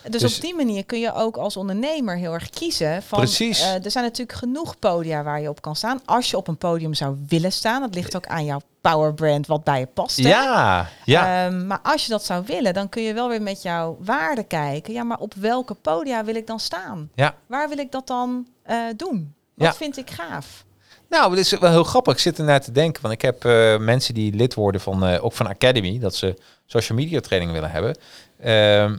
dus, 0.10 0.22
Dus- 0.22 0.36
op 0.36 0.42
die 0.42 0.56
manier 0.56 0.86
kun 0.86 1.00
je 1.00 1.14
ook 1.14 1.38
als 1.38 1.58
ondernemer 1.58 2.18
heel 2.18 2.34
erg 2.34 2.50
kiezen. 2.50 3.04
Van, 3.04 3.20
Precies. 3.20 3.62
eh, 3.62 3.86
er 3.86 3.92
zijn 3.92 4.04
natuurlijk 4.04 4.38
genoeg 4.38 4.80
podia 4.80 5.24
waar 5.24 5.42
je 5.42 5.50
op 5.50 5.62
kan 5.62 5.76
staan. 5.76 6.02
Als 6.06 6.30
je 6.30 6.38
op 6.38 6.48
een 6.48 6.58
podium 6.58 6.94
zou 6.94 7.16
willen 7.28 7.52
staan, 7.52 7.82
dat 7.82 7.94
ligt 7.96 8.16
ook 8.16 8.28
aan 8.28 8.46
jouw 8.46 8.62
power 8.82 9.14
brand 9.14 9.48
wat 9.48 9.64
bij 9.64 9.80
je 9.80 9.86
past. 9.86 10.18
hè? 10.18 10.30
Ja, 10.30 10.90
ja. 11.06 11.46
Ehm, 11.46 11.68
maar 11.68 11.80
als 11.84 12.04
je 12.06 12.10
dat 12.12 12.24
zou 12.26 12.44
willen, 12.46 12.74
dan 12.74 12.90
kun 12.90 13.02
je 13.04 13.14
wel 13.14 13.30
weer 13.30 13.42
met 13.42 13.62
jouw 13.62 13.98
waarden 14.02 14.48
kijken. 14.48 14.94
Ja, 14.94 15.04
maar 15.04 15.20
op 15.20 15.34
welke 15.34 15.74
podia 15.74 16.24
wil 16.24 16.36
ik 16.36 16.48
dan 16.48 16.60
staan? 16.60 17.10
ja. 17.16 17.36
Waar 17.48 17.70
wil 17.70 17.78
ik 17.78 17.92
dat 17.92 18.08
dan 18.08 18.48
eh, 18.64 18.78
doen? 18.96 19.34
Wat 19.54 19.68
Ja. 19.68 19.74
vind 19.74 19.98
ik 19.98 20.10
gaaf? 20.12 20.66
Nou, 21.10 21.30
het 21.30 21.40
is 21.40 21.60
wel 21.60 21.72
heel 21.72 21.84
grappig. 21.84 22.14
Ik 22.14 22.20
zit 22.20 22.38
ernaar 22.40 22.62
te 22.62 22.72
denken. 22.72 23.02
Want 23.02 23.14
ik 23.14 23.22
heb 23.22 23.46
eh, 23.46 23.78
mensen 23.78 24.14
die 24.14 24.34
lid 24.34 24.54
worden 24.54 24.82
van, 24.82 25.06
eh, 25.06 25.24
ook 25.24 25.34
van 25.34 25.48
Academy, 25.48 26.00
dat 26.00 26.16
ze 26.16 26.36
social 26.66 26.98
media 26.98 27.20
training 27.20 27.52
willen 27.52 27.72
hebben. 27.72 27.98
Ehm, 28.40 28.98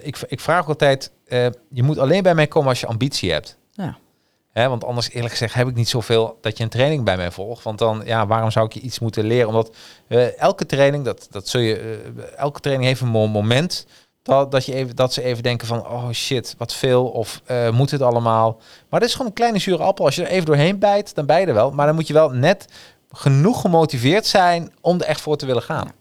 ik, 0.00 0.18
ik 0.28 0.40
vraag 0.40 0.68
altijd, 0.68 1.12
eh, 1.26 1.46
je 1.70 1.82
moet 1.82 1.98
alleen 1.98 2.22
bij 2.22 2.34
mij 2.34 2.46
komen 2.46 2.68
als 2.68 2.80
je 2.80 2.86
ambitie 2.86 3.32
hebt. 3.32 3.58
Ja. 3.72 3.98
Hè, 4.52 4.68
want 4.68 4.84
anders 4.84 5.10
eerlijk 5.10 5.32
gezegd 5.32 5.54
heb 5.54 5.68
ik 5.68 5.74
niet 5.74 5.88
zoveel 5.88 6.38
dat 6.40 6.56
je 6.56 6.64
een 6.64 6.70
training 6.70 7.04
bij 7.04 7.16
mij 7.16 7.30
volgt. 7.30 7.64
Want 7.64 7.78
dan, 7.78 8.02
ja, 8.04 8.26
waarom 8.26 8.50
zou 8.50 8.66
ik 8.66 8.72
je 8.72 8.80
iets 8.80 8.98
moeten 8.98 9.24
leren? 9.24 9.48
Omdat 9.48 9.76
eh, 10.08 10.38
elke 10.38 10.66
training, 10.66 11.04
dat, 11.04 11.26
dat 11.30 11.48
zul 11.48 11.60
je, 11.60 11.76
eh, 11.76 12.38
elke 12.38 12.60
training 12.60 12.88
heeft 12.88 13.00
een 13.00 13.08
mo- 13.08 13.26
moment 13.26 13.86
dat, 14.22 14.50
dat, 14.50 14.66
je 14.66 14.74
even, 14.74 14.96
dat 14.96 15.12
ze 15.12 15.22
even 15.22 15.42
denken 15.42 15.66
van, 15.66 15.86
oh 15.86 16.10
shit, 16.10 16.54
wat 16.58 16.74
veel. 16.74 17.06
Of 17.06 17.42
moet 17.72 17.90
het 17.90 18.02
allemaal? 18.02 18.60
Maar 18.88 19.00
dat 19.00 19.08
is 19.08 19.14
gewoon 19.14 19.26
een 19.26 19.36
kleine 19.36 19.58
zure 19.58 19.82
appel. 19.82 20.04
Als 20.04 20.14
je 20.14 20.22
er 20.22 20.30
even 20.30 20.46
doorheen 20.46 20.78
bijt, 20.78 21.14
dan 21.14 21.26
bij 21.26 21.40
je 21.40 21.46
er 21.46 21.54
wel. 21.54 21.70
Maar 21.70 21.86
dan 21.86 21.94
moet 21.94 22.06
je 22.06 22.12
wel 22.12 22.30
net 22.30 22.66
genoeg 23.12 23.60
gemotiveerd 23.60 24.26
zijn 24.26 24.72
om 24.80 25.00
er 25.00 25.06
echt 25.06 25.20
voor 25.20 25.36
te 25.36 25.46
willen 25.46 25.62
gaan. 25.62 25.92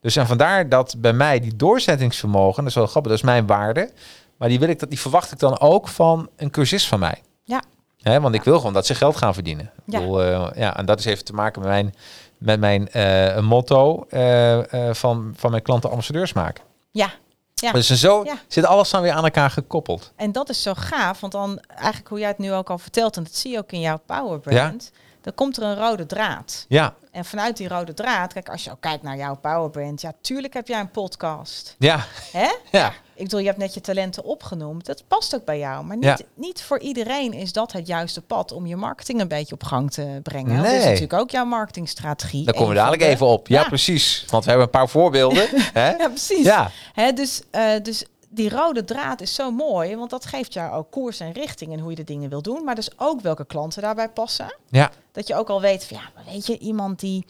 Ja. 0.00 0.06
Ja. 0.06 0.14
Dus 0.14 0.16
en 0.16 0.26
vandaar 0.26 0.68
dat 0.68 0.94
bij 0.98 1.12
mij 1.12 1.40
die 1.40 1.56
doorzettingsvermogen, 1.56 2.56
dat 2.62 2.66
is 2.70 2.74
wel 2.78 2.86
grappig, 2.86 3.10
dat 3.10 3.20
is 3.20 3.26
mijn 3.26 3.46
waarde. 3.46 3.90
Maar 4.36 4.48
die, 4.48 4.58
wil 4.58 4.68
ik, 4.68 4.78
dat, 4.78 4.88
die 4.88 5.00
verwacht 5.00 5.32
ik 5.32 5.38
dan 5.38 5.60
ook 5.60 5.88
van 5.88 6.28
een 6.36 6.50
cursist 6.50 6.86
van 6.86 6.98
mij. 6.98 7.22
Ja. 7.44 7.62
Hè, 8.00 8.20
want 8.20 8.34
ik 8.34 8.42
wil 8.44 8.56
gewoon 8.56 8.72
dat 8.72 8.86
ze 8.86 8.94
geld 8.94 9.16
gaan 9.16 9.34
verdienen. 9.34 9.64
Ik 9.64 9.92
Ja. 9.92 9.98
bedoel, 9.98 10.22
eh, 10.22 10.48
ja, 10.54 10.76
en 10.76 10.86
dat 10.86 10.98
is 10.98 11.04
even 11.04 11.24
te 11.24 11.32
maken 11.32 11.60
met 11.60 11.70
mijn, 11.70 11.94
met 12.38 12.60
mijn 12.60 12.88
eh, 12.88 13.40
motto 13.40 14.04
eh, 14.08 14.58
van, 14.92 15.32
van 15.36 15.50
mijn 15.50 15.62
klanten 15.62 15.90
ambassadeurs 15.90 16.32
maken. 16.32 16.64
Ja. 16.90 17.10
Ja. 17.54 17.72
Dus 17.72 17.90
en 17.90 17.96
zo 17.96 18.24
Ja. 18.24 18.34
zit 18.48 18.64
alles 18.64 18.90
dan 18.90 19.02
weer 19.02 19.12
aan 19.12 19.24
elkaar 19.24 19.50
gekoppeld. 19.50 20.12
En 20.16 20.32
dat 20.32 20.48
is 20.48 20.62
zo 20.62 20.72
gaaf, 20.76 21.20
want 21.20 21.32
dan 21.32 21.60
eigenlijk 21.76 22.08
hoe 22.08 22.18
jij 22.18 22.28
het 22.28 22.38
nu 22.38 22.52
ook 22.52 22.70
al 22.70 22.78
vertelt, 22.78 23.16
en 23.16 23.22
dat 23.22 23.34
zie 23.34 23.50
je 23.50 23.58
ook 23.58 23.72
in 23.72 23.80
jouw 23.80 24.00
power 24.06 24.38
brand, 24.40 24.90
dan 25.20 25.34
komt 25.34 25.56
er 25.56 25.62
een 25.62 25.76
rode 25.76 26.06
draad. 26.06 26.64
Ja, 26.68 26.94
En 27.10 27.24
vanuit 27.24 27.56
die 27.56 27.68
rode 27.68 27.94
draad, 27.94 28.32
kijk, 28.32 28.48
als 28.48 28.64
je 28.64 28.70
ook 28.70 28.80
kijkt 28.80 29.02
naar 29.02 29.16
jouw 29.16 29.36
power 29.36 29.70
brand, 29.70 30.00
ja, 30.00 30.12
tuurlijk 30.20 30.54
heb 30.54 30.68
jij 30.68 30.80
een 30.80 30.90
podcast. 30.90 31.74
ja, 31.78 32.04
Hè? 32.32 32.48
ja. 32.78 32.92
Ik 33.14 33.26
bedoel, 33.26 33.40
je 33.40 33.46
hebt 33.46 33.58
net 33.58 33.74
je 33.74 33.80
talenten 33.80 34.24
opgenoemd. 34.24 34.86
Dat 34.86 35.04
past 35.08 35.34
ook 35.34 35.44
bij 35.44 35.58
jou. 35.58 35.84
Maar 35.84 35.96
niet, 35.96 36.04
Ja. 36.04 36.18
niet 36.34 36.62
voor 36.62 36.78
iedereen 36.78 37.32
is 37.32 37.52
dat 37.52 37.72
het 37.72 37.86
juiste 37.86 38.20
pad 38.22 38.52
om 38.52 38.66
je 38.66 38.76
marketing 38.76 39.20
een 39.20 39.28
beetje 39.28 39.54
op 39.54 39.64
gang 39.64 39.90
te 39.90 40.20
brengen. 40.22 40.56
Dat 40.56 40.64
is 40.66 40.70
Nee. 40.72 40.84
natuurlijk 40.84 41.12
ook 41.12 41.30
jouw 41.30 41.44
marketingstrategie. 41.44 42.44
Daar 42.44 42.54
komen 42.54 42.68
we 42.68 42.74
dadelijk 42.74 43.02
de- 43.02 43.08
even 43.08 43.26
op. 43.26 43.48
Ja, 43.48 43.60
Ja. 43.60 43.68
precies. 43.68 44.24
Want 44.28 44.44
we 44.44 44.50
hebben 44.50 44.66
een 44.68 44.78
paar 44.78 44.88
voorbeelden. 44.88 45.48
hè? 45.72 45.90
Ja, 45.90 46.08
precies. 46.08 46.44
Ja, 46.44 46.70
Hè, 46.92 47.12
dus, 47.12 47.42
eh, 47.50 47.70
dus 47.82 48.04
die 48.32 48.48
rode 48.50 48.84
draad 48.84 49.20
is 49.20 49.34
zo 49.34 49.50
mooi, 49.50 49.96
want 49.96 50.10
dat 50.10 50.26
geeft 50.26 50.52
jou 50.52 50.72
ook 50.74 50.90
koers 50.90 51.20
en 51.20 51.32
richting 51.32 51.72
en 51.72 51.78
hoe 51.78 51.90
je 51.90 51.96
de 51.96 52.04
dingen 52.04 52.30
wil 52.30 52.42
doen. 52.42 52.64
Maar 52.64 52.74
dus 52.74 52.90
ook 52.96 53.20
welke 53.20 53.44
klanten 53.46 53.82
daarbij 53.82 54.08
passen. 54.08 54.54
ja, 54.68 54.90
Dat 55.12 55.26
je 55.26 55.34
ook 55.34 55.48
al 55.48 55.60
weet 55.60 55.84
van, 55.84 55.96
ja, 55.96 56.02
maar 56.14 56.24
weet 56.32 56.46
je, 56.46 56.58
iemand 56.58 57.00
die 57.00 57.24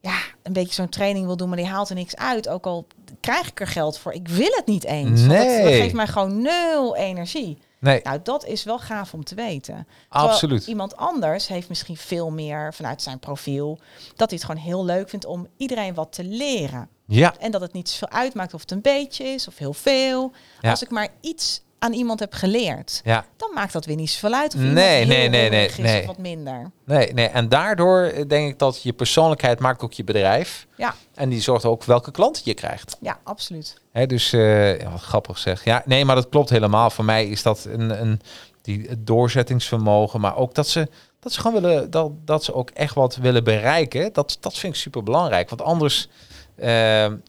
ja, 0.00 0.18
een 0.42 0.52
beetje 0.52 0.74
zo'n 0.74 0.88
training 0.88 1.26
wil 1.26 1.36
doen, 1.36 1.48
maar 1.48 1.56
die 1.56 1.66
haalt 1.66 1.88
er 1.88 1.94
niks 1.94 2.16
uit. 2.16 2.48
Ook 2.48 2.66
al 2.66 2.86
krijg 3.20 3.48
ik 3.48 3.60
er 3.60 3.66
geld 3.66 3.98
voor, 3.98 4.12
ik 4.12 4.28
wil 4.28 4.50
het 4.56 4.66
niet 4.66 4.84
eens. 4.84 5.20
Want 5.26 5.30
dat, 5.32 5.46
dat 5.46 5.46
Nee. 5.64 5.80
geeft 5.80 5.94
mij 5.94 6.06
gewoon 6.06 6.42
nul 6.42 6.96
energie. 6.96 7.58
nee, 7.78 8.00
Nou, 8.02 8.20
dat 8.22 8.44
is 8.46 8.64
wel 8.64 8.78
gaaf 8.78 9.14
om 9.14 9.24
te 9.24 9.34
weten. 9.34 9.86
Terwijl 10.10 10.30
absoluut. 10.30 10.66
Iemand 10.66 10.96
anders 10.96 11.48
heeft 11.48 11.68
misschien 11.68 11.96
veel 11.96 12.30
meer 12.30 12.74
vanuit 12.74 13.02
zijn 13.02 13.18
profiel 13.18 13.78
dat 14.16 14.30
hij 14.30 14.38
het 14.38 14.44
gewoon 14.44 14.62
heel 14.62 14.84
leuk 14.84 15.08
vindt 15.08 15.24
om 15.24 15.46
iedereen 15.56 15.94
wat 15.94 16.12
te 16.12 16.24
leren. 16.24 16.88
Ja, 17.10 17.34
En 17.38 17.50
dat 17.50 17.60
het 17.60 17.72
niet 17.72 17.88
zoveel 17.88 18.10
uitmaakt 18.18 18.54
of 18.54 18.60
het 18.60 18.70
een 18.70 18.80
beetje 18.80 19.24
is 19.24 19.48
of 19.48 19.58
heel 19.58 19.72
veel. 19.72 20.32
Ja. 20.60 20.70
Als 20.70 20.82
ik 20.82 20.90
maar 20.90 21.08
iets 21.20 21.62
aan 21.78 21.92
iemand 21.92 22.20
heb 22.20 22.32
geleerd, 22.32 23.00
ja. 23.04 23.24
dan 23.36 23.50
maakt 23.54 23.72
dat 23.72 23.84
weer 23.84 23.96
niet 23.96 24.10
zoveel 24.10 24.38
uit. 24.38 24.54
Of 24.54 24.60
Nee, 24.60 25.06
nee, 25.06 25.28
nee, 25.28 25.50
nee, 25.50 25.70
nee. 25.78 26.06
Wat 26.06 26.18
minder. 26.18 26.70
Nee, 26.84 27.12
nee. 27.12 27.26
En 27.26 27.48
daardoor 27.48 28.02
eh, 28.02 28.28
denk 28.28 28.50
ik 28.50 28.58
dat 28.58 28.82
je 28.82 28.92
persoonlijkheid 28.92 29.58
maakt 29.58 29.82
ook 29.82 29.92
je 29.92 30.04
bedrijf. 30.04 30.66
Ja, 30.76 30.94
En 31.14 31.28
die 31.28 31.40
zorgt 31.40 31.64
ook 31.64 31.84
welke 31.84 32.10
klanten 32.10 32.42
je 32.44 32.54
krijgt. 32.54 32.96
ja, 33.00 33.18
absoluut. 33.24 33.80
Hè, 33.92 34.06
dus 34.06 34.32
eh, 34.32 34.90
wat 34.90 35.00
grappig 35.00 35.38
zeg. 35.38 35.64
Ja, 35.64 35.82
nee, 35.86 36.04
maar 36.04 36.14
dat 36.14 36.28
klopt 36.28 36.50
helemaal. 36.50 36.90
Voor 36.90 37.04
mij 37.04 37.26
is 37.26 37.42
dat 37.42 37.64
een, 37.68 38.02
een 38.02 38.20
die 38.62 39.02
doorzettingsvermogen, 39.02 40.20
maar 40.20 40.36
ook 40.36 40.54
dat 40.54 40.68
ze 40.68 40.88
dat 41.20 41.32
ze 41.32 41.40
gewoon 41.40 41.62
willen 41.62 41.90
dat, 41.90 42.10
dat 42.24 42.44
ze 42.44 42.54
ook 42.54 42.70
echt 42.70 42.94
wat 42.94 43.16
willen 43.16 43.44
bereiken. 43.44 44.12
Dat, 44.12 44.36
dat 44.40 44.58
vind 44.58 44.74
ik 44.74 44.80
super 44.80 45.02
belangrijk. 45.02 45.48
Want 45.48 45.62
anders, 45.62 46.08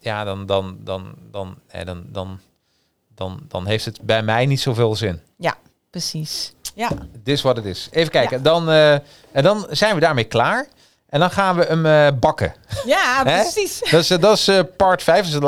ja, 0.02 0.24
dan 0.24 0.46
dan 0.46 0.78
dan 0.84 1.16
dan, 1.32 1.58
dan 1.72 2.06
dan 2.12 2.40
dan 3.16 3.40
dan 3.48 3.66
heeft 3.66 3.86
het 3.86 4.02
bij 4.02 4.24
mij 4.24 4.46
niet 4.46 4.62
zoveel 4.62 4.96
zin. 4.96 5.22
Ja, 5.38 5.56
precies. 5.90 6.54
Ja, 6.76 6.90
Dit 7.12 7.36
is 7.36 7.42
wat 7.42 7.56
het 7.56 7.66
is. 7.66 7.88
Even 7.92 8.12
kijken. 8.12 8.44
Dan, 8.44 8.70
eh, 8.70 8.94
en 9.32 9.44
dan 9.44 9.68
zijn 9.70 9.96
we 9.96 10.02
daarmee 10.02 10.24
klaar. 10.24 10.68
En 11.10 11.20
dan 11.20 11.32
gaan 11.32 11.56
we 11.56 11.66
hem 11.66 11.86
eh, 11.86 12.20
bakken. 12.20 12.54
Ja, 12.86 13.24
precies. 13.24 13.80
Dat 13.92 14.02
is, 14.02 14.08
dat 14.08 14.38
is 14.38 14.48
eh, 14.48 14.60
part 14.78 15.04
5. 15.04 15.30
Dus 15.30 15.40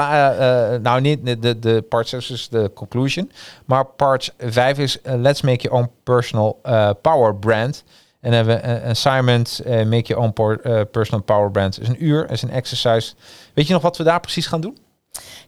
nou, 0.81 1.01
niet 1.01 1.41
de, 1.41 1.59
de, 1.59 1.81
part 1.89 2.07
6 2.07 2.29
is 2.29 2.49
de 2.49 2.71
conclusion. 2.73 3.31
Maar 3.65 3.85
part 3.85 4.33
5 4.39 4.77
is 4.77 4.97
let's 5.03 5.41
make 5.41 5.61
your 5.61 5.77
own 5.77 5.91
personal 6.03 6.59
power 7.01 7.35
brand. 7.35 7.83
En 8.23 8.31
dan 8.31 8.33
hebben 8.33 8.55
we 8.55 8.67
een 8.83 8.89
assignment, 8.89 9.59
eh, 9.59 9.75
make 9.85 10.01
your 10.03 10.21
own 10.23 10.33
por- 10.33 10.59
eh, 10.61 10.81
personal 10.91 11.23
power 11.23 11.51
brand. 11.51 11.81
is 11.81 11.87
een 11.87 12.03
uur, 12.05 12.31
is 12.31 12.41
een 12.41 12.49
exercise. 12.49 13.13
Weet 13.53 13.67
je 13.67 13.73
nog 13.73 13.81
wat 13.81 13.97
we 13.97 14.03
daar 14.03 14.19
precies 14.19 14.47
gaan 14.47 14.61
doen? 14.61 14.77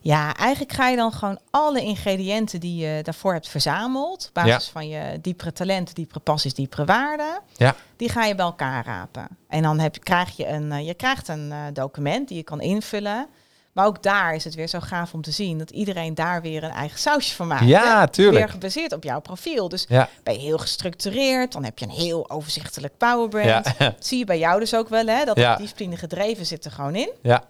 Ja, 0.01 0.35
eigenlijk 0.35 0.73
ga 0.73 0.87
je 0.89 0.95
dan 0.95 1.11
gewoon 1.11 1.39
alle 1.49 1.81
ingrediënten 1.81 2.59
die 2.59 2.75
je 2.87 3.03
daarvoor 3.03 3.33
hebt 3.33 3.49
verzameld, 3.49 4.25
op 4.27 4.33
basis 4.33 4.67
van 4.69 4.87
je 4.87 5.19
diepere 5.21 5.51
talenten, 5.53 5.95
diepere 5.95 6.19
passies, 6.19 6.53
diepere 6.53 6.85
waarden, 6.85 7.39
Ja. 7.57 7.75
die 7.97 8.09
ga 8.09 8.25
je 8.25 8.35
bij 8.35 8.45
elkaar 8.45 8.85
rapen. 8.85 9.27
En 9.47 9.61
dan 9.63 9.79
heb, 9.79 9.95
krijg 10.03 10.37
je 10.37 10.47
een, 10.47 10.71
eh, 10.71 10.85
je 10.87 10.93
krijgt 10.93 11.27
een 11.27 11.53
document 11.73 12.27
die 12.27 12.37
je 12.37 12.43
kan 12.43 12.61
invullen. 12.61 13.27
Maar 13.75 13.85
ook 13.85 14.03
daar 14.03 14.35
is 14.35 14.43
het 14.43 14.55
weer 14.55 14.67
zo 14.67 14.79
gaaf 14.79 15.13
om 15.13 15.21
te 15.21 15.31
zien 15.31 15.57
dat 15.57 15.69
iedereen 15.69 16.15
daar 16.15 16.41
weer 16.41 16.63
een 16.63 16.71
eigen 16.71 16.99
sausje 16.99 17.35
van 17.35 17.47
maakt. 17.47 17.65
Ja, 17.65 17.99
hè? 17.99 18.07
tuurlijk. 18.07 18.37
Weer 18.37 18.49
gebaseerd 18.49 18.93
op 18.93 19.03
jouw 19.03 19.19
profiel. 19.19 19.69
Dus 19.69 19.85
Ja. 19.87 20.09
ben 20.23 20.33
je 20.33 20.39
heel 20.39 20.57
gestructureerd, 20.57 21.51
dan 21.51 21.63
heb 21.63 21.79
je 21.79 21.85
een 21.85 21.91
heel 21.91 22.29
overzichtelijk 22.29 22.97
powerbrand. 22.97 23.67
Ja. 23.77 23.93
Zie 23.99 24.17
je 24.17 24.25
bij 24.25 24.37
jou 24.39 24.59
dus 24.59 24.75
ook 24.75 24.89
wel, 24.89 25.05
hè? 25.07 25.25
Dat 25.25 25.37
Ja. 25.37 25.55
discipline 25.55 25.97
gedreven 25.97 26.45
zit 26.45 26.65
er 26.65 26.71
gewoon 26.71 26.95
in. 26.95 27.11
Ja. 27.21 27.43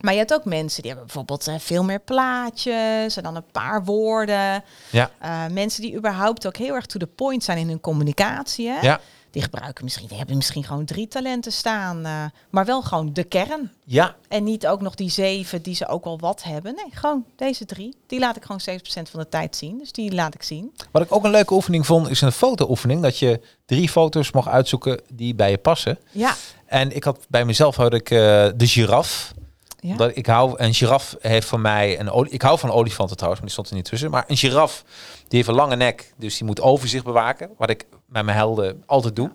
Maar 0.00 0.12
je 0.12 0.18
hebt 0.18 0.34
ook 0.34 0.44
mensen 0.44 0.80
die 0.82 0.90
hebben 0.90 1.06
bijvoorbeeld 1.06 1.46
eh, 1.46 1.54
veel 1.58 1.84
meer 1.84 2.00
plaatjes 2.00 3.16
en 3.16 3.22
dan 3.22 3.36
een 3.36 3.50
paar 3.52 3.84
woorden. 3.84 4.64
Ja. 4.90 5.10
Eh, 5.18 5.46
mensen 5.50 5.82
die 5.82 5.96
überhaupt 5.96 6.46
ook 6.46 6.56
heel 6.56 6.74
erg 6.74 6.86
to 6.86 6.98
the 6.98 7.06
point 7.06 7.44
zijn 7.44 7.58
in 7.58 7.68
hun 7.68 7.80
communicatie. 7.80 8.68
Hè? 8.68 8.80
Ja. 8.80 9.00
Die 9.32 9.42
gebruiken 9.42 9.84
misschien, 9.84 10.08
die 10.08 10.16
hebben 10.16 10.36
misschien 10.36 10.64
gewoon 10.64 10.84
drie 10.84 11.08
talenten 11.08 11.52
staan, 11.52 12.04
eh, 12.04 12.24
maar 12.50 12.64
wel 12.64 12.82
gewoon 12.82 13.12
de 13.12 13.24
kern. 13.24 13.72
Ja. 13.84 14.16
En 14.28 14.44
niet 14.44 14.66
ook 14.66 14.80
nog 14.80 14.94
die 14.94 15.10
zeven 15.10 15.62
die 15.62 15.74
ze 15.74 15.88
ook 15.88 16.04
wel 16.04 16.18
wat 16.18 16.42
hebben. 16.42 16.74
Nee, 16.74 16.88
gewoon 16.90 17.24
deze 17.36 17.64
drie. 17.64 17.96
Die 18.06 18.18
laat 18.18 18.36
ik 18.36 18.42
gewoon 18.42 18.60
70% 18.60 19.10
van 19.10 19.20
de 19.20 19.28
tijd 19.28 19.56
zien. 19.56 19.78
Dus 19.78 19.92
die 19.92 20.12
laat 20.14 20.34
ik 20.34 20.42
zien. 20.42 20.72
Wat 20.90 21.02
ik 21.02 21.12
ook 21.12 21.24
een 21.24 21.30
leuke 21.30 21.54
oefening 21.54 21.86
vond, 21.86 22.08
is 22.08 22.20
een 22.20 22.32
fotooefening. 22.32 23.02
Dat 23.02 23.18
je 23.18 23.40
drie 23.66 23.88
foto's 23.88 24.32
mag 24.32 24.48
uitzoeken 24.48 25.00
die 25.12 25.34
bij 25.34 25.50
je 25.50 25.58
passen. 25.58 25.98
Ja. 26.10 26.34
En 26.66 26.96
ik 26.96 27.04
had 27.04 27.26
bij 27.28 27.44
mezelf 27.44 27.76
had 27.76 27.94
ik 27.94 28.10
eh, 28.10 28.18
de 28.56 28.66
giraf. 28.66 29.32
ja. 29.80 29.96
Dat 29.96 30.16
ik 30.16 30.26
hou, 30.26 30.54
een 30.56 30.74
giraf 30.74 31.16
heeft 31.20 31.46
voor 31.46 31.60
mij 31.60 32.00
een. 32.00 32.26
Ik 32.32 32.42
hou 32.42 32.58
van 32.58 32.70
olifanten 32.70 33.16
trouwens, 33.16 33.42
maar 33.42 33.50
die 33.50 33.50
stond 33.50 33.68
er 33.68 33.74
niet 33.74 33.84
tussen. 33.84 34.10
Maar 34.10 34.24
een 34.26 34.36
giraf, 34.36 34.84
die 35.28 35.38
heeft 35.38 35.48
een 35.48 35.54
lange 35.54 35.76
nek, 35.76 36.12
dus 36.16 36.36
die 36.36 36.46
moet 36.46 36.60
overzicht 36.60 37.04
bewaken. 37.04 37.50
Wat 37.56 37.70
ik 37.70 37.86
met 38.12 38.24
mijn 38.24 38.36
helden 38.36 38.82
altijd 38.86 39.16
doe. 39.16 39.30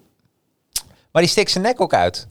Maar 1.11 1.21
die 1.21 1.31
steekt 1.31 1.51
zijn 1.51 1.63
nek 1.63 1.81
ook 1.81 1.93
uit. 1.93 2.27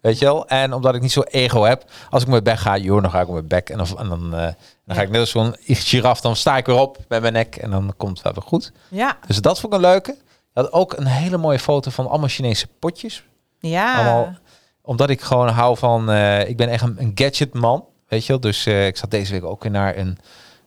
Weet 0.00 0.18
je 0.18 0.24
wel? 0.24 0.48
En 0.48 0.72
omdat 0.72 0.94
ik 0.94 1.00
niet 1.00 1.12
zo 1.12 1.20
ego 1.20 1.62
heb, 1.62 1.84
als 2.10 2.22
ik 2.22 2.28
mijn 2.28 2.42
bek 2.42 2.58
ga, 2.58 2.76
joh, 2.76 3.02
dan 3.02 3.10
ga 3.10 3.20
ik 3.20 3.26
op 3.26 3.32
mijn 3.32 3.48
bek. 3.48 3.68
En 3.70 3.78
dan, 3.78 3.98
en 3.98 4.08
dan, 4.08 4.34
eh, 4.34 4.52
dan 4.84 4.96
ga 4.96 5.02
ik 5.02 5.10
net 5.10 5.20
als 5.20 5.30
zo'n 5.30 5.56
giraf, 5.60 6.20
dan 6.20 6.36
sta 6.36 6.56
ik 6.56 6.66
weer 6.66 6.78
op 6.78 6.98
met 7.08 7.20
mijn 7.20 7.32
nek. 7.32 7.56
En 7.56 7.70
dan 7.70 7.94
komt 7.96 8.12
het 8.12 8.22
wel 8.22 8.32
weer 8.32 8.42
goed. 8.42 8.72
ja. 8.88 9.18
Dus 9.26 9.40
dat 9.40 9.60
vond 9.60 9.72
ik 9.72 9.78
een 9.78 9.84
leuke. 9.86 10.16
Had 10.52 10.72
ook 10.72 10.92
een 10.92 11.06
hele 11.06 11.36
mooie 11.36 11.58
foto 11.58 11.90
van 11.90 12.08
allemaal 12.08 12.28
Chinese 12.28 12.66
potjes. 12.78 13.24
Ja. 13.58 13.94
Allemaal, 13.94 14.34
omdat 14.82 15.10
ik 15.10 15.20
gewoon 15.20 15.48
hou 15.48 15.76
van, 15.76 16.10
eh, 16.10 16.48
ik 16.48 16.56
ben 16.56 16.68
echt 16.68 16.82
een, 16.82 16.96
een 16.98 17.12
gadgetman, 17.14 17.84
weet 18.08 18.22
je 18.26 18.32
wel. 18.32 18.40
Dus 18.40 18.66
eh, 18.66 18.86
ik 18.86 18.96
zat 18.96 19.10
deze 19.10 19.32
week 19.32 19.44
ook 19.44 19.62
weer 19.62 19.72
naar 19.72 19.96
een, 19.96 20.18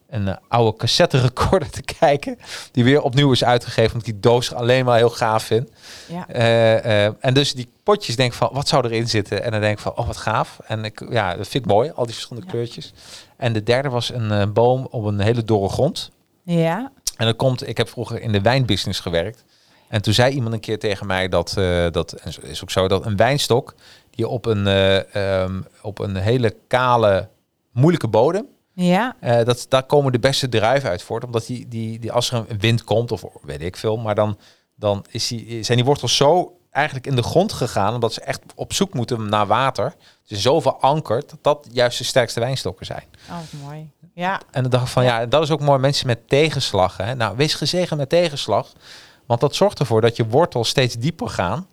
een 0.10 0.28
eh, 0.28 0.36
oude 0.48 0.78
cassette 0.78 1.20
recorder 1.20 1.70
te 1.80 1.82
kijken. 1.82 2.38
Die 2.72 2.84
weer 2.84 3.02
opnieuw 3.02 3.32
is 3.32 3.44
uitgegeven, 3.44 3.92
omdat 3.92 4.08
ik 4.08 4.14
die 4.14 4.22
doos 4.22 4.54
alleen 4.54 4.86
maar 4.86 4.98
heel 4.98 5.10
gaaf 5.10 5.44
vind. 5.44 5.70
ja. 6.08 6.28
Eh, 6.28 7.06
eh, 7.06 7.14
en 7.20 7.34
dus 7.34 7.54
die 7.54 7.70
potjes 7.84 8.16
denk 8.16 8.32
ik 8.32 8.38
van, 8.38 8.50
wat 8.52 8.68
zou 8.68 8.86
erin 8.86 9.08
zitten? 9.08 9.44
En 9.44 9.52
dan 9.52 9.62
denk 9.62 9.74
ik 9.74 9.80
van, 9.84 9.96
oh 9.96 10.08
wat 10.08 10.18
gaaf. 10.18 10.60
En 10.66 10.84
ik, 10.86 11.06
ja, 11.10 11.36
dat 11.36 11.48
vind 11.48 11.66
ik 11.66 11.72
mooi, 11.72 11.92
al 11.96 12.06
die 12.06 12.14
verschillende 12.14 12.48
Ja. 12.48 12.54
kleurtjes. 12.54 12.94
En 13.38 13.54
de 13.54 13.64
derde 13.64 13.90
was 13.90 14.12
een 14.14 14.54
boom 14.54 14.88
op 14.90 15.04
een 15.06 15.20
hele 15.20 15.44
dorre 15.44 15.70
grond. 15.70 16.12
Ja. 16.44 16.92
En 17.18 17.26
dat 17.26 17.36
komt, 17.36 17.68
ik 17.68 17.78
heb 17.78 17.90
vroeger 17.90 18.22
in 18.22 18.32
de 18.32 18.42
wijnbusiness 18.42 19.00
gewerkt. 19.00 19.44
En 19.88 20.02
toen 20.02 20.14
zei 20.14 20.34
iemand 20.34 20.54
een 20.54 20.60
keer 20.60 20.80
tegen 20.80 21.08
mij 21.08 21.30
dat, 21.30 21.54
dat 21.92 22.12
en 22.12 22.32
is 22.42 22.64
ook 22.64 22.72
zo, 22.72 22.88
dat 22.88 23.06
een 23.06 23.16
wijnstok 23.16 23.76
die 24.18 24.28
op 24.28 24.46
een, 24.46 24.68
eh, 24.68 25.16
ehm, 25.42 25.62
op 25.82 26.00
een 26.00 26.16
hele 26.16 26.56
kale, 26.68 27.28
moeilijke 27.72 28.08
bodem, 28.08 28.46
Ja. 28.86 29.16
eh, 29.20 29.46
dat, 29.46 29.66
daar 29.70 29.84
komen 29.84 30.12
de 30.12 30.20
beste 30.20 30.50
druiven 30.50 30.90
uit 30.90 31.02
voort. 31.02 31.24
Omdat 31.24 31.46
die, 31.46 31.68
die, 31.68 32.00
die 32.00 32.12
als 32.12 32.32
er 32.32 32.46
een 32.48 32.60
wind 32.60 32.84
komt, 32.84 33.12
of 33.12 33.24
weet 33.42 33.62
ik 33.62 33.78
veel, 33.78 33.98
maar 33.98 34.16
dan, 34.16 34.38
dan 34.76 35.06
is 35.10 35.28
die, 35.28 35.64
zijn 35.64 35.78
die 35.78 35.86
wortels 35.88 36.16
zo 36.16 36.58
eigenlijk 36.72 37.08
in 37.08 37.16
de 37.16 37.24
grond 37.24 37.54
gegaan, 37.54 37.94
omdat 37.94 38.14
ze 38.14 38.22
echt 38.22 38.42
op 38.56 38.74
zoek 38.74 38.94
moeten 38.94 39.30
naar 39.30 39.48
water. 39.48 39.94
Dus 40.28 40.42
zo 40.42 40.60
verankerd, 40.60 41.30
dat 41.30 41.40
dat 41.42 41.68
juist 41.72 41.98
de 41.98 42.04
sterkste 42.04 42.40
wijnstokken 42.40 42.86
zijn. 42.86 43.04
Oh, 43.30 43.62
mooi. 43.64 43.92
Ja. 44.14 44.42
En 44.52 44.62
dan 44.62 44.72
dacht 44.72 44.84
ik 44.84 44.92
van 44.92 45.04
ja, 45.04 45.26
dat 45.26 45.44
is 45.44 45.52
ook 45.52 45.62
mooi 45.62 45.80
mensen 45.80 46.08
met 46.08 46.30
tegenslag. 46.30 46.98
Hè? 46.98 47.16
Nou, 47.16 47.38
wees 47.38 47.54
gezegend 47.54 48.00
met 48.00 48.10
tegenslag. 48.10 48.74
Want 49.26 49.40
dat 49.40 49.56
zorgt 49.56 49.80
ervoor 49.80 50.02
dat 50.02 50.16
je 50.16 50.28
wortels 50.28 50.70
steeds 50.70 50.96
dieper 50.96 51.30
gaan. 51.30 51.68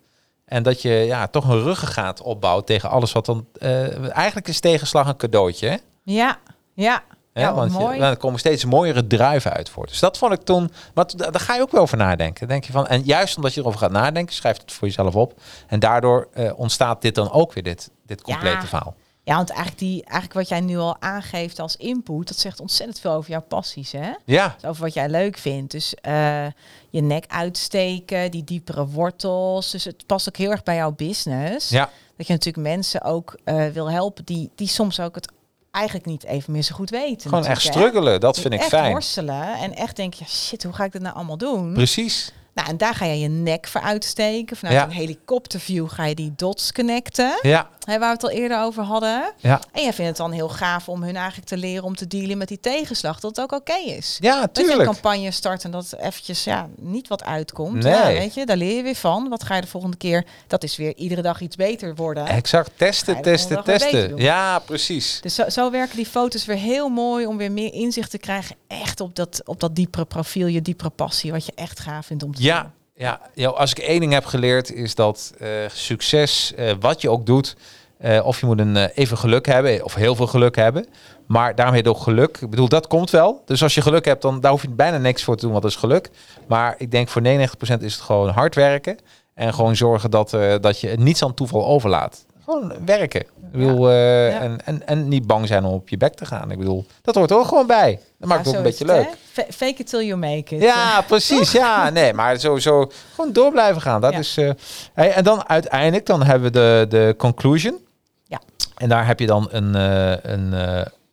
En 0.44 0.62
dat 0.62 0.82
je 0.82 0.90
ja, 0.90 1.26
toch 1.26 1.48
een 1.48 1.62
ruggengraat 1.62 2.22
opbouwt 2.22 2.66
tegen 2.66 2.90
alles 2.90 3.12
wat 3.12 3.26
dan... 3.26 3.46
eh, 3.58 4.16
eigenlijk 4.16 4.48
is 4.48 4.60
tegenslag 4.60 5.08
een 5.08 5.16
cadeautje. 5.16 5.68
Hè? 5.68 5.76
Ja. 6.02 6.38
Ja. 6.74 7.02
Hè? 7.32 7.40
Ja, 7.42 7.54
Want 7.54 7.72
je, 7.72 7.78
mooi. 7.78 7.98
dan 7.98 8.16
komen 8.16 8.38
steeds 8.38 8.64
mooiere 8.64 9.06
druiven 9.06 9.52
uit 9.52 9.68
voort. 9.68 9.88
Dus 9.88 9.98
dat 9.98 10.18
vond 10.18 10.32
ik 10.32 10.42
toen... 10.42 10.70
Want 10.94 11.18
da- 11.18 11.30
daar 11.30 11.40
ga 11.40 11.54
je 11.54 11.60
ook 11.62 11.70
wel 11.70 11.80
over 11.82 11.96
nadenken. 11.96 12.48
Denk 12.48 12.64
je 12.64 12.72
van, 12.72 12.86
en 12.86 13.02
juist 13.02 13.36
omdat 13.36 13.54
je 13.54 13.60
erover 13.60 13.78
gaat 13.78 13.90
nadenken, 13.90 14.34
schrijf 14.34 14.58
het 14.60 14.72
voor 14.72 14.88
jezelf 14.88 15.14
op. 15.14 15.40
En 15.66 15.78
daardoor 15.80 16.28
eh, 16.32 16.52
ontstaat 16.58 17.02
dit 17.02 17.14
dan 17.14 17.32
ook 17.32 17.52
weer, 17.52 17.62
dit, 17.62 17.90
dit 18.06 18.22
complete 18.22 18.48
Ja. 18.56 18.66
verhaal. 18.66 18.94
Ja, 19.22 19.36
want 19.36 19.48
eigenlijk, 19.50 19.78
die, 19.78 20.02
eigenlijk 20.02 20.32
wat 20.34 20.48
jij 20.48 20.60
nu 20.60 20.78
al 20.78 20.96
aangeeft 21.00 21.58
als 21.58 21.76
input, 21.76 22.28
dat 22.28 22.36
zegt 22.38 22.60
ontzettend 22.60 23.00
veel 23.00 23.12
over 23.12 23.30
jouw 23.30 23.40
passies, 23.48 23.92
hè? 23.92 24.10
Ja, 24.24 24.54
Dus 24.60 24.70
over 24.70 24.82
wat 24.82 24.94
jij 24.94 25.08
leuk 25.08 25.38
vindt. 25.38 25.70
Dus 25.72 25.94
eh, 25.94 26.46
je 26.90 27.00
nek 27.02 27.24
uitsteken, 27.28 28.30
die 28.30 28.44
diepere 28.44 28.86
wortels. 28.86 29.70
Dus 29.70 29.84
het 29.84 30.06
past 30.06 30.28
ook 30.28 30.36
heel 30.36 30.50
erg 30.50 30.62
bij 30.62 30.76
jouw 30.76 30.92
business. 30.92 31.68
ja, 31.68 31.90
Dat 32.16 32.26
je 32.26 32.32
natuurlijk 32.32 32.66
mensen 32.66 33.02
ook 33.02 33.36
eh, 33.44 33.66
wil 33.66 33.90
helpen 33.90 34.24
die, 34.24 34.50
die 34.54 34.68
soms 34.68 35.00
ook 35.00 35.14
het 35.14 35.32
eigenlijk 35.74 36.06
niet 36.06 36.24
even 36.24 36.52
meer 36.52 36.62
zo 36.62 36.74
goed 36.74 36.90
weten. 36.90 37.28
gewoon 37.28 37.44
echt 37.46 37.62
struggelen. 37.62 38.20
Dat 38.20 38.40
vind 38.40 38.54
ik 38.54 38.60
echt 38.60 38.68
fijn. 38.68 38.92
worstelen 38.92 39.54
en 39.54 39.74
echt 39.74 39.96
denken, 39.96 40.18
ja 40.22 40.26
shit, 40.26 40.62
hoe 40.62 40.72
ga 40.72 40.84
ik 40.84 40.92
dit 40.92 41.02
nou 41.02 41.14
allemaal 41.14 41.38
doen? 41.38 41.72
Precies. 41.72 42.32
Nou, 42.54 42.68
en 42.68 42.76
daar 42.76 42.94
ga 42.94 43.04
je 43.04 43.18
je 43.20 43.28
nek 43.28 43.66
voor 43.66 43.80
uitsteken. 43.80 44.56
Vanuit 44.56 44.76
Ja. 44.78 44.84
een 44.84 44.90
helikopterview 44.90 45.88
ga 45.90 46.04
je 46.04 46.14
die 46.14 46.32
dots 46.36 46.72
connecten. 46.72 47.38
Ja, 47.42 47.68
Hè, 47.84 47.98
waar 47.98 48.08
we 48.08 48.14
het 48.14 48.22
al 48.22 48.30
eerder 48.30 48.60
over 48.60 48.82
hadden. 48.82 49.32
ja. 49.36 49.60
En 49.72 49.82
jij 49.82 49.92
vindt 49.92 50.08
het 50.08 50.16
dan 50.16 50.32
heel 50.32 50.48
gaaf 50.48 50.88
om 50.88 51.02
hun 51.02 51.16
eigenlijk 51.16 51.46
te 51.48 51.56
leren 51.56 51.84
om 51.84 51.94
te 51.96 52.06
dealen 52.06 52.38
met 52.38 52.48
die 52.48 52.60
tegenslag. 52.60 53.20
Dat 53.20 53.36
het 53.36 53.40
ook 53.44 53.52
oké 53.60 53.76
is. 53.86 54.16
Ja, 54.20 54.40
Dat 54.40 54.50
je 54.52 54.62
een 54.62 54.68
tuurlijk. 54.68 54.90
campagne 54.90 55.30
start 55.30 55.64
en 55.64 55.70
dat 55.70 55.94
eventjes 56.00 56.44
ja, 56.44 56.68
niet 56.76 57.08
wat 57.08 57.24
uitkomt. 57.24 57.82
Nee. 57.82 57.92
Ja, 57.92 58.06
weet 58.06 58.34
je, 58.34 58.46
daar 58.46 58.56
leer 58.56 58.76
je 58.76 58.82
weer 58.82 58.94
van. 58.94 59.28
Wat 59.28 59.42
ga 59.44 59.54
je 59.54 59.60
de 59.60 59.66
volgende 59.66 59.96
keer? 59.96 60.24
Dat 60.46 60.62
is 60.62 60.76
weer 60.76 60.94
iedere 60.96 61.22
dag 61.22 61.40
iets 61.40 61.56
beter 61.56 61.94
worden. 61.94 62.26
Exact, 62.26 62.70
testen, 62.76 63.22
testen, 63.22 63.64
testen. 63.64 64.16
Ja, 64.16 64.58
precies. 64.58 65.18
Dus 65.22 65.34
zo, 65.34 65.48
zo 65.48 65.70
werken 65.70 65.96
die 65.96 66.06
foto's 66.06 66.44
weer 66.44 66.56
heel 66.56 66.88
mooi 66.88 67.26
om 67.26 67.36
weer 67.36 67.52
meer 67.52 67.72
inzicht 67.72 68.10
te 68.10 68.18
krijgen. 68.18 68.56
Echt 68.82 69.00
op 69.00 69.14
dat, 69.16 69.42
op 69.44 69.60
dat 69.60 69.76
diepere 69.76 70.04
profiel, 70.04 70.46
je 70.46 70.62
diepere 70.62 70.90
passie. 70.90 71.32
Wat 71.32 71.46
je 71.46 71.52
echt 71.54 71.80
gaaf 71.80 72.06
vindt 72.06 72.22
om 72.22 72.34
te 72.34 72.42
Ja, 72.42 72.62
doen. 72.62 72.70
ja, 72.94 73.20
ja, 73.34 73.48
als 73.48 73.70
ik 73.70 73.78
één 73.78 74.00
ding 74.00 74.12
heb 74.12 74.24
geleerd 74.24 74.72
is 74.72 74.94
dat 74.94 75.34
eh, 75.38 75.48
succes, 75.68 76.52
eh, 76.56 76.72
wat 76.80 77.00
je 77.00 77.10
ook 77.10 77.26
doet, 77.26 77.56
eh, 77.98 78.26
of 78.26 78.40
je 78.40 78.46
moet 78.46 78.58
een 78.58 78.76
even 78.76 79.18
geluk 79.18 79.46
hebben 79.46 79.84
of 79.84 79.94
heel 79.94 80.14
veel 80.14 80.26
geluk 80.26 80.56
hebben. 80.56 80.86
Maar 81.26 81.54
daarmee 81.54 81.88
ook 81.88 81.98
geluk. 81.98 82.38
Ik 82.40 82.50
bedoel, 82.50 82.68
dat 82.68 82.86
komt 82.86 83.10
wel. 83.10 83.42
Dus 83.44 83.62
als 83.62 83.74
je 83.74 83.80
geluk 83.82 84.04
hebt, 84.04 84.22
dan 84.22 84.40
daar 84.40 84.50
hoef 84.50 84.62
je 84.62 84.68
bijna 84.68 84.98
niks 84.98 85.22
voor 85.24 85.34
te 85.34 85.40
doen, 85.42 85.50
want 85.50 85.62
dat 85.62 85.72
is 85.72 85.78
geluk. 85.78 86.10
Maar 86.48 86.74
ik 86.78 86.90
denk 86.90 87.08
voor 87.08 87.22
99% 87.22 87.82
is 87.82 87.94
het 87.94 88.02
gewoon 88.02 88.28
hard 88.28 88.54
werken. 88.54 88.98
En 89.34 89.54
gewoon 89.54 89.76
zorgen 89.76 90.10
dat, 90.10 90.30
dat 90.60 90.80
je 90.80 90.88
niets 90.88 91.22
aan 91.24 91.34
toeval 91.34 91.66
overlaat. 91.66 92.24
Gewoon 92.44 92.72
werken. 92.84 93.26
Ik 93.54 93.60
bedoel, 93.60 93.90
eh, 93.90 94.42
en, 94.42 94.58
en, 94.64 94.86
en 94.86 95.08
niet 95.08 95.26
bang 95.26 95.46
zijn 95.46 95.64
om 95.64 95.72
op 95.74 95.88
je 95.88 95.96
bek 95.96 96.14
te 96.14 96.26
gaan. 96.26 96.50
Ik 96.50 96.58
bedoel, 96.58 96.86
dat 97.02 97.14
hoort 97.14 97.30
er 97.30 97.36
ook 97.36 97.46
gewoon 97.46 97.66
bij. 97.66 98.00
Dat 98.18 98.28
maakt 98.28 98.40
het 98.40 98.48
ook 98.48 98.54
een 98.54 98.62
beetje 98.62 98.84
het, 98.86 98.94
leuk. 98.96 99.06
hè? 99.34 99.52
Fake 99.52 99.74
it 99.76 99.88
till 99.88 100.06
you 100.06 100.16
make 100.18 100.54
it. 100.56 100.62
Ja, 100.62 101.00
precies. 101.00 101.52
Ja, 101.52 101.90
nee, 101.90 102.12
maar 102.12 102.40
sowieso 102.40 102.90
gewoon 103.14 103.32
door 103.32 103.50
blijven 103.50 103.82
gaan. 103.82 104.00
Dat 104.00 104.12
is. 104.12 104.36
eh, 104.36 104.50
hey, 104.94 105.12
en 105.12 105.24
dan 105.24 105.48
uiteindelijk, 105.48 106.06
dan 106.06 106.22
hebben 106.22 106.52
we 106.52 106.58
de, 106.58 106.86
de 106.88 107.14
conclusion. 107.18 107.78
Ja. 108.24 108.40
En 108.76 108.88
daar 108.88 109.06
heb 109.06 109.20
je 109.20 109.26
dan 109.26 109.48
een, 109.50 109.74
eh, 109.74 110.32
een 110.32 110.50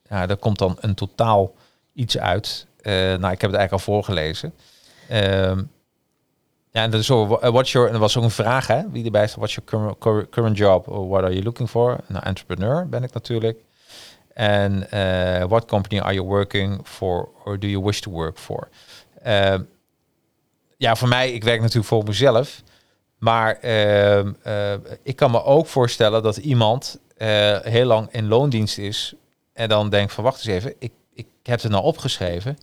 ja, 0.10 0.26
daar 0.26 0.38
komt 0.38 0.58
dan 0.58 0.78
een 0.80 0.96
totaal 0.96 1.54
iets 1.94 2.18
uit. 2.18 2.66
Nou, 2.84 3.32
ik 3.32 3.42
heb 3.42 3.52
het 3.52 3.60
eigenlijk 3.60 3.72
al 3.72 3.80
voorgelezen. 3.80 4.54
Ehm, 5.10 5.62
ja, 6.72 6.84
en 6.84 6.92
dat 6.92 7.00
is 7.00 7.08
wha- 7.08 7.52
what's 7.52 7.72
your, 7.72 7.88
en 7.88 7.92
dat 7.94 8.02
was 8.02 8.18
ook 8.18 8.24
een 8.24 8.32
vraag, 8.32 8.68
hè, 8.68 8.90
wie 8.90 9.06
erbij 9.06 9.28
staat. 9.28 9.38
What's 9.38 9.56
your 9.56 9.96
current, 10.00 10.30
current- 10.30 10.58
job? 10.58 10.88
Or 10.88 11.08
what 11.08 11.24
are 11.24 11.32
you 11.32 11.44
looking 11.44 11.70
for? 11.70 11.98
Nou, 12.08 12.26
entrepreneur 12.26 12.90
ben 12.90 13.04
ik 13.04 13.14
natuurlijk. 13.14 13.60
En 14.34 14.92
eh, 14.92 15.44
what 15.48 15.66
company 15.66 16.02
are 16.02 16.14
you 16.14 16.28
working 16.28 16.80
for 16.84 17.30
or 17.46 17.60
do 17.60 17.68
you 17.68 17.84
wish 17.84 18.00
to 18.00 18.12
work 18.12 18.38
for? 18.38 18.68
Ehm, 19.22 19.62
ja, 20.78 20.96
voor 20.96 21.08
mij, 21.08 21.32
ik 21.32 21.44
werk 21.44 21.60
natuurlijk 21.60 21.88
voor 21.88 22.04
mezelf. 22.04 22.62
Maar 23.18 23.56
ehm, 23.56 24.34
eh, 24.44 24.74
ik 25.04 25.16
kan 25.16 25.32
me 25.32 25.44
ook 25.44 25.68
voorstellen 25.68 26.24
dat 26.24 26.38
iemand 26.38 27.00
eh, 27.18 27.60
heel 27.62 27.86
lang 27.86 28.08
in 28.12 28.28
loondienst 28.28 28.78
is 28.78 29.14
en 29.54 29.70
dan 29.70 29.90
denkt 29.90 30.14
van 30.14 30.24
wacht 30.24 30.38
eens 30.38 30.56
even, 30.56 30.74
ik, 30.80 30.92
ik 31.14 31.28
heb 31.44 31.62
het 31.62 31.72
nou 31.72 31.84
opgeschreven. 31.84 32.58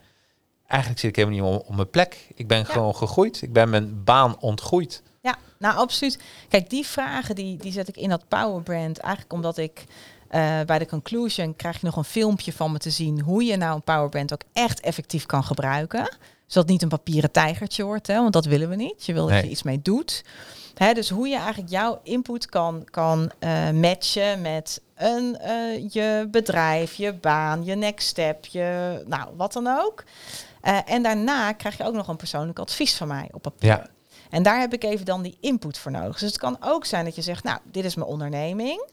Eigenlijk 0.68 1.00
zit 1.00 1.10
ik 1.10 1.16
helemaal 1.16 1.52
niet 1.52 1.64
op, 1.66 1.74
mijn 1.74 1.90
plek. 1.90 2.26
Ik 2.34 2.46
ben 2.46 2.66
gewoon 2.66 2.94
gegroeid. 2.94 3.42
Ik 3.42 3.52
ben 3.52 3.70
mijn 3.70 4.04
baan 4.04 4.40
ontgroeid. 4.40 5.02
Ja, 5.20 5.36
nou 5.58 5.76
absoluut. 5.76 6.18
Kijk, 6.48 6.70
die 6.70 6.86
vragen 6.86 7.34
die, 7.34 7.56
die 7.56 7.72
zet 7.72 7.88
ik 7.88 7.96
in 7.96 8.08
dat 8.08 8.28
Power 8.28 8.62
Brand. 8.62 8.98
Eigenlijk 8.98 9.32
omdat 9.32 9.58
ik 9.58 9.84
eh, 10.28 10.60
bij 10.66 10.78
de 10.78 10.86
conclusion 10.86 11.56
krijg 11.56 11.80
je 11.80 11.86
nog 11.86 11.96
een 11.96 12.04
filmpje 12.04 12.52
van 12.52 12.72
me 12.72 12.78
te 12.78 12.90
zien 12.90 13.20
hoe 13.20 13.44
je 13.44 13.56
nou 13.56 13.74
een 13.74 13.82
Power 13.82 14.08
Brand 14.08 14.32
ook 14.32 14.42
echt 14.52 14.80
effectief 14.80 15.26
kan 15.26 15.44
gebruiken. 15.44 16.16
Zodat 16.46 16.62
het 16.62 16.66
niet 16.72 16.82
een 16.82 16.88
papieren 16.88 17.30
tijgertje 17.30 17.84
wordt, 17.84 18.06
hè, 18.06 18.14
want 18.16 18.32
dat 18.32 18.44
willen 18.44 18.68
we 18.68 18.76
niet. 18.76 19.06
Je 19.06 19.12
wil 19.12 19.22
dat 19.22 19.32
Nee. 19.32 19.44
je 19.44 19.50
iets 19.50 19.62
mee 19.62 19.82
doet. 19.82 20.24
Hè, 20.74 20.92
dus 20.92 21.08
hoe 21.08 21.28
je 21.28 21.36
eigenlijk 21.36 21.70
jouw 21.70 22.00
input 22.02 22.46
kan, 22.46 22.84
kan 22.90 23.30
eh, 23.38 23.70
matchen 23.70 24.40
met 24.40 24.80
een, 24.96 25.38
eh, 25.38 25.88
je 25.90 26.28
bedrijf, 26.30 26.94
je 26.94 27.12
baan, 27.14 27.64
je 27.64 27.74
next 27.74 28.08
step, 28.08 28.46
je, 28.46 29.02
nou, 29.06 29.28
wat 29.36 29.52
dan 29.52 29.66
ook. 29.66 30.04
Eh, 30.68 30.78
en 30.84 31.02
daarna 31.02 31.52
krijg 31.52 31.76
je 31.76 31.84
ook 31.84 31.94
nog 31.94 32.08
een 32.08 32.16
persoonlijk 32.16 32.58
advies 32.58 32.96
van 32.96 33.08
mij 33.08 33.28
op 33.32 33.42
papier. 33.42 33.68
Ja. 33.68 33.86
En 34.30 34.42
daar 34.42 34.60
heb 34.60 34.72
ik 34.72 34.84
even 34.84 35.04
dan 35.06 35.22
die 35.22 35.36
input 35.40 35.78
voor 35.78 35.90
nodig. 35.90 36.18
Dus 36.18 36.28
het 36.28 36.38
kan 36.38 36.56
ook 36.60 36.84
zijn 36.84 37.04
dat 37.04 37.14
je 37.14 37.22
zegt, 37.22 37.44
nou, 37.44 37.58
dit 37.64 37.84
is 37.84 37.94
mijn 37.94 38.08
onderneming. 38.08 38.86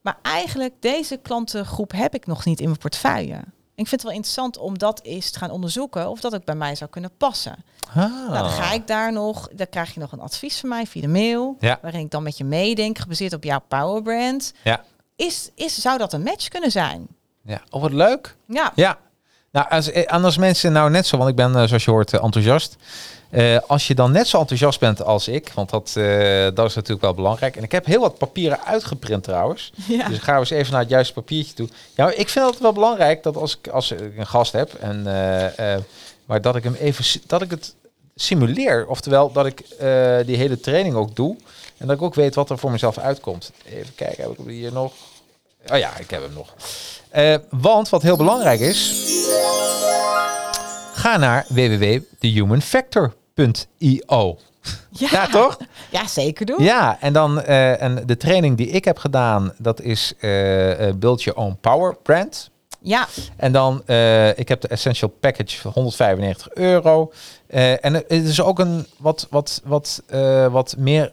Maar 0.00 0.16
eigenlijk, 0.22 0.74
deze 0.80 1.16
klantengroep 1.16 1.92
heb 1.92 2.14
ik 2.14 2.26
nog 2.26 2.44
niet 2.44 2.58
in 2.60 2.66
mijn 2.66 2.78
portefeuille. 2.78 3.36
Ik 3.74 3.88
vind 3.88 3.90
het 3.90 4.02
wel 4.02 4.12
interessant 4.12 4.58
om 4.58 4.78
dat 4.78 5.02
eens 5.02 5.30
te 5.30 5.38
gaan 5.38 5.50
onderzoeken 5.50 6.08
of 6.08 6.20
dat 6.20 6.34
ook 6.34 6.44
bij 6.44 6.54
mij 6.54 6.74
zou 6.74 6.90
kunnen 6.90 7.10
passen. 7.16 7.64
Ah. 7.88 7.96
Nou, 7.96 8.32
dan 8.32 8.48
ga 8.48 8.72
ik 8.72 8.86
daar 8.86 9.12
nog, 9.12 9.48
dan 9.52 9.68
krijg 9.68 9.94
je 9.94 10.00
nog 10.00 10.12
een 10.12 10.20
advies 10.20 10.60
van 10.60 10.68
mij 10.68 10.86
via 10.86 11.00
de 11.00 11.08
mail, 11.08 11.56
Ja. 11.58 11.78
waarin 11.82 12.00
ik 12.00 12.10
dan 12.10 12.22
met 12.22 12.38
je 12.38 12.44
meedenk, 12.44 12.98
gebaseerd 12.98 13.32
op 13.32 13.44
jouw 13.44 13.60
powerbrand. 13.68 14.52
Ja. 14.64 14.84
Is, 15.16 15.50
is, 15.54 15.80
zou 15.80 15.98
dat 15.98 16.12
een 16.12 16.22
match 16.22 16.48
kunnen 16.48 16.70
zijn? 16.70 17.06
Ja. 17.42 17.62
Oh, 17.70 17.80
wat 17.82 17.92
leuk. 17.92 18.36
Ja, 18.46 18.72
Ja. 18.74 18.98
Nou, 19.54 19.68
als, 19.68 19.90
eh, 19.90 20.22
als 20.22 20.36
mensen 20.36 20.72
nou 20.72 20.90
net 20.90 21.06
zo, 21.06 21.16
want 21.16 21.30
ik 21.30 21.36
ben, 21.36 21.56
eh, 21.56 21.66
zoals 21.66 21.84
je 21.84 21.90
hoort, 21.90 22.12
eh, 22.12 22.24
enthousiast. 22.24 22.76
Als 23.66 23.86
je 23.86 23.94
dan 23.94 24.12
net 24.12 24.28
zo 24.28 24.38
enthousiast 24.38 24.80
bent 24.80 25.02
als 25.02 25.28
ik, 25.28 25.52
want 25.54 25.70
dat, 25.70 25.92
dat 26.54 26.66
is 26.68 26.74
natuurlijk 26.74 27.00
wel 27.00 27.14
belangrijk. 27.14 27.56
En 27.56 27.62
ik 27.62 27.72
heb 27.72 27.86
heel 27.86 28.00
wat 28.00 28.18
papieren 28.18 28.64
uitgeprint 28.64 29.24
trouwens. 29.24 29.72
ja. 29.88 30.08
Dus 30.08 30.18
gaan 30.18 30.34
we 30.34 30.40
eens 30.40 30.50
even 30.50 30.72
naar 30.72 30.80
het 30.80 30.90
juiste 30.90 31.12
papiertje 31.12 31.54
toe. 31.54 31.68
Ja, 31.94 32.10
ik 32.10 32.28
vind 32.28 32.46
het 32.46 32.58
wel 32.58 32.72
belangrijk 32.72 33.22
dat 33.22 33.36
als 33.36 33.58
ik, 33.58 33.68
als 33.68 33.90
ik 33.90 34.16
een 34.16 34.26
gast 34.26 34.52
heb, 34.52 34.74
en, 34.74 35.02
maar 36.24 36.40
dat 36.40 36.56
ik 36.56 36.62
hem 36.62 36.74
even, 36.74 37.20
dat 37.26 37.42
ik 37.42 37.50
het 37.50 37.74
simuleer. 38.14 38.86
Oftewel 38.86 39.32
dat 39.32 39.46
ik 39.46 39.64
die 40.26 40.36
hele 40.36 40.60
training 40.60 40.94
ook 40.94 41.16
doe. 41.16 41.36
En 41.76 41.86
dat 41.86 41.96
ik 41.96 42.02
ook 42.02 42.14
weet 42.14 42.34
wat 42.34 42.50
er 42.50 42.58
voor 42.58 42.70
mezelf 42.70 42.98
uitkomt. 42.98 43.52
Even 43.64 43.94
kijken, 43.94 44.22
heb 44.22 44.32
ik 44.32 44.38
hem 44.38 44.48
hier 44.48 44.72
nog? 44.72 44.92
Oh 45.72 45.78
ja, 45.78 45.96
ik 45.98 46.10
heb 46.10 46.22
hem 46.22 46.32
nog. 46.32 46.54
Want 47.50 47.88
wat 47.88 48.02
heel 48.02 48.16
belangrijk 48.16 48.60
is, 48.60 48.92
ga 51.04 51.16
naar 51.16 51.44
www.thehumanfactor.io. 51.48 54.38
Ja, 54.90 55.26
toch? 55.26 55.58
Ja, 55.90 56.06
zeker 56.06 56.46
doen. 56.46 56.62
Ja, 56.62 56.96
en 57.00 57.12
dan 57.12 57.42
eh, 57.42 57.82
en 57.82 58.02
de 58.06 58.16
training 58.16 58.56
die 58.56 58.66
ik 58.66 58.84
heb 58.84 58.98
gedaan, 58.98 59.52
dat 59.58 59.80
is 59.80 60.12
eh 60.20 60.88
eh, 60.88 60.94
Build 60.94 61.22
Your 61.22 61.40
Own 61.40 61.56
Power 61.60 61.96
Brand. 62.02 62.50
Ja, 62.80 63.06
En 63.36 63.52
dan, 63.52 63.82
eh, 63.86 64.38
ik 64.38 64.48
heb 64.48 64.60
de 64.60 64.68
Essential 64.68 65.10
Package 65.20 65.60
van 65.60 65.70
195 65.74 66.54
euro. 66.54 67.12
En 67.80 67.94
het 67.94 68.10
is 68.10 68.42
ook 68.42 68.58
een 68.58 68.86
wat, 68.98 69.26
wat, 69.30 69.62
wat, 69.64 70.02
wat 70.50 70.74
meer 70.78 71.12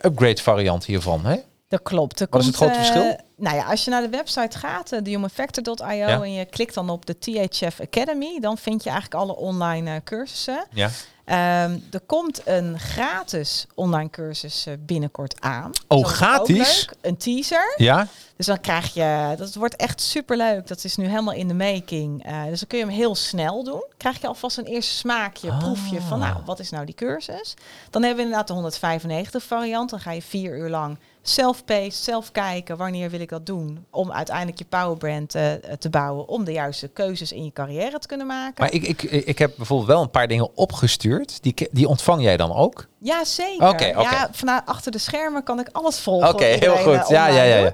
upgrade 0.00 0.42
variant 0.42 0.84
hiervan. 0.84 1.24
Hè? 1.24 1.36
Dat 1.68 1.82
klopt. 1.82 2.20
Er 2.20 2.26
Wat 2.30 2.40
is 2.40 2.46
het 2.46 2.56
grote 2.56 2.74
verschil? 2.74 3.16
Nou 3.42 3.56
ja, 3.56 3.64
als 3.64 3.84
je 3.84 3.90
naar 3.90 4.02
de 4.02 4.08
website 4.08 4.58
gaat, 4.58 4.92
uh, 4.92 5.00
thehumanfactor.io, 5.00 5.92
Ja. 5.94 6.22
en 6.22 6.32
je 6.32 6.44
klikt 6.44 6.74
dan 6.74 6.90
op 6.90 7.06
de 7.06 7.18
THF 7.18 7.80
Academy, 7.80 8.40
dan 8.40 8.58
vind 8.58 8.82
je 8.82 8.90
eigenlijk 8.90 9.20
alle 9.22 9.36
online 9.36 9.90
eh, 9.94 9.96
cursussen. 10.04 10.66
Ja. 10.70 10.90
Ehm, 11.24 11.78
er 11.90 12.00
komt 12.06 12.40
een 12.46 12.78
gratis 12.78 13.66
online 13.74 14.10
cursus 14.10 14.66
eh, 14.66 14.74
binnenkort 14.78 15.40
aan. 15.40 15.66
Oh, 15.66 15.72
Dat 15.88 15.98
ook 15.98 16.06
gratis? 16.06 16.56
leuk. 16.56 16.94
Een 17.00 17.16
teaser. 17.16 17.74
Ja? 17.76 18.06
Dus 18.36 18.46
dan 18.46 18.60
krijg 18.60 18.94
je, 18.94 19.34
dat 19.36 19.54
wordt 19.54 19.76
echt 19.76 20.00
superleuk. 20.00 20.66
Dat 20.66 20.84
is 20.84 20.96
nu 20.96 21.06
helemaal 21.06 21.34
in 21.34 21.48
de 21.48 21.54
making. 21.54 22.24
Eh, 22.24 22.44
dus 22.44 22.58
dan 22.58 22.68
kun 22.68 22.78
je 22.78 22.84
hem 22.84 22.94
heel 22.94 23.14
snel 23.14 23.64
doen. 23.64 23.84
Krijg 23.96 24.20
je 24.20 24.26
alvast 24.26 24.58
een 24.58 24.64
eerste 24.64 24.94
smaakje, 24.96 25.50
Ah. 25.50 25.58
proefje 25.58 26.00
van, 26.00 26.18
nou, 26.18 26.36
wat 26.44 26.58
is 26.58 26.70
nou 26.70 26.84
die 26.84 26.94
cursus? 26.94 27.54
Dan 27.90 28.02
hebben 28.02 28.16
we 28.16 28.22
inderdaad 28.22 28.46
de 28.46 28.52
195 28.54 29.42
variant. 29.42 29.90
Dan 29.90 30.00
ga 30.00 30.10
je 30.12 30.22
vier 30.22 30.56
uur 30.58 30.68
lang 30.68 30.98
self-paced, 31.22 31.94
zelf 31.94 32.32
kijken, 32.32 32.76
wanneer 32.76 33.10
wil 33.10 33.20
ik 33.20 33.28
dat 33.28 33.46
doen? 33.46 33.86
Om 33.90 34.12
uiteindelijk 34.12 34.58
je 34.58 34.64
powerbrand 34.64 35.34
eh, 35.34 35.52
te 35.78 35.90
bouwen, 35.90 36.28
om 36.28 36.44
de 36.44 36.52
juiste 36.52 36.88
keuzes 36.88 37.32
in 37.32 37.44
je 37.44 37.52
carrière 37.52 37.98
te 37.98 38.06
kunnen 38.06 38.26
maken. 38.26 38.54
Maar 38.56 38.72
ik, 38.72 38.82
ik, 38.82 39.02
ik 39.02 39.38
heb 39.38 39.52
bijvoorbeeld 39.56 39.88
wel 39.88 40.02
een 40.02 40.10
paar 40.10 40.28
dingen 40.28 40.56
opgestuurd. 40.56 41.42
Die, 41.42 41.68
die 41.70 41.88
ontvang 41.88 42.22
jij 42.22 42.36
dan 42.36 42.52
ook? 42.54 42.86
Ja, 42.98 43.24
zeker. 43.24 44.00
Ja, 44.00 44.28
vanuit 44.32 44.62
achter 44.66 44.92
de 44.92 44.98
schermen 44.98 45.42
kan 45.42 45.60
ik 45.60 45.68
alles 45.72 45.98
volgen. 45.98 46.28
Oké, 46.28 46.44
heel 46.44 46.76
goed. 46.76 47.08
Ja, 47.08 47.26
ja, 47.26 47.42
ja. 47.42 47.72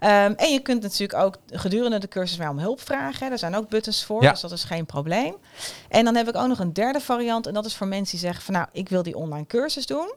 Ehm, 0.00 0.32
en 0.36 0.52
je 0.52 0.60
kunt 0.60 0.82
natuurlijk 0.82 1.22
ook 1.22 1.36
gedurende 1.46 1.98
de 1.98 2.08
cursus 2.08 2.36
mij 2.36 2.48
om 2.48 2.58
hulp 2.58 2.80
vragen. 2.80 3.26
Hè. 3.26 3.32
Er 3.32 3.38
zijn 3.38 3.56
ook 3.56 3.68
buttons 3.68 4.04
voor, 4.04 4.22
Ja. 4.22 4.30
dus 4.30 4.40
dat 4.40 4.52
is 4.52 4.64
geen 4.64 4.86
probleem. 4.86 5.34
En 5.88 6.04
dan 6.04 6.14
heb 6.16 6.28
ik 6.28 6.36
ook 6.36 6.46
nog 6.48 6.58
een 6.58 6.72
derde 6.72 7.00
variant. 7.00 7.46
En 7.46 7.54
dat 7.54 7.64
is 7.64 7.74
voor 7.76 7.86
mensen 7.86 8.10
die 8.18 8.26
zeggen 8.26 8.44
van 8.44 8.54
nou, 8.54 8.66
ik 8.72 8.88
wil 8.88 9.02
die 9.02 9.16
online 9.16 9.46
cursus 9.46 9.86
doen. 9.86 10.14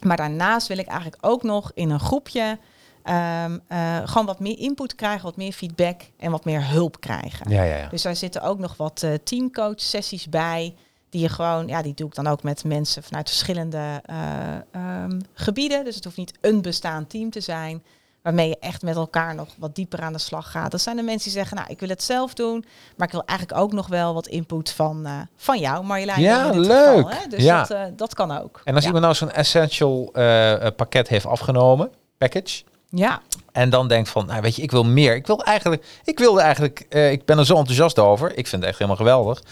Maar 0.00 0.16
daarnaast 0.16 0.68
wil 0.68 0.78
ik 0.78 0.86
eigenlijk 0.86 1.26
ook 1.26 1.42
nog 1.42 1.70
in 1.74 1.90
een 1.90 2.00
groepje 2.00 2.58
ehm, 3.02 3.58
eh, 3.68 3.98
gewoon 4.04 4.26
wat 4.26 4.40
meer 4.40 4.58
input 4.58 4.94
krijgen, 4.94 5.24
wat 5.24 5.36
meer 5.36 5.52
feedback 5.52 6.00
en 6.16 6.30
wat 6.30 6.44
meer 6.44 6.68
hulp 6.68 7.00
krijgen. 7.00 7.50
Ja, 7.50 7.62
ja, 7.62 7.76
ja. 7.76 7.88
Dus 7.88 8.02
daar 8.02 8.16
zitten 8.16 8.42
ook 8.42 8.58
nog 8.58 8.76
wat 8.76 9.02
eh, 9.02 9.14
teamcoach 9.24 9.80
sessies 9.80 10.28
bij. 10.28 10.74
Die 11.10 11.20
je 11.20 11.28
gewoon, 11.28 11.66
ja, 11.66 11.82
die 11.82 11.94
doe 11.94 12.08
ik 12.08 12.14
dan 12.14 12.26
ook 12.26 12.42
met 12.42 12.64
mensen 12.64 13.02
vanuit 13.02 13.28
verschillende 13.28 14.02
eh, 14.04 14.54
ehm, 14.70 15.20
gebieden. 15.32 15.84
Dus 15.84 15.94
het 15.94 16.04
hoeft 16.04 16.16
niet 16.16 16.38
een 16.40 16.62
bestaand 16.62 17.10
team 17.10 17.30
te 17.30 17.40
zijn. 17.40 17.82
Waarmee 18.26 18.48
je 18.48 18.56
echt 18.60 18.82
met 18.82 18.96
elkaar 18.96 19.34
nog 19.34 19.48
wat 19.58 19.74
dieper 19.74 20.00
aan 20.00 20.12
de 20.12 20.18
slag 20.18 20.50
gaat. 20.50 20.70
Dat 20.70 20.80
zijn 20.80 20.96
de 20.96 21.02
mensen 21.02 21.30
die 21.30 21.38
zeggen, 21.38 21.56
nou, 21.56 21.68
ik 21.70 21.80
wil 21.80 21.88
het 21.88 22.02
zelf 22.02 22.34
doen. 22.34 22.64
Maar 22.96 23.06
ik 23.06 23.12
wil 23.12 23.24
eigenlijk 23.24 23.60
ook 23.60 23.72
nog 23.72 23.86
wel 23.86 24.14
wat 24.14 24.26
input 24.26 24.70
van, 24.70 25.06
eh, 25.06 25.12
van 25.36 25.58
jou, 25.58 25.84
Marjolein. 25.84 26.20
Ja, 26.20 26.50
leuk. 26.50 26.96
Geval, 26.96 27.10
hè? 27.10 27.28
Dus 27.28 27.42
Ja. 27.42 27.58
dat, 27.58 27.70
eh, 27.70 27.82
dat 27.96 28.14
kan 28.14 28.38
ook. 28.38 28.60
En 28.64 28.74
als 28.74 28.82
ja. 28.82 28.86
iemand 28.86 29.04
nou 29.04 29.16
zo'n 29.16 29.32
essential 29.32 30.10
eh, 30.12 30.66
pakket 30.76 31.08
heeft 31.08 31.26
afgenomen, 31.26 31.90
package, 32.18 32.62
Ja, 32.90 33.20
en 33.52 33.70
dan 33.70 33.88
denkt 33.88 34.08
van, 34.08 34.26
nou 34.26 34.40
weet 34.40 34.56
je, 34.56 34.62
ik 34.62 34.70
wil 34.70 34.84
meer. 34.84 35.14
Ik 35.14 35.26
wil 35.26 35.42
eigenlijk, 35.44 35.84
ik 36.04 36.18
wilde 36.18 36.40
eigenlijk, 36.40 36.80
ik 36.88 37.24
ben 37.24 37.38
er 37.38 37.46
zo 37.46 37.56
enthousiast 37.56 37.98
over. 37.98 38.28
Ik 38.36 38.46
vind 38.46 38.62
het 38.62 38.70
echt 38.70 38.78
helemaal 38.78 38.96
geweldig. 38.96 39.42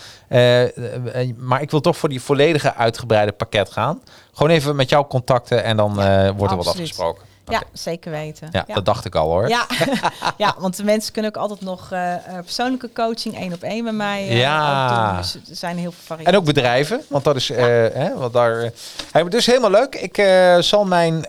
Maar 1.37 1.63
ik 1.63 1.71
wil 1.71 1.81
toch 1.81 1.97
voor 1.97 2.09
die 2.09 2.21
volledige 2.21 2.75
uitgebreide 2.75 3.33
pakket 3.33 3.71
gaan. 3.71 4.03
Gewoon 4.33 4.53
even 4.53 4.77
met 4.77 4.89
jou 4.89 5.07
contacten 5.07 5.65
en 5.65 5.77
dan 5.77 5.95
wordt 6.37 6.53
er 6.53 6.57
wat 6.57 6.67
absoluut. 6.67 7.33
Ja 7.47 7.63
zeker 7.73 8.11
weten. 8.11 8.49
Ja, 8.51 8.65
dat 8.67 8.85
dacht 8.85 9.05
ik 9.05 9.15
al 9.15 9.29
hoor. 9.29 9.49
Ja. 9.49 9.67
ja, 10.37 10.55
want 10.59 10.77
de 10.77 10.85
mensen 10.85 11.13
kunnen 11.13 11.31
ook 11.35 11.43
altijd 11.43 11.61
nog 11.61 11.93
eh, 11.93 12.15
eh, 12.15 12.21
persoonlijke 12.45 12.93
coaching 12.93 13.39
één 13.39 13.53
op 13.53 13.63
één 13.63 13.85
met 13.85 13.95
mij 13.95 14.29
eh, 14.29 14.39
Ja. 14.39 15.09
doen. 15.13 15.17
Dus 15.17 15.35
er 15.35 15.57
zijn 15.57 15.77
heel 15.79 15.93
veel 15.93 16.03
varianten. 16.05 16.33
En 16.33 16.39
ook 16.39 16.47
bedrijven, 16.47 17.03
want 17.09 17.25
dat 17.25 17.37
is, 17.37 17.51
eh 17.51 17.65
hè, 17.93 18.15
wat 18.15 18.33
daar. 18.33 18.71
hey, 19.13 19.29
dus 19.29 19.47
helemaal 19.47 19.71
leuk. 19.71 19.95
Ik 19.95 20.27
zal 20.65 20.85
mijn, 20.85 21.27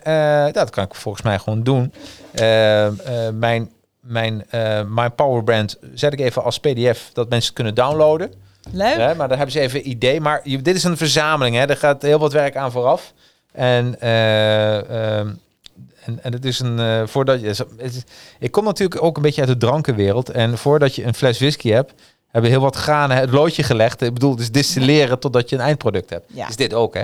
dat 0.53 0.69
kan 0.69 0.83
ik 0.83 0.95
volgens 0.95 1.23
mij 1.23 1.39
gewoon 1.39 1.63
doen. 1.63 1.93
Mijn, 3.33 3.71
mijn, 3.99 4.45
mijn 4.87 5.15
Powerbrand 5.15 5.77
zet 5.93 6.13
ik 6.13 6.19
even 6.19 6.43
als 6.43 6.59
PDF 6.59 7.09
dat 7.13 7.29
mensen 7.29 7.47
het 7.47 7.53
kunnen 7.53 7.75
downloaden. 7.75 8.33
Leuk. 8.71 8.97
Maar 8.97 9.27
daar 9.27 9.37
hebben 9.37 9.51
ze 9.51 9.59
even 9.59 9.79
een 9.79 9.89
idee. 9.89 10.21
Maar 10.21 10.41
je, 10.43 10.61
dit 10.61 10.75
is 10.75 10.83
een 10.83 10.97
verzameling, 10.97 11.55
hè. 11.55 11.65
Er 11.65 11.77
gaat 11.77 12.01
heel 12.01 12.19
wat 12.19 12.33
werk 12.33 12.55
aan 12.55 12.71
vooraf. 12.71 13.13
En, 13.51 13.99
eh, 13.99 15.17
ehm, 15.17 15.29
en, 16.05 16.23
en 16.23 16.31
het 16.33 16.45
is 16.45 16.59
een, 16.59 16.79
eh, 16.79 17.07
voordat 17.07 17.41
je, 17.41 17.47
is- 17.77 18.03
ik 18.39 18.51
kom 18.51 18.63
natuurlijk 18.63 19.03
ook 19.03 19.15
een 19.15 19.21
beetje 19.21 19.41
uit 19.41 19.49
de 19.49 19.57
drankenwereld. 19.57 20.29
En 20.29 20.57
voordat 20.57 20.95
je 20.95 21.03
een 21.03 21.13
fles 21.13 21.39
whisky 21.39 21.69
hebt, 21.69 21.93
hebben 22.31 22.51
heel 22.51 22.61
wat 22.61 22.75
granen 22.75 23.17
het 23.17 23.29
loodje 23.29 23.63
gelegd. 23.63 24.01
Ik 24.01 24.13
bedoel, 24.13 24.35
dus 24.35 24.51
distilleren 24.51 25.19
totdat 25.19 25.49
je 25.49 25.55
een 25.55 25.61
eindproduct 25.61 26.09
hebt. 26.09 26.25
Ja. 26.33 26.47
Is 26.47 26.55
dit 26.55 26.73
ook, 26.73 26.93
hè? 26.93 27.01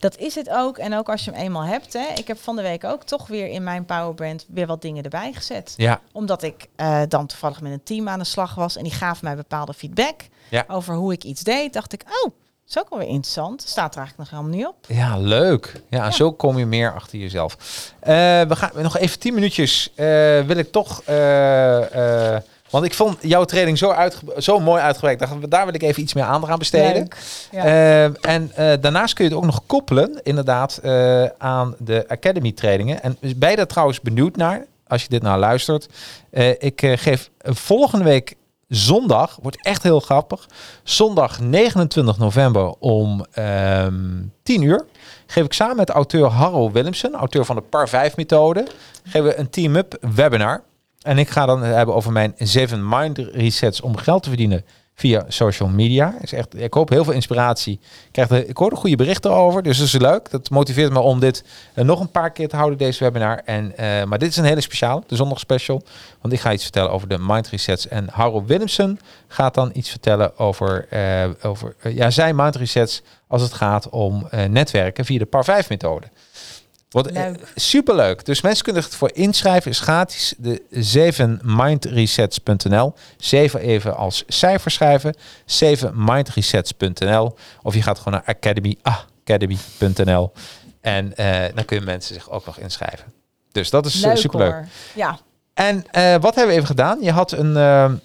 Dat 0.00 0.16
is 0.18 0.34
het 0.34 0.48
ook. 0.50 0.78
En 0.78 0.94
ook 0.94 1.08
als 1.08 1.24
je 1.24 1.30
hem 1.30 1.40
eenmaal 1.40 1.62
hebt. 1.64 1.92
Hè. 1.92 2.06
Ik 2.16 2.26
heb 2.26 2.38
van 2.38 2.56
de 2.56 2.62
week 2.62 2.84
ook 2.84 3.02
toch 3.04 3.26
weer 3.26 3.48
in 3.48 3.64
mijn 3.64 3.84
powerbrand 3.84 4.46
weer 4.48 4.66
wat 4.66 4.82
dingen 4.82 5.02
erbij 5.04 5.32
gezet. 5.32 5.74
Ja. 5.76 6.00
Omdat 6.12 6.42
ik 6.42 6.66
eh, 6.76 7.00
dan 7.08 7.26
toevallig 7.26 7.60
met 7.60 7.72
een 7.72 7.82
team 7.82 8.08
aan 8.08 8.18
de 8.18 8.24
slag 8.24 8.54
was. 8.54 8.76
En 8.76 8.82
die 8.82 8.92
gaven 8.92 9.24
mij 9.24 9.36
bepaalde 9.36 9.74
feedback 9.74 10.20
Ja. 10.48 10.64
over 10.68 10.94
hoe 10.94 11.12
ik 11.12 11.24
iets 11.24 11.42
deed. 11.42 11.72
Dacht 11.72 11.92
ik, 11.92 12.02
oh, 12.24 12.32
is 12.68 12.78
ook 12.78 12.90
wel 12.90 12.98
weer 12.98 13.08
interessant. 13.08 13.62
Staat 13.62 13.94
er 13.94 14.00
eigenlijk 14.00 14.30
nog 14.30 14.40
helemaal 14.40 14.58
niet 14.58 14.66
op. 14.68 14.96
Ja, 14.96 15.18
leuk. 15.18 15.82
Ja, 15.90 16.04
Ja. 16.04 16.10
zo 16.10 16.32
kom 16.32 16.58
je 16.58 16.66
meer 16.66 16.94
achter 16.94 17.18
jezelf. 17.18 17.56
Eh, 18.00 18.14
we 18.40 18.56
gaan 18.56 18.70
nog 18.74 18.98
even 18.98 19.18
tien 19.18 19.34
minuutjes. 19.34 19.92
eh, 19.94 20.06
wil 20.40 20.56
ik 20.56 20.72
toch 20.72 21.02
eh, 21.04 22.36
Want 22.70 22.84
ik 22.84 22.94
vond 22.94 23.16
jouw 23.20 23.44
training 23.44 23.78
zo, 23.78 23.94
zo 24.38 24.60
mooi 24.60 24.82
uitgewerkt. 24.82 25.20
Dacht, 25.20 25.50
daar 25.50 25.64
wil 25.64 25.74
ik 25.74 25.82
even 25.82 26.02
iets 26.02 26.14
meer 26.14 26.24
aandacht 26.24 26.52
aan 26.52 26.58
besteden. 26.58 27.08
Ja. 27.50 27.64
En 28.20 28.52
daarnaast 28.80 29.14
kun 29.14 29.24
je 29.24 29.30
het 29.30 29.38
ook 29.40 29.46
nog 29.46 29.62
koppelen, 29.66 30.20
inderdaad, 30.22 30.80
aan 31.38 31.74
de 31.78 32.04
Academy 32.08 32.52
trainingen. 32.52 33.02
En 33.02 33.16
ben 33.36 33.50
je 33.50 33.56
daar 33.56 33.66
trouwens 33.66 34.00
benieuwd 34.00 34.36
naar, 34.36 34.64
als 34.86 35.02
je 35.02 35.08
dit 35.08 35.22
nou 35.22 35.38
luistert? 35.38 35.88
Ik 36.58 36.80
geef 36.94 37.30
volgende 37.42 38.04
week 38.04 38.34
zondag, 38.68 39.38
wordt 39.42 39.62
echt 39.62 39.82
heel 39.82 40.00
grappig, 40.00 40.48
zondag 40.82 41.40
29 41.40 42.18
november 42.18 42.74
om 42.78 43.26
ehm 43.30 44.22
10 44.42 44.62
uur, 44.62 44.84
geef 45.26 45.44
ik 45.44 45.52
samen 45.52 45.76
met 45.76 45.90
auteur 45.90 46.26
Harro 46.26 46.70
Willemsen, 46.70 47.14
auteur 47.14 47.44
van 47.44 47.56
de 47.56 47.62
Par 47.62 47.88
5 47.88 48.16
methode, 48.16 48.66
geven 49.02 49.28
we 49.28 49.38
een 49.38 49.50
team-up 49.50 50.06
webinar. 50.14 50.62
En 51.02 51.18
ik 51.18 51.28
ga 51.28 51.46
dan 51.46 51.62
hebben 51.62 51.94
over 51.94 52.12
mijn 52.12 52.34
7 52.36 52.88
mind 52.88 53.18
resets 53.18 53.80
om 53.80 53.96
geld 53.96 54.22
te 54.22 54.28
verdienen 54.28 54.64
via 54.98 55.24
social 55.28 55.68
media. 55.68 56.14
Is 56.20 56.32
echt, 56.32 56.60
ik 56.60 56.74
hoop 56.74 56.88
heel 56.88 57.04
veel 57.04 57.12
inspiratie. 57.12 57.80
Ik, 57.82 58.08
krijg 58.12 58.30
ik 58.30 58.56
hoor 58.56 58.76
goede 58.76 58.96
berichten 58.96 59.30
over, 59.30 59.62
dus 59.62 59.78
dat 59.78 59.86
is 59.86 59.92
leuk. 59.92 60.30
Dat 60.30 60.50
motiveert 60.50 60.92
me 60.92 60.98
om 60.98 61.20
dit 61.20 61.44
eh, 61.74 61.84
nog 61.84 62.00
een 62.00 62.10
paar 62.10 62.30
keer 62.30 62.48
te 62.48 62.56
houden, 62.56 62.78
deze 62.78 63.04
webinar. 63.04 63.40
En, 63.44 63.76
eh, 63.76 64.04
maar 64.04 64.18
dit 64.18 64.28
is 64.28 64.36
een 64.36 64.44
hele 64.44 64.60
speciale, 64.60 65.02
de 65.06 65.16
zondag 65.16 65.38
special. 65.38 65.82
Want 66.20 66.34
ik 66.34 66.40
ga 66.40 66.52
iets 66.52 66.62
vertellen 66.62 66.90
over 66.90 67.08
de 67.08 67.18
mind 67.20 67.48
resets. 67.48 67.88
En 67.88 68.08
Harold 68.12 68.46
Willemsen 68.46 69.00
gaat 69.28 69.54
dan 69.54 69.70
iets 69.74 69.90
vertellen 69.90 70.38
over, 70.38 70.86
eh, 70.90 71.28
over 71.42 71.74
ja, 71.82 72.10
zijn 72.10 72.36
mind 72.36 72.56
resets 72.56 73.02
als 73.26 73.42
het 73.42 73.52
gaat 73.52 73.88
om 73.88 74.28
netwerken 74.48 75.04
via 75.04 75.18
de 75.18 75.26
Par 75.26 75.44
5 75.44 75.68
methode. 75.68 76.06
Wat 76.88 77.10
Leuk. 77.10 77.52
super 77.54 77.94
leuk. 77.94 78.24
Dus 78.24 78.40
mensen 78.40 78.64
kunnen 78.64 78.82
zich 78.82 78.92
ervoor 78.92 79.10
inschrijven. 79.12 79.70
Is 79.70 79.80
gratis. 79.80 80.34
De 80.38 80.62
7mindresets.nl. 80.70 82.94
7 83.18 83.60
even 83.60 83.96
als 83.96 84.24
cijfer 84.26 84.70
schrijven. 84.70 85.14
7mindresets.nl. 85.46 87.36
Of 87.62 87.74
je 87.74 87.82
gaat 87.82 87.98
gewoon 87.98 88.12
naar 88.14 88.22
academy, 88.36 88.76
ah, 88.82 88.98
academy.nl. 89.24 90.32
En 90.80 91.16
eh, 91.16 91.44
dan 91.54 91.64
kunnen 91.64 91.84
mensen 91.86 92.14
zich 92.14 92.30
ook 92.30 92.46
nog 92.46 92.58
inschrijven. 92.58 93.12
Dus 93.52 93.70
dat 93.70 93.86
is 93.86 93.94
Leuk 94.04 94.16
super 94.16 94.38
leuk. 94.38 94.52
hoor. 94.52 94.66
Ja, 94.94 95.18
En 95.54 95.84
eh, 95.90 96.02
wat 96.20 96.34
hebben 96.34 96.46
we 96.46 96.52
even 96.52 96.66
gedaan? 96.66 96.98
Je 97.02 97.10
had 97.12 97.32
een. 97.32 97.56
eh, 97.56 97.84
en 97.84 98.00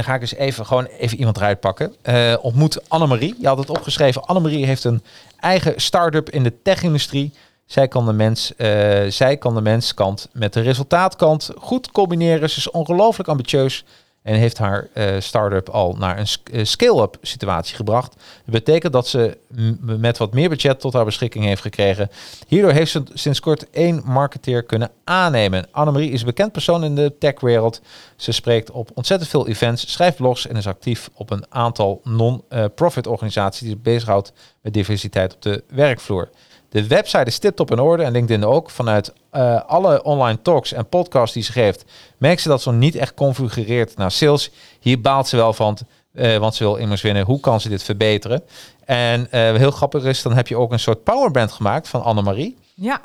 dan 0.00 0.04
ga 0.04 0.14
ik 0.14 0.20
eens 0.20 0.34
even 0.34 0.66
gewoon 0.66 0.84
even 0.84 1.18
iemand 1.18 1.36
eruit 1.36 1.60
pakken. 1.60 1.94
Eh, 2.02 2.34
ontmoet 2.40 2.88
Annemarie. 2.88 3.34
Je 3.40 3.46
had 3.46 3.58
het 3.58 3.70
opgeschreven. 3.70 4.24
Annemarie 4.24 4.66
heeft 4.66 4.84
een 4.84 5.02
eigen 5.40 5.80
start-up 5.80 6.30
in 6.30 6.42
de 6.42 6.62
tech-industrie. 6.62 7.32
Zij 7.66 7.88
kan 7.88 8.06
de 8.06 8.12
mens, 8.12 8.56
eh, 8.56 9.02
zij 9.08 9.36
kan 9.36 9.54
de 9.54 9.60
menskant 9.60 10.28
met 10.32 10.52
de 10.52 10.60
resultaatkant 10.60 11.50
goed 11.58 11.90
combineren. 11.90 12.50
Ze 12.50 12.58
is 12.58 12.70
ongelooflijk 12.70 13.28
ambitieus 13.28 13.84
en 14.24 14.34
heeft 14.34 14.58
haar 14.58 14.88
eh, 14.92 15.20
start-up 15.20 15.68
al 15.68 15.96
naar 15.98 16.18
een 16.18 16.26
eh, 16.52 16.64
scale-up 16.64 17.16
situatie 17.22 17.76
gebracht. 17.76 18.14
Dat 18.44 18.54
betekent 18.54 18.92
dat 18.92 19.08
ze 19.08 19.38
met 19.80 20.18
wat 20.18 20.32
meer 20.32 20.48
budget 20.48 20.80
tot 20.80 20.92
haar 20.92 21.04
beschikking 21.04 21.44
heeft 21.44 21.62
gekregen. 21.62 22.10
Hierdoor 22.46 22.70
heeft 22.70 22.90
ze 22.90 23.02
sinds 23.12 23.40
kort 23.40 23.70
één 23.70 24.02
marketeer 24.04 24.62
kunnen 24.62 24.90
aannemen. 25.04 25.66
Annemarie 25.70 26.10
is 26.10 26.20
een 26.20 26.26
bekend 26.26 26.52
persoon 26.52 26.84
in 26.84 26.94
de 26.94 27.12
techwereld. 27.18 27.80
Ze 28.16 28.32
spreekt 28.32 28.70
op 28.70 28.90
ontzettend 28.94 29.30
veel 29.30 29.48
events, 29.48 29.92
schrijft 29.92 30.16
blogs 30.16 30.46
en 30.46 30.56
is 30.56 30.66
actief 30.66 31.10
op 31.14 31.30
een 31.30 31.44
aantal 31.48 32.00
non-profit 32.04 33.06
organisaties 33.06 33.60
die 33.60 33.70
zich 33.70 33.82
bezighoudt 33.82 34.32
met 34.60 34.74
diversiteit 34.74 35.34
op 35.34 35.42
de 35.42 35.64
werkvloer. 35.68 36.30
De 36.74 36.86
website 36.86 37.24
is 37.24 37.38
tip-top 37.38 37.70
in 37.70 37.78
orde 37.78 38.02
en 38.02 38.12
LinkedIn 38.12 38.44
ook. 38.44 38.70
Vanuit 38.70 39.12
eh, 39.30 39.60
alle 39.66 40.02
online 40.02 40.42
talks 40.42 40.72
en 40.72 40.88
podcasts 40.88 41.34
die 41.34 41.42
ze 41.42 41.52
geeft, 41.52 41.84
merkt 42.18 42.40
ze 42.40 42.48
dat 42.48 42.62
ze 42.62 42.72
niet 42.72 42.94
echt 42.94 43.14
configureert 43.14 43.96
naar 43.96 44.10
sales. 44.10 44.50
Hier 44.80 45.00
baalt 45.00 45.28
ze 45.28 45.36
wel 45.36 45.52
van, 45.52 45.78
eh, 46.12 46.36
want 46.36 46.54
ze 46.54 46.64
wil 46.64 46.76
immers 46.76 47.02
winnen. 47.02 47.24
Hoe 47.24 47.40
kan 47.40 47.60
ze 47.60 47.68
dit 47.68 47.82
verbeteren? 47.82 48.42
En 48.84 49.30
eh, 49.30 49.40
heel 49.54 49.70
grappig 49.70 50.04
is, 50.04 50.22
dan 50.22 50.34
heb 50.34 50.48
je 50.48 50.56
ook 50.56 50.72
een 50.72 50.78
soort 50.78 51.02
powerband 51.02 51.52
gemaakt 51.52 51.88
van 51.88 52.02
Annemarie. 52.02 52.56
ja. 52.74 53.00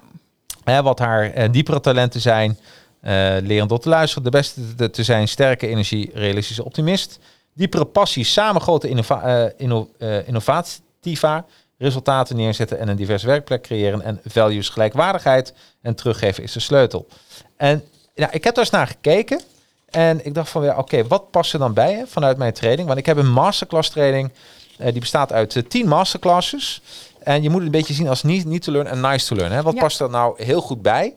Hè, 0.64 0.82
wat 0.82 1.00
haar 1.00 1.52
diepere 1.52 1.80
talenten 1.80 2.22
zijn. 2.22 2.58
leren 3.44 3.68
door 3.68 3.80
te 3.80 3.90
luisteren, 3.90 4.24
de 4.24 4.30
beste 4.30 4.90
te, 4.90 5.04
zijn, 5.04 5.28
sterke 5.28 5.68
energie, 5.68 6.12
realistische 6.14 6.66
optimist. 6.66 7.20
Diepere 7.54 7.86
passie, 7.86 8.24
samen 8.24 8.62
grote 8.62 8.88
innova 8.88 9.52
innovativa, 10.26 11.46
resultaten 11.80 12.36
neerzetten 12.36 12.80
en 12.80 12.88
een 12.88 12.96
divers 12.96 13.24
werkplek 13.24 13.62
creëren. 13.62 14.02
En 14.02 14.20
values, 14.26 14.70
gelijkwaardigheid 14.70 15.54
en 15.82 15.96
teruggeven 15.96 16.44
is 16.44 16.52
de 16.52 16.60
sleutel. 16.60 17.08
En 17.58 17.84
ja, 18.16 18.32
ik 18.32 18.44
heb 18.44 18.56
daar 18.56 18.64
eens 18.64 18.74
naar 18.74 18.88
gekeken. 18.88 19.42
En 19.90 20.26
ik 20.26 20.34
dacht 20.34 20.50
van, 20.50 20.64
ja, 20.64 20.78
oké, 20.78 21.08
wat 21.08 21.32
past 21.32 21.54
er 21.54 21.60
dan 21.60 21.74
bij 21.74 21.94
hè, 21.94 22.08
vanuit 22.08 22.38
mijn 22.38 22.54
training? 22.54 22.88
Want 22.88 23.00
ik 23.00 23.06
heb 23.06 23.18
een 23.18 23.32
masterclass 23.32 23.90
training. 23.90 24.32
eh, 24.78 24.92
die 24.92 25.00
bestaat 25.00 25.32
uit 25.32 25.56
eh, 25.56 25.64
10 25.64 25.88
masterclasses. 25.88 26.82
En 27.24 27.44
je 27.44 27.50
moet 27.50 27.58
het 27.64 27.66
een 27.66 27.80
beetje 27.80 27.94
zien 27.94 28.08
als 28.08 28.24
niet, 28.24 28.46
niet 28.46 28.64
to 28.64 28.72
learn 28.72 28.88
en 28.88 29.02
nice 29.02 29.28
to 29.28 29.36
learn. 29.36 29.52
Hè? 29.52 29.62
Wat 29.62 29.74
Ja. 29.74 29.80
past 29.82 30.00
er 30.00 30.10
nou 30.10 30.44
heel 30.44 30.62
goed 30.62 30.82
bij? 30.82 31.14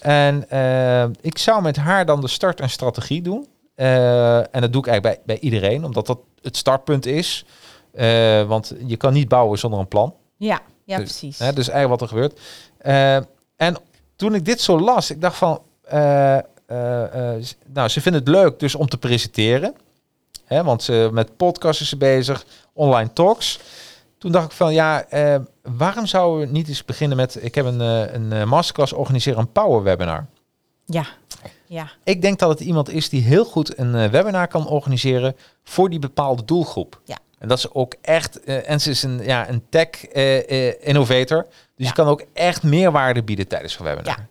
En 0.00 0.50
eh, 0.50 1.04
ik 1.20 1.38
zou 1.38 1.62
met 1.62 1.76
haar 1.76 2.06
dan 2.06 2.20
de 2.20 2.28
start 2.28 2.60
en 2.60 2.70
strategie 2.70 3.22
doen. 3.22 3.46
En 3.74 4.60
dat 4.60 4.72
doe 4.72 4.80
ik 4.82 4.86
eigenlijk 4.86 5.02
bij, 5.02 5.20
bij 5.24 5.38
iedereen, 5.38 5.84
omdat 5.84 6.06
dat 6.06 6.18
het 6.42 6.56
startpunt 6.56 7.06
is. 7.06 7.44
Eh, 7.92 8.42
want 8.42 8.74
je 8.86 8.96
kan 8.96 9.12
niet 9.12 9.28
bouwen 9.28 9.58
zonder 9.58 9.80
een 9.80 9.88
plan. 9.88 10.14
Ja, 10.36 10.60
ja 10.84 10.96
Dus, 10.96 11.04
precies. 11.04 11.38
Hè, 11.38 11.52
dus 11.52 11.68
eigenlijk 11.68 12.00
wat 12.00 12.10
er 12.10 12.16
gebeurt. 12.16 12.40
Eh, 12.78 13.16
en 13.56 13.76
toen 14.16 14.34
ik 14.34 14.44
dit 14.44 14.60
zo 14.60 14.80
las, 14.80 15.10
ik 15.10 15.20
dacht 15.20 15.36
van, 15.36 15.60
eh, 15.82 16.38
nou, 17.66 17.88
ze 17.88 18.00
vinden 18.00 18.20
het 18.20 18.28
leuk 18.28 18.58
dus 18.58 18.74
om 18.74 18.88
te 18.88 18.98
presenteren. 18.98 19.74
Hè, 20.44 20.64
want 20.64 20.82
ze, 20.82 21.08
met 21.12 21.36
podcasts 21.36 21.82
is 21.82 21.88
ze 21.88 21.96
bezig, 21.96 22.44
online 22.72 23.12
talks. 23.12 23.60
Toen 24.18 24.32
dacht 24.32 24.46
ik 24.46 24.52
van, 24.52 24.72
ja, 24.72 25.04
waarom 25.62 26.06
zouden 26.06 26.46
we 26.46 26.52
niet 26.52 26.68
eens 26.68 26.84
beginnen 26.84 27.16
met, 27.16 27.44
ik 27.44 27.54
heb 27.54 27.66
een, 27.66 27.80
een 27.80 28.48
masterclass 28.48 28.92
organiseren, 28.92 29.40
een 29.40 29.52
power 29.52 29.82
webinar. 29.82 30.26
Ja, 30.84 31.06
ja, 31.66 31.90
Ik 32.04 32.22
denk 32.22 32.38
dat 32.38 32.48
het 32.48 32.60
iemand 32.60 32.90
is 32.90 33.08
die 33.08 33.22
heel 33.22 33.44
goed 33.44 33.78
een 33.78 34.10
webinar 34.10 34.48
kan 34.48 34.68
organiseren 34.68 35.36
voor 35.64 35.90
die 35.90 35.98
bepaalde 35.98 36.44
doelgroep. 36.44 37.00
Ja. 37.04 37.18
En 37.42 37.48
dat 37.48 37.58
is 37.58 37.72
ook 37.72 37.94
echt, 38.02 38.40
eh, 38.44 38.70
en 38.70 38.80
ze 38.80 38.90
is 38.90 39.02
een, 39.02 39.20
ja, 39.24 39.48
een 39.48 39.62
tech 39.70 39.88
eh, 40.06 40.68
eh, 40.68 40.74
innovator. 40.80 41.42
Dus 41.42 41.52
Ja. 41.76 41.86
je 41.86 41.92
kan 41.92 42.06
ook 42.06 42.24
echt 42.32 42.62
meerwaarde 42.62 43.22
bieden 43.22 43.48
tijdens 43.48 43.72
zo'n 43.72 43.84
webinar. 43.86 44.16
Ja. 44.18 44.26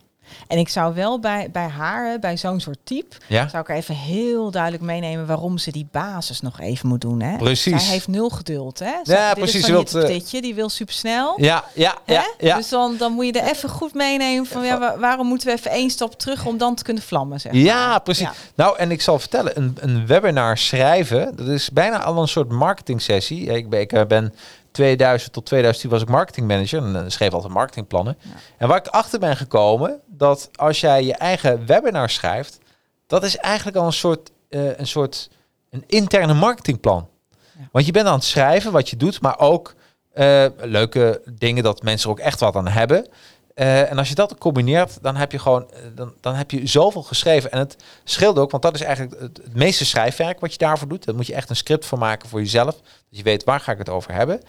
En 0.48 0.58
ik 0.58 0.68
zou 0.68 0.94
wel 0.94 1.20
bij, 1.20 1.48
bij 1.52 1.66
haar, 1.68 2.18
bij 2.18 2.36
zo'n 2.36 2.60
soort 2.60 2.78
type, 2.84 3.16
Ja? 3.28 3.48
zou 3.48 3.62
ik 3.62 3.68
er 3.68 3.76
even 3.76 3.94
heel 3.94 4.50
duidelijk 4.50 4.82
meenemen 4.82 5.26
waarom 5.26 5.58
ze 5.58 5.70
die 5.72 5.86
basis 5.90 6.40
nog 6.40 6.60
even 6.60 6.88
moet 6.88 7.00
doen. 7.00 7.20
Hè? 7.22 7.36
Precies. 7.36 7.82
Zij 7.84 7.92
heeft 7.92 8.08
nul 8.08 8.28
geduld. 8.28 8.78
Hè? 8.78 8.92
Ze- 9.04 9.12
Ja, 9.12 9.28
dit 9.34 9.38
precies, 9.38 9.66
wilt, 9.66 9.94
eh, 9.94 10.40
die 10.40 10.54
wil 10.54 10.68
supersnel. 10.68 11.34
Ja, 11.42 11.64
ja, 11.74 11.96
Hè? 12.04 12.12
ja, 12.14 12.24
ja. 12.38 12.56
Dus 12.56 12.68
dan, 12.68 12.96
dan 12.96 13.12
moet 13.12 13.24
je 13.26 13.32
er 13.32 13.50
even 13.50 13.68
goed 13.68 13.94
meenemen 13.94 14.46
van 14.46 14.64
ja, 14.64 14.78
wa- 14.78 14.98
waarom 14.98 15.26
moeten 15.26 15.46
we 15.48 15.52
even 15.54 15.70
één 15.70 15.90
stap 15.90 16.18
terug 16.18 16.46
om 16.46 16.58
dan 16.58 16.74
te 16.74 16.82
kunnen 16.82 17.02
vlammen. 17.02 17.40
Zeg 17.40 17.52
maar. 17.52 17.60
Ja, 17.60 17.98
precies. 17.98 18.22
Ja. 18.26 18.32
Nou, 18.54 18.78
en 18.78 18.90
ik 18.90 19.00
zal 19.02 19.18
vertellen, 19.18 19.56
een, 19.56 19.76
een 19.80 20.06
webinar 20.06 20.58
schrijven, 20.58 21.36
dat 21.36 21.46
is 21.48 21.70
bijna 21.70 22.02
al 22.02 22.20
een 22.22 22.28
soort 22.28 22.48
marketing 22.48 23.02
sessie. 23.02 23.46
Ik 23.46 23.68
ben, 23.70 23.80
ik 23.80 23.92
eh, 23.92 24.04
ben 24.06 24.34
2000 24.72 25.32
tot 25.32 25.46
2010 25.46 25.90
was 25.90 26.02
ik 26.02 26.08
marketingmanager 26.08 26.82
en 26.82 26.96
eh, 26.96 27.02
schreef 27.06 27.32
altijd 27.32 27.52
marketingplannen. 27.52 28.18
En 28.58 28.68
waar 28.68 28.78
ik 28.78 28.86
achter 28.86 29.18
ben 29.18 29.36
gekomen, 29.36 30.00
dat 30.06 30.50
als 30.54 30.80
jij 30.80 31.04
je 31.04 31.14
eigen 31.14 31.66
webinar 31.66 32.10
schrijft, 32.10 32.58
dat 33.06 33.24
is 33.24 33.36
eigenlijk 33.36 33.76
al 33.76 33.86
een 33.86 33.92
soort, 33.92 34.30
eh, 34.48 34.78
een 34.78 34.86
soort 34.86 35.30
een 35.70 35.84
interne 35.86 36.34
marketingplan. 36.34 37.08
Ja. 37.30 37.68
Want 37.72 37.86
je 37.86 37.92
bent 37.92 38.06
aan 38.06 38.14
het 38.14 38.24
schrijven 38.24 38.72
wat 38.72 38.90
je 38.90 38.96
doet, 38.96 39.20
maar 39.20 39.38
ook 39.38 39.74
eh, 40.12 40.46
leuke 40.58 41.22
dingen 41.32 41.62
dat 41.62 41.82
mensen 41.82 42.06
er 42.10 42.16
ook 42.16 42.22
echt 42.22 42.40
wat 42.40 42.56
aan 42.56 42.68
hebben. 42.68 43.08
Eh, 43.54 43.90
en 43.90 43.98
als 43.98 44.08
je 44.08 44.14
dat 44.14 44.38
combineert, 44.38 45.02
dan 45.02 45.16
heb 45.16 45.32
je 45.32 45.38
gewoon, 45.38 45.70
eh, 45.70 45.80
dan, 45.94 46.14
dan 46.20 46.34
heb 46.34 46.50
je 46.50 46.66
zoveel 46.66 47.02
geschreven. 47.02 47.52
En 47.52 47.58
het 47.58 47.76
scheelt 48.04 48.38
ook, 48.38 48.50
want 48.50 48.62
dat 48.62 48.74
is 48.74 48.80
eigenlijk 48.80 49.20
het, 49.20 49.36
het 49.36 49.54
meeste 49.54 49.84
schrijfwerk 49.84 50.40
wat 50.40 50.52
je 50.52 50.58
daarvoor 50.58 50.88
doet. 50.88 51.04
Daar 51.04 51.14
moet 51.14 51.26
je 51.26 51.34
echt 51.34 51.50
een 51.50 51.56
script 51.56 51.86
voor 51.86 51.98
maken 51.98 52.28
voor 52.28 52.40
jezelf. 52.40 52.74
Dat 52.74 52.84
je 53.08 53.22
weet 53.22 53.44
waar 53.44 53.60
ga 53.60 53.72
ik 53.72 53.78
het 53.78 53.88
over 53.88 54.14
hebben. 54.14 54.40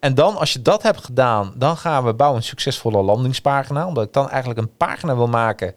En 0.00 0.14
dan, 0.14 0.36
als 0.36 0.52
je 0.52 0.62
dat 0.62 0.82
hebt 0.82 1.04
gedaan, 1.04 1.52
dan 1.56 1.76
gaan 1.76 2.04
we 2.04 2.14
bouwen 2.14 2.40
een 2.40 2.46
succesvolle 2.46 3.02
landingspagina. 3.02 3.86
Omdat 3.86 4.04
ik 4.04 4.12
dan 4.12 4.30
eigenlijk 4.30 4.60
een 4.60 4.76
pagina 4.76 5.16
wil 5.16 5.28
maken 5.28 5.74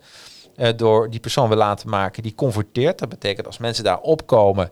eh, 0.55 0.69
door 0.75 1.09
die 1.09 1.19
persoon 1.19 1.47
wil 1.47 1.57
laten 1.57 1.89
maken 1.89 2.23
die 2.23 2.35
converteert. 2.35 2.99
Dat 2.99 3.09
betekent 3.09 3.47
als 3.47 3.57
mensen 3.57 3.83
daar 3.83 3.99
opkomen, 3.99 4.71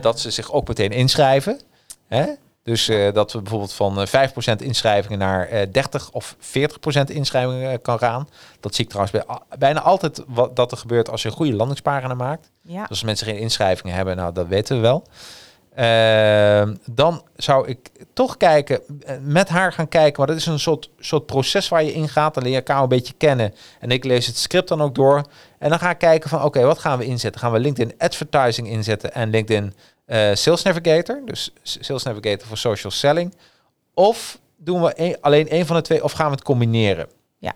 dat 0.00 0.20
ze 0.20 0.30
zich 0.30 0.52
ook 0.52 0.68
meteen 0.68 0.90
inschrijven. 0.90 1.60
Hè? 2.06 2.24
Dus 2.66 2.88
eh, 2.88 3.12
dat 3.12 3.32
we 3.32 3.40
bijvoorbeeld 3.40 3.72
van 3.72 4.00
eh, 4.00 4.28
5% 4.28 4.56
inschrijvingen 4.56 5.18
naar 5.18 5.48
eh 5.48 5.66
30 5.72 6.10
of 6.10 6.36
40% 6.38 6.38
inschrijvingen 7.06 7.70
eh, 7.70 7.78
kan 7.82 7.98
gaan. 7.98 8.28
Dat 8.60 8.74
zie 8.74 8.84
ik 8.84 8.90
trouwens 8.90 9.18
bij, 9.18 9.36
bijna 9.58 9.80
altijd 9.80 10.22
wat 10.26 10.56
dat 10.56 10.72
er 10.72 10.78
gebeurt 10.78 11.10
als 11.10 11.22
je 11.22 11.28
een 11.28 11.34
goede 11.34 11.54
landingspagina 11.54 12.14
maakt. 12.14 12.50
Ja. 12.62 12.80
Dus 12.80 12.88
als 12.88 13.02
mensen 13.02 13.26
geen 13.26 13.38
inschrijvingen 13.38 13.96
hebben, 13.96 14.16
nou 14.16 14.32
dat 14.32 14.46
weten 14.46 14.76
we 14.76 14.82
wel. 14.82 15.04
Ehm, 15.76 16.74
dan 16.90 17.22
zou 17.36 17.68
ik 17.68 17.90
toch 18.12 18.36
kijken, 18.36 18.80
eh, 19.06 19.16
met 19.20 19.48
haar 19.48 19.72
gaan 19.72 19.88
kijken, 19.88 20.14
maar 20.18 20.26
dat 20.26 20.36
is 20.36 20.46
een 20.46 20.58
soort, 20.58 20.90
soort 20.98 21.26
proces 21.26 21.68
waar 21.68 21.84
je 21.84 21.92
in 21.92 22.08
gaat. 22.08 22.34
Dan 22.34 22.42
leer 22.42 22.52
je 22.52 22.58
elkaar 22.58 22.82
een 22.82 22.88
beetje 22.88 23.14
kennen. 23.16 23.54
En 23.80 23.90
ik 23.90 24.04
lees 24.04 24.26
het 24.26 24.36
script 24.36 24.68
dan 24.68 24.82
ook 24.82 24.94
door. 24.94 25.22
En 25.58 25.68
dan 25.68 25.78
ga 25.78 25.90
ik 25.90 25.98
kijken 25.98 26.30
van, 26.30 26.42
oké, 26.42 26.62
wat 26.62 26.78
gaan 26.78 26.98
we 26.98 27.04
inzetten? 27.04 27.40
Gaan 27.40 27.52
we 27.52 27.58
LinkedIn 27.58 27.94
Advertising 27.98 28.68
inzetten 28.68 29.14
en 29.14 29.30
LinkedIn 29.30 29.74
eh, 30.06 30.34
Sales 30.34 30.62
Navigator? 30.62 31.20
Dus 31.24 31.50
Sales 31.62 32.02
Navigator 32.02 32.46
voor 32.46 32.56
social 32.58 32.92
selling. 32.92 33.34
Of 33.94 34.38
doen 34.56 34.82
we 34.82 34.92
een- 34.96 35.16
alleen 35.20 35.48
één 35.48 35.66
van 35.66 35.76
de 35.76 35.82
twee 35.82 36.04
of 36.04 36.12
gaan 36.12 36.26
we 36.26 36.32
het 36.32 36.42
combineren? 36.44 37.08
Ja. 37.38 37.52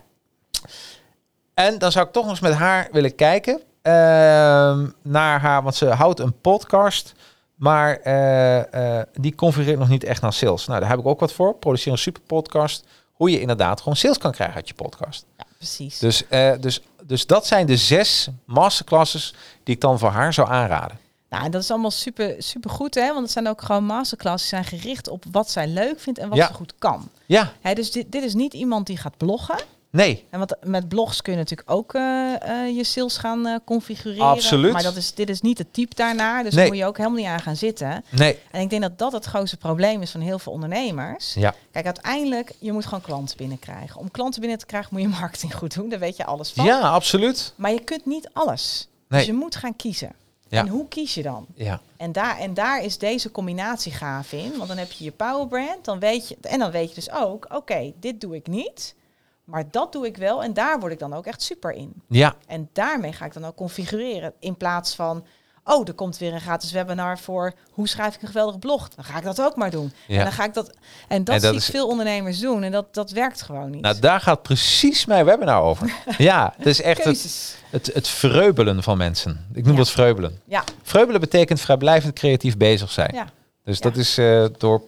En 1.53 1.77
dan 1.77 1.91
zou 1.91 2.05
ik 2.05 2.11
toch 2.11 2.23
nog 2.23 2.31
eens 2.31 2.41
met 2.41 2.53
haar 2.53 2.87
willen 2.91 3.15
kijken 3.15 3.61
ehm, 3.81 4.87
naar 5.01 5.39
haar, 5.39 5.63
want 5.63 5.75
ze 5.75 5.85
houdt 5.89 6.19
een 6.19 6.39
podcast, 6.41 7.13
maar 7.55 7.97
eh, 7.99 8.97
eh, 8.99 9.05
die 9.13 9.35
configureert 9.35 9.79
nog 9.79 9.89
niet 9.89 10.03
echt 10.03 10.21
naar 10.21 10.33
sales. 10.33 10.67
Nou, 10.67 10.79
daar 10.79 10.89
heb 10.89 10.99
ik 10.99 11.05
ook 11.05 11.19
wat 11.19 11.33
voor. 11.33 11.55
Produceer 11.55 11.91
een 11.91 11.97
super 11.97 12.21
podcast, 12.21 12.85
hoe 13.11 13.29
je 13.31 13.39
inderdaad 13.41 13.79
gewoon 13.81 13.95
sales 13.95 14.17
kan 14.17 14.31
krijgen 14.31 14.55
uit 14.55 14.67
je 14.67 14.73
podcast. 14.73 15.25
Ja, 15.37 15.43
precies. 15.57 15.99
Dus, 15.99 16.23
dus, 16.59 16.81
dus 17.03 17.25
dat 17.25 17.45
zijn 17.47 17.65
de 17.65 17.77
zes 17.77 18.27
masterclasses 18.45 19.33
die 19.63 19.75
ik 19.75 19.81
dan 19.81 19.99
voor 19.99 20.09
haar 20.09 20.33
zou 20.33 20.49
aanraden. 20.49 20.97
Nou, 21.31 21.49
dat 21.49 21.61
is 21.61 21.71
allemaal 21.71 21.91
super, 21.91 22.35
super 22.37 22.69
goed, 22.69 22.95
hè? 22.95 23.07
Want 23.07 23.19
het 23.21 23.31
zijn 23.31 23.47
ook 23.47 23.61
gewoon 23.61 23.83
masterclasses 23.85 24.49
die 24.49 24.59
zijn 24.63 24.79
gericht 24.81 25.07
op 25.07 25.23
wat 25.31 25.49
zij 25.49 25.67
leuk 25.67 25.99
vindt 25.99 26.19
en 26.19 26.29
wat 26.29 26.37
Ja. 26.37 26.47
ze 26.47 26.53
goed 26.53 26.73
kan. 26.79 27.09
Ja, 27.25 27.53
Hè, 27.61 27.73
dus 27.73 27.91
dit, 27.91 28.11
dit 28.11 28.23
is 28.23 28.33
niet 28.33 28.53
iemand 28.53 28.85
die 28.87 28.97
gaat 28.97 29.17
bloggen. 29.17 29.55
nee, 29.89 30.25
En 30.29 30.39
want 30.39 30.55
met 30.63 30.87
blogs 30.89 31.21
kun 31.21 31.31
je 31.33 31.39
natuurlijk 31.39 31.71
ook 31.71 31.93
eh, 31.93 32.33
eh, 32.65 32.75
je 32.75 32.83
sales 32.83 33.17
gaan 33.17 33.47
eh, 33.47 33.55
configureren. 33.65 34.25
Absoluut. 34.25 34.71
Maar 34.73 34.83
dat 34.83 34.95
is, 34.95 35.13
dit 35.13 35.29
is 35.29 35.41
niet 35.41 35.57
het 35.57 35.73
type 35.73 35.95
daarnaar. 35.95 36.43
Dus 36.43 36.53
Nee. 36.53 36.59
daar 36.63 36.73
moet 36.73 36.81
je 36.83 36.87
ook 36.87 36.97
helemaal 36.97 37.17
niet 37.19 37.27
aan 37.27 37.39
gaan 37.41 37.55
zitten. 37.55 38.03
nee. 38.09 38.39
En 38.51 38.61
ik 38.61 38.69
denk 38.69 38.81
dat 38.81 38.97
dat 38.97 39.11
het 39.11 39.25
grootste 39.25 39.57
probleem 39.57 40.01
is 40.01 40.11
van 40.11 40.21
heel 40.21 40.39
veel 40.39 40.51
ondernemers. 40.53 41.33
Ja, 41.33 41.53
Kijk, 41.71 41.85
uiteindelijk, 41.85 42.51
je 42.59 42.71
moet 42.71 42.85
gewoon 42.85 43.01
klanten 43.01 43.37
binnenkrijgen. 43.37 43.99
Om 43.99 44.11
klanten 44.11 44.39
binnen 44.39 44.59
te 44.59 44.65
krijgen 44.65 44.89
moet 44.93 45.01
je 45.01 45.07
marketing 45.19 45.55
goed 45.55 45.73
doen. 45.73 45.89
Daar 45.89 45.99
weet 45.99 46.17
je 46.17 46.25
alles 46.25 46.49
van. 46.51 46.65
ja 46.65 46.79
absoluut. 46.79 47.53
Maar 47.55 47.71
je 47.71 47.79
kunt 47.83 48.05
niet 48.05 48.29
alles. 48.33 48.87
Nee. 49.07 49.19
Dus 49.19 49.29
je 49.29 49.35
moet 49.35 49.55
gaan 49.55 49.75
kiezen. 49.75 50.11
En 50.59 50.67
hoe 50.67 50.87
kies 50.87 51.13
je 51.13 51.21
dan? 51.23 51.45
Ja, 51.55 51.81
En 51.97 52.11
daar, 52.11 52.37
en 52.39 52.53
daar 52.53 52.83
is 52.83 52.97
deze 52.97 53.31
combinatie 53.31 53.91
gaaf 53.91 54.31
in. 54.31 54.51
Want 54.57 54.67
dan 54.67 54.77
heb 54.77 54.91
je 54.91 55.03
je 55.03 55.11
power 55.11 55.47
brand. 55.47 55.85
Dan 55.85 55.99
weet 55.99 56.27
je, 56.27 56.37
en 56.41 56.59
dan 56.59 56.71
weet 56.71 56.89
je 56.89 56.95
dus 56.95 57.11
ook, 57.11 57.45
oké, 57.53 57.93
dit 57.99 58.21
doe 58.21 58.35
ik 58.35 58.47
niet. 58.47 58.95
Maar 59.43 59.63
dat 59.71 59.91
doe 59.91 60.05
ik 60.05 60.17
wel. 60.17 60.43
En 60.43 60.53
daar 60.53 60.79
word 60.79 60.91
ik 60.91 60.99
dan 60.99 61.13
ook 61.13 61.25
echt 61.25 61.41
super 61.41 61.71
in. 61.71 61.93
ja, 62.07 62.35
En 62.47 62.69
daarmee 62.73 63.13
ga 63.13 63.25
ik 63.25 63.33
dan 63.33 63.45
ook 63.45 63.55
configureren. 63.55 64.33
In 64.39 64.55
plaats 64.57 64.95
van, 64.95 65.25
oh, 65.63 65.87
er 65.87 65.93
komt 65.93 66.17
weer 66.17 66.33
een 66.33 66.41
gratis 66.41 66.71
webinar 66.71 67.19
voor 67.19 67.53
hoe 67.71 67.87
schrijf 67.87 68.15
ik 68.15 68.21
een 68.21 68.27
geweldige 68.27 68.59
blog. 68.59 68.89
Dan 68.89 69.05
ga 69.05 69.17
ik 69.17 69.23
dat 69.23 69.41
ook 69.41 69.55
maar 69.55 69.71
doen. 69.71 69.93
Ja. 70.07 70.17
En 70.17 70.23
dan 70.23 70.33
ga 70.33 70.43
ik 70.43 70.53
dat. 70.53 70.67
En 71.07 71.23
dat, 71.23 71.35
En 71.35 71.41
dat 71.41 71.49
zie 71.49 71.59
is- 71.59 71.65
ik 71.67 71.71
veel 71.75 71.87
ondernemers 71.87 72.39
doen. 72.39 72.63
En 72.63 72.71
dat, 72.71 72.93
dat 72.93 73.11
werkt 73.11 73.41
gewoon 73.41 73.69
niet. 73.69 73.81
nou 73.81 73.99
daar 73.99 74.19
gaat 74.21 74.41
precies 74.41 75.05
mijn 75.05 75.25
webinar 75.25 75.61
over. 75.61 75.93
ja, 76.17 76.53
het 76.57 76.65
is 76.65 76.81
echt 76.81 77.03
het, 77.03 77.57
het, 77.69 77.89
het 77.93 78.07
vreubelen 78.07 78.83
van 78.83 78.97
mensen. 78.97 79.45
Ik 79.53 79.63
noem 79.63 79.71
Ja. 79.73 79.77
dat 79.79 79.89
vreubelen. 79.91 80.39
Ja, 80.45 80.63
Vreubelen 80.83 81.21
betekent 81.21 81.61
vrijblijvend 81.61 82.13
creatief 82.13 82.57
bezig 82.57 82.91
zijn. 82.91 83.13
ja, 83.13 83.27
Dus 83.63 83.79
dat 83.79 83.95
is 83.97 84.17
eh, 84.17 84.45
door, 84.57 84.81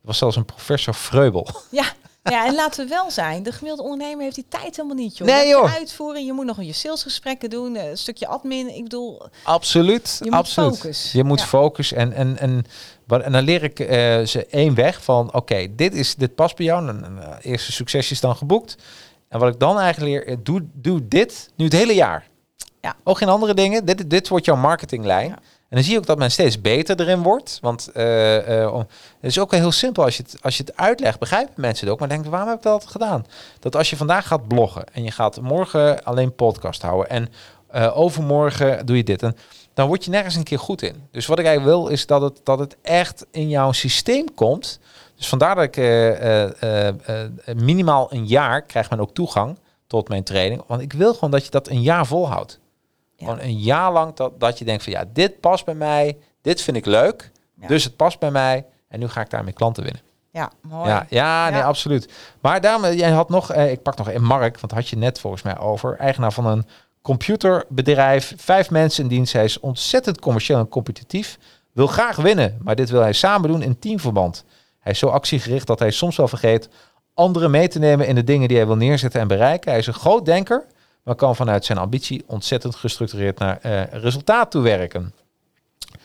was 0.00 0.18
zelfs 0.18 0.36
een 0.36 0.44
professor 0.44 0.94
Vreubel. 0.94 1.46
ja. 1.70 1.84
Ja, 2.34 2.46
en 2.46 2.54
laten 2.54 2.84
we 2.84 2.90
wel 2.90 3.10
zijn, 3.10 3.42
de 3.42 3.52
gemiddelde 3.52 3.90
ondernemer 3.90 4.22
heeft 4.22 4.34
die 4.34 4.46
tijd 4.48 4.76
helemaal 4.76 4.96
niet, 4.96 5.16
joh. 5.18 5.28
Nee, 5.28 5.46
Je 5.46 5.68
hebt 5.68 6.24
je 6.26 6.32
moet 6.32 6.44
nog 6.44 6.62
je 6.62 6.72
salesgesprekken 6.72 7.50
doen, 7.50 7.76
eh, 7.76 7.88
een 7.90 7.98
stukje 7.98 8.26
admin. 8.26 8.74
Ik 8.74 8.82
bedoel, 8.82 9.28
Absoluut, 9.44 10.16
Je 10.18 10.24
moet 10.30 10.34
absoluut. 10.38 10.78
focus. 10.78 11.12
Je 11.12 11.24
moet 11.24 11.40
Ja. 11.40 11.46
focus 11.46 11.92
en, 11.92 12.12
en, 12.12 12.38
en, 12.38 12.64
dan 13.06 13.42
leer 13.42 13.62
ik 13.62 13.80
eh, 13.80 14.22
ze 14.24 14.46
één 14.50 14.74
weg 14.74 15.02
van, 15.02 15.34
oké, 15.34 15.66
dit 15.76 15.94
is 15.94 16.14
dit 16.14 16.34
past 16.34 16.56
bij 16.56 16.66
jou. 16.66 16.88
En, 16.88 17.04
en, 17.04 17.18
eh, 17.22 17.50
eerste 17.50 17.72
succes 17.72 18.10
is 18.10 18.20
dan 18.20 18.36
geboekt. 18.36 18.76
En 19.28 19.38
wat 19.38 19.52
ik 19.52 19.60
dan 19.60 19.78
eigenlijk 19.78 20.26
leer, 20.26 20.36
doe, 20.42 20.66
doe 20.72 21.08
dit 21.08 21.50
nu 21.56 21.64
het 21.64 21.74
hele 21.74 21.94
jaar. 21.94 22.26
Ja. 22.80 22.96
Ook 23.04 23.18
geen 23.18 23.28
andere 23.28 23.54
dingen. 23.54 23.84
Dit, 23.84 24.10
dit 24.10 24.28
wordt 24.28 24.44
jouw 24.44 24.56
marketinglijn. 24.56 25.28
Ja. 25.28 25.38
En 25.68 25.76
dan 25.76 25.84
zie 25.84 25.92
je 25.92 25.98
ook 25.98 26.06
dat 26.06 26.18
men 26.18 26.30
steeds 26.30 26.60
beter 26.60 27.00
erin 27.00 27.22
wordt. 27.22 27.58
Want 27.60 27.88
eh, 27.92 28.62
eh, 28.62 28.76
het 29.20 29.30
is 29.30 29.38
ook 29.38 29.52
heel 29.52 29.72
simpel. 29.72 30.04
Als 30.04 30.16
je, 30.16 30.22
het, 30.22 30.42
als 30.42 30.56
je 30.56 30.62
het 30.62 30.76
uitlegt, 30.76 31.18
begrijpen 31.18 31.54
mensen 31.56 31.84
het 31.84 31.94
ook. 31.94 32.00
Maar 32.00 32.08
denken, 32.08 32.30
waarom 32.30 32.48
heb 32.48 32.58
ik 32.58 32.64
dat 32.64 32.86
gedaan? 32.86 33.26
Dat 33.58 33.76
als 33.76 33.90
je 33.90 33.96
vandaag 33.96 34.26
gaat 34.26 34.48
bloggen 34.48 34.84
en 34.92 35.04
je 35.04 35.10
gaat 35.10 35.40
morgen 35.40 36.04
alleen 36.04 36.34
podcast 36.34 36.82
houden. 36.82 37.08
En 37.08 37.28
eh, 37.70 37.98
overmorgen 37.98 38.86
doe 38.86 38.96
je 38.96 39.04
dit. 39.04 39.22
En 39.22 39.36
dan 39.74 39.86
word 39.86 40.04
je 40.04 40.10
nergens 40.10 40.34
een 40.34 40.42
keer 40.42 40.58
goed 40.58 40.82
in. 40.82 41.08
Dus 41.10 41.26
wat 41.26 41.38
ik 41.38 41.46
eigenlijk 41.46 41.76
wil, 41.76 41.88
is 41.88 42.06
dat 42.06 42.22
het, 42.22 42.40
dat 42.44 42.58
het 42.58 42.76
echt 42.82 43.26
in 43.30 43.48
jouw 43.48 43.72
systeem 43.72 44.34
komt. 44.34 44.80
Dus 45.16 45.28
vandaar 45.28 45.54
dat 45.54 45.64
ik 45.64 45.76
minimaal 47.56 48.12
een 48.12 48.26
jaar 48.26 48.62
krijgt 48.62 48.90
men 48.90 49.00
ook 49.00 49.14
toegang 49.14 49.58
tot 49.86 50.08
mijn 50.08 50.24
training. 50.24 50.62
Want 50.66 50.80
ik 50.80 50.92
wil 50.92 51.14
gewoon 51.14 51.30
dat 51.30 51.44
je 51.44 51.50
dat 51.50 51.68
een 51.68 51.82
jaar 51.82 52.06
volhoudt. 52.06 52.60
Gewoon 53.18 53.40
een 53.40 53.58
jaar 53.58 53.92
lang 53.92 54.14
dat, 54.14 54.40
dat 54.40 54.58
je 54.58 54.64
denkt 54.64 54.82
van 54.82 54.92
ja, 54.92 55.04
dit 55.12 55.40
past 55.40 55.64
bij 55.64 55.74
mij. 55.74 56.18
Dit 56.42 56.60
vind 56.62 56.76
ik 56.76 56.86
leuk. 56.86 57.30
Dus 57.66 57.84
het 57.84 57.96
past 57.96 58.18
bij 58.18 58.30
mij. 58.30 58.66
En 58.88 59.00
nu 59.00 59.08
ga 59.08 59.20
ik 59.20 59.30
daarmee 59.30 59.52
klanten 59.52 59.82
winnen. 59.82 60.02
ja, 60.30 60.50
mooi. 60.60 60.88
Ja, 60.88 61.06
ja, 61.08 61.48
nee, 61.48 61.58
Ja. 61.58 61.66
absoluut. 61.66 62.12
Maar 62.40 62.60
daarom, 62.60 62.84
eh, 62.84 62.98
jij 62.98 63.10
had 63.10 63.28
nog, 63.28 63.52
eh, 63.52 63.70
ik 63.70 63.82
pak 63.82 63.96
nog 63.96 64.12
een 64.12 64.24
Mark, 64.24 64.60
want 64.60 64.72
had 64.72 64.88
je 64.88 64.96
net 64.96 65.20
volgens 65.20 65.42
mij 65.42 65.58
over, 65.58 65.96
eigenaar 65.96 66.32
van 66.32 66.46
een 66.46 66.66
computerbedrijf, 67.02 68.34
vijf 68.36 68.70
mensen 68.70 69.02
in 69.02 69.08
dienst. 69.08 69.32
Hij 69.32 69.44
is 69.44 69.60
ontzettend 69.60 70.20
commercieel 70.20 70.58
en 70.58 70.68
competitief, 70.68 71.38
wil 71.72 71.86
graag 71.86 72.16
winnen, 72.16 72.58
maar 72.62 72.74
dit 72.76 72.90
wil 72.90 73.00
hij 73.00 73.12
samen 73.12 73.48
doen 73.48 73.62
in 73.62 73.78
teamverband. 73.78 74.44
Hij 74.78 74.92
is 74.92 74.98
zo 74.98 75.06
actiegericht 75.08 75.66
dat 75.66 75.78
hij 75.78 75.90
soms 75.90 76.16
wel 76.16 76.28
vergeet 76.28 76.68
anderen 77.14 77.50
mee 77.50 77.68
te 77.68 77.78
nemen 77.78 78.06
in 78.06 78.14
de 78.14 78.24
dingen 78.24 78.48
die 78.48 78.56
hij 78.56 78.66
wil 78.66 78.76
neerzetten 78.76 79.20
en 79.20 79.28
bereiken. 79.28 79.70
Hij 79.70 79.80
is 79.80 79.86
een 79.86 79.94
groot 79.94 80.24
denker, 80.24 80.66
maar 81.08 81.16
kan 81.16 81.36
vanuit 81.36 81.64
zijn 81.64 81.78
ambitie 81.78 82.24
ontzettend 82.26 82.74
gestructureerd 82.74 83.38
naar 83.38 83.58
eh, 83.60 83.82
resultaat 83.84 84.50
toe 84.50 84.62
werken. 84.62 85.14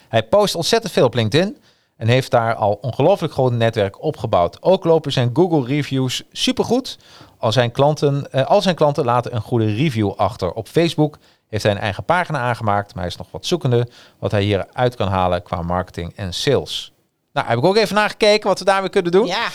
Hij 0.08 0.24
post 0.24 0.56
ontzettend 0.56 0.93
veel 0.93 1.06
op 1.06 1.14
LinkedIn 1.14 1.58
en 1.97 2.08
heeft 2.08 2.32
daar 2.32 2.56
al 2.56 2.78
ongelooflijk 2.82 3.34
groot 3.34 3.51
netwerk 3.51 4.04
opgebouwd. 4.04 4.62
Ook 4.62 4.84
lopen 4.84 5.12
zijn 5.12 5.30
Google 5.34 5.66
reviews 5.66 6.24
supergoed. 6.32 6.97
Al 7.38 7.51
zijn 7.51 7.72
klanten, 7.72 8.32
eh, 8.32 8.45
al 8.45 8.62
zijn 8.62 8.76
klanten 8.76 9.06
laten 9.06 9.36
een 9.36 9.41
goede 9.41 9.76
review 9.76 10.12
achter. 10.16 10.54
Op 10.54 10.68
Facebook 10.68 11.18
heeft 11.49 11.64
hij 11.64 11.72
een 11.72 11.80
eigen 11.80 12.04
pagina 12.04 12.39
aangemaakt, 12.39 12.93
maar 12.93 13.04
hij 13.04 13.12
is 13.12 13.18
nog 13.18 13.32
wat 13.32 13.45
zoekende 13.45 13.88
wat 14.20 14.32
hij 14.32 14.43
hieruit 14.43 14.95
kan 14.95 15.08
halen 15.08 15.43
qua 15.43 15.62
marketing 15.62 16.14
en 16.16 16.34
sales. 16.34 16.93
Nou, 17.34 17.47
heb 17.47 17.58
ik 17.58 17.64
ook 17.64 17.76
even 17.76 17.95
nagekeken 17.95 18.47
wat 18.47 18.60
we 18.60 18.66
daarmee 18.66 18.89
kunnen 18.89 19.12
doen. 19.12 19.26
Ja, 19.26 19.47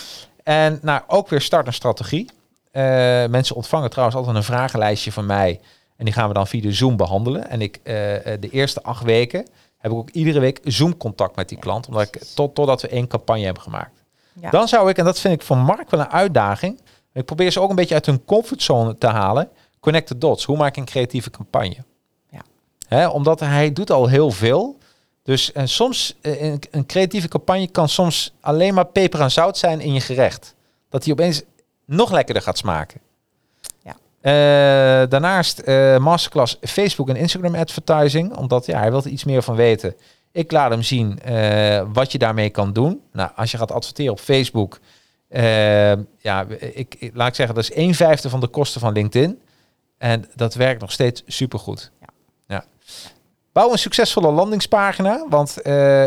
En 0.43 0.79
nou, 0.83 1.03
ook 1.07 1.29
weer 1.29 1.41
start 1.41 1.67
een 1.67 1.73
strategie. 1.73 2.31
Eh, 2.71 2.83
mensen 3.27 3.57
ontvangen 3.57 3.91
trouwens 3.91 4.19
altijd 4.19 4.37
een 4.37 4.43
vragenlijstje 4.43 5.13
van 5.13 5.27
mij. 5.27 5.61
En 5.97 6.05
die 6.05 6.15
gaan 6.15 6.29
we 6.29 6.35
dan 6.35 6.47
via 6.47 6.61
de 6.61 6.73
Zoom 6.73 6.97
behandelen. 6.97 7.49
En 7.49 7.61
ik, 7.61 7.81
eh, 7.83 8.33
eh, 8.33 8.41
de 8.41 8.51
eerste 8.51 8.83
acht 8.83 9.03
weken 9.03 9.47
heb 9.79 9.91
ik 9.91 9.97
ook 9.97 10.11
iedere 10.11 10.41
week 10.41 10.61
Zoom-contact 10.65 11.37
met 11.37 11.49
die 11.49 11.59
klant. 11.59 11.89
Omdat 11.89 12.03
ik, 12.03 12.25
tot, 12.35 12.55
totdat 12.55 12.83
we 12.83 12.89
één 12.89 13.07
campagne 13.07 13.45
hebben 13.45 13.63
gemaakt. 13.63 14.05
ja. 14.41 14.51
Dan 14.51 14.69
zou 14.69 14.91
ik, 14.91 14.99
en 14.99 15.05
dat 15.05 15.21
vind 15.21 15.35
ik 15.35 15.43
voor 15.43 15.57
Mark 15.57 15.91
wel 15.91 16.01
een 16.01 16.11
uitdaging. 16.11 16.81
Ik 17.13 17.25
probeer 17.25 17.51
ze 17.51 17.61
ook 17.61 17.71
een 17.71 17.77
beetje 17.77 17.95
uit 17.95 18.07
hun 18.07 18.25
comfortzone 18.25 18.99
te 18.99 19.07
halen. 19.07 19.51
Connect 19.81 20.07
the 20.07 20.19
dots. 20.19 20.45
Hoe 20.45 20.57
maak 20.57 20.69
ik 20.69 20.77
een 20.77 20.85
creatieve 20.85 21.31
campagne? 21.31 21.77
Ja. 22.31 22.41
Hè, 22.89 23.09
omdat 23.09 23.41
hij 23.41 23.73
doet 23.73 23.91
al 23.91 24.07
heel 24.07 24.31
veel. 24.31 24.79
Dus 25.23 25.53
en 25.53 25.69
soms, 25.69 26.17
een, 26.21 26.63
een 26.71 26.87
creatieve 26.87 27.29
campagne 27.29 27.69
kan 27.69 27.89
soms 27.89 28.35
alleen 28.41 28.75
maar 28.75 28.87
peper 28.87 29.21
en 29.21 29.31
zout 29.31 29.59
zijn 29.59 29.81
in 29.81 29.93
je 29.93 30.01
gerecht. 30.01 30.55
Dat 30.89 31.05
hij 31.05 31.13
opeens 31.13 31.43
nog 31.89 32.11
lekkerder 32.11 32.43
gaat 32.43 32.59
smaken. 32.59 33.01
Ja. 33.83 33.97
Eh, 34.21 35.09
daarnaast 35.09 35.59
eh, 35.59 35.99
masterclass 35.99 36.59
Facebook 36.61 37.09
en 37.09 37.17
Instagram 37.17 37.55
advertising. 37.55 38.37
Omdat 38.37 38.67
ja, 38.67 38.79
hij 38.79 38.91
wil 38.91 39.03
er 39.03 39.11
iets 39.11 39.25
meer 39.25 39.43
van 39.43 39.55
weten. 39.55 39.97
Ik 40.33 40.53
laat 40.53 40.71
hem 40.71 40.83
zien 40.83 41.21
eh, 41.21 41.83
wat 41.93 42.13
je 42.13 42.19
daarmee 42.19 42.51
kan 42.51 42.73
doen. 42.73 43.01
Nou, 43.13 43.31
als 43.37 43.51
je 43.51 43.59
gaat 43.59 43.73
adverteren 43.73 44.13
op 44.13 44.21
Facebook. 44.21 44.79
ja, 46.19 46.47
ik, 46.59 46.95
ik, 46.99 47.11
laat 47.15 47.29
ik 47.29 47.35
zeggen, 47.35 47.55
dat 47.55 47.65
is 47.65 47.73
1 47.73 47.95
vijfde 47.95 48.29
van 48.29 48.41
de 48.41 48.49
kosten 48.49 48.81
van 48.81 48.93
LinkedIn. 48.93 49.41
En 49.99 50.25
dat 50.35 50.55
werkt 50.55 50.81
nog 50.81 50.93
steeds 50.93 51.23
supergoed. 51.27 51.93
Ja. 52.01 52.07
Ja. 52.47 52.65
Bouw 53.53 53.73
een 53.73 53.79
succesvolle 53.79 54.33
landingspagina. 54.33 55.27
Want 55.29 55.57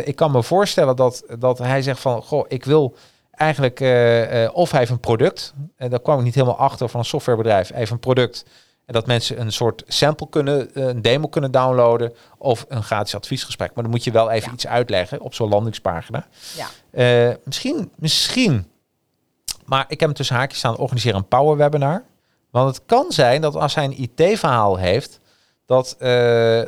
ik 0.08 0.16
kan 0.16 0.32
me 0.32 0.44
voorstellen 0.44 0.96
dat, 0.96 1.24
dat 1.40 1.58
hij 1.58 1.82
zegt 1.82 2.00
van... 2.00 2.24
Goh, 2.24 2.46
ik 2.48 2.66
wil 2.66 2.96
eigenlijk... 3.32 3.80
eh, 3.80 4.44
eh, 4.44 4.56
of 4.56 4.70
hij 4.72 4.80
heeft 4.80 4.92
een 4.92 5.00
product. 5.00 5.54
En 5.76 5.90
daar 5.90 6.02
kwam 6.02 6.18
ik 6.18 6.24
niet 6.24 6.36
helemaal 6.36 6.58
achter 6.58 6.90
van 6.90 7.00
een 7.00 7.06
softwarebedrijf. 7.06 7.70
Hij 7.70 7.78
heeft 7.78 7.92
een 7.92 8.00
product. 8.00 8.46
En 8.86 8.94
dat 8.94 9.06
mensen 9.06 9.42
een 9.42 9.52
soort 9.52 9.84
sample 9.88 10.30
kunnen... 10.30 10.74
eh, 10.76 10.88
een 10.88 11.02
demo 11.02 11.28
kunnen 11.28 11.52
downloaden. 11.52 12.14
Of 12.38 12.66
een 12.70 12.84
gratis 12.84 13.16
adviesgesprek. 13.16 13.74
Maar 13.74 13.84
dan 13.84 13.92
moet 13.94 14.04
je 14.04 14.12
wel 14.12 14.30
even 14.30 14.48
Ja. 14.48 14.54
iets 14.54 14.68
uitleggen 14.68 15.20
op 15.22 15.34
zo'n 15.34 15.50
landingspagina. 15.50 16.28
ja. 16.92 17.36
Misschien, 17.44 17.92
misschien. 17.96 18.66
Maar 19.66 19.86
ik 19.88 20.00
heb 20.00 20.10
hem 20.10 20.14
tussen 20.14 20.36
haakjes 20.36 20.58
staan. 20.60 20.78
Organiseer 20.78 21.16
een 21.16 21.28
power 21.28 21.58
webinar. 21.58 22.04
Want 22.50 22.76
het 22.76 22.86
kan 22.86 23.12
zijn 23.12 23.42
dat 23.42 23.56
als 23.56 23.76
hij 23.76 23.84
een 23.84 24.02
IT-verhaal 24.02 24.76
heeft, 24.78 25.20
dat, 25.66 25.96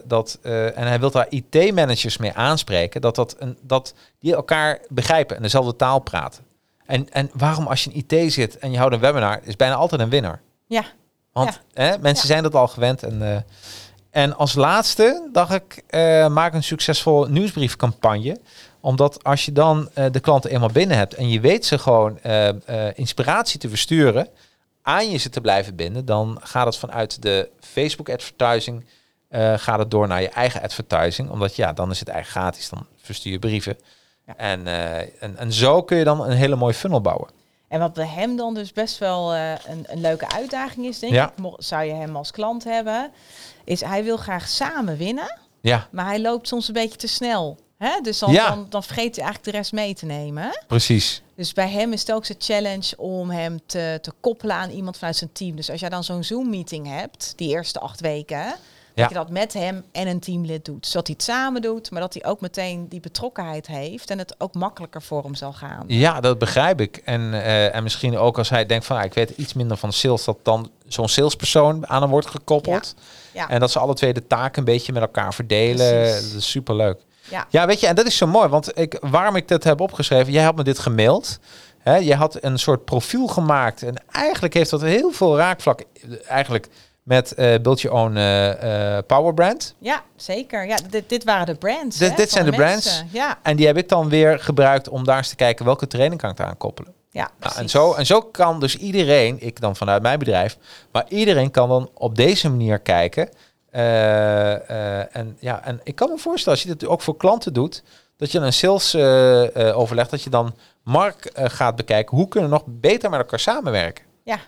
dat 0.05 0.39
en 0.41 0.88
hij 0.88 0.99
wil 0.99 1.11
daar 1.11 1.26
IT-managers 1.30 2.18
mee 2.18 2.34
aanspreken, 2.34 3.01
dat, 3.01 3.16
dat, 3.16 3.36
een, 3.39 3.57
dat 3.61 3.93
die 4.20 4.36
elkaar 4.36 4.80
begrijpen 4.89 5.36
en 5.36 5.41
dezelfde 5.41 5.76
taal 5.76 5.99
praten. 5.99 6.43
En, 6.93 7.09
en 7.11 7.29
waarom 7.33 7.67
als 7.67 7.83
je 7.83 7.91
in 7.91 8.05
IT 8.07 8.33
zit 8.33 8.57
en 8.57 8.71
je 8.71 8.77
houdt 8.77 8.93
een 8.93 8.99
webinar, 8.99 9.39
is 9.43 9.55
bijna 9.55 9.75
altijd 9.75 10.01
een 10.01 10.09
winnaar. 10.09 10.41
Ja, 10.67 10.83
Want 11.31 11.61
hè, 11.73 11.97
mensen 11.97 12.27
zijn 12.27 12.43
dat 12.43 12.55
al 12.55 12.67
gewend. 12.67 13.03
En, 13.03 13.21
eh, 13.21 13.41
en 14.09 14.35
als 14.35 14.53
laatste 14.53 15.29
dacht 15.31 15.53
ik, 15.53 15.83
eh, 15.87 16.27
maak 16.27 16.53
een 16.53 16.63
succesvol 16.63 17.25
nieuwsbriefcampagne. 17.25 18.39
Omdat 18.79 19.23
als 19.23 19.45
je 19.45 19.51
dan 19.51 19.89
eh, 19.93 20.05
de 20.11 20.19
klanten 20.19 20.51
eenmaal 20.51 20.71
binnen 20.71 20.97
hebt 20.97 21.13
en 21.13 21.29
je 21.29 21.39
weet 21.39 21.65
ze 21.65 21.77
gewoon 21.77 22.19
inspiratie 22.95 23.59
te 23.59 23.69
versturen, 23.69 24.27
aan 24.81 25.11
je 25.11 25.17
ze 25.17 25.29
te 25.29 25.41
blijven 25.41 25.75
binden, 25.75 26.05
dan 26.05 26.39
gaat 26.41 26.65
het 26.65 26.77
vanuit 26.77 27.21
de 27.21 27.49
Facebook 27.59 28.09
advertising, 28.09 28.85
gaat 29.55 29.79
het 29.79 29.91
door 29.91 30.07
naar 30.07 30.21
je 30.21 30.29
eigen 30.29 30.61
advertising. 30.61 31.29
Omdat 31.29 31.55
ja, 31.55 31.73
dan 31.73 31.91
is 31.91 31.99
het 31.99 32.07
eigenlijk 32.07 32.45
gratis, 32.45 32.69
dan 32.69 32.85
verstuur 33.01 33.31
je 33.31 33.39
brieven. 33.39 33.77
Ja. 34.28 34.38
En, 34.38 34.67
eh, 34.67 35.24
en, 35.24 35.38
en 35.38 35.53
zo 35.53 35.84
kun 35.84 35.97
je 35.97 36.03
dan 36.03 36.21
een 36.24 36.32
hele 36.38 36.55
mooie 36.55 36.74
funnel 36.74 37.01
bouwen. 37.01 37.30
En 37.67 37.80
wat 37.80 37.93
bij 37.93 38.07
hem 38.07 38.36
dan 38.38 38.53
dus 38.53 38.71
best 38.74 38.97
wel 38.97 39.34
eh, 39.34 39.51
een, 39.67 39.84
een 39.88 40.01
leuke 40.01 40.30
uitdaging 40.32 40.86
is, 40.86 40.99
denk 40.99 41.13
Ja. 41.13 41.34
ik, 41.38 41.53
zou 41.57 41.84
je 41.84 41.93
hem 41.93 42.15
als 42.15 42.32
klant 42.32 42.63
hebben, 42.63 43.11
is 43.63 43.82
hij 43.82 44.03
wil 44.03 44.17
graag 44.17 44.47
samen 44.47 44.97
winnen, 44.97 45.38
Ja, 45.61 45.88
maar 45.91 46.05
hij 46.05 46.21
loopt 46.21 46.47
soms 46.47 46.67
een 46.67 46.74
beetje 46.74 46.97
te 46.97 47.07
snel. 47.07 47.57
Hè? 47.78 47.99
Dus 48.01 48.19
dan, 48.19 48.32
Ja. 48.32 48.47
dan, 48.49 48.65
dan 48.69 48.84
vergeet 48.84 49.15
hij 49.15 49.24
eigenlijk 49.26 49.43
de 49.53 49.57
rest 49.61 49.71
mee 49.71 49.93
te 49.93 50.05
nemen. 50.05 50.63
precies. 50.67 51.21
Dus 51.36 51.53
bij 51.53 51.69
hem 51.69 51.93
is 51.93 51.99
het 51.99 52.11
ook 52.11 52.26
zijn 52.26 52.38
challenge 52.41 52.93
om 52.97 53.30
hem 53.30 53.59
te, 53.65 53.99
te 54.01 54.11
koppelen 54.19 54.55
aan 54.55 54.69
iemand 54.69 54.97
vanuit 54.97 55.15
zijn 55.15 55.32
team. 55.32 55.55
Dus 55.55 55.69
als 55.69 55.80
jij 55.80 55.89
dan 55.89 56.03
zo'n 56.03 56.24
Zoom-meeting 56.24 56.88
hebt, 56.88 57.34
die 57.36 57.49
eerste 57.49 57.80
acht 57.80 58.01
weken. 58.01 58.53
Dat 58.93 59.09
je 59.09 59.15
dat 59.15 59.29
met 59.29 59.53
hem 59.53 59.83
en 59.91 60.07
een 60.07 60.19
teamlid 60.19 60.65
doet. 60.65 60.87
Zodat 60.87 61.07
hij 61.07 61.15
het 61.17 61.25
samen 61.25 61.61
doet, 61.61 61.91
maar 61.91 62.01
dat 62.01 62.13
hij 62.13 62.25
ook 62.25 62.41
meteen 62.41 62.87
die 62.89 62.99
betrokkenheid 62.99 63.67
heeft 63.67 64.09
en 64.09 64.17
het 64.17 64.35
ook 64.37 64.53
makkelijker 64.53 65.01
voor 65.01 65.23
hem 65.23 65.35
zal 65.35 65.53
gaan. 65.53 65.83
Ja, 65.87 66.19
dat 66.19 66.39
begrijp 66.39 66.81
ik. 66.81 67.01
En, 67.05 67.33
eh, 67.33 67.75
en 67.75 67.83
misschien 67.83 68.17
ook 68.17 68.37
als 68.37 68.49
hij 68.49 68.65
denkt 68.65 68.85
van, 68.85 68.97
ah, 68.97 69.03
ik 69.03 69.13
weet 69.13 69.29
iets 69.29 69.53
minder 69.53 69.77
van 69.77 69.93
sales, 69.93 70.23
dat 70.23 70.37
dan 70.43 70.71
zo'n 70.87 71.09
salespersoon 71.09 71.87
aan 71.87 72.01
hem 72.01 72.11
wordt 72.11 72.27
gekoppeld. 72.27 72.95
Ja. 73.31 73.49
En 73.49 73.59
dat 73.59 73.71
ze 73.71 73.79
alle 73.79 73.93
twee 73.93 74.13
de 74.13 74.27
taken 74.27 74.59
een 74.59 74.65
beetje 74.65 74.93
met 74.93 75.01
elkaar 75.01 75.33
verdelen. 75.33 76.01
Precies. 76.01 76.29
Dat 76.29 76.39
is 76.39 76.49
superleuk. 76.49 76.99
Ja. 77.29 77.47
Ja, 77.49 77.65
weet 77.65 77.79
je, 77.79 77.87
en 77.87 77.95
dat 77.95 78.05
is 78.05 78.17
zo 78.17 78.27
mooi, 78.27 78.47
want 78.47 78.79
ik, 78.79 78.97
waarom 79.01 79.35
ik 79.35 79.47
dat 79.47 79.63
heb 79.63 79.81
opgeschreven, 79.81 80.33
jij 80.33 80.43
had 80.43 80.55
me 80.55 80.63
dit 80.63 80.79
gemaild. 80.79 81.39
Hè, 81.79 81.95
je 81.95 82.15
had 82.15 82.37
een 82.43 82.59
soort 82.59 82.85
profiel 82.85 83.27
gemaakt 83.27 83.83
en 83.83 83.95
eigenlijk 84.11 84.53
heeft 84.53 84.69
dat 84.69 84.81
heel 84.81 85.11
veel 85.11 85.37
raakvlak 85.37 85.83
eigenlijk 86.27 86.67
met 87.04 87.32
eh 87.34 87.60
Build 87.62 87.82
Your 87.82 87.97
Own 87.97 88.16
eh, 88.16 88.97
eh, 88.97 89.04
Power 89.06 89.34
Brand. 89.34 89.76
Ja, 89.80 90.01
zeker. 90.16 90.66
Ja, 90.68 90.78
dit, 90.89 91.10
dit 91.10 91.24
waren 91.24 91.45
de 91.45 91.56
brands. 91.56 91.97
Dit- 91.97 92.10
hè, 92.10 92.16
dit 92.16 92.30
van 92.30 92.39
zijn 92.41 92.51
de 92.51 92.58
brands. 92.58 93.04
Ja, 93.12 93.39
En 93.41 93.56
die 93.56 93.66
heb 93.68 93.78
ik 93.78 93.89
dan 93.89 94.10
weer 94.10 94.39
gebruikt 94.39 94.89
om 94.89 95.04
daar 95.04 95.18
eens 95.18 95.30
te 95.30 95.36
kijken 95.36 95.66
welke 95.66 95.88
training 95.88 96.22
kan 96.22 96.30
ik 96.30 96.39
eraan 96.39 96.58
koppelen. 96.58 96.93
ja 97.10 97.30
Nou, 97.39 97.56
en, 97.56 97.70
zo, 97.70 97.93
en 97.93 98.06
zo 98.06 98.22
kan 98.22 98.60
dus 98.60 98.78
iedereen, 98.78 99.38
ik 99.39 99.60
dan 99.60 99.76
vanuit 99.76 100.01
mijn 100.01 100.20
bedrijf, 100.20 100.58
maar 100.91 101.06
iedereen 101.08 101.51
kan 101.51 101.70
dan 101.70 101.89
op 101.93 102.16
deze 102.16 102.49
manier 102.49 102.80
kijken. 102.80 103.30
En, 103.72 105.38
ja, 105.39 105.64
en 105.66 105.80
ik 105.84 105.95
kan 105.95 106.10
me 106.10 106.18
voorstellen, 106.18 106.60
als 106.60 106.68
je 106.68 106.76
dit 106.76 106.88
ook 106.89 107.01
voor 107.01 107.18
klanten 107.18 107.54
doet, 107.54 107.84
dat 108.18 108.32
je 108.32 108.39
een 108.39 108.54
sales 108.54 108.93
eh, 108.93 109.78
overlegt, 109.78 110.10
dat 110.10 110.24
je 110.24 110.30
dan 110.30 110.56
Mark 110.84 111.30
gaat 111.34 111.76
bekijken, 111.76 112.18
hoe 112.18 112.28
kunnen 112.28 112.49
we 112.49 112.56
nog 112.56 112.66
beter 112.68 113.10
met 113.10 113.20
elkaar 113.20 113.39
samenwerken? 113.39 114.04
Ja, 114.24 114.39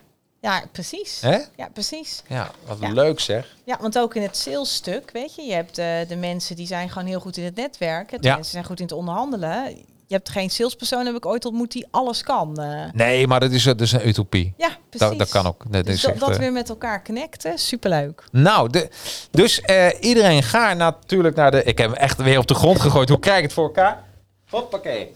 ja 0.50 0.62
precies. 0.72 1.20
Hè? 1.20 1.38
Ja, 1.56 1.68
precies. 1.72 2.22
Ja, 2.28 2.50
wat 2.66 2.76
Ja. 2.80 2.88
leuk 2.92 3.20
zeg. 3.20 3.56
Ja, 3.64 3.78
want 3.80 3.98
ook 3.98 4.14
in 4.14 4.22
het 4.22 4.36
salesstuk, 4.36 5.10
weet 5.12 5.34
je, 5.34 5.42
je 5.42 5.52
hebt 5.52 5.78
eh, 5.78 5.86
de 6.08 6.16
mensen 6.16 6.56
die 6.56 6.66
zijn 6.66 6.90
gewoon 6.90 7.08
heel 7.08 7.20
goed 7.20 7.36
in 7.36 7.44
het 7.44 7.56
netwerken. 7.56 8.20
De 8.20 8.26
Ja. 8.28 8.34
mensen 8.34 8.52
zijn 8.52 8.64
goed 8.64 8.78
in 8.80 8.84
het 8.86 8.94
onderhandelen. 8.94 9.76
Je 10.08 10.14
hebt 10.14 10.28
geen 10.28 10.50
salespersoon, 10.50 11.06
heb 11.06 11.14
ik 11.14 11.26
ooit 11.26 11.44
ontmoet, 11.44 11.72
die 11.72 11.86
alles 11.90 12.22
kan. 12.22 12.58
eh. 12.60 12.84
Nee, 12.92 13.26
maar 13.26 13.40
dat 13.40 13.50
is, 13.50 13.62
dat 13.62 13.80
is 13.80 13.92
een 13.92 14.08
utopie. 14.08 14.54
ja, 14.56 14.68
precies. 14.90 15.08
Dat, 15.08 15.18
dat 15.18 15.28
kan 15.28 15.46
ook. 15.46 15.62
Dat 15.68 15.84
Dus 15.86 15.94
is 15.94 16.04
echt, 16.04 16.20
dat 16.20 16.30
eh, 16.30 16.36
weer 16.36 16.52
met 16.52 16.68
elkaar 16.68 17.04
connecten, 17.04 17.58
superleuk. 17.58 18.24
Nou, 18.32 18.70
de, 18.70 18.88
dus 19.30 19.60
iedereen 20.00 20.42
ga 20.42 20.74
natuurlijk 20.74 21.36
naar 21.36 21.50
de... 21.50 21.62
Ik 21.62 21.78
heb 21.78 21.90
hem 21.90 21.98
echt 21.98 22.22
weer 22.22 22.38
op 22.38 22.46
de 22.46 22.54
grond 22.54 22.80
gegooid. 22.80 23.08
Hoe 23.08 23.18
krijg 23.18 23.36
ik 23.36 23.42
het 23.44 23.52
voor 23.52 23.64
elkaar? 23.64 24.04
Hoppakee. 24.50 25.12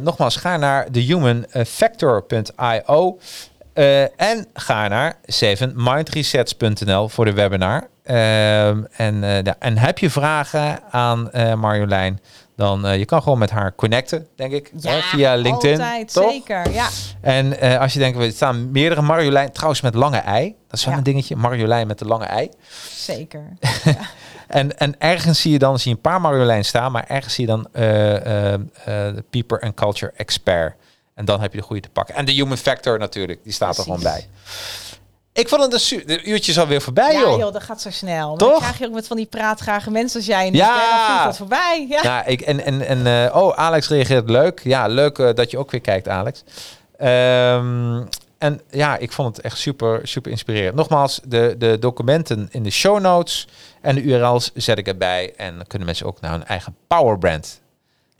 Nogmaals, 0.00 0.36
ga 0.36 0.56
naar 0.56 0.90
thehumanfactor.io 0.90 3.18
eh 3.78 4.20
en 4.20 4.46
ga 4.54 4.88
naar 4.88 5.14
7mindresets.nl 5.26 7.08
voor 7.08 7.24
de 7.24 7.32
webinar. 7.32 7.88
Ehm, 8.04 8.82
en, 8.96 9.24
eh, 9.24 9.42
ja, 9.42 9.56
en 9.58 9.78
heb 9.78 9.98
je 9.98 10.10
vragen 10.10 10.80
aan 10.90 11.30
eh, 11.30 11.54
Marjolein, 11.54 12.20
dan 12.56 12.98
je 12.98 13.04
kan 13.04 13.22
gewoon 13.22 13.38
met 13.38 13.50
haar 13.50 13.74
connecten, 13.74 14.26
denk 14.36 14.52
ik, 14.52 14.70
Ja, 14.78 14.90
hè, 14.90 15.00
via 15.00 15.34
LinkedIn. 15.34 15.80
altijd, 15.80 16.12
toch? 16.12 16.30
zeker. 16.30 16.70
Ja, 16.72 16.88
En 17.20 17.78
als 17.78 17.92
je 17.92 17.98
denkt, 17.98 18.18
er 18.18 18.30
staan 18.32 18.70
meerdere 18.70 19.02
Marjolein, 19.02 19.52
trouwens 19.52 19.80
met 19.80 19.94
lange 19.94 20.16
ei. 20.18 20.54
Dat 20.68 20.78
is 20.78 20.84
wel 20.84 20.92
Ja. 20.92 20.98
een 20.98 21.04
dingetje, 21.04 21.36
Marjolein 21.36 21.86
met 21.86 21.98
de 21.98 22.04
lange 22.04 22.24
ei. 22.24 22.48
zeker. 22.90 23.42
En, 24.48 24.78
en 24.78 24.94
ergens 24.98 25.40
zie 25.40 25.52
je 25.52 25.58
dan 25.58 25.78
zie 25.78 25.90
je 25.90 25.96
een 25.96 26.02
paar 26.02 26.20
Marjolein 26.20 26.64
staan, 26.64 26.92
maar 26.92 27.04
ergens 27.08 27.34
zie 27.34 27.46
je 27.46 27.50
dan 27.50 27.68
eh, 27.72 28.16
eh, 28.16 28.54
eh, 28.54 28.60
de 28.84 29.24
People 29.30 29.60
and 29.60 29.74
Culture 29.74 30.12
Expert. 30.16 30.74
En 31.18 31.24
dan 31.24 31.40
heb 31.40 31.52
je 31.52 31.58
de 31.58 31.64
goede 31.64 31.82
te 31.82 31.88
pakken. 31.88 32.14
En 32.14 32.24
de 32.24 32.32
Human 32.32 32.56
Factor 32.56 32.98
natuurlijk, 32.98 33.40
die 33.44 33.52
staat 33.52 33.76
er 33.76 33.82
gewoon 33.82 34.02
bij. 34.02 34.28
Ik 35.32 35.48
vond 35.48 35.62
het 35.62 35.72
een 35.72 35.80
su- 35.80 36.04
De 36.04 36.22
uurtje 36.24 36.52
is 36.52 36.58
alweer 36.58 36.80
voorbij, 36.82 37.12
ja, 37.12 37.20
joh. 37.20 37.38
joh, 37.38 37.52
dat 37.52 37.62
gaat 37.62 37.80
zo 37.80 37.90
snel. 37.90 38.28
Maar 38.28 38.38
Toch? 38.38 38.50
Dan 38.50 38.58
krijg 38.60 38.78
je 38.78 38.86
ook 38.86 38.92
met 38.92 39.06
van 39.06 39.16
die 39.16 39.26
praatgrage 39.26 39.90
mensen 39.90 40.16
als 40.18 40.26
jij. 40.28 40.44
niet, 40.50 40.54
Ja. 40.60 41.16
Dan 41.16 41.26
dat 41.26 41.36
voorbij. 41.36 41.86
Ja. 41.88 42.02
Nou, 42.02 42.26
ik, 42.26 42.40
en, 42.40 42.64
en, 42.64 42.86
en 42.86 43.06
eh, 43.26 43.36
oh, 43.36 43.56
Alex 43.56 43.88
reageert 43.88 44.30
leuk. 44.30 44.60
Ja, 44.64 44.86
leuk 44.86 45.18
eh, 45.18 45.34
dat 45.34 45.50
je 45.50 45.58
ook 45.58 45.70
weer 45.70 45.80
kijkt, 45.80 46.08
Alex. 46.08 46.44
Ehm, 46.96 48.02
en 48.38 48.60
ja, 48.70 48.96
ik 48.96 49.12
vond 49.12 49.36
het 49.36 49.44
echt 49.44 49.58
super, 49.58 50.00
super 50.02 50.30
inspirerend. 50.30 50.74
Nogmaals, 50.74 51.20
de, 51.24 51.54
de 51.58 51.76
documenten 51.80 52.48
in 52.50 52.62
de 52.62 52.70
show 52.70 53.00
notes 53.00 53.48
en 53.80 53.94
de 53.94 54.02
URL's 54.02 54.50
zet 54.54 54.78
ik 54.78 54.86
erbij. 54.86 55.32
En 55.36 55.56
dan 55.56 55.66
kunnen 55.66 55.86
mensen 55.86 56.06
ook 56.06 56.20
naar 56.20 56.30
hun 56.30 56.44
eigen 56.46 56.76
powerbrand. 56.86 57.60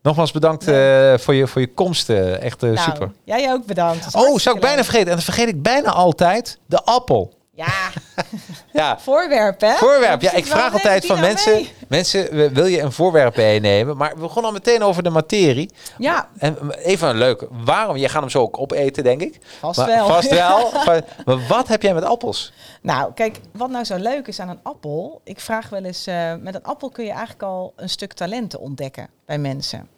Nogmaals 0.03 0.33
bedankt 0.33 0.69
eh, 0.69 1.15
voor, 1.19 1.35
je, 1.35 1.47
voor 1.47 1.61
je 1.61 1.73
komst. 1.75 2.11
eh, 2.11 2.41
echt 2.43 2.63
eh, 2.63 2.71
Nou, 2.71 2.91
super. 2.91 3.11
Jij 3.25 3.53
ook 3.53 3.67
bedankt. 3.67 4.15
Oh, 4.15 4.39
zou 4.39 4.57
ik 4.57 4.63
bijna 4.63 4.85
vergeten. 4.85 5.09
En 5.09 5.15
dat 5.15 5.25
vergeet 5.25 5.49
ik 5.49 5.63
bijna 5.63 5.91
altijd. 5.91 6.59
De 6.67 6.83
appel. 6.85 7.33
Ja, 7.59 7.91
Ja, 8.73 8.99
voorwerp 8.99 9.61
hè? 9.61 9.75
Voorwerp. 9.75 10.21
Ja, 10.23 10.33
ik 10.33 10.47
vraag 10.47 10.73
altijd 10.73 11.07
van 11.07 11.21
mensen, 11.21 11.67
mensen, 11.89 12.53
wil 12.55 12.67
je 12.67 12.81
een 12.81 12.93
voorwerp 12.93 13.37
meenemen? 13.37 13.97
Maar 13.97 14.15
we 14.15 14.21
begonnen 14.21 14.45
al 14.45 14.53
meteen 14.53 14.83
over 14.83 15.03
de 15.03 15.11
materie. 15.11 15.71
Ja, 15.99 16.29
En 16.39 16.71
even 16.79 17.09
een 17.09 17.17
leuke. 17.17 17.49
Waarom? 17.51 17.97
Je 17.97 18.09
gaat 18.09 18.21
hem 18.21 18.31
zo 18.31 18.41
ook 18.41 18.59
opeten, 18.61 19.05
denk 19.05 19.21
ik. 19.21 19.39
vast 19.59 19.79
Maar- 19.79 19.87
wel. 19.87 20.07
Vast 20.07 20.31
wel. 20.31 20.71
Maar- 20.87 21.03
maar 21.25 21.47
wat 21.49 21.69
heb 21.69 21.83
jij 21.83 21.95
met 21.95 22.05
appels? 22.05 22.53
Nou, 22.83 23.13
kijk, 23.13 23.37
wat 23.53 23.71
nou 23.71 23.85
zo 23.85 23.97
leuk 23.97 24.27
is 24.27 24.41
aan 24.41 24.49
een 24.49 24.61
appel. 24.63 25.21
Ik 25.25 25.41
vraag 25.41 25.69
wel 25.69 25.85
eens, 25.85 26.07
eh, 26.07 26.35
met 26.41 26.55
een 26.55 26.65
appel 26.65 26.91
kun 26.91 27.05
je 27.05 27.11
eigenlijk 27.11 27.43
al 27.43 27.73
een 27.77 27.89
stuk 27.89 28.13
talenten 28.13 28.61
ontdekken 28.61 29.09
bij 29.27 29.39
mensen. 29.39 29.89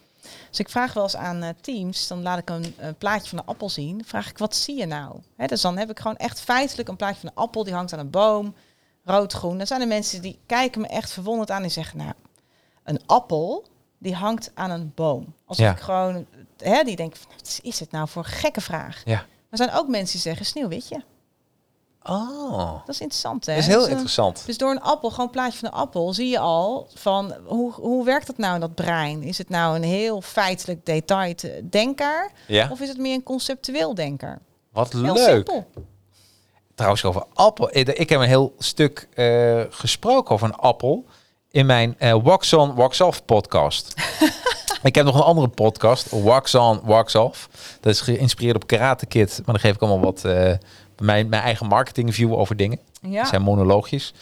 Dus 0.49 0.59
ik 0.59 0.69
vraag 0.69 0.93
wel 0.93 1.03
eens 1.03 1.17
aan 1.17 1.43
eh, 1.43 1.49
teams, 1.61 2.07
dan 2.07 2.23
laat 2.23 2.39
ik 2.39 2.51
een, 2.51 2.75
een 2.79 2.95
plaatje 2.95 3.29
van 3.29 3.39
een 3.39 3.45
appel 3.45 3.69
zien. 3.71 4.05
Vraag 4.05 4.31
ik, 4.31 4.39
wat 4.39 4.57
zie 4.57 4.79
je 4.79 4.87
nou? 4.87 5.21
Dus 5.37 5.61
dan 5.61 5.79
heb 5.79 5.91
ik 5.91 5.99
gewoon 5.99 6.17
echt 6.17 6.41
feitelijk 6.41 6.89
een 6.89 6.97
plaatje 6.97 7.21
van 7.21 7.29
een 7.29 7.43
appel, 7.43 7.65
die 7.65 7.75
hangt 7.75 7.93
aan 7.93 7.99
een 7.99 8.11
boom, 8.11 8.55
rood-groen. 9.05 9.59
Dan 9.59 9.67
zijn 9.67 9.81
er 9.81 9.87
mensen 9.87 10.23
die 10.23 10.39
kijken 10.47 10.81
me 10.81 10.87
echt 10.87 11.13
verwonderd 11.13 11.51
aan 11.51 11.63
en 11.63 11.71
zeggen, 11.71 11.99
nou, 11.99 12.13
een 12.85 13.01
appel, 13.07 13.67
die 13.99 14.15
hangt 14.15 14.51
aan 14.55 14.71
een 14.71 14.93
boom. 14.95 15.35
Ja. 15.47 15.71
ik 15.71 15.81
gewoon, 15.81 16.27
hè, 16.57 16.83
die 16.83 16.97
denken, 16.97 17.19
van, 17.19 17.31
wat 17.37 17.61
is 17.63 17.81
het 17.81 17.91
nou 17.91 18.09
voor 18.09 18.25
een 18.25 18.31
gekke 18.31 18.61
vraag? 18.61 19.03
Ja. 19.05 19.17
Maar 19.17 19.61
er 19.61 19.67
zijn 19.67 19.73
ook 19.73 19.89
mensen 19.89 20.13
die 20.13 20.21
zeggen, 20.21 20.47
sneeuwwitje. 20.47 21.03
Oh, 22.03 22.71
Dat 22.87 22.95
is 22.95 23.01
interessant, 23.01 23.47
hè? 23.47 23.53
dat 23.55 23.63
is 23.63 23.69
heel 23.69 23.77
Dus, 23.79 23.85
eh, 23.87 23.91
interessant. 23.93 24.43
dus 24.47 24.59
door 24.59 24.71
een 24.71 24.81
appel, 24.81 25.11
gewoon 25.11 25.27
een 25.27 25.33
plaatje 25.33 25.59
van 25.59 25.69
een 25.69 25.75
appel, 25.75 26.13
zie 26.13 26.29
je 26.29 26.39
al 26.39 26.89
van 26.95 27.35
hoe, 27.45 27.73
hoe 27.73 28.05
werkt 28.05 28.27
dat 28.27 28.39
nou 28.39 28.55
in 28.55 28.61
dat 28.61 28.75
brein? 28.75 29.23
Is 29.23 29.39
het 29.39 29.49
nou 29.49 29.77
een 29.77 29.83
heel 29.83 30.21
feitelijk 30.21 30.87
detailed 30.87 31.45
eh, 31.45 31.51
denker? 31.71 32.31
Ja, 32.47 32.69
Of 32.71 32.81
is 32.81 32.89
het 32.89 32.99
meer 32.99 33.15
een 33.15 33.23
conceptueel 33.23 33.95
denker? 33.95 34.39
wat 34.73 34.93
Heel 34.93 35.03
leuk. 35.13 35.19
simpel. 35.29 35.67
Trouwens, 36.75 37.05
over 37.05 37.25
appel. 37.35 37.69
Ik 37.77 37.89
ik 37.89 38.09
heb 38.09 38.21
een 38.21 38.27
heel 38.27 38.55
stuk 38.59 39.09
eh, 39.15 39.61
gesproken 39.71 40.35
over 40.35 40.47
een 40.47 40.55
appel 40.57 41.05
in 41.51 41.67
mijn 41.67 41.95
eh, 41.99 42.17
Wax 42.23 42.53
On, 42.53 42.75
Wax 42.75 43.01
Off 43.01 43.25
podcast. 43.25 43.95
ik 44.83 44.95
heb 44.95 45.05
nog 45.05 45.15
een 45.15 45.21
andere 45.23 45.49
podcast, 45.49 46.11
Wax 46.11 46.55
On, 46.55 46.81
Wax 46.85 47.15
Off. 47.15 47.49
Dat 47.81 47.93
is 47.93 48.01
geïnspireerd 48.01 48.57
op 48.57 48.67
Karate 48.67 49.07
Kid. 49.07 49.29
Maar 49.37 49.45
dan 49.55 49.59
geef 49.61 49.75
ik 49.75 49.81
allemaal 49.81 50.01
wat 50.01 50.25
eh, 50.25 50.53
mijn, 51.01 51.29
mijn 51.29 51.43
eigen 51.43 51.67
marketing 51.67 52.15
view 52.15 52.35
over 52.35 52.57
dingen. 52.57 52.79
Ja. 53.03 53.19
Het 53.19 53.29
zijn 53.29 53.43
monoloogjes. 53.43 54.15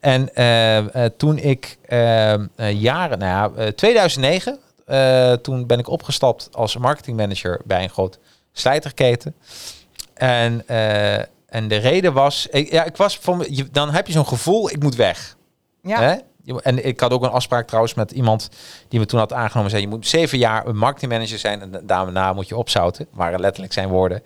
En 0.00 0.34
eh, 0.34 1.04
eh, 1.04 1.12
toen 1.16 1.38
ik 1.38 1.78
eh, 1.82 2.32
eh, 2.32 2.40
jaren, 2.72 3.18
nou 3.18 3.54
ja, 3.56 3.62
eh, 3.64 3.68
2009, 3.68 4.58
eh, 4.86 5.32
toen 5.32 5.66
ben 5.66 5.78
ik 5.78 5.88
opgestapt 5.88 6.48
als 6.52 6.76
marketingmanager 6.76 7.60
bij 7.64 7.82
een 7.82 7.90
groot 7.90 8.18
slijterketen. 8.52 9.34
En, 10.14 10.68
en 11.46 11.68
de 11.68 11.76
reden 11.76 12.12
was, 12.12 12.46
ik, 12.50 12.70
ja, 12.70 12.84
ik 12.84 12.96
was 12.96 13.18
van, 13.18 13.46
je, 13.48 13.68
dan 13.70 13.90
heb 13.90 14.06
je 14.06 14.12
zo'n 14.12 14.26
gevoel, 14.26 14.70
ik 14.70 14.82
moet 14.82 14.94
weg. 14.94 15.36
Ja. 15.82 16.00
Hè? 16.00 16.16
En 16.60 16.86
ik 16.86 17.00
had 17.00 17.12
ook 17.12 17.22
een 17.22 17.30
afspraak 17.30 17.66
trouwens 17.66 17.94
met 17.94 18.10
iemand 18.10 18.48
die 18.88 19.00
me 19.00 19.06
toen 19.06 19.18
had 19.18 19.32
aangenomen. 19.32 19.70
Zei, 19.70 19.82
je 19.82 19.88
moet 19.88 20.06
zeven 20.06 20.38
jaar 20.38 20.66
een 20.66 20.76
marketingmanager 20.76 21.38
zijn 21.38 21.60
en 21.60 21.86
daarna 21.86 22.32
moet 22.32 22.48
je 22.48 22.56
opzouten. 22.56 23.06
Waren 23.10 23.40
letterlijk 23.40 23.72
zijn 23.72 23.88
woorden. 23.88 24.22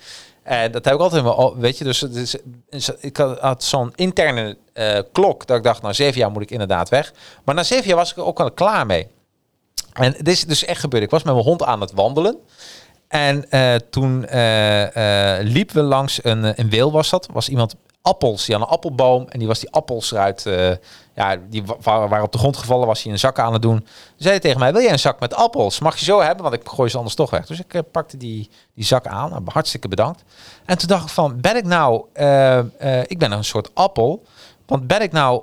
En 0.47 0.73
dat 0.73 0.85
heb 0.85 0.95
ik 0.95 1.01
altijd 1.01 1.23
wel, 1.23 1.57
weet 1.59 1.79
je, 1.79 1.85
dus, 1.85 2.03
is- 2.03 2.89
ik 3.01 3.17
had, 3.17 3.65
zo'n 3.65 3.93
interne 3.95 4.57
eh, 4.73 4.99
klok 5.13 5.47
dat 5.47 5.57
ik 5.57 5.63
dacht, 5.63 5.83
nou 5.83 5.95
zeven 5.95 6.21
jaar 6.21 6.31
moet 6.31 6.43
ik 6.43 6.51
inderdaad 6.51 6.89
weg. 6.89 7.13
Maar 7.45 7.55
na 7.55 7.63
zeven 7.63 7.87
jaar 7.87 7.97
was 7.97 8.11
ik 8.11 8.17
er 8.17 8.25
ook 8.25 8.41
al 8.41 8.51
klaar 8.51 8.87
mee. 8.87 9.09
En 9.93 10.13
dit 10.13 10.29
is 10.29 10.45
dus 10.45 10.65
echt 10.65 10.81
gebeurd. 10.81 11.03
Ik 11.03 11.11
was 11.11 11.23
met 11.23 11.33
mijn 11.33 11.47
hond 11.47 11.63
aan 11.63 11.81
het 11.81 11.93
wandelen. 11.93 12.37
En 13.09 13.51
eh, 13.51 13.75
toen 13.91 14.27
eh, 14.27 15.37
liepen 15.43 15.75
we 15.77 15.83
langs 15.83 16.25
een, 16.25 16.61
een 16.61 16.91
was 16.91 17.11
dat. 17.11 17.29
Was 17.33 17.49
iemand 17.49 17.75
appels, 18.03 18.45
die 18.45 18.55
had 18.55 18.65
een 18.65 18.73
appelboom. 18.73 19.27
En 19.29 19.39
die 19.39 19.49
was 19.49 19.61
die 19.61 19.71
appels 19.71 20.13
eruit, 20.13 20.47
ja, 21.17 21.37
die 21.49 21.65
wa- 21.65 21.77
wa- 21.83 22.09
waren 22.09 22.25
op 22.25 22.33
de 22.33 22.39
grond 22.39 22.57
gevallen. 22.57 22.87
Was 22.87 23.03
hij 23.03 23.13
een 23.13 23.19
zak 23.19 23.39
aan 23.39 23.53
het 23.53 23.63
doen. 23.63 23.79
Toen 23.79 23.89
zei 24.17 24.31
hij 24.31 24.41
tegen 24.41 24.59
mij, 24.59 24.73
wil 24.73 24.83
jij 24.83 24.93
een 24.93 24.99
zak 24.99 25.21
met 25.21 25.35
appels? 25.35 25.81
Mag 25.81 25.99
je 25.99 26.05
zo 26.05 26.21
hebben, 26.21 26.43
want 26.43 26.55
ik 26.55 26.69
gooi 26.69 26.91
ze 26.91 26.97
anders 26.97 27.15
toch 27.15 27.31
weg. 27.31 27.47
Dus 27.47 27.61
ik 27.61 27.75
eh, 27.75 27.81
pakte 27.93 28.17
die, 28.17 28.51
die 28.75 28.85
zak 28.85 29.07
aan. 29.07 29.31
Nou, 29.31 29.43
hartstikke 29.45 29.89
bedankt. 29.89 30.23
En 30.65 30.79
toen 30.79 30.89
dacht 30.89 31.03
ik 31.03 31.09
van, 31.09 31.41
ben 31.41 31.57
ik 31.57 31.65
nou, 31.65 32.05
eh, 32.13 32.59
eh, 32.59 33.05
ik 33.07 33.19
ben 33.19 33.33
een 33.33 33.45
soort 33.45 33.71
appel. 33.75 34.25
Want 34.67 34.87
ben 34.87 35.03
ik 35.03 35.13
nou 35.13 35.43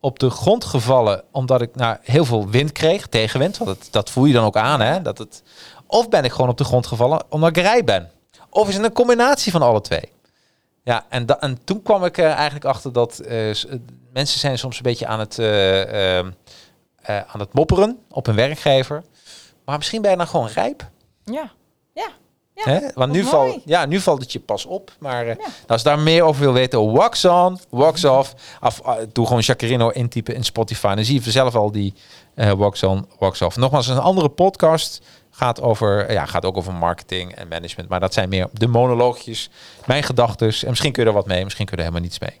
op 0.00 0.18
de 0.18 0.30
grond 0.30 0.64
gevallen 0.64 1.22
omdat 1.30 1.60
ik 1.60 1.74
nou 1.74 1.96
heel 2.02 2.24
veel 2.24 2.48
wind 2.48 2.72
kreeg, 2.72 3.06
tegenwind. 3.06 3.58
Want 3.58 3.70
het, 3.70 3.88
dat 3.90 4.10
voel 4.10 4.24
je 4.24 4.32
dan 4.32 4.44
ook 4.44 4.56
aan, 4.56 4.80
hè? 4.80 5.02
Dat 5.02 5.18
het, 5.18 5.42
of 5.86 6.08
ben 6.08 6.24
ik 6.24 6.32
gewoon 6.32 6.50
op 6.50 6.58
de 6.58 6.64
grond 6.64 6.86
gevallen 6.86 7.22
omdat 7.28 7.48
ik 7.48 7.56
rij 7.62 7.84
ben? 7.84 8.10
Of 8.50 8.68
is 8.68 8.74
het 8.74 8.84
een 8.84 8.92
combinatie 8.92 9.52
van 9.52 9.62
alle 9.62 9.80
twee? 9.80 10.12
Ja, 10.84 11.04
en, 11.08 11.26
da- 11.26 11.40
en 11.40 11.64
toen 11.64 11.82
kwam 11.82 12.04
ik 12.04 12.18
eigenlijk 12.18 12.64
achter 12.64 12.92
dat 12.92 13.18
eh, 13.18 13.50
eh, 13.50 13.56
mensen 14.12 14.38
zijn 14.40 14.58
soms 14.58 14.76
een 14.76 14.82
beetje 14.82 15.06
aan 15.06 15.18
het, 15.18 15.38
eh, 15.38 16.16
ehm, 16.18 16.30
eh, 17.02 17.16
aan 17.16 17.40
het 17.40 17.52
mopperen 17.52 17.98
op 18.10 18.26
een 18.26 18.34
werkgever. 18.34 19.02
Maar 19.64 19.76
misschien 19.76 20.02
ben 20.02 20.10
je 20.10 20.16
dan 20.16 20.26
gewoon 20.26 20.46
rijp. 20.48 20.90
Ja. 21.24 21.50
Ja. 21.94 22.08
Ja. 22.54 22.62
Hè? 22.64 22.80
Want 22.94 23.12
nu, 23.12 23.20
wat 23.22 23.30
val, 23.30 23.46
mooi. 23.46 23.62
ja, 23.64 23.86
nu 23.86 24.00
valt 24.00 24.20
het 24.20 24.32
je 24.32 24.40
pas 24.40 24.64
op. 24.66 24.92
Maar 24.98 25.26
Ja. 25.26 25.34
nou, 25.34 25.50
als 25.66 25.82
je 25.82 25.88
daar 25.88 25.98
meer 25.98 26.22
over 26.22 26.40
wil 26.42 26.52
weten, 26.52 26.92
wax 26.92 27.24
on, 27.24 27.58
wax 27.70 28.04
off. 28.04 28.34
Of, 28.60 28.82
ah, 28.82 28.98
doe 29.12 29.26
gewoon 29.26 29.42
Jacarino 29.42 29.88
intypen 29.88 30.34
in 30.34 30.44
Spotify. 30.44 30.94
Dan 30.94 31.04
zie 31.04 31.14
je 31.14 31.22
vanzelf 31.22 31.54
al 31.54 31.70
die 31.72 31.94
wax 32.56 32.82
on, 32.82 33.06
wax 33.18 33.42
off. 33.42 33.56
Nogmaals, 33.56 33.86
een 33.88 33.98
andere 33.98 34.28
podcast 34.28 35.00
gaat, 35.34 35.60
over, 35.60 36.12
ja, 36.12 36.26
gaat 36.26 36.44
ook 36.44 36.56
over 36.56 36.72
marketing 36.74 37.34
en 37.34 37.48
management. 37.48 37.88
Maar 37.88 38.00
dat 38.00 38.14
zijn 38.14 38.28
meer 38.28 38.46
de 38.52 38.66
monoloogjes, 38.66 39.50
mijn 39.86 40.02
gedachten. 40.02 40.46
En 40.48 40.68
misschien 40.68 40.92
kun 40.92 41.02
je 41.02 41.08
er 41.08 41.14
wat 41.14 41.26
mee, 41.26 41.44
misschien 41.44 41.66
kun 41.66 41.76
je 41.76 41.82
er 41.82 41.88
helemaal 41.88 42.08
niets 42.08 42.18
mee. 42.20 42.36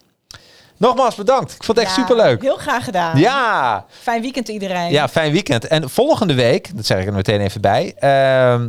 Nogmaals 0.76 1.14
bedankt. 1.14 1.54
Ik 1.54 1.64
vond 1.64 1.78
het 1.78 1.86
echt 1.86 1.96
superleuk. 1.96 2.42
Heel 2.42 2.56
graag 2.56 2.84
gedaan. 2.84 3.18
Ja, 3.18 3.84
Fijn 3.88 4.22
weekend 4.22 4.48
iedereen. 4.48 4.90
ja, 4.90 5.08
fijn 5.08 5.32
weekend. 5.32 5.66
En 5.66 5.90
volgende 5.90 6.34
week, 6.34 6.76
dat 6.76 6.86
zeg 6.86 7.00
ik 7.00 7.06
er 7.06 7.12
meteen 7.12 7.40
even 7.40 7.60
bij, 7.60 7.94
ehm, 7.98 8.68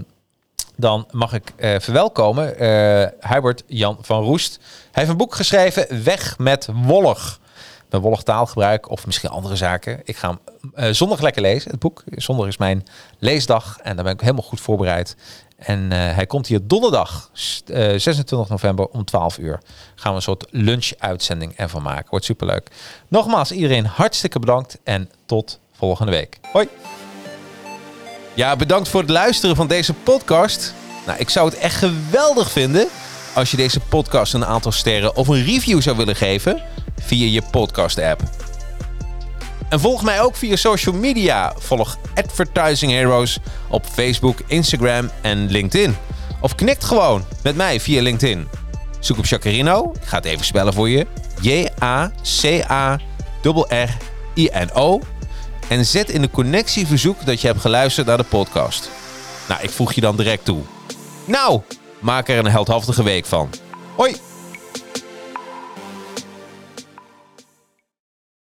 dan 0.76 1.08
mag 1.12 1.34
ik 1.34 1.54
eh, 1.56 1.76
verwelkomen 1.80 2.58
eh 2.60 3.32
Hubert 3.32 3.64
Jan 3.68 3.98
van 4.02 4.24
Roest. 4.24 4.58
Hij 4.62 4.90
heeft 4.92 5.10
een 5.10 5.18
boek 5.18 5.36
geschreven, 5.36 6.04
Weg 6.04 6.38
met 6.38 6.68
Wollig. 6.74 7.40
Met 7.90 8.02
wollig 8.02 8.22
taalgebruik 8.24 8.90
of 8.90 9.06
misschien 9.06 9.30
andere 9.30 9.56
zaken. 9.56 10.02
Ik 10.04 10.18
ga 10.18 10.28
hem 10.28 10.40
eh, 10.74 10.90
zondag 10.94 11.22
lekker 11.22 11.42
lezen, 11.42 11.72
het 11.72 11.80
boek. 11.80 12.04
Zondag 12.12 12.48
is 12.48 12.58
mijn 12.58 12.84
leesdag 13.20 13.78
en 13.84 13.96
daar 13.96 14.04
ben 14.06 14.14
ik 14.14 14.20
helemaal 14.22 14.44
goed 14.44 14.62
voorbereid. 14.62 15.16
En 15.58 15.92
eh, 15.92 15.98
hij 16.16 16.26
komt 16.26 16.48
hier 16.48 16.60
donderdag, 16.64 17.30
s- 17.34 17.62
eh, 17.66 17.78
26 18.00 18.50
november 18.50 18.88
om 18.88 19.06
12 19.06 19.38
uur. 19.38 19.60
Gaan 19.96 20.12
we 20.12 20.16
een 20.18 20.22
soort 20.24 20.46
lunch-uitzending 20.50 21.54
ervan 21.56 21.82
maken. 21.82 22.10
Wordt 22.10 22.26
superleuk. 22.26 22.68
Nogmaals, 23.08 23.52
iedereen 23.52 23.86
hartstikke 23.86 24.40
bedankt 24.40 24.78
en 24.84 25.10
tot 25.26 25.60
volgende 25.78 26.12
week. 26.12 26.40
Hoi! 26.52 26.68
Ja, 28.34 28.56
bedankt 28.56 28.88
voor 28.90 29.02
het 29.02 29.10
luisteren 29.10 29.56
van 29.56 29.68
deze 29.68 29.94
podcast. 29.94 30.74
Nou, 31.06 31.20
ik 31.20 31.30
zou 31.30 31.50
het 31.50 31.58
echt 31.58 31.76
geweldig 31.76 32.52
vinden 32.52 32.88
als 33.34 33.52
je 33.52 33.58
deze 33.58 33.80
podcast 33.80 34.34
een 34.34 34.46
aantal 34.46 34.72
sterren 34.72 35.16
of 35.16 35.28
een 35.28 35.44
review 35.44 35.82
zou 35.82 35.98
willen 35.98 36.16
geven 36.16 36.62
via 37.02 37.28
je 37.28 37.42
podcast-app. 37.52 38.22
En 39.70 39.80
volg 39.80 40.04
mij 40.04 40.22
ook 40.22 40.36
via 40.36 40.56
social 40.56 40.96
media. 40.96 41.54
Volg 41.58 41.98
Advertising 42.16 42.92
Heroes 42.92 43.40
op 43.70 43.86
Facebook, 43.86 44.40
Instagram 44.48 45.10
en 45.22 45.52
LinkedIn. 45.52 45.96
Of 46.42 46.56
knikt 46.56 46.84
gewoon 46.84 47.26
met 47.44 47.56
mij 47.56 47.80
via 47.80 48.02
LinkedIn. 48.02 48.48
Zoek 49.00 49.18
op 49.18 49.26
Jacarino. 49.26 49.92
Ik 50.02 50.08
ga 50.08 50.18
het 50.18 50.26
even 50.26 50.46
spellen 50.46 50.74
voor 50.74 50.90
je. 50.90 51.08
J-A-C-A-R-R-I-N-O. 51.42 52.22
En 55.68 55.86
zet 55.86 56.10
in 56.10 56.22
de 56.22 56.30
connectieverzoek 56.30 57.26
dat 57.26 57.42
je 57.42 57.48
hebt 57.48 57.62
geluisterd 57.62 58.08
naar 58.08 58.18
de 58.18 58.24
podcast. 58.24 58.90
Nou, 59.48 59.62
ik 59.62 59.70
voeg 59.70 59.94
je 59.94 60.02
dan 60.02 60.16
direct 60.16 60.46
toe. 60.46 60.62
Nou, 61.26 61.62
maak 62.00 62.30
er 62.30 62.38
een 62.38 62.52
heldhaftige 62.52 63.04
week 63.04 63.26
van. 63.26 63.50
Hoi! 63.96 64.35